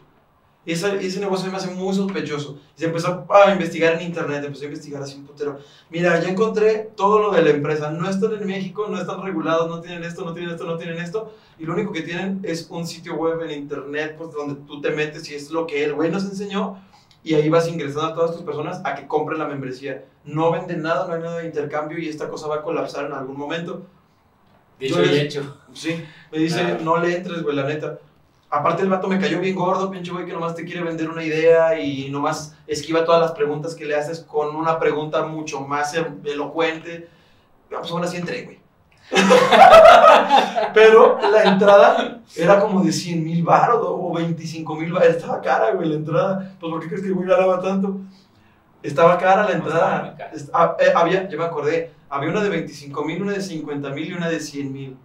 Y 0.64 0.72
ese, 0.72 1.04
ese 1.04 1.18
negocio 1.18 1.50
me 1.50 1.56
hace 1.56 1.70
muy 1.74 1.92
sospechoso. 1.94 2.58
Y 2.76 2.80
se 2.80 2.86
empezó 2.86 3.26
a 3.28 3.50
investigar 3.52 3.94
en 3.94 4.02
internet, 4.02 4.44
empezó 4.44 4.62
a 4.62 4.66
investigar 4.66 5.02
así 5.02 5.16
un 5.16 5.26
putero. 5.26 5.58
Mira, 5.90 6.20
ya 6.20 6.28
encontré 6.28 6.90
todo 6.94 7.18
lo 7.18 7.30
de 7.32 7.42
la 7.42 7.50
empresa. 7.50 7.90
No 7.90 8.08
están 8.08 8.32
en 8.34 8.46
México, 8.46 8.86
no 8.88 8.96
están 9.00 9.22
regulados, 9.22 9.68
no 9.68 9.80
tienen 9.80 10.04
esto, 10.04 10.24
no 10.24 10.32
tienen 10.32 10.50
esto, 10.52 10.64
no 10.64 10.78
tienen 10.78 10.98
esto. 10.98 11.34
Y 11.58 11.64
lo 11.66 11.72
único 11.74 11.92
que 11.92 12.02
tienen 12.02 12.40
es 12.44 12.68
un 12.70 12.86
sitio 12.86 13.14
web 13.16 13.42
en 13.42 13.50
internet, 13.50 14.14
pues 14.16 14.32
donde 14.32 14.54
tú 14.66 14.80
te 14.80 14.90
metes 14.90 15.28
y 15.30 15.34
es 15.34 15.50
lo 15.50 15.66
que 15.66 15.82
el 15.82 15.94
güey 15.94 16.10
nos 16.12 16.24
enseñó. 16.24 16.78
Y 17.24 17.34
ahí 17.34 17.48
vas 17.48 17.66
ingresando 17.68 18.06
a 18.08 18.14
todas 18.14 18.32
tus 18.32 18.42
personas 18.42 18.80
a 18.84 18.94
que 18.94 19.06
compren 19.08 19.38
la 19.40 19.46
membresía. 19.48 20.04
No 20.24 20.52
venden 20.52 20.82
nada, 20.82 21.06
no 21.08 21.14
hay 21.14 21.20
nada 21.22 21.38
de 21.38 21.46
intercambio 21.46 21.98
y 21.98 22.08
esta 22.08 22.28
cosa 22.28 22.46
va 22.46 22.56
a 22.56 22.62
colapsar 22.62 23.06
en 23.06 23.12
algún 23.12 23.36
momento. 23.36 23.86
Dicho 24.78 25.02
y 25.04 25.18
hecho. 25.18 25.56
Sí, 25.72 26.02
me 26.32 26.38
dice, 26.38 26.60
Claro. 26.60 26.80
no 26.84 26.96
le 26.98 27.16
entres, 27.16 27.42
güey, 27.42 27.54
la 27.54 27.64
neta. 27.64 27.98
Aparte 28.54 28.82
el 28.82 28.90
vato 28.90 29.08
me 29.08 29.18
cayó 29.18 29.40
bien 29.40 29.54
gordo, 29.54 29.90
pinche 29.90 30.10
güey, 30.12 30.26
que 30.26 30.32
nomás 30.34 30.54
te 30.54 30.64
quiere 30.66 30.82
vender 30.82 31.08
una 31.08 31.24
idea 31.24 31.78
y 31.80 32.10
nomás 32.10 32.54
esquiva 32.66 33.02
todas 33.02 33.20
las 33.20 33.32
preguntas 33.32 33.74
que 33.74 33.86
le 33.86 33.96
haces 33.96 34.20
con 34.20 34.54
una 34.54 34.78
pregunta 34.78 35.22
mucho 35.22 35.60
más 35.62 35.94
elo- 35.94 36.18
elocuente. 36.24 37.08
Pues 37.70 37.90
aún 37.90 38.04
así 38.04 38.18
entré, 38.18 38.42
güey. 38.44 38.58
Pero 40.74 41.18
la 41.30 41.42
entrada 41.44 42.20
era 42.36 42.60
como 42.60 42.82
de 42.82 42.92
100 42.92 43.24
mil 43.24 43.42
baros 43.42 43.80
o 43.82 44.12
25 44.14 44.74
mil 44.76 44.92
baros. 44.92 45.08
Estaba 45.08 45.40
cara, 45.40 45.72
güey, 45.72 45.88
la 45.88 45.94
entrada. 45.96 46.54
Pues 46.60 46.70
¿por 46.70 46.80
qué 46.80 46.88
crees 46.88 47.02
que 47.02 47.08
el 47.08 47.14
güey 47.14 47.28
ganaba 47.28 47.60
tanto? 47.60 47.96
Estaba 48.82 49.16
cara 49.18 49.44
la 49.48 49.56
No, 49.58 49.66
estaba 49.66 50.08
entrada. 50.08 50.30
ah, 50.52 50.76
eh, 50.80 50.92
había, 50.94 51.28
ya 51.28 51.36
me 51.38 51.44
acordé, 51.44 51.92
había 52.10 52.30
una 52.30 52.42
de 52.42 52.48
25 52.48 53.04
mil, 53.04 53.22
una 53.22 53.32
de 53.32 53.40
50 53.40 53.90
mil 53.90 54.10
y 54.10 54.12
una 54.12 54.28
de 54.28 54.40
100 54.40 54.72
mil. 54.72 54.96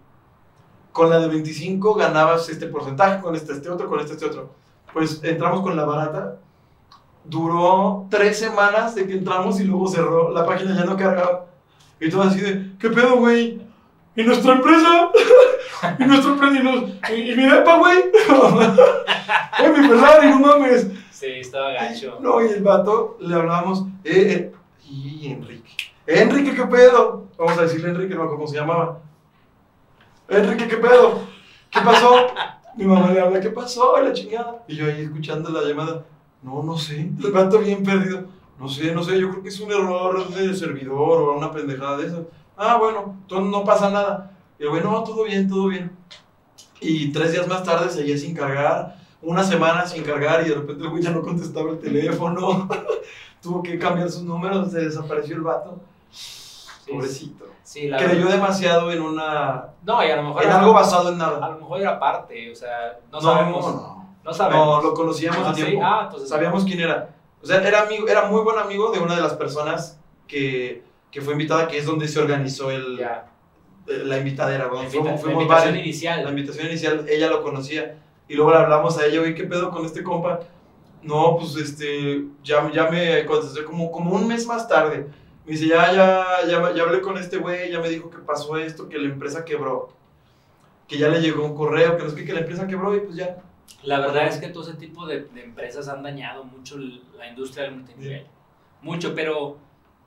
Con 0.92 1.10
la 1.10 1.20
de 1.20 1.28
25 1.28 1.94
ganabas 1.94 2.48
este 2.48 2.66
porcentaje, 2.66 3.20
con 3.20 3.34
este, 3.36 3.52
este 3.52 3.70
otro, 3.70 3.88
con 3.88 4.00
este, 4.00 4.14
este 4.14 4.26
otro. 4.26 4.50
Pues 4.92 5.20
entramos 5.22 5.62
con 5.62 5.76
la 5.76 5.84
barata. 5.84 6.36
Duró 7.24 8.06
tres 8.10 8.38
semanas 8.38 8.94
de 8.94 9.06
que 9.06 9.12
entramos 9.14 9.60
y 9.60 9.64
luego 9.64 9.86
cerró. 9.88 10.30
La 10.30 10.46
página 10.46 10.74
ya 10.74 10.84
no 10.84 10.96
cargaba. 10.96 11.46
Y 12.00 12.08
todo 12.08 12.22
así 12.22 12.40
de, 12.40 12.72
¿qué 12.78 12.88
pedo, 12.90 13.16
güey? 13.16 13.60
¿Y 14.16 14.22
nuestra 14.22 14.54
empresa? 14.54 15.10
¿Y 15.98 16.04
nuestro 16.04 16.32
emprendimiento? 16.32 16.92
¿Y, 17.10 17.32
y 17.32 17.36
mi 17.36 17.44
depa, 17.44 17.76
güey? 17.78 17.98
¡Eh, 19.58 19.68
mi 19.68 19.88
Ferrari, 19.88 20.28
no 20.30 20.38
mames! 20.38 20.88
Sí, 21.10 21.26
estaba 21.26 21.72
gacho. 21.72 22.18
No, 22.20 22.40
y 22.40 22.48
el 22.48 22.62
vato 22.62 23.16
le 23.20 23.34
hablábamos, 23.34 23.84
eh, 24.04 24.52
eh, 24.52 24.52
y 24.88 25.32
Enrique. 25.32 25.72
Enrique, 26.06 26.54
¿qué 26.54 26.64
pedo? 26.64 27.26
Vamos 27.36 27.58
a 27.58 27.62
decirle 27.62 27.88
a 27.88 27.90
Enrique, 27.90 28.14
no 28.14 28.28
cómo 28.28 28.46
se 28.46 28.56
llamaba. 28.56 29.00
Enrique, 30.28 30.68
¿qué 30.68 30.76
pedo? 30.76 31.20
¿Qué 31.70 31.80
pasó? 31.80 32.26
Mi 32.76 32.84
mamá 32.84 33.10
le 33.10 33.20
habla, 33.20 33.40
¿qué 33.40 33.50
pasó? 33.50 34.00
La 34.00 34.12
chingada. 34.12 34.62
Y 34.68 34.76
yo 34.76 34.86
ahí 34.86 35.02
escuchando 35.02 35.50
la 35.50 35.62
llamada, 35.62 36.04
no, 36.42 36.62
no 36.62 36.76
sé. 36.76 37.10
El 37.24 37.32
vato 37.32 37.58
bien 37.58 37.82
perdido. 37.82 38.26
No 38.60 38.68
sé, 38.68 38.92
no 38.92 39.02
sé, 39.02 39.18
yo 39.18 39.30
creo 39.30 39.42
que 39.42 39.48
es 39.48 39.60
un 39.60 39.72
error 39.72 40.28
de 40.28 40.54
servidor 40.54 41.22
o 41.22 41.36
una 41.36 41.50
pendejada 41.50 41.96
de 41.96 42.08
eso. 42.08 42.28
Ah, 42.56 42.76
bueno, 42.76 43.16
entonces 43.22 43.50
no 43.50 43.64
pasa 43.64 43.90
nada. 43.90 44.32
Y 44.58 44.64
el 44.64 44.68
güey, 44.68 44.82
no, 44.82 45.02
todo 45.02 45.24
bien, 45.24 45.48
todo 45.48 45.68
bien. 45.68 45.90
Y 46.80 47.10
tres 47.10 47.32
días 47.32 47.48
más 47.48 47.62
tarde 47.62 47.90
seguía 47.90 48.18
sin 48.18 48.34
cargar, 48.34 48.96
una 49.22 49.42
semana 49.42 49.86
sin 49.86 50.02
cargar 50.02 50.44
y 50.44 50.50
de 50.50 50.56
repente 50.56 50.84
el 50.84 50.90
güey 50.90 51.02
ya 51.02 51.10
no 51.10 51.22
contestaba 51.22 51.70
el 51.70 51.78
teléfono. 51.78 52.68
Tuvo 53.42 53.62
que 53.62 53.78
cambiar 53.78 54.10
sus 54.10 54.24
números, 54.24 54.72
se 54.72 54.80
desapareció 54.80 55.36
el 55.36 55.42
vato. 55.42 55.80
Sí, 56.88 56.92
Pobrecito. 56.94 57.44
Sí, 57.62 57.88
la 57.88 57.98
Creyó 57.98 58.24
verdad. 58.24 58.30
demasiado 58.32 58.90
en 58.92 59.02
una. 59.02 59.66
No, 59.84 60.02
y 60.04 60.10
a 60.10 60.16
lo 60.16 60.22
mejor 60.22 60.42
en 60.44 60.50
algo 60.50 60.72
basado 60.72 61.08
en 61.10 61.16
A 61.20 61.26
nada. 61.26 61.48
lo 61.50 61.58
mejor 61.58 61.80
era 61.80 61.98
parte, 62.00 62.50
o 62.50 62.54
sea, 62.54 62.98
no, 63.12 63.20
sabemos. 63.20 63.64
No, 63.66 63.72
No, 63.72 64.06
no. 64.24 64.32
sabemos. 64.32 64.66
No, 64.66 64.88
lo 64.88 64.94
conocíamos 64.94 65.40
Ah, 65.46 65.50
a 65.50 65.54
sí, 65.54 65.64
tiempo. 65.64 65.84
ah, 65.84 66.00
entonces. 66.04 66.28
Sabíamos 66.28 66.64
quién 66.64 66.80
era. 66.80 67.10
O 67.42 67.46
sea, 67.46 67.58
era, 67.66 67.82
amigo, 67.82 68.08
era 68.08 68.24
muy 68.24 68.40
buen 68.42 68.58
amigo 68.58 68.90
de 68.90 68.98
una 69.00 69.14
de 69.16 69.20
las 69.22 69.34
personas 69.34 70.00
que, 70.26 70.82
que 71.10 71.20
fue 71.20 71.34
invitada, 71.34 71.68
que 71.68 71.78
es 71.78 71.84
donde 71.86 72.08
se 72.08 72.18
organizó 72.20 72.70
el, 72.70 72.96
Ya. 72.98 73.26
la 73.86 74.16
invitadera. 74.18 74.64
La, 74.72 74.82
invita- 74.84 74.90
fuimos, 74.90 75.10
la 75.12 75.18
fuimos 75.18 75.42
invitación 75.42 75.70
varios. 75.74 75.86
inicial. 75.86 76.24
La 76.24 76.30
invitación 76.30 76.66
inicial, 76.68 77.06
ella 77.08 77.28
lo 77.28 77.42
conocía. 77.42 77.96
Y 78.28 78.34
luego 78.34 78.50
le 78.50 78.58
hablamos 78.58 78.98
a 78.98 79.04
ella, 79.06 79.20
oye, 79.20 79.34
¿qué 79.34 79.44
pedo 79.44 79.70
con 79.70 79.84
este 79.84 80.02
compa? 80.02 80.40
No, 81.02 81.36
pues 81.38 81.54
este, 81.56 82.24
ya, 82.42 82.70
ya 82.72 82.88
me 82.90 83.24
contesté 83.24 83.62
como, 83.64 83.90
como 83.92 84.10
un 84.16 84.26
mes 84.26 84.46
más 84.46 84.66
tarde. 84.66 85.06
Me 85.48 85.54
dice, 85.54 85.66
ya, 85.66 85.90
ya, 85.94 86.26
ya, 86.46 86.74
ya 86.74 86.82
hablé 86.82 87.00
con 87.00 87.16
este 87.16 87.38
güey, 87.38 87.72
ya 87.72 87.80
me 87.80 87.88
dijo 87.88 88.10
que 88.10 88.18
pasó 88.18 88.58
esto, 88.58 88.86
que 88.86 88.98
la 88.98 89.08
empresa 89.08 89.46
quebró. 89.46 89.88
Que 90.86 90.98
ya 90.98 91.08
le 91.08 91.22
llegó 91.22 91.42
un 91.42 91.56
correo, 91.56 91.96
que 91.96 92.02
no 92.02 92.08
es 92.10 92.14
que, 92.14 92.26
que 92.26 92.34
la 92.34 92.40
empresa 92.40 92.66
quebró 92.66 92.94
y 92.94 93.00
pues 93.00 93.16
ya. 93.16 93.38
La 93.82 93.98
verdad 93.98 94.26
es 94.26 94.36
que 94.36 94.48
todo 94.48 94.62
ese 94.62 94.74
tipo 94.74 95.06
de, 95.06 95.22
de 95.22 95.44
empresas 95.44 95.88
han 95.88 96.02
dañado 96.02 96.44
mucho 96.44 96.76
la 97.16 97.26
industria 97.26 97.64
del 97.64 97.76
multinivel. 97.76 98.26
Mucho, 98.82 99.14
pero, 99.14 99.56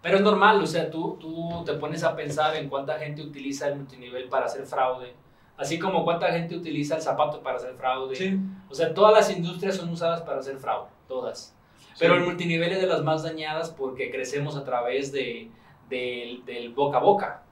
pero 0.03 0.17
es 0.17 0.21
normal. 0.21 0.61
O 0.61 0.67
sea, 0.67 0.91
tú, 0.91 1.17
tú 1.19 1.63
te 1.65 1.73
pones 1.73 2.03
a 2.03 2.15
pensar 2.15 2.55
en 2.57 2.69
cuánta 2.69 2.99
gente 2.99 3.23
utiliza 3.23 3.67
el 3.67 3.77
multinivel 3.77 4.29
para 4.29 4.45
hacer 4.45 4.67
fraude. 4.67 5.15
Así 5.57 5.79
como 5.79 6.03
cuánta 6.03 6.31
gente 6.31 6.55
utiliza 6.55 6.97
el 6.97 7.01
zapato 7.01 7.41
para 7.41 7.57
hacer 7.57 7.73
fraude. 7.73 8.15
Sí. 8.15 8.39
O 8.69 8.75
sea, 8.75 8.93
todas 8.93 9.13
las 9.15 9.35
industrias 9.35 9.75
son 9.75 9.89
usadas 9.89 10.21
para 10.21 10.37
hacer 10.37 10.57
fraude. 10.57 10.89
Todas. 11.07 11.55
Pero 11.99 12.15
el 12.15 12.23
multinivel 12.23 12.71
es 12.71 12.81
de 12.81 12.87
las 12.87 13.03
más 13.03 13.23
dañadas 13.23 13.69
porque 13.69 14.09
crecemos 14.11 14.55
a 14.55 14.63
través 14.63 15.11
de, 15.11 15.49
del- 15.89 16.43
del 16.45 16.69
boca 16.73 16.97
a 16.97 17.01
boca. 17.01 17.43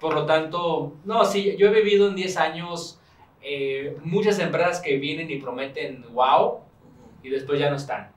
Por 0.00 0.14
lo 0.14 0.26
tanto, 0.26 0.94
no, 1.04 1.24
sí, 1.24 1.54
yo 1.58 1.68
he 1.68 1.82
vivido 1.82 2.08
en 2.08 2.16
10 2.16 2.36
años 2.36 3.00
eh, 3.42 3.96
muchas 4.02 4.38
empresas 4.38 4.80
que 4.80 4.96
vienen 4.96 5.30
y 5.30 5.36
prometen 5.36 6.04
wow 6.12 6.60
y 7.22 7.28
después 7.30 7.58
ya 7.60 7.70
no 7.70 7.76
están. 7.76 8.10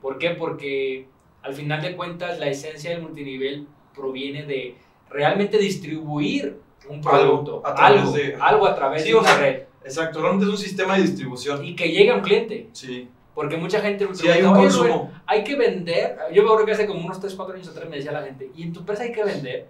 ¿Por 0.00 0.18
qué? 0.18 0.30
Porque 0.30 1.08
al 1.42 1.52
final 1.54 1.82
de 1.82 1.96
cuentas 1.96 2.38
la 2.38 2.46
esencia 2.48 2.90
del 2.90 3.02
multinivel 3.02 3.66
proviene 3.94 4.44
de 4.44 4.76
realmente 5.10 5.58
distribuir 5.58 6.60
un 6.88 6.96
Algo, 6.96 7.10
producto, 7.10 7.62
a 7.64 7.74
través 7.74 8.00
algo, 8.02 8.12
de- 8.12 8.36
algo 8.40 8.66
a 8.66 8.74
través 8.74 9.02
Sí, 9.02 9.08
de 9.08 9.14
o 9.14 9.20
una 9.20 9.28
sea, 9.28 9.38
red 9.40 9.62
Exacto, 9.84 10.20
realmente 10.20 10.46
es 10.46 10.50
un 10.50 10.58
sistema 10.58 10.96
de 10.96 11.02
distribución. 11.02 11.64
y 11.64 11.76
que 11.76 11.88
llegue 11.90 12.10
a 12.10 12.14
un 12.16 12.20
cliente. 12.22 12.68
Sí. 12.72 13.08
Porque 13.36 13.56
mucha 13.58 13.80
gente 13.80 14.08
Sí, 14.14 14.26
hay 14.28 14.40
un 14.42 14.52
pregunta, 14.54 14.58
"Oye, 14.60 14.68
Rubén, 14.88 14.92
consumo. 14.98 15.12
hay 15.26 15.44
que 15.44 15.54
vender. 15.56 16.16
Yo 16.32 16.42
me 16.42 16.48
acuerdo 16.48 16.66
que 16.66 16.72
hace 16.72 16.86
como 16.86 17.04
unos 17.04 17.20
3, 17.20 17.34
4 17.34 17.54
años 17.54 17.68
atrás 17.68 17.88
me 17.88 17.96
decía 17.96 18.10
la 18.10 18.22
gente, 18.22 18.50
¿y 18.56 18.62
en 18.64 18.72
tu 18.72 18.80
empresa 18.80 19.02
hay 19.04 19.12
que 19.12 19.22
vender? 19.22 19.68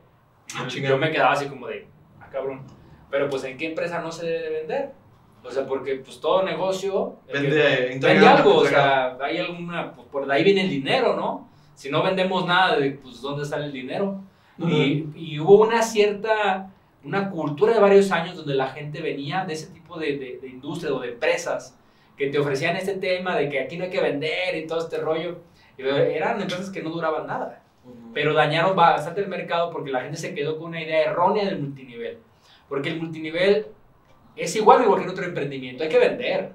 Ah, 0.57 0.67
yo- 0.69 0.79
yo 0.81 0.97
me 0.97 1.11
quedaba 1.11 1.33
así 1.33 1.47
como 1.47 1.67
de, 1.67 1.87
ah, 2.21 2.29
cabrón. 2.31 2.62
Pero 3.11 3.29
pues, 3.29 3.43
¿en 3.45 3.59
qué 3.59 3.67
empresa 3.67 4.01
no 4.01 4.11
se 4.12 4.25
debe 4.25 4.51
vender? 4.61 4.93
O 5.45 5.51
sea, 5.51 5.67
porque 5.67 5.97
pues 5.97 6.21
todo 6.21 6.43
negocio 6.45 7.17
que- 7.27 7.33
Vende, 7.35 7.99
vende 8.01 8.27
algo, 8.29 8.55
o 8.59 8.64
sea, 8.67 9.17
hay 9.21 9.39
alguna, 9.39 9.93
pues 9.93 10.07
por 10.09 10.31
ahí 10.31 10.43
viene 10.45 10.62
el 10.62 10.71
dinero, 10.71 11.14
¿no? 11.17 11.49
Si 11.75 11.91
no 11.91 12.03
vendemos 12.03 12.47
nada, 12.47 12.79
pues 13.03 13.21
¿dónde 13.21 13.45
sale 13.45 13.67
el 13.67 13.73
dinero? 13.73 14.23
Ujú. 14.59 14.71
y, 14.71 15.12
y 15.14 15.39
hubo 15.39 15.61
una 15.64 15.83
cierta, 15.83 16.71
una 17.05 17.29
cultura 17.31 17.75
de 17.75 17.81
varios 17.81 18.11
años 18.11 18.37
donde 18.37 18.55
la 18.55 18.69
gente 18.69 19.03
venía 19.03 19.45
de 19.45 19.53
ese 19.53 19.67
tipo 19.67 19.99
de, 19.99 20.17
de, 20.17 20.39
de 20.41 20.49
industria 20.49 20.95
o 20.95 21.01
de 21.01 21.11
empresas 21.11 21.77
que 22.17 22.29
te 22.29 22.39
ofrecían 22.39 22.77
este 22.77 22.95
tema 22.95 23.37
de 23.37 23.49
que 23.49 23.61
aquí 23.61 23.77
no 23.77 23.85
hay 23.85 23.91
que 23.91 24.01
vender 24.01 24.57
y 24.57 24.67
todo 24.67 24.81
este 24.81 24.99
rollo. 24.99 25.39
Eran 25.79 26.41
empresas 26.41 26.71
que 26.71 26.83
no 26.83 26.91
duraban 26.91 27.27
nada, 27.27 27.62
Ujú. 27.85 28.12
pero 28.14 28.33
dañaron 28.33 28.75
bastante 28.75 29.21
el 29.21 29.29
mercado 29.29 29.71
porque 29.71 29.91
la 29.91 30.01
gente 30.01 30.17
se 30.17 30.35
quedó 30.35 30.59
con 30.59 30.69
una 30.69 30.83
idea 30.83 31.03
errónea 31.11 31.45
del 31.45 31.61
multinivel. 31.61 32.19
Porque 32.69 32.89
el 32.89 33.01
multinivel 33.01 33.67
es 34.35 34.57
igual 34.57 34.85
que 34.85 35.03
en 35.03 35.09
otro 35.09 35.25
emprendimiento, 35.25 35.83
hay 35.83 35.89
que 35.89 35.99
vender. 35.99 36.53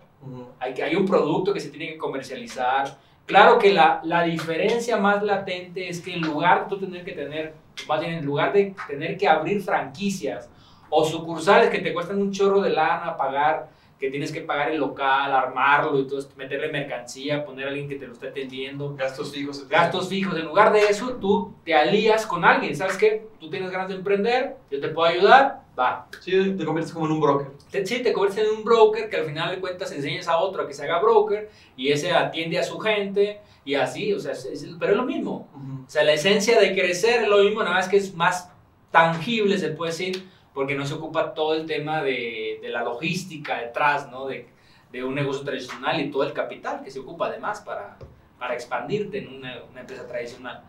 Hay, 0.59 0.79
hay 0.79 0.95
un 0.95 1.05
producto 1.07 1.53
que 1.53 1.59
se 1.59 1.69
tiene 1.69 1.93
que 1.93 1.97
comercializar. 1.97 2.95
Claro 3.25 3.57
que 3.57 3.73
la, 3.73 4.01
la 4.03 4.23
diferencia 4.23 4.97
más 4.97 5.23
latente 5.23 5.89
es 5.89 6.01
que 6.01 6.13
en 6.13 6.21
lugar 6.21 6.63
de 6.63 6.69
tú 6.69 6.79
tener 6.79 7.03
que 7.03 7.13
tener, 7.13 7.53
más 7.87 7.99
bien 7.99 8.13
en 8.13 8.25
lugar 8.25 8.53
de 8.53 8.75
tener 8.87 9.17
que 9.17 9.27
abrir 9.27 9.61
franquicias 9.61 10.49
o 10.89 11.05
sucursales 11.05 11.69
que 11.69 11.79
te 11.79 11.93
cuestan 11.93 12.21
un 12.21 12.31
chorro 12.31 12.61
de 12.61 12.71
lana 12.71 13.17
pagar, 13.17 13.69
que 14.01 14.09
tienes 14.09 14.31
que 14.31 14.41
pagar 14.41 14.71
el 14.71 14.79
local, 14.79 15.31
armarlo 15.31 15.99
y 15.99 16.07
todo 16.07 16.17
esto, 16.17 16.33
meterle 16.35 16.71
mercancía, 16.71 17.45
poner 17.45 17.67
a 17.67 17.69
alguien 17.69 17.87
que 17.87 17.95
te 17.97 18.07
lo 18.07 18.13
esté 18.13 18.29
atendiendo, 18.29 18.95
Gastos 18.95 19.31
fijos. 19.31 19.69
gastos 19.69 20.09
fijos. 20.09 20.35
En 20.37 20.45
lugar 20.45 20.73
de 20.73 20.79
eso, 20.85 21.11
tú 21.21 21.53
te 21.63 21.75
alías 21.75 22.25
con 22.25 22.43
alguien. 22.43 22.75
¿Sabes 22.75 22.97
qué? 22.97 23.27
Tú 23.39 23.49
tienes 23.51 23.69
ganas 23.69 23.89
de 23.89 23.95
emprender, 23.95 24.57
yo 24.71 24.81
te 24.81 24.87
puedo 24.89 25.07
ayudar, 25.07 25.61
va. 25.79 26.07
Sí, 26.19 26.31
te 26.57 26.65
conviertes 26.65 26.91
como 26.91 27.05
en 27.05 27.11
un 27.11 27.21
broker. 27.21 27.47
Te, 27.69 27.85
sí, 27.85 28.01
te 28.01 28.11
conviertes 28.11 28.43
en 28.43 28.57
un 28.57 28.63
broker 28.63 29.07
que 29.07 29.17
al 29.17 29.25
final 29.25 29.51
de 29.51 29.61
cuentas 29.61 29.91
enseñas 29.91 30.27
a 30.27 30.37
otro 30.37 30.63
a 30.63 30.67
que 30.67 30.73
se 30.73 30.83
haga 30.83 30.99
broker 30.99 31.49
y 31.77 31.91
ese 31.91 32.11
atiende 32.11 32.57
a 32.57 32.63
su 32.63 32.79
gente 32.79 33.39
y 33.63 33.75
así, 33.75 34.11
o 34.13 34.19
sea, 34.19 34.31
es- 34.31 34.45
es- 34.45 34.65
pero 34.79 34.93
es 34.93 34.97
lo 34.97 35.05
mismo. 35.05 35.47
Ujú. 35.55 35.83
O 35.85 35.89
sea, 35.89 36.03
la 36.03 36.13
esencia 36.13 36.59
de 36.59 36.73
crecer 36.73 37.21
es 37.21 37.27
lo 37.29 37.37
mismo, 37.43 37.61
nada 37.61 37.75
más 37.75 37.87
que 37.87 37.97
es 37.97 38.15
más 38.15 38.49
tangible, 38.89 39.59
se 39.59 39.69
puede 39.69 39.91
decir, 39.91 40.27
porque 40.53 40.75
no 40.75 40.85
se 40.85 40.93
ocupa 40.95 41.33
todo 41.33 41.53
el 41.55 41.65
tema 41.65 42.01
de, 42.03 42.59
de 42.61 42.69
la 42.69 42.83
logística 42.83 43.59
detrás, 43.59 44.09
¿no? 44.11 44.27
De, 44.27 44.47
de 44.91 45.03
un 45.03 45.15
negocio 45.15 45.43
tradicional 45.43 45.99
y 46.01 46.11
todo 46.11 46.23
el 46.23 46.33
capital 46.33 46.81
que 46.83 46.91
se 46.91 46.99
ocupa 46.99 47.27
además 47.27 47.61
para, 47.61 47.97
para 48.37 48.53
expandirte 48.53 49.19
en 49.19 49.33
una, 49.37 49.61
una 49.71 49.81
empresa 49.81 50.05
tradicional. 50.07 50.61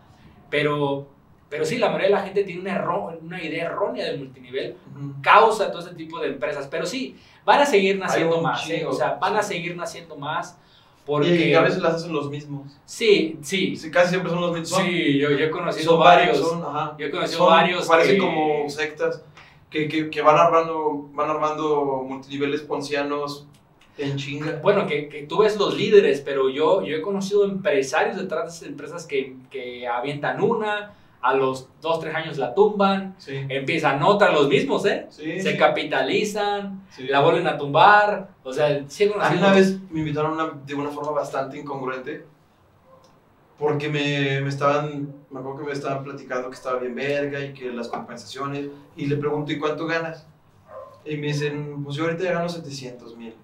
Pero, 0.49 1.07
pero 1.49 1.65
sí, 1.65 1.77
la 1.77 1.87
mayoría 1.87 2.07
de 2.07 2.13
la 2.13 2.21
gente 2.23 2.43
tiene 2.43 2.61
una, 2.61 2.75
erro- 2.75 3.17
una 3.21 3.43
idea 3.43 3.65
errónea 3.65 4.05
del 4.05 4.19
multinivel 4.19 4.77
causa 5.21 5.69
todo 5.71 5.81
este 5.81 5.95
tipo 5.95 6.19
de 6.19 6.27
empresas. 6.29 6.67
Pero 6.69 6.85
sí, 6.85 7.17
van 7.43 7.59
a 7.61 7.65
seguir 7.65 7.97
naciendo 7.97 8.41
más, 8.41 8.69
¿eh? 8.69 8.85
O 8.85 8.93
sea, 8.93 9.15
van 9.15 9.35
a 9.35 9.43
seguir 9.43 9.75
naciendo 9.75 10.15
más. 10.15 10.57
Y 10.57 11.05
Porque. 11.05 11.55
a 11.57 11.61
veces 11.61 11.81
las 11.81 11.95
hacen 11.95 12.13
los 12.13 12.29
mismos. 12.29 12.79
Sí, 12.85 13.37
sí. 13.41 13.75
Sí, 13.75 13.91
casi 13.91 14.11
siempre 14.11 14.31
son 14.31 14.39
los 14.39 14.57
mismos. 14.57 14.79
Sí, 14.81 15.17
yo, 15.19 15.31
yo 15.31 15.45
he 15.45 15.49
conocido 15.51 15.91
son 15.91 15.99
varios. 15.99 16.37
son, 16.37 16.63
ajá. 16.63 16.95
yo 16.97 17.07
he 17.07 17.11
conocido 17.11 17.39
Son- 17.39 17.49
varios. 17.49 17.87
Parecen 17.87 18.15
que- 18.15 18.19
como 18.21 18.69
sectas 18.69 19.21
que, 19.73 19.87
que, 19.89 20.09
que 20.09 20.21
van 20.21 20.37
armando 20.37 21.09
van 21.13 21.29
armando 21.29 22.05
multiniveles 22.07 22.61
poncianos 22.61 23.47
en 23.97 24.15
chinga. 24.17 24.59
Bueno, 24.63 24.87
que, 24.87 25.09
que 25.09 25.23
tú 25.23 25.39
ves 25.39 25.57
los 25.57 25.75
líderes, 25.75 26.21
pero 26.21 26.49
yo, 26.49 26.83
yo 26.83 26.95
he 26.95 27.01
conocido 27.01 27.43
empresarios 27.43 28.17
detrás 28.17 28.43
de 28.45 28.49
esas 28.49 28.67
empresas 28.69 29.05
que, 29.05 29.35
que 29.51 29.87
avientan 29.87 30.41
una, 30.41 30.93
a 31.21 31.33
los 31.35 31.67
dos, 31.81 31.99
tres 31.99 32.13
años 32.15 32.37
la 32.37 32.53
tumban, 32.53 33.15
Sí. 33.17 33.33
empiezan 33.49 34.01
otra, 34.03 34.31
los 34.31 34.47
mismos, 34.47 34.85
¿eh? 34.85 35.07
Sí. 35.09 35.39
Se 35.41 35.53
sí, 35.53 35.57
capitalizan, 35.57 36.83
sí. 36.89 37.07
la 37.07 37.21
vuelven 37.21 37.47
a 37.47 37.57
tumbar. 37.57 38.29
O 38.43 38.51
sea, 38.53 38.69
he 38.69 38.79
A 39.19 39.29
mí 39.29 39.37
una 39.37 39.53
vez 39.53 39.79
me 39.89 39.99
invitaron 39.99 40.33
una- 40.33 40.51
de 40.65 40.75
una 40.75 40.89
forma 40.89 41.11
bastante 41.11 41.57
incongruente 41.57 42.25
porque 43.57 43.87
me, 43.89 44.41
me 44.41 44.49
estaban, 44.49 45.13
me 45.29 45.39
acuerdo 45.39 45.59
que 45.59 45.65
me 45.67 45.71
estaban 45.73 46.03
platicando 46.03 46.49
que 46.49 46.55
estaba 46.55 46.79
bien 46.79 46.95
verga 46.95 47.39
y 47.39 47.53
que 47.53 47.71
las 47.71 47.87
compensaciones 47.87 48.67
y 48.95 49.05
le 49.05 49.17
pregunto, 49.17 49.51
¿y 49.51 49.59
cuánto 49.59 49.85
ganas? 49.85 50.25
Y 51.05 51.17
me 51.17 51.27
dicen, 51.27 51.83
pues 51.83 51.95
yo 51.95 52.05
ahorita 52.05 52.23
ya 52.23 52.33
gano 52.33 52.49
700 52.49 53.15
mil. 53.17 53.35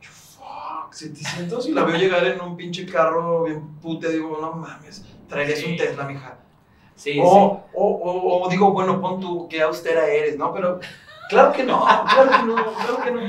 Yo, 0.00 0.10
fuck, 0.10 0.92
700 0.92 1.68
y 1.68 1.72
la 1.72 1.84
veo 1.84 1.96
llegar 1.96 2.24
en 2.26 2.40
un 2.40 2.56
pinche 2.56 2.86
carro 2.86 3.44
bien 3.44 3.60
puta, 3.80 4.08
digo, 4.08 4.38
no 4.40 4.52
mames, 4.52 5.04
traerías 5.28 5.58
Sí. 5.60 5.66
un 5.72 5.76
Tesla, 5.76 6.04
mija. 6.04 6.38
Sí, 6.94 7.18
o, 7.20 7.64
o, 7.74 7.84
o, 7.86 8.42
o 8.42 8.48
digo, 8.48 8.70
bueno, 8.72 9.00
pon 9.00 9.18
tú, 9.20 9.48
qué 9.48 9.62
austera 9.62 10.06
eres, 10.08 10.36
¿no? 10.38 10.52
Pero 10.52 10.78
claro 11.28 11.52
que 11.52 11.64
no, 11.64 11.84
claro 11.84 12.30
que 12.30 12.46
no, 12.46 12.54
claro 12.54 13.02
que 13.04 13.10
no. 13.10 13.20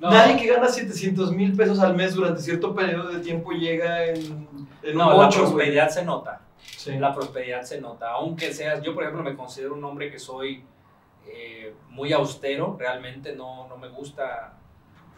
Sí. 0.00 0.04
No, 0.06 0.10
Nadie 0.10 0.36
que 0.36 0.46
gana 0.46 0.66
700 0.68 1.32
mil 1.32 1.54
pesos 1.54 1.78
al 1.80 1.94
mes 1.94 2.14
durante 2.14 2.40
cierto 2.40 2.74
periodo 2.74 3.08
de 3.10 3.20
tiempo 3.20 3.52
llega 3.52 4.04
en, 4.06 4.48
en 4.82 4.96
no, 4.96 5.10
un 5.14 5.18
la 5.20 5.28
8, 5.28 5.40
güey. 5.40 5.52
prosperidad 5.52 5.88
se 5.90 6.04
nota. 6.04 6.40
Sí. 6.62 6.98
la 6.98 7.14
prosperidad 7.14 7.62
se 7.62 7.80
nota. 7.80 8.10
Aunque 8.12 8.52
seas, 8.54 8.80
yo 8.82 8.94
por 8.94 9.02
ejemplo 9.04 9.22
me 9.22 9.36
considero 9.36 9.74
un 9.74 9.84
hombre 9.84 10.10
que 10.10 10.18
soy 10.18 10.64
eh, 11.26 11.74
muy 11.90 12.12
austero, 12.12 12.76
realmente 12.78 13.34
no, 13.36 13.68
no 13.68 13.76
me 13.76 13.88
gusta, 13.88 14.54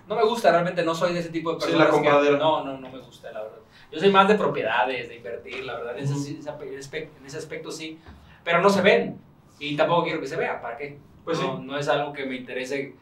no 0.09 0.17
me 0.17 0.25
gusta, 0.25 0.51
realmente 0.51 0.83
no 0.85 0.95
soy 0.95 1.13
de 1.15 1.21
ese 1.21 1.29
tipo 1.31 1.55
de 1.55 1.61
Sí, 1.61 1.67
personas. 1.67 1.87
la 1.87 1.91
que- 1.91 1.97
compradera. 2.03 2.39
no, 2.39 2.65
no, 2.65 2.79
no 2.79 2.91
me 2.91 2.99
gusta, 2.99 3.31
la 3.33 3.43
verdad. 3.43 3.59
Yo 3.93 4.01
soy 4.01 4.11
más 4.11 4.27
de 4.27 4.35
propiedades, 4.35 5.09
de 5.09 5.17
invertir, 5.17 5.65
la 5.65 5.75
verdad, 5.77 5.97
en, 5.97 6.05
ese, 6.05 6.15
sí, 6.17 6.41
en 6.43 7.27
ese 7.27 7.39
aspecto 7.39 7.71
sí, 7.71 8.01
pero 8.43 8.61
no 8.61 8.69
se 8.69 8.83
ven 8.83 9.19
y 9.61 9.77
tampoco 9.77 10.05
quiero 10.05 10.21
que 10.21 10.27
se 10.27 10.37
vea, 10.37 10.61
¿para 10.61 10.77
qué? 10.77 10.99
Pues 11.25 11.39
sí. 11.39 11.45
no, 11.47 11.59
no 11.61 11.79
es 11.79 11.89
algo 11.89 12.13
que 12.13 12.27
me 12.27 12.35
interese. 12.37 12.97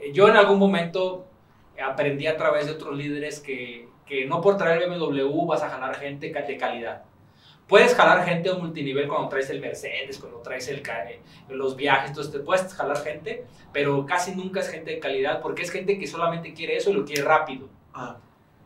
Eh, 0.00 0.12
Yo 0.12 0.28
en 0.28 0.36
algún 0.36 0.58
momento 0.58 1.26
aprendí 1.82 2.26
a 2.26 2.36
través 2.36 2.66
de 2.66 2.72
otros 2.72 2.96
líderes 2.96 3.40
que, 3.40 3.88
que 4.06 4.26
no 4.26 4.40
por 4.40 4.56
traer 4.56 4.88
BMW 4.88 5.46
vas 5.46 5.62
a 5.62 5.70
jalar 5.70 5.96
gente 5.96 6.32
de 6.32 6.56
calidad. 6.56 7.02
Puedes 7.66 7.94
jalar 7.94 8.24
gente 8.26 8.52
un 8.52 8.60
multinivel 8.60 9.08
cuando 9.08 9.28
traes 9.28 9.48
el 9.48 9.60
Mercedes, 9.60 10.18
cuando 10.18 10.40
traes 10.40 10.68
el, 10.68 10.80
eh, 10.80 11.20
los 11.48 11.76
viajes, 11.76 12.10
entonces 12.10 12.30
te 12.30 12.40
puedes 12.40 12.72
jalar 12.74 12.98
gente, 12.98 13.46
pero 13.72 14.04
casi 14.04 14.34
nunca 14.34 14.60
es 14.60 14.68
gente 14.68 14.90
de 14.90 14.98
calidad 14.98 15.40
porque 15.40 15.62
es 15.62 15.70
gente 15.70 15.98
que 15.98 16.06
solamente 16.06 16.52
quiere 16.52 16.76
eso 16.76 16.90
y 16.90 16.92
lo 16.92 17.06
quiere 17.06 17.22
rápido. 17.22 17.68
Ah. 17.94 18.18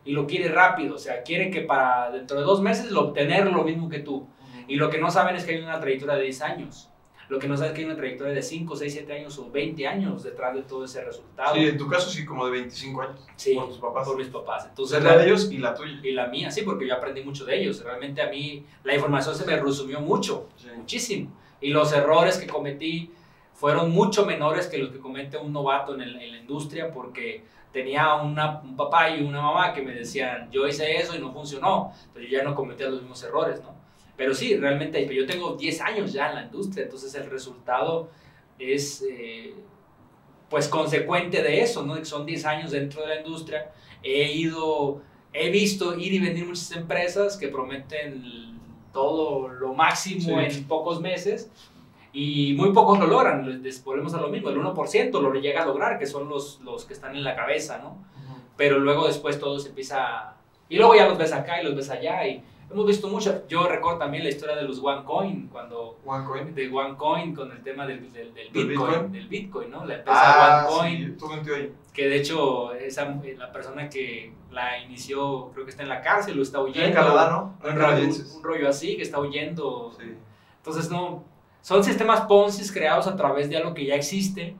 Y 0.03 0.11
lo 0.11 0.27
quiere 0.27 0.49
rápido, 0.49 0.95
o 0.95 0.97
sea, 0.97 1.23
quiere 1.23 1.49
que 1.49 1.61
para 1.61 2.11
dentro 2.11 2.37
de 2.39 2.43
dos 2.43 2.61
meses 2.61 2.91
lo 2.91 3.07
obtener 3.07 3.47
lo 3.47 3.63
mismo 3.63 3.89
que 3.89 3.99
tú. 3.99 4.27
Y 4.67 4.75
lo 4.75 4.89
que 4.89 4.99
no 4.99 5.09
saben 5.09 5.35
es 5.35 5.45
que 5.45 5.55
hay 5.55 5.61
una 5.61 5.79
trayectoria 5.79 6.15
de 6.15 6.23
10 6.23 6.41
años. 6.41 6.88
Lo 7.29 7.37
que 7.37 7.47
no 7.47 7.55
saben 7.55 7.71
es 7.71 7.75
que 7.75 7.81
hay 7.81 7.85
una 7.85 7.95
trayectoria 7.95 8.33
de 8.33 8.41
5, 8.41 8.75
6, 8.75 8.91
7 8.91 9.13
años 9.13 9.37
o 9.37 9.51
20 9.51 9.87
años 9.87 10.23
detrás 10.23 10.55
de 10.55 10.63
todo 10.63 10.83
ese 10.85 11.03
resultado. 11.05 11.53
Sí, 11.53 11.61
en 11.67 11.77
tu 11.77 11.87
caso 11.87 12.09
sí, 12.09 12.25
como 12.25 12.43
de 12.45 12.51
25 12.51 13.01
años. 13.03 13.21
Sí, 13.35 13.53
por 13.53 13.67
tus 13.67 13.77
papás. 13.77 14.07
por 14.07 14.17
mis 14.17 14.27
papás. 14.29 14.65
O 14.65 14.69
Entonces, 14.69 15.01
sea, 15.01 15.11
la 15.11 15.17
de 15.17 15.25
ellos 15.27 15.51
y 15.51 15.57
la 15.59 15.75
tuya. 15.75 15.99
y 16.03 16.11
la 16.11 16.25
mía, 16.27 16.49
sí, 16.49 16.63
porque 16.63 16.87
yo 16.87 16.95
aprendí 16.95 17.21
mucho 17.23 17.45
de 17.45 17.61
ellos. 17.61 17.83
Realmente 17.83 18.21
a 18.23 18.29
mí 18.29 18.65
la 18.83 18.95
información 18.95 19.35
se 19.35 19.45
me 19.45 19.55
resumió 19.57 19.99
mucho, 20.01 20.49
Sí. 20.57 20.67
muchísimo. 20.75 21.31
Y 21.61 21.69
los 21.69 21.93
errores 21.93 22.37
que 22.37 22.47
cometí 22.47 23.11
fueron 23.53 23.91
mucho 23.91 24.25
menores 24.25 24.65
que 24.67 24.77
los 24.79 24.89
que 24.89 24.97
comete 24.99 25.37
un 25.37 25.53
novato 25.53 25.93
en, 25.93 26.01
el- 26.01 26.19
en 26.19 26.31
la 26.31 26.37
industria 26.39 26.91
porque 26.91 27.43
tenía 27.71 28.15
una- 28.15 28.59
un 28.61 28.75
papá 28.75 29.09
y 29.11 29.21
una 29.21 29.41
mamá 29.41 29.73
que 29.73 29.83
me 29.83 29.93
decían, 29.93 30.49
yo 30.51 30.65
hice 30.67 30.95
eso 30.97 31.15
y 31.15 31.19
no 31.19 31.31
funcionó. 31.31 31.93
Entonces 32.07 32.31
yo 32.31 32.37
ya 32.39 32.43
no 32.43 32.55
cometía 32.55 32.89
los 32.89 33.01
mismos 33.01 33.21
errores, 33.23 33.61
¿no? 33.61 33.77
Pero 34.19 34.33
sí, 34.33 34.57
realmente 34.57 35.07
yo 35.15 35.25
tengo 35.25 35.55
10 35.55 35.79
años 35.79 36.11
ya 36.11 36.27
en 36.29 36.35
la 36.35 36.43
industria, 36.43 36.83
entonces 36.83 37.15
el 37.15 37.29
resultado 37.29 38.09
es 38.59 39.01
eh, 39.09 39.55
pues 40.49 40.67
consecuente 40.67 41.41
de 41.41 41.61
eso, 41.61 41.83
¿no? 41.85 41.95
Que 41.95 42.03
Son 42.03 42.25
10 42.25 42.45
años 42.45 42.71
dentro 42.71 43.01
de 43.01 43.07
la 43.07 43.21
industria. 43.21 43.71
He 44.03 44.33
ido, 44.33 45.01
he 45.31 45.49
visto 45.51 45.97
ir 45.97 46.13
y 46.13 46.19
venir 46.19 46.45
muchas 46.45 46.69
empresas 46.73 47.37
que 47.37 47.47
prometen 47.47 48.59
todo 48.91 49.47
lo 49.47 49.73
máximo 49.73 50.19
Sí. 50.19 50.31
en 50.57 50.67
pocos 50.67 50.99
meses 50.99 51.49
y 52.11 52.55
muy 52.57 52.73
pocos 52.73 52.99
lo 52.99 53.07
logran. 53.07 53.63
Les 53.63 53.81
volvemos 53.85 54.13
a 54.15 54.19
lo 54.19 54.27
mismo, 54.27 54.49
el 54.49 54.57
1% 54.57 55.21
lo 55.21 55.33
llega 55.35 55.63
a 55.63 55.65
lograr, 55.65 55.97
que 55.97 56.05
son 56.07 56.27
los, 56.27 56.59
los 56.59 56.83
que 56.83 56.93
están 56.93 57.15
en 57.15 57.23
la 57.23 57.37
cabeza, 57.37 57.77
¿no? 57.77 58.03
Pero 58.57 58.79
luego 58.79 59.07
después 59.07 59.39
todo 59.39 59.57
se 59.59 59.69
empieza... 59.69 60.35
Y 60.67 60.75
luego 60.75 60.93
ya 60.93 61.07
los 61.07 61.17
ves 61.17 61.31
acá 61.31 61.61
y 61.61 61.63
los 61.63 61.73
ves 61.73 61.89
allá 61.89 62.27
y 62.27 62.43
hemos 62.71 62.85
visto 62.85 63.07
mucho. 63.07 63.43
Yo 63.47 63.67
recuerdo 63.67 63.99
también 63.99 64.23
la 64.23 64.29
historia 64.29 64.55
de 64.55 64.63
los 64.63 64.79
OneCoin, 64.79 65.47
cuando 65.47 65.99
OneCoin. 66.05 66.53
de 66.53 66.69
OneCoin 66.71 67.33
con 67.35 67.51
el 67.51 67.61
tema 67.63 67.85
del, 67.87 68.11
del, 68.11 68.33
del 68.33 68.51
¿Del 68.51 68.67
Bitcoin, 68.67 68.89
Bitcoin? 68.91 69.11
del 69.11 69.27
Bitcoin, 69.27 69.71
¿no? 69.71 69.85
La 69.85 69.95
empresa 69.95 70.21
Ah, 70.63 70.67
OneCoin, 70.69 71.17
sí, 71.19 71.25
un 71.25 71.89
que 71.93 72.07
de 72.07 72.15
hecho 72.17 72.73
esa, 72.73 73.19
la 73.37 73.51
persona 73.51 73.89
que 73.89 74.33
la 74.51 74.79
inició 74.79 75.51
creo 75.53 75.65
que 75.65 75.71
está 75.71 75.83
en 75.83 75.89
la 75.89 76.01
cárcel 76.01 76.39
o 76.39 76.41
está 76.41 76.61
huyendo. 76.61 76.87
En 76.87 76.93
Canadá, 76.93 77.29
¿no? 77.29 77.57
Un 77.67 77.75
canadienses. 77.77 78.35
un 78.35 78.43
rollo 78.43 78.69
así, 78.69 78.95
que 78.95 79.03
está 79.03 79.19
huyendo. 79.19 79.91
Sí. 79.99 80.05
Entonces, 80.57 80.89
no, 80.91 81.23
son 81.61 81.83
sistemas 81.83 82.21
Ponzi 82.21 82.71
creados 82.71 83.07
a 83.07 83.15
través 83.15 83.49
de 83.49 83.57
algo 83.57 83.73
que 83.73 83.85
ya 83.85 83.95
existe 83.95 84.55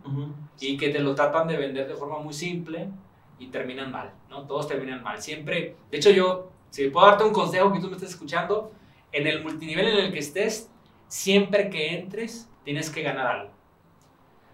y 0.60 0.76
que 0.78 0.90
te 0.90 1.00
lo 1.00 1.16
tratan 1.16 1.48
de 1.48 1.58
vender 1.58 1.88
de 1.88 1.96
forma 1.96 2.20
muy 2.20 2.34
simple 2.34 2.90
y 3.38 3.48
terminan 3.48 3.92
mal, 3.92 4.12
¿no? 4.30 4.44
Todos 4.46 4.68
terminan 4.68 5.02
mal. 5.02 5.22
Siempre, 5.22 5.76
de 5.92 5.98
hecho 5.98 6.10
yo, 6.10 6.52
si 6.70 6.90
puedo 6.90 7.06
darte 7.08 7.24
un 7.24 7.34
consejo 7.34 7.72
que 7.74 7.80
tú 7.80 7.88
me 7.88 7.94
estés 7.96 8.12
escuchando, 8.12 8.72
en 9.12 9.26
el 9.28 9.44
multinivel 9.44 9.88
en 9.88 10.06
el 10.06 10.12
que 10.14 10.20
estés, 10.20 10.70
siempre 11.08 11.70
que 11.70 11.96
entres, 11.98 12.50
tienes 12.64 12.90
que 12.90 13.02
ganar 13.02 13.28
algo. 13.28 13.52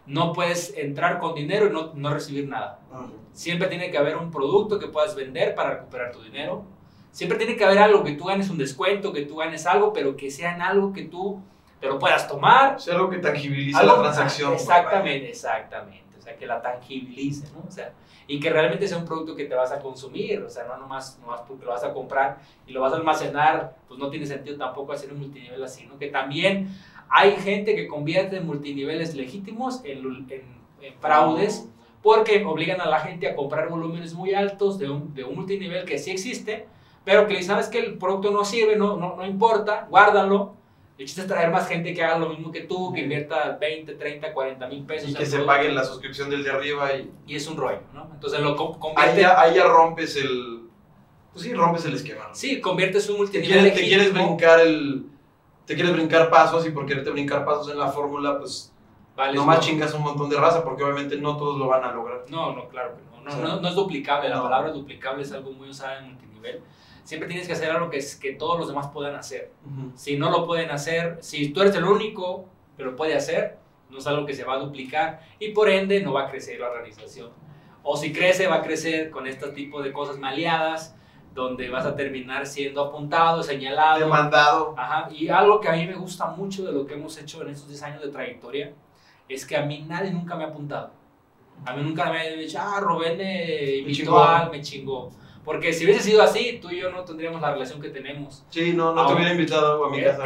No 0.05 0.33
puedes 0.33 0.73
entrar 0.77 1.19
con 1.19 1.33
dinero 1.33 1.67
y 1.67 1.73
no, 1.73 1.91
no 1.95 2.13
recibir 2.13 2.47
nada. 2.47 2.79
Siempre 3.33 3.67
tiene 3.67 3.89
que 3.91 3.97
haber 3.97 4.15
un 4.17 4.31
producto 4.31 4.79
que 4.79 4.87
puedas 4.87 5.15
vender 5.15 5.55
para 5.55 5.71
recuperar 5.71 6.11
tu 6.11 6.21
dinero. 6.21 6.63
Siempre 7.11 7.37
tiene 7.37 7.55
que 7.57 7.65
haber 7.65 7.79
algo 7.79 8.03
que 8.03 8.11
tú 8.13 8.25
ganes 8.25 8.49
un 8.49 8.57
descuento, 8.57 9.11
que 9.11 9.21
tú 9.23 9.37
ganes 9.37 9.65
algo, 9.65 9.91
pero 9.93 10.15
que 10.15 10.29
sea 10.29 10.53
en 10.55 10.61
algo 10.61 10.93
que 10.93 11.03
tú 11.03 11.41
te 11.81 11.87
lo 11.87 11.97
puedas 11.97 12.27
tomar, 12.27 12.75
O 12.75 12.79
sea, 12.79 12.95
algo 12.95 13.09
que 13.09 13.17
tangibilice 13.17 13.77
algo- 13.79 13.97
la 13.97 14.01
transacción. 14.03 14.53
Exactamente, 14.53 15.29
exactamente. 15.29 16.04
O 16.25 16.27
sea, 16.27 16.37
que 16.37 16.47
la 16.47 16.59
tangibilice, 16.59 17.45
¿no? 17.53 17.63
O 17.67 17.71
sea, 17.71 17.93
y 18.25 18.39
que 18.39 18.49
realmente 18.49 18.87
sea 18.87 18.97
un 18.97 19.05
producto 19.05 19.35
que 19.35 19.45
te 19.45 19.53
vas 19.53 19.71
a 19.71 19.79
consumir, 19.79 20.41
o 20.41 20.49
sea, 20.49 20.63
no 20.63 20.75
nomás, 20.75 21.19
nomás 21.21 21.41
porque 21.41 21.65
lo 21.65 21.69
vas 21.69 21.83
a 21.83 21.93
comprar 21.93 22.39
y 22.65 22.71
lo 22.71 22.81
vas 22.81 22.93
a 22.93 22.95
almacenar, 22.95 23.75
pues 23.87 23.99
no 23.99 24.09
tiene 24.09 24.25
sentido 24.25 24.57
tampoco 24.57 24.93
hacer 24.93 25.13
un 25.13 25.19
multinivel 25.19 25.63
así, 25.63 25.85
¿no? 25.85 25.99
Que 25.99 26.07
también 26.07 26.75
hay 27.09 27.35
gente 27.35 27.75
que 27.75 27.87
convierte 27.87 28.41
multiniveles 28.41 29.13
legítimos 29.13 29.81
en, 29.83 30.25
fraudes 30.99 31.69
porque 32.01 32.43
obligan 32.43 32.81
a 32.81 32.87
la 32.87 32.99
gente 32.99 33.27
a 33.27 33.35
comprar 33.35 33.69
volúmenes 33.69 34.15
muy 34.15 34.33
altos 34.33 34.79
de 34.79 34.89
un, 34.89 35.13
de 35.13 35.23
un 35.23 35.35
multinivel 35.35 35.85
que 35.85 35.99
sí 35.99 36.09
existe, 36.09 36.65
pero 37.03 37.27
que 37.27 37.43
sabes 37.43 37.67
que 37.67 37.77
el 37.77 37.99
producto 37.99 38.31
no 38.31 38.43
sirve, 38.45 38.75
no, 38.75 38.97
no, 38.97 39.15
no 39.15 39.25
importa, 39.27 39.85
guárdalo. 39.91 40.55
El 40.97 41.05
chiste 41.05 41.21
es 41.21 41.27
traer 41.27 41.51
más 41.51 41.67
gente 41.67 41.93
que 41.93 42.01
haga 42.03 42.17
lo 42.17 42.29
mismo 42.29 42.51
que 42.51 42.61
tú, 42.61 42.93
que 42.93 43.01
invierta 43.01 43.57
20, 43.59 43.95
30, 43.95 44.33
40 44.33 44.67
mil 44.67 44.85
pesos. 44.85 45.09
Y 45.09 45.13
que 45.13 45.25
se 45.25 45.39
paguen 45.39 45.75
la 45.75 45.83
suscripción 45.83 46.29
del 46.29 46.43
de 46.43 46.51
arriba 46.51 46.93
y 46.93 47.11
Y 47.27 47.35
es 47.35 47.45
un 47.47 47.57
rollo, 47.57 47.81
¿no? 47.93 48.09
Entonces 48.13 48.39
lo 48.39 48.55
co- 48.55 48.73
ahí 48.73 48.79
convierte... 48.79 49.21
ya, 49.21 49.39
ahí 49.41 49.55
ya 49.55 49.65
rompes 49.65 50.15
el... 50.15 50.61
Pues 51.33 51.43
sí, 51.43 51.53
rompes 51.53 51.83
el 51.85 51.95
esquema. 51.95 52.27
¿no? 52.29 52.33
Sí, 52.35 52.61
conviertes 52.61 53.09
un 53.09 53.15
Te 53.15 53.19
multinivel 53.19 53.51
quieres, 53.59 53.73
te 53.73 53.81
quieres 53.85 54.13
brincar 54.13 54.59
el... 54.61 55.05
Te 55.65 55.75
quieres 55.75 55.91
brincar 55.93 56.29
pasos 56.29 56.65
y 56.65 56.69
por 56.69 56.85
quererte 56.85 57.09
brincar 57.09 57.43
pasos 57.43 57.69
en 57.71 57.77
la 57.79 57.87
fórmula, 57.89 58.37
pues 58.39 58.71
vales 59.17 59.35
nomás 59.35 59.59
chingas 59.59 59.93
un 59.95 60.03
montón 60.03 60.29
de 60.29 60.37
raza 60.37 60.63
porque 60.63 60.83
obviamente 60.83 61.17
no 61.17 61.35
todos 61.35 61.57
lo 61.57 61.67
van 61.67 61.83
a 61.83 61.91
lograr. 61.91 62.23
No, 62.29 62.53
no, 62.55 62.69
claro 62.69 62.95
que 62.95 63.01
no. 63.01 63.15
No, 63.23 63.35
no, 63.41 63.59
no 63.59 63.67
es 63.67 63.75
duplicable. 63.75 64.29
La 64.29 64.41
palabra 64.41 64.71
duplicable 64.71 65.23
es 65.23 65.31
algo 65.33 65.51
muy 65.51 65.67
usada 65.69 65.97
en 65.99 66.09
multinivel. 66.09 66.61
Siempre 67.05 67.29
tienes 67.29 67.47
que 67.47 67.53
hacer 67.53 67.69
algo 67.69 67.89
que, 67.89 67.97
es, 67.97 68.15
que 68.15 68.33
todos 68.33 68.59
los 68.59 68.67
demás 68.67 68.87
puedan 68.87 69.15
hacer. 69.15 69.51
Si 69.95 70.17
no 70.17 70.31
lo 70.31 70.45
pueden 70.45 70.71
hacer, 70.71 71.19
si 71.21 71.49
tú 71.49 71.61
eres 71.61 71.75
el 71.75 71.85
único 71.85 72.45
que 72.75 72.83
lo 72.83 72.95
puede 72.95 73.15
hacer, 73.15 73.59
no 73.89 73.99
es 73.99 74.07
algo 74.07 74.25
que 74.25 74.33
se 74.33 74.43
va 74.43 74.55
a 74.55 74.57
duplicar 74.57 75.21
y 75.39 75.49
por 75.49 75.69
ende 75.69 76.01
no 76.01 76.13
va 76.13 76.23
a 76.23 76.29
crecer 76.31 76.59
la 76.59 76.69
organización. 76.69 77.29
O 77.83 77.95
si 77.95 78.11
crece, 78.11 78.47
va 78.47 78.55
a 78.55 78.61
crecer 78.63 79.11
con 79.11 79.27
este 79.27 79.49
tipo 79.49 79.83
de 79.83 79.93
cosas 79.93 80.17
maleadas, 80.17 80.95
donde 81.35 81.69
vas 81.69 81.85
a 81.85 81.95
terminar 81.95 82.47
siendo 82.47 82.81
apuntado, 82.81 83.43
señalado. 83.43 83.99
Demandado. 83.99 84.73
Ajá, 84.75 85.07
y 85.11 85.29
algo 85.29 85.59
que 85.59 85.69
a 85.69 85.73
mí 85.73 85.85
me 85.85 85.93
gusta 85.93 86.25
mucho 86.27 86.65
de 86.65 86.71
lo 86.71 86.87
que 86.87 86.95
hemos 86.95 87.15
hecho 87.19 87.43
en 87.43 87.49
estos 87.49 87.67
10 87.67 87.83
años 87.83 88.01
de 88.01 88.09
trayectoria 88.09 88.73
es 89.29 89.45
que 89.45 89.55
a 89.55 89.61
mí 89.61 89.85
nadie 89.87 90.11
nunca 90.11 90.35
me 90.35 90.45
ha 90.45 90.47
apuntado. 90.47 90.91
A 91.65 91.75
mí 91.75 91.83
nunca 91.83 92.11
me 92.11 92.19
ha 92.19 92.31
dicho, 92.31 92.57
ah, 92.59 92.79
Rubén 92.79 93.17
me 93.17 93.77
invitó 93.77 94.03
chingó. 94.03 94.19
a, 94.19 94.49
me 94.49 94.61
chingó. 94.61 95.11
Porque 95.45 95.71
si 95.73 95.85
hubiese 95.85 96.01
sido 96.01 96.23
así, 96.23 96.59
tú 96.61 96.71
y 96.71 96.79
yo 96.81 96.89
no 96.91 97.03
tendríamos 97.05 97.39
la 97.39 97.51
relación 97.53 97.79
que 97.79 97.89
tenemos. 97.89 98.43
Sí, 98.49 98.73
no, 98.73 98.93
no 98.93 99.05
te 99.05 99.11
Ah, 99.11 99.15
hubiera 99.15 99.31
invitado 99.31 99.85
a 99.85 99.89
mi 99.91 99.99
Eh, 99.99 100.03
casa. 100.03 100.23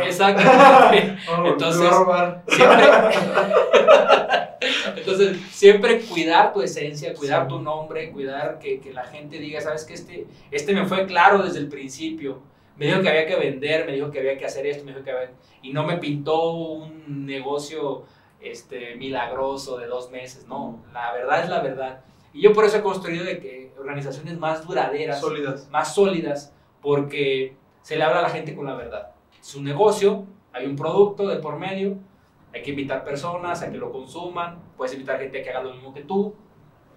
No, 1.28 1.46
Entonces- 1.46 1.82
me 1.82 1.88
va 1.88 1.96
a 1.96 2.00
robar. 2.00 2.44
Siempre. 2.48 2.86
Entonces, 4.98 5.38
siempre 5.52 6.00
cuidar 6.02 6.54
tu 6.54 6.62
esencia, 6.62 7.14
cuidar 7.14 7.44
Sí. 7.44 7.48
tu 7.50 7.60
nombre, 7.60 8.12
cuidar 8.12 8.60
que, 8.60 8.80
que 8.80 8.94
la 8.94 9.04
gente 9.06 9.40
diga, 9.40 9.62
sabes 9.62 9.86
que 9.86 9.94
este, 9.94 10.28
este 10.52 10.74
me 10.74 10.86
fue 10.86 11.06
claro 11.06 11.44
desde 11.44 11.60
el 11.60 11.68
principio. 11.68 12.40
Me 12.78 12.86
dijo 12.88 13.02
que 13.02 13.10
había 13.10 13.26
que 13.28 13.36
vender, 13.36 13.86
me 13.86 13.94
dijo 13.94 14.12
que 14.12 14.20
había 14.20 14.38
que 14.38 14.46
hacer 14.46 14.66
esto, 14.68 14.86
me 14.86 14.92
dijo 14.92 15.04
que 15.04 15.12
había... 15.12 15.32
Y 15.62 15.74
no 15.74 15.84
me 15.84 15.98
pintó 15.98 16.52
un 16.54 17.26
negocio 17.26 18.04
este, 18.42 18.96
milagroso 18.96 19.78
de 19.78 19.88
dos 19.88 20.12
meses, 20.12 20.46
no. 20.48 20.82
La 20.94 21.12
verdad 21.14 21.44
es 21.44 21.50
la 21.50 21.62
verdad. 21.62 22.00
Y 22.34 22.42
yo 22.42 22.54
por 22.54 22.66
eso 22.66 22.78
he 22.78 22.82
construido 22.82 23.26
de 23.26 23.40
que 23.40 23.74
organizaciones 23.80 24.38
más 24.38 24.66
duraderas, 24.68 25.20
Sólidas. 25.20 25.70
más 25.72 25.94
sólidas, 25.96 26.54
porque 26.82 27.56
se 27.82 27.96
le 27.96 28.04
habla 28.04 28.20
a 28.20 28.24
la 28.24 28.30
gente 28.30 28.56
con 28.56 28.66
la 28.66 28.76
verdad. 28.76 29.12
Es 29.40 29.56
un 29.56 29.64
negocio, 29.64 30.26
hay 30.54 30.66
un 30.66 30.76
producto 30.76 31.28
de 31.28 31.38
por 31.38 31.58
medio, 31.58 31.98
hay 32.54 32.62
que 32.62 32.72
invitar 32.72 33.04
personas 33.04 33.62
a 33.62 33.72
que 33.72 33.78
lo 33.78 33.92
consuman, 33.92 34.60
puedes 34.78 34.94
invitar 34.94 35.20
gente 35.20 35.40
a 35.40 35.44
que 35.44 35.50
haga 35.50 35.64
lo 35.64 35.74
mismo 35.74 35.94
que 35.94 36.02
tú, 36.02 36.34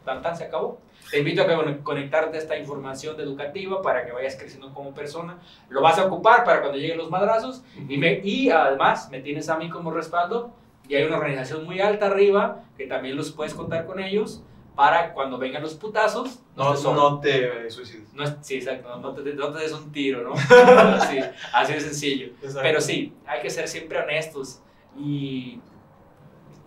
tan 0.04 0.20
tan 0.22 0.36
se 0.36 0.44
acabó. 0.44 0.80
Te 1.10 1.18
invito 1.18 1.42
a 1.42 1.46
que 1.46 1.54
con- 1.54 1.78
conectarte 1.78 2.36
a 2.36 2.40
esta 2.40 2.56
información 2.58 3.18
educativa 3.20 3.80
para 3.82 4.04
que 4.04 4.12
vayas 4.12 4.36
creciendo 4.36 4.72
como 4.74 4.92
persona. 4.94 5.38
Lo 5.68 5.80
vas 5.82 5.98
a 5.98 6.06
ocupar 6.06 6.44
para 6.44 6.60
cuando 6.60 6.78
lleguen 6.78 6.98
los 6.98 7.10
madrazos 7.10 7.62
y, 7.88 7.96
me, 7.98 8.20
y 8.24 8.50
además 8.50 9.08
me 9.10 9.20
tienes 9.20 9.48
a 9.48 9.56
mí 9.56 9.68
como 9.68 9.90
respaldo 9.92 10.50
y 10.88 10.96
hay 10.96 11.04
una 11.04 11.16
organización 11.18 11.64
muy 11.64 11.80
alta 11.80 12.06
arriba 12.06 12.62
que 12.76 12.86
también 12.86 13.16
los 13.16 13.30
puedes 13.30 13.54
contar 13.54 13.86
con 13.86 14.00
ellos 14.00 14.42
para 14.74 15.12
cuando 15.12 15.38
vengan 15.38 15.62
los 15.62 15.74
putazos. 15.74 16.40
No, 16.56 16.76
sobren. 16.76 16.96
no 16.96 17.20
te 17.20 17.70
suicides. 17.70 18.12
No 18.14 18.24
es- 18.24 18.36
sí, 18.40 18.56
exacto, 18.56 18.96
no 18.98 19.14
te, 19.14 19.34
no 19.34 19.52
te 19.52 19.58
des 19.60 19.72
un 19.72 19.92
tiro, 19.92 20.22
¿no? 20.22 20.34
así, 20.94 21.18
así 21.52 21.72
de 21.74 21.80
sencillo. 21.80 22.32
Pero 22.60 22.80
sí, 22.80 23.14
hay 23.26 23.40
que 23.42 23.50
ser 23.50 23.68
siempre 23.68 23.98
honestos 23.98 24.60
y 24.96 25.60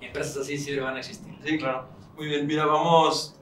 empresas 0.01 0.37
así 0.37 0.57
siempre 0.57 0.83
van 0.83 0.95
a 0.95 0.99
existir. 0.99 1.33
Sí, 1.43 1.57
claro. 1.57 1.87
Muy 2.15 2.27
bien, 2.27 2.47
mira, 2.47 2.65
vamos 2.65 3.35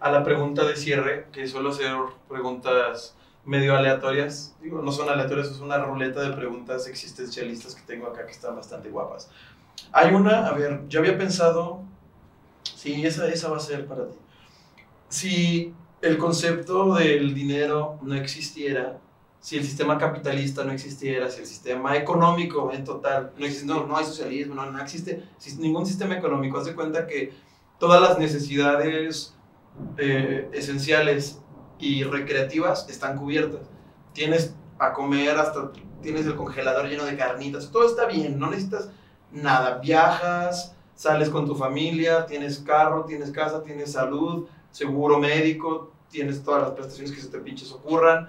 a 0.00 0.10
la 0.10 0.22
pregunta 0.24 0.64
de 0.64 0.76
cierre, 0.76 1.26
que 1.32 1.46
suelo 1.46 1.70
hacer 1.70 1.94
preguntas 2.28 3.16
medio 3.44 3.74
aleatorias. 3.76 4.54
Digo, 4.60 4.82
no 4.82 4.92
son 4.92 5.08
aleatorias, 5.08 5.48
es 5.48 5.60
una 5.60 5.78
ruleta 5.78 6.20
de 6.20 6.34
preguntas 6.36 6.86
existencialistas 6.86 7.74
que 7.74 7.82
tengo 7.82 8.06
acá 8.06 8.24
que 8.26 8.32
están 8.32 8.54
bastante 8.56 8.88
guapas. 8.90 9.30
Hay 9.92 10.14
una, 10.14 10.46
a 10.46 10.52
ver, 10.52 10.82
yo 10.88 11.00
había 11.00 11.16
pensado, 11.18 11.82
sí, 12.80 13.06
esa, 13.06 13.28
esa 13.28 13.48
va 13.50 13.56
a 13.58 13.60
ser 13.60 13.86
para 13.86 14.08
ti. 14.08 14.16
Si 15.08 15.74
el 16.02 16.18
concepto 16.18 16.94
del 16.94 17.34
dinero 17.34 17.98
no 18.02 18.14
existiera, 18.14 18.98
si 19.40 19.56
el 19.56 19.64
sistema 19.64 19.98
capitalista 19.98 20.64
no 20.64 20.72
existiera, 20.72 21.30
si 21.30 21.40
el 21.40 21.46
sistema 21.46 21.96
económico 21.96 22.70
en 22.72 22.84
total 22.84 23.32
no 23.38 23.44
existe, 23.46 23.66
no, 23.66 23.86
no 23.86 23.96
hay 23.96 24.04
socialismo, 24.04 24.54
no, 24.54 24.70
no 24.70 24.80
existe 24.82 25.24
si- 25.38 25.56
ningún 25.56 25.86
sistema 25.86 26.16
económico, 26.16 26.58
haz 26.58 26.66
de 26.66 26.74
cuenta 26.74 27.06
que 27.06 27.32
todas 27.78 28.00
las 28.02 28.18
necesidades 28.18 29.34
eh, 29.96 30.48
esenciales 30.52 31.40
y 31.78 32.04
recreativas 32.04 32.86
están 32.88 33.16
cubiertas. 33.16 33.62
Tienes 34.12 34.54
a 34.78 34.92
comer 34.92 35.38
hasta, 35.38 35.72
tienes 36.02 36.26
el 36.26 36.36
congelador 36.36 36.86
lleno 36.88 37.04
de 37.04 37.16
carnitas, 37.16 37.70
todo 37.70 37.86
está 37.86 38.06
bien, 38.06 38.38
no 38.38 38.50
necesitas 38.50 38.90
nada, 39.32 39.78
viajas, 39.78 40.76
sales 41.00 41.30
con 41.30 41.46
tu 41.46 41.54
familia, 41.54 42.26
tienes 42.26 42.58
carro, 42.58 43.06
tienes 43.06 43.30
casa, 43.30 43.62
tienes 43.62 43.92
salud, 43.92 44.46
seguro 44.70 45.18
médico, 45.18 45.94
tienes 46.10 46.44
todas 46.44 46.60
las 46.60 46.72
prestaciones 46.72 47.10
que 47.10 47.22
se 47.22 47.28
te 47.28 47.38
pinches 47.38 47.72
ocurran, 47.72 48.28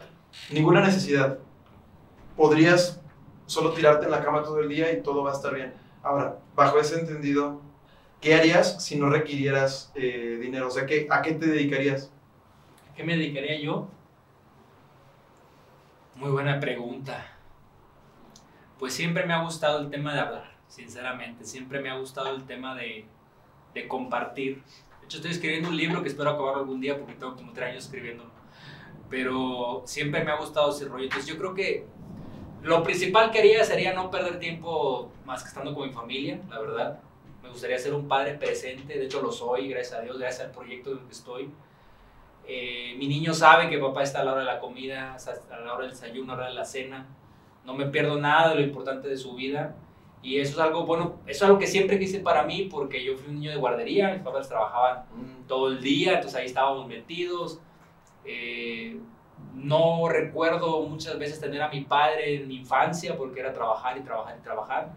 ninguna 0.52 0.80
necesidad. 0.80 1.40
Podrías 2.38 3.02
solo 3.46 3.74
tirarte 3.74 4.06
en 4.06 4.12
la 4.12 4.24
cama 4.24 4.42
todo 4.42 4.62
el 4.62 4.70
día 4.70 4.90
y 4.94 5.02
todo 5.02 5.22
va 5.22 5.32
a 5.32 5.34
estar 5.34 5.54
bien. 5.54 5.74
Ahora, 6.02 6.38
bajo 6.56 6.80
ese 6.80 6.98
entendido, 6.98 7.60
¿qué 8.22 8.36
harías 8.36 8.82
si 8.82 8.98
no 8.98 9.10
requirieras 9.10 9.92
eh, 9.96 10.40
dinero? 10.42 10.70
O 10.70 10.72
sea, 10.72 10.86
¿qué, 10.86 11.08
¿a 11.10 11.22
qué 11.22 11.34
te 11.34 11.48
dedicarías? 11.48 12.10
¿A 12.90 12.96
¿Qué 12.96 13.04
me 13.04 13.18
dedicaría 13.18 13.60
yo? 13.60 13.90
Muy 16.16 16.32
buena 16.32 16.58
pregunta. 16.62 17.36
Pues 18.80 18.94
siempre 18.94 19.26
me 19.26 19.34
ha 19.34 19.44
gustado 19.44 19.80
el 19.80 19.90
tema 19.90 20.14
de 20.14 20.22
hablar, 20.22 20.51
sinceramente. 20.72 21.44
Siempre 21.44 21.82
me 21.82 21.90
ha 21.90 21.98
gustado 21.98 22.34
el 22.34 22.46
tema 22.46 22.76
de, 22.76 23.06
de 23.74 23.88
compartir. 23.88 24.64
De 25.02 25.06
hecho, 25.06 25.18
estoy 25.18 25.32
escribiendo 25.32 25.70
un 25.70 25.78
libro 25.78 26.02
que 26.02 26.08
espero 26.08 26.30
acabar 26.30 26.56
algún 26.56 26.80
día 26.80 26.98
porque 26.98 27.14
tengo 27.14 27.36
como 27.36 27.52
tres 27.52 27.70
años 27.70 27.86
escribiéndolo. 27.86 28.32
Pero 29.10 29.84
siempre 29.86 30.24
me 30.24 30.32
ha 30.32 30.38
gustado 30.38 30.72
ese 30.72 30.86
rollo. 30.86 31.04
Entonces 31.04 31.28
yo 31.28 31.38
creo 31.38 31.54
que 31.54 31.86
lo 32.64 32.84
principal 32.84 33.32
que 33.32 33.40
haría 33.40 33.64
sería 33.64 33.94
no 33.94 34.10
perder 34.10 34.40
tiempo 34.40 35.12
más 35.26 35.44
que 35.44 35.50
estando 35.50 35.74
con 35.74 35.88
mi 35.88 35.94
familia, 35.94 36.40
la 36.50 36.60
verdad. 36.60 37.00
Me 37.44 37.50
gustaría 37.50 37.78
ser 37.78 37.94
un 37.94 38.08
padre 38.08 38.36
presente, 38.36 38.98
de 38.98 39.06
hecho 39.06 39.22
lo 39.22 39.32
soy, 39.32 39.68
gracias 39.68 40.00
a 40.00 40.02
Dios, 40.04 40.18
gracias 40.18 40.48
al 40.48 40.52
proyecto 40.52 40.92
en 40.92 41.00
el 41.00 41.04
que 41.06 41.12
estoy. 41.12 41.50
Eh, 42.48 42.96
mi 42.98 43.08
niño 43.08 43.34
sabe 43.34 43.70
que 43.70 43.78
papá 43.78 44.04
está 44.04 44.22
a 44.22 44.24
la 44.24 44.34
hora 44.34 44.42
de 44.42 44.46
la 44.46 44.60
comida, 44.60 45.16
a 45.16 45.60
la 45.60 45.74
hora 45.74 45.82
del 45.82 45.92
desayuno, 45.92 46.34
a 46.34 46.36
la 46.36 46.42
hora 46.44 46.50
de 46.52 46.56
la 46.56 46.66
cena. 46.66 47.08
No 47.66 47.74
me 47.74 47.88
pierdo 47.88 48.20
nada 48.20 48.50
de 48.50 48.56
lo 48.56 48.62
importante 48.62 49.08
de 49.10 49.18
su 49.18 49.36
vida. 49.36 49.76
Y 50.24 50.40
eso 50.40 50.54
es 50.54 50.60
algo, 50.60 50.86
bueno, 50.86 51.16
eso 51.26 51.38
es 51.38 51.42
algo 51.44 51.58
que 51.58 51.66
siempre 51.66 51.98
quise 51.98 52.20
para 52.20 52.44
mí 52.44 52.68
porque 52.70 53.04
yo 53.04 53.18
fui 53.18 53.30
un 53.30 53.40
niño 53.40 53.52
de 53.52 53.58
guardería, 53.58 54.12
mis 54.12 54.22
papás 54.22 54.48
trabajaban 54.48 55.06
todo 55.48 55.70
el 55.70 55.82
día, 55.82 56.16
entonces 56.16 56.40
ahí 56.40 56.46
estábamos 56.46 56.88
metidos. 56.88 57.60
Eh, 58.24 59.00
no 59.56 60.08
recuerdo 60.08 60.82
muchas 60.84 61.18
veces 61.18 61.40
tener 61.40 61.62
a 61.64 61.70
mi 61.70 61.82
padre 61.82 62.36
en 62.36 62.48
mi 62.48 62.58
infancia 62.58 63.18
porque 63.18 63.40
era 63.40 63.52
trabajar 63.52 63.98
y 63.98 64.02
trabajar 64.02 64.38
y 64.40 64.44
trabajar, 64.44 64.94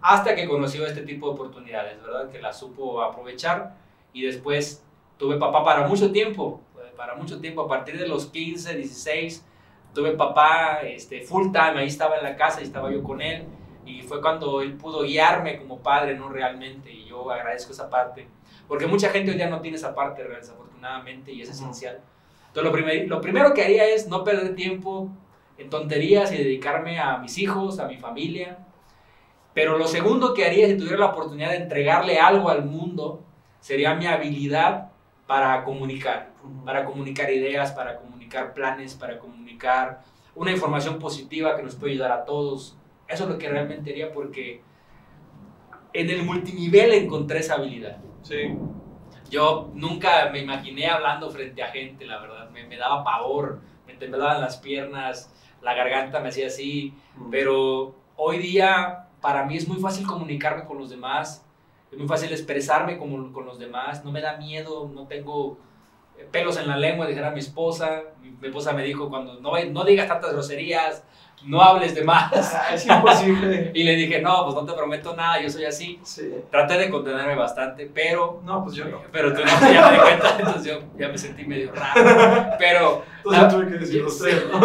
hasta 0.00 0.36
que 0.36 0.46
conoció 0.46 0.86
este 0.86 1.02
tipo 1.02 1.26
de 1.26 1.32
oportunidades, 1.32 2.00
¿verdad? 2.00 2.30
Que 2.30 2.38
las 2.38 2.56
supo 2.56 3.02
aprovechar 3.02 3.74
y 4.12 4.22
después 4.22 4.84
tuve 5.16 5.38
papá 5.38 5.64
para 5.64 5.88
mucho 5.88 6.12
tiempo, 6.12 6.60
eh, 6.76 6.92
para 6.96 7.16
mucho 7.16 7.40
tiempo, 7.40 7.62
a 7.62 7.68
partir 7.68 7.98
de 7.98 8.06
los 8.06 8.26
15, 8.26 8.76
16, 8.76 9.44
tuve 9.92 10.12
papá 10.12 10.82
este, 10.84 11.22
full 11.22 11.46
time, 11.46 11.80
ahí 11.80 11.88
estaba 11.88 12.16
en 12.16 12.22
la 12.22 12.36
casa 12.36 12.60
y 12.60 12.64
estaba 12.64 12.92
yo 12.92 13.02
con 13.02 13.20
él 13.20 13.44
y 13.88 14.02
fue 14.02 14.20
cuando 14.20 14.60
él 14.60 14.74
pudo 14.74 15.02
guiarme 15.02 15.58
como 15.58 15.78
padre, 15.78 16.14
no 16.16 16.28
realmente, 16.28 16.92
y 16.92 17.06
yo 17.06 17.30
agradezco 17.30 17.72
esa 17.72 17.88
parte, 17.88 18.28
porque 18.66 18.86
mucha 18.86 19.08
gente 19.08 19.30
hoy 19.30 19.36
día 19.36 19.48
no 19.48 19.60
tiene 19.60 19.76
esa 19.76 19.94
parte, 19.94 20.22
desafortunadamente, 20.22 21.32
y 21.32 21.42
es 21.42 21.48
esencial. 21.48 22.00
Entonces, 22.48 22.64
lo, 22.64 22.72
primer, 22.72 23.08
lo 23.08 23.20
primero 23.20 23.54
que 23.54 23.62
haría 23.62 23.86
es 23.86 24.08
no 24.08 24.24
perder 24.24 24.54
tiempo 24.54 25.10
en 25.58 25.70
tonterías 25.70 26.32
y 26.32 26.38
dedicarme 26.38 26.98
a 26.98 27.18
mis 27.18 27.38
hijos, 27.38 27.78
a 27.78 27.86
mi 27.86 27.96
familia. 27.96 28.58
Pero 29.54 29.76
lo 29.76 29.88
segundo 29.88 30.34
que 30.34 30.44
haría 30.44 30.68
si 30.68 30.76
tuviera 30.76 30.98
la 30.98 31.06
oportunidad 31.06 31.50
de 31.50 31.56
entregarle 31.56 32.18
algo 32.20 32.48
al 32.48 32.64
mundo 32.64 33.24
sería 33.60 33.94
mi 33.94 34.06
habilidad 34.06 34.92
para 35.26 35.64
comunicar, 35.64 36.30
para 36.64 36.84
comunicar 36.84 37.30
ideas, 37.30 37.72
para 37.72 37.96
comunicar 37.96 38.54
planes, 38.54 38.94
para 38.94 39.18
comunicar 39.18 40.00
una 40.34 40.52
información 40.52 40.98
positiva 40.98 41.56
que 41.56 41.62
nos 41.62 41.74
puede 41.74 41.92
ayudar 41.92 42.12
a 42.12 42.24
todos. 42.24 42.76
Eso 43.08 43.24
es 43.24 43.30
lo 43.30 43.38
que 43.38 43.48
realmente 43.48 43.90
haría 43.90 44.12
porque 44.12 44.60
en 45.92 46.10
el 46.10 46.22
multinivel 46.24 46.92
encontré 46.92 47.40
esa 47.40 47.54
habilidad. 47.54 47.98
Sí. 48.22 48.54
Yo 49.30 49.70
nunca 49.74 50.30
me 50.30 50.40
imaginé 50.40 50.86
hablando 50.86 51.30
frente 51.30 51.62
a 51.62 51.68
gente, 51.68 52.06
la 52.06 52.20
verdad. 52.20 52.50
Me, 52.50 52.66
me 52.66 52.76
daba 52.76 53.04
pavor, 53.04 53.60
me 53.86 53.94
temblaban 53.94 54.40
las 54.40 54.58
piernas, 54.58 55.34
la 55.62 55.74
garganta 55.74 56.20
me 56.20 56.28
hacía 56.28 56.46
así. 56.48 56.94
Pero 57.30 57.94
hoy 58.16 58.38
día 58.38 59.08
para 59.20 59.44
mí 59.44 59.56
es 59.56 59.66
muy 59.66 59.78
fácil 59.78 60.06
comunicarme 60.06 60.64
con 60.64 60.78
los 60.78 60.90
demás, 60.90 61.44
es 61.90 61.98
muy 61.98 62.06
fácil 62.06 62.30
expresarme 62.32 62.98
con, 62.98 63.32
con 63.32 63.46
los 63.46 63.58
demás, 63.58 64.04
no 64.04 64.12
me 64.12 64.20
da 64.20 64.36
miedo, 64.36 64.90
no 64.94 65.06
tengo 65.06 65.58
pelos 66.30 66.56
en 66.58 66.68
la 66.68 66.76
lengua, 66.76 67.06
dijera 67.06 67.30
mi 67.30 67.40
esposa. 67.40 68.02
Mi, 68.22 68.30
mi 68.30 68.46
esposa 68.48 68.72
me 68.72 68.82
dijo 68.84 69.08
cuando 69.08 69.40
no, 69.40 69.52
no 69.70 69.84
digas 69.84 70.08
tantas 70.08 70.32
groserías, 70.32 71.04
no 71.44 71.62
hables 71.62 71.94
de 71.94 72.02
más. 72.04 72.32
Ah, 72.54 72.74
es 72.74 72.86
imposible. 72.86 73.70
Y 73.74 73.84
le 73.84 73.94
dije, 73.94 74.20
no, 74.20 74.44
pues 74.44 74.54
no 74.56 74.64
te 74.64 74.72
prometo 74.72 75.14
nada, 75.14 75.40
yo 75.40 75.48
soy 75.48 75.64
así. 75.64 75.98
Sí. 76.02 76.30
Traté 76.50 76.76
de 76.78 76.90
contenerme 76.90 77.34
bastante, 77.36 77.86
pero 77.92 78.40
No, 78.44 78.64
pues 78.64 78.74
yo 78.76 78.84
no. 78.86 79.02
pero 79.12 79.32
tú 79.32 79.40
no, 79.40 79.72
ya 79.72 79.88
me 79.88 79.92
di 79.94 80.00
cuenta, 80.00 80.36
entonces 80.38 80.64
yo 80.64 80.80
ya 80.98 81.08
me 81.08 81.16
sentí 81.18 81.44
medio 81.44 81.72
raro. 81.72 82.56
Pero, 82.58 83.04
Entonces 83.18 83.42
la, 83.42 83.48
yo 83.48 83.56
tuve 83.56 83.66
que 83.72 83.78
decir 83.78 84.02
los 84.02 84.18
tres, 84.18 84.44
¿no? 84.50 84.60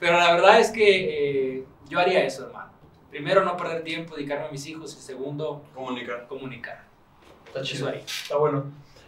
pero 0.00 0.18
la 0.18 0.32
verdad 0.32 0.58
es 0.60 0.70
que 0.70 1.56
eh, 1.58 1.64
yo 1.88 1.98
haría 2.00 2.24
eso, 2.24 2.46
hermano. 2.46 2.70
Primero, 3.10 3.44
no 3.44 3.56
perder 3.58 3.84
tiempo, 3.84 4.16
dedicarme 4.16 4.46
a 4.46 4.50
mis 4.50 4.66
hijos. 4.66 4.96
Y 4.98 5.00
segundo, 5.02 5.62
Comunicar. 5.74 6.26
comunicar. 6.28 6.82
Está 7.46 7.60
Eso 7.60 7.72
chido. 7.74 7.88
haría. 7.88 8.00
Está 8.00 8.36
bueno. 8.38 8.64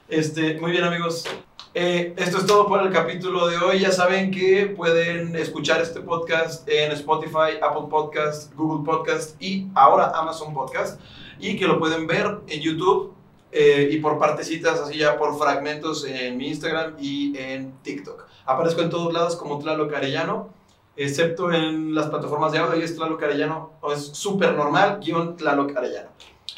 Este, 0.08 0.60
muy 0.60 0.72
bien, 0.72 0.84
amigos. 0.84 1.24
Eh, 1.72 2.14
esto 2.18 2.38
es 2.38 2.46
todo 2.46 2.68
por 2.68 2.82
el 2.82 2.92
capítulo 2.92 3.46
de 3.46 3.56
hoy. 3.56 3.80
Ya 3.80 3.90
saben 3.90 4.30
que 4.30 4.66
pueden 4.66 5.34
escuchar 5.34 5.80
este 5.80 6.00
podcast 6.00 6.68
en 6.68 6.92
Spotify, 6.92 7.58
Apple 7.62 7.86
Podcast, 7.88 8.54
Google 8.54 8.84
Podcast 8.84 9.40
y 9.42 9.66
ahora 9.74 10.12
Amazon 10.14 10.52
Podcast. 10.52 11.00
Y 11.40 11.56
que 11.56 11.66
lo 11.66 11.78
pueden 11.78 12.06
ver 12.06 12.38
en 12.48 12.60
YouTube 12.60 13.14
eh, 13.50 13.88
y 13.90 13.98
por 14.00 14.18
partecitas, 14.18 14.78
así 14.78 14.98
ya 14.98 15.16
por 15.16 15.38
fragmentos 15.38 16.04
en 16.04 16.36
mi 16.36 16.48
Instagram 16.48 16.96
y 17.00 17.36
en 17.38 17.72
TikTok. 17.82 18.26
Aparezco 18.44 18.82
en 18.82 18.90
todos 18.90 19.10
lados 19.12 19.36
como 19.36 19.58
Tlaloc 19.58 19.90
Arellano, 19.94 20.50
excepto 20.96 21.50
en 21.50 21.94
las 21.94 22.08
plataformas 22.08 22.52
de 22.52 22.58
audio. 22.58 22.78
Y 22.78 22.84
es 22.84 22.94
Tlaloc 22.94 23.22
Arellano, 23.22 23.72
es 23.90 24.04
súper 24.08 24.52
normal, 24.52 25.00
guion 25.02 25.34
Tlaloc 25.36 25.74
Arellano. 25.74 26.10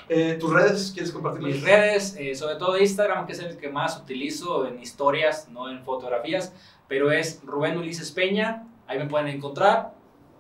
Eh, 0.09 0.37
¿Tus 0.39 0.53
redes? 0.53 0.93
¿Quieres 0.93 1.11
compartirlas? 1.11 1.53
Mis 1.53 1.63
redes, 1.63 2.17
eh, 2.17 2.35
sobre 2.35 2.57
todo 2.57 2.79
Instagram, 2.79 3.27
que 3.27 3.33
es 3.33 3.41
el 3.41 3.57
que 3.57 3.69
más 3.69 3.97
utilizo 3.99 4.67
en 4.67 4.81
historias, 4.81 5.49
no 5.49 5.69
en 5.69 5.83
fotografías, 5.83 6.53
pero 6.87 7.11
es 7.11 7.41
Rubén 7.45 7.77
Ulises 7.77 8.13
Peña. 8.13 8.69
Ahí 8.87 8.99
me 8.99 9.07
pueden 9.07 9.27
encontrar. 9.27 9.93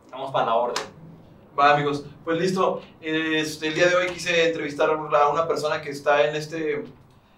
Estamos 0.05 0.30
para 0.30 0.47
la 0.47 0.55
orden. 0.55 0.84
Va 1.59 1.74
amigos, 1.74 2.05
pues 2.24 2.38
listo. 2.38 2.80
Este, 3.01 3.68
el 3.68 3.74
día 3.74 3.88
de 3.88 3.97
hoy 3.97 4.06
quise 4.09 4.48
entrevistar 4.48 4.90
a 4.90 5.28
una 5.28 5.48
persona 5.48 5.82
que 5.82 5.90
está 5.90 6.28
en 6.28 6.36
este, 6.36 6.84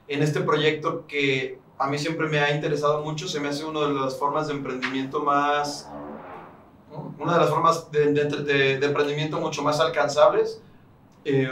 en 0.06 0.22
este 0.22 0.40
proyecto 0.40 1.06
que 1.06 1.58
a 1.78 1.86
mí 1.86 1.98
siempre 1.98 2.28
me 2.28 2.40
ha 2.40 2.54
interesado 2.54 3.02
mucho. 3.02 3.26
Se 3.26 3.40
me 3.40 3.48
hace 3.48 3.64
una 3.64 3.80
de 3.80 3.94
las 3.94 4.18
formas 4.18 4.48
de 4.48 4.54
emprendimiento 4.54 5.22
más, 5.22 5.88
una 7.18 7.34
de 7.34 7.38
las 7.38 7.48
formas 7.48 7.90
de, 7.90 8.12
de, 8.12 8.24
de, 8.24 8.78
de 8.78 8.86
emprendimiento 8.86 9.40
mucho 9.40 9.62
más 9.62 9.80
alcanzables. 9.80 10.60
Eh, 11.24 11.50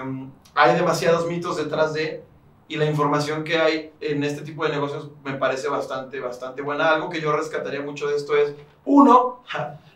hay 0.57 0.75
demasiados 0.75 1.29
mitos 1.29 1.59
detrás 1.59 1.93
de 1.93 2.25
y 2.69 2.77
la 2.77 2.87
información 2.87 3.45
que 3.45 3.59
hay 3.59 3.93
en 4.01 4.25
este 4.25 4.43
tipo 4.43 4.65
de 4.65 4.71
negocios 4.71 5.11
me 5.23 5.35
parece 5.35 5.69
bastante, 5.69 6.19
bastante 6.19 6.63
buena. 6.63 6.91
Algo 6.91 7.09
que 7.09 7.21
yo 7.21 7.31
rescataría 7.37 7.81
mucho 7.81 8.09
de 8.09 8.17
esto 8.17 8.35
es, 8.37 8.55
uno, 8.85 9.45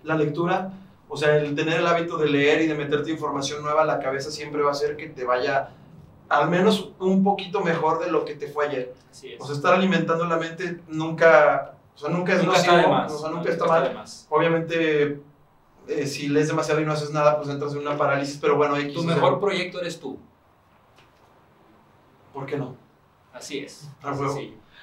la 0.05 0.15
lectura. 0.15 0.73
O 1.09 1.17
sea, 1.17 1.37
el 1.37 1.57
tener 1.57 1.81
el 1.81 1.87
hábito 1.87 2.17
de 2.17 2.29
leer 2.29 2.61
y 2.61 2.69
de 2.69 2.75
meterte 2.75 3.11
información 3.11 3.63
nueva 3.63 3.83
a 3.83 3.87
la 3.87 3.99
cabeza 3.99 4.31
siempre 4.31 4.63
va 4.63 4.69
a 4.69 4.73
hacer 4.73 4.97
que 4.97 5.09
te 5.09 5.25
vaya 5.25 5.71
al 6.29 6.49
menos 6.49 6.93
un 7.01 7.25
poquito 7.25 7.61
mejor 7.61 7.99
de 7.99 8.13
lo 8.13 8.25
que 8.25 8.37
te 8.37 8.47
fue 8.47 8.69
ayer. 8.69 8.95
O 9.41 9.45
sea, 9.45 9.57
estar 9.57 9.75
alimentando 9.75 10.25
la 10.27 10.37
mente 10.37 10.81
nunca, 10.87 11.75
o 11.97 11.99
sea, 11.99 12.11
nunca 12.11 12.35
es 12.35 12.45
nunca 12.45 12.59
nocivo, 12.59 12.77
está 12.77 12.87
de 12.87 12.95
más. 12.95 13.13
o 13.13 13.19
sea, 13.19 13.31
nunca, 13.31 13.45
no, 13.47 13.51
está, 13.51 13.67
mal. 13.67 13.95
Más. 13.95 14.27
Obviamente, 14.31 15.21
eh, 15.89 16.07
si 16.07 16.29
lees 16.29 16.47
demasiado 16.47 16.81
y 16.81 16.85
no 16.85 16.93
haces 16.93 17.11
nada, 17.11 17.37
pues 17.37 17.49
entras 17.49 17.73
en 17.73 17.79
una 17.79 17.99
parálisis, 17.99 18.39
pero 18.41 18.57
bueno, 18.57 18.77
Tu 18.95 19.03
mejor 19.03 19.33
sea, 19.33 19.41
proyecto 19.41 19.81
eres 19.81 19.99
tú. 19.99 20.17
¿Por 22.33 22.47
qué 22.47 22.57
no? 22.57 22.77
Así 23.33 23.59
es. 23.59 23.89
Ah, 24.03 24.15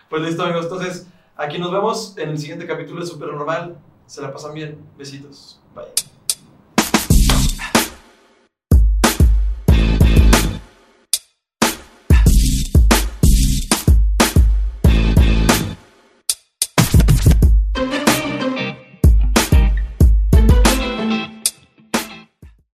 Pues 0.09 0.21
listo, 0.21 0.43
amigos. 0.43 0.63
Entonces, 0.65 1.07
aquí 1.35 1.57
nos 1.59 1.71
vemos 1.71 2.17
en 2.17 2.29
el 2.29 2.37
siguiente 2.37 2.65
capítulo 2.65 3.01
de 3.01 3.07
Super 3.07 3.29
Normal. 3.33 3.77
Se 4.05 4.21
la 4.21 4.31
pasan 4.31 4.53
bien. 4.53 4.77
Besitos. 4.97 5.59
Bye. 5.75 6.06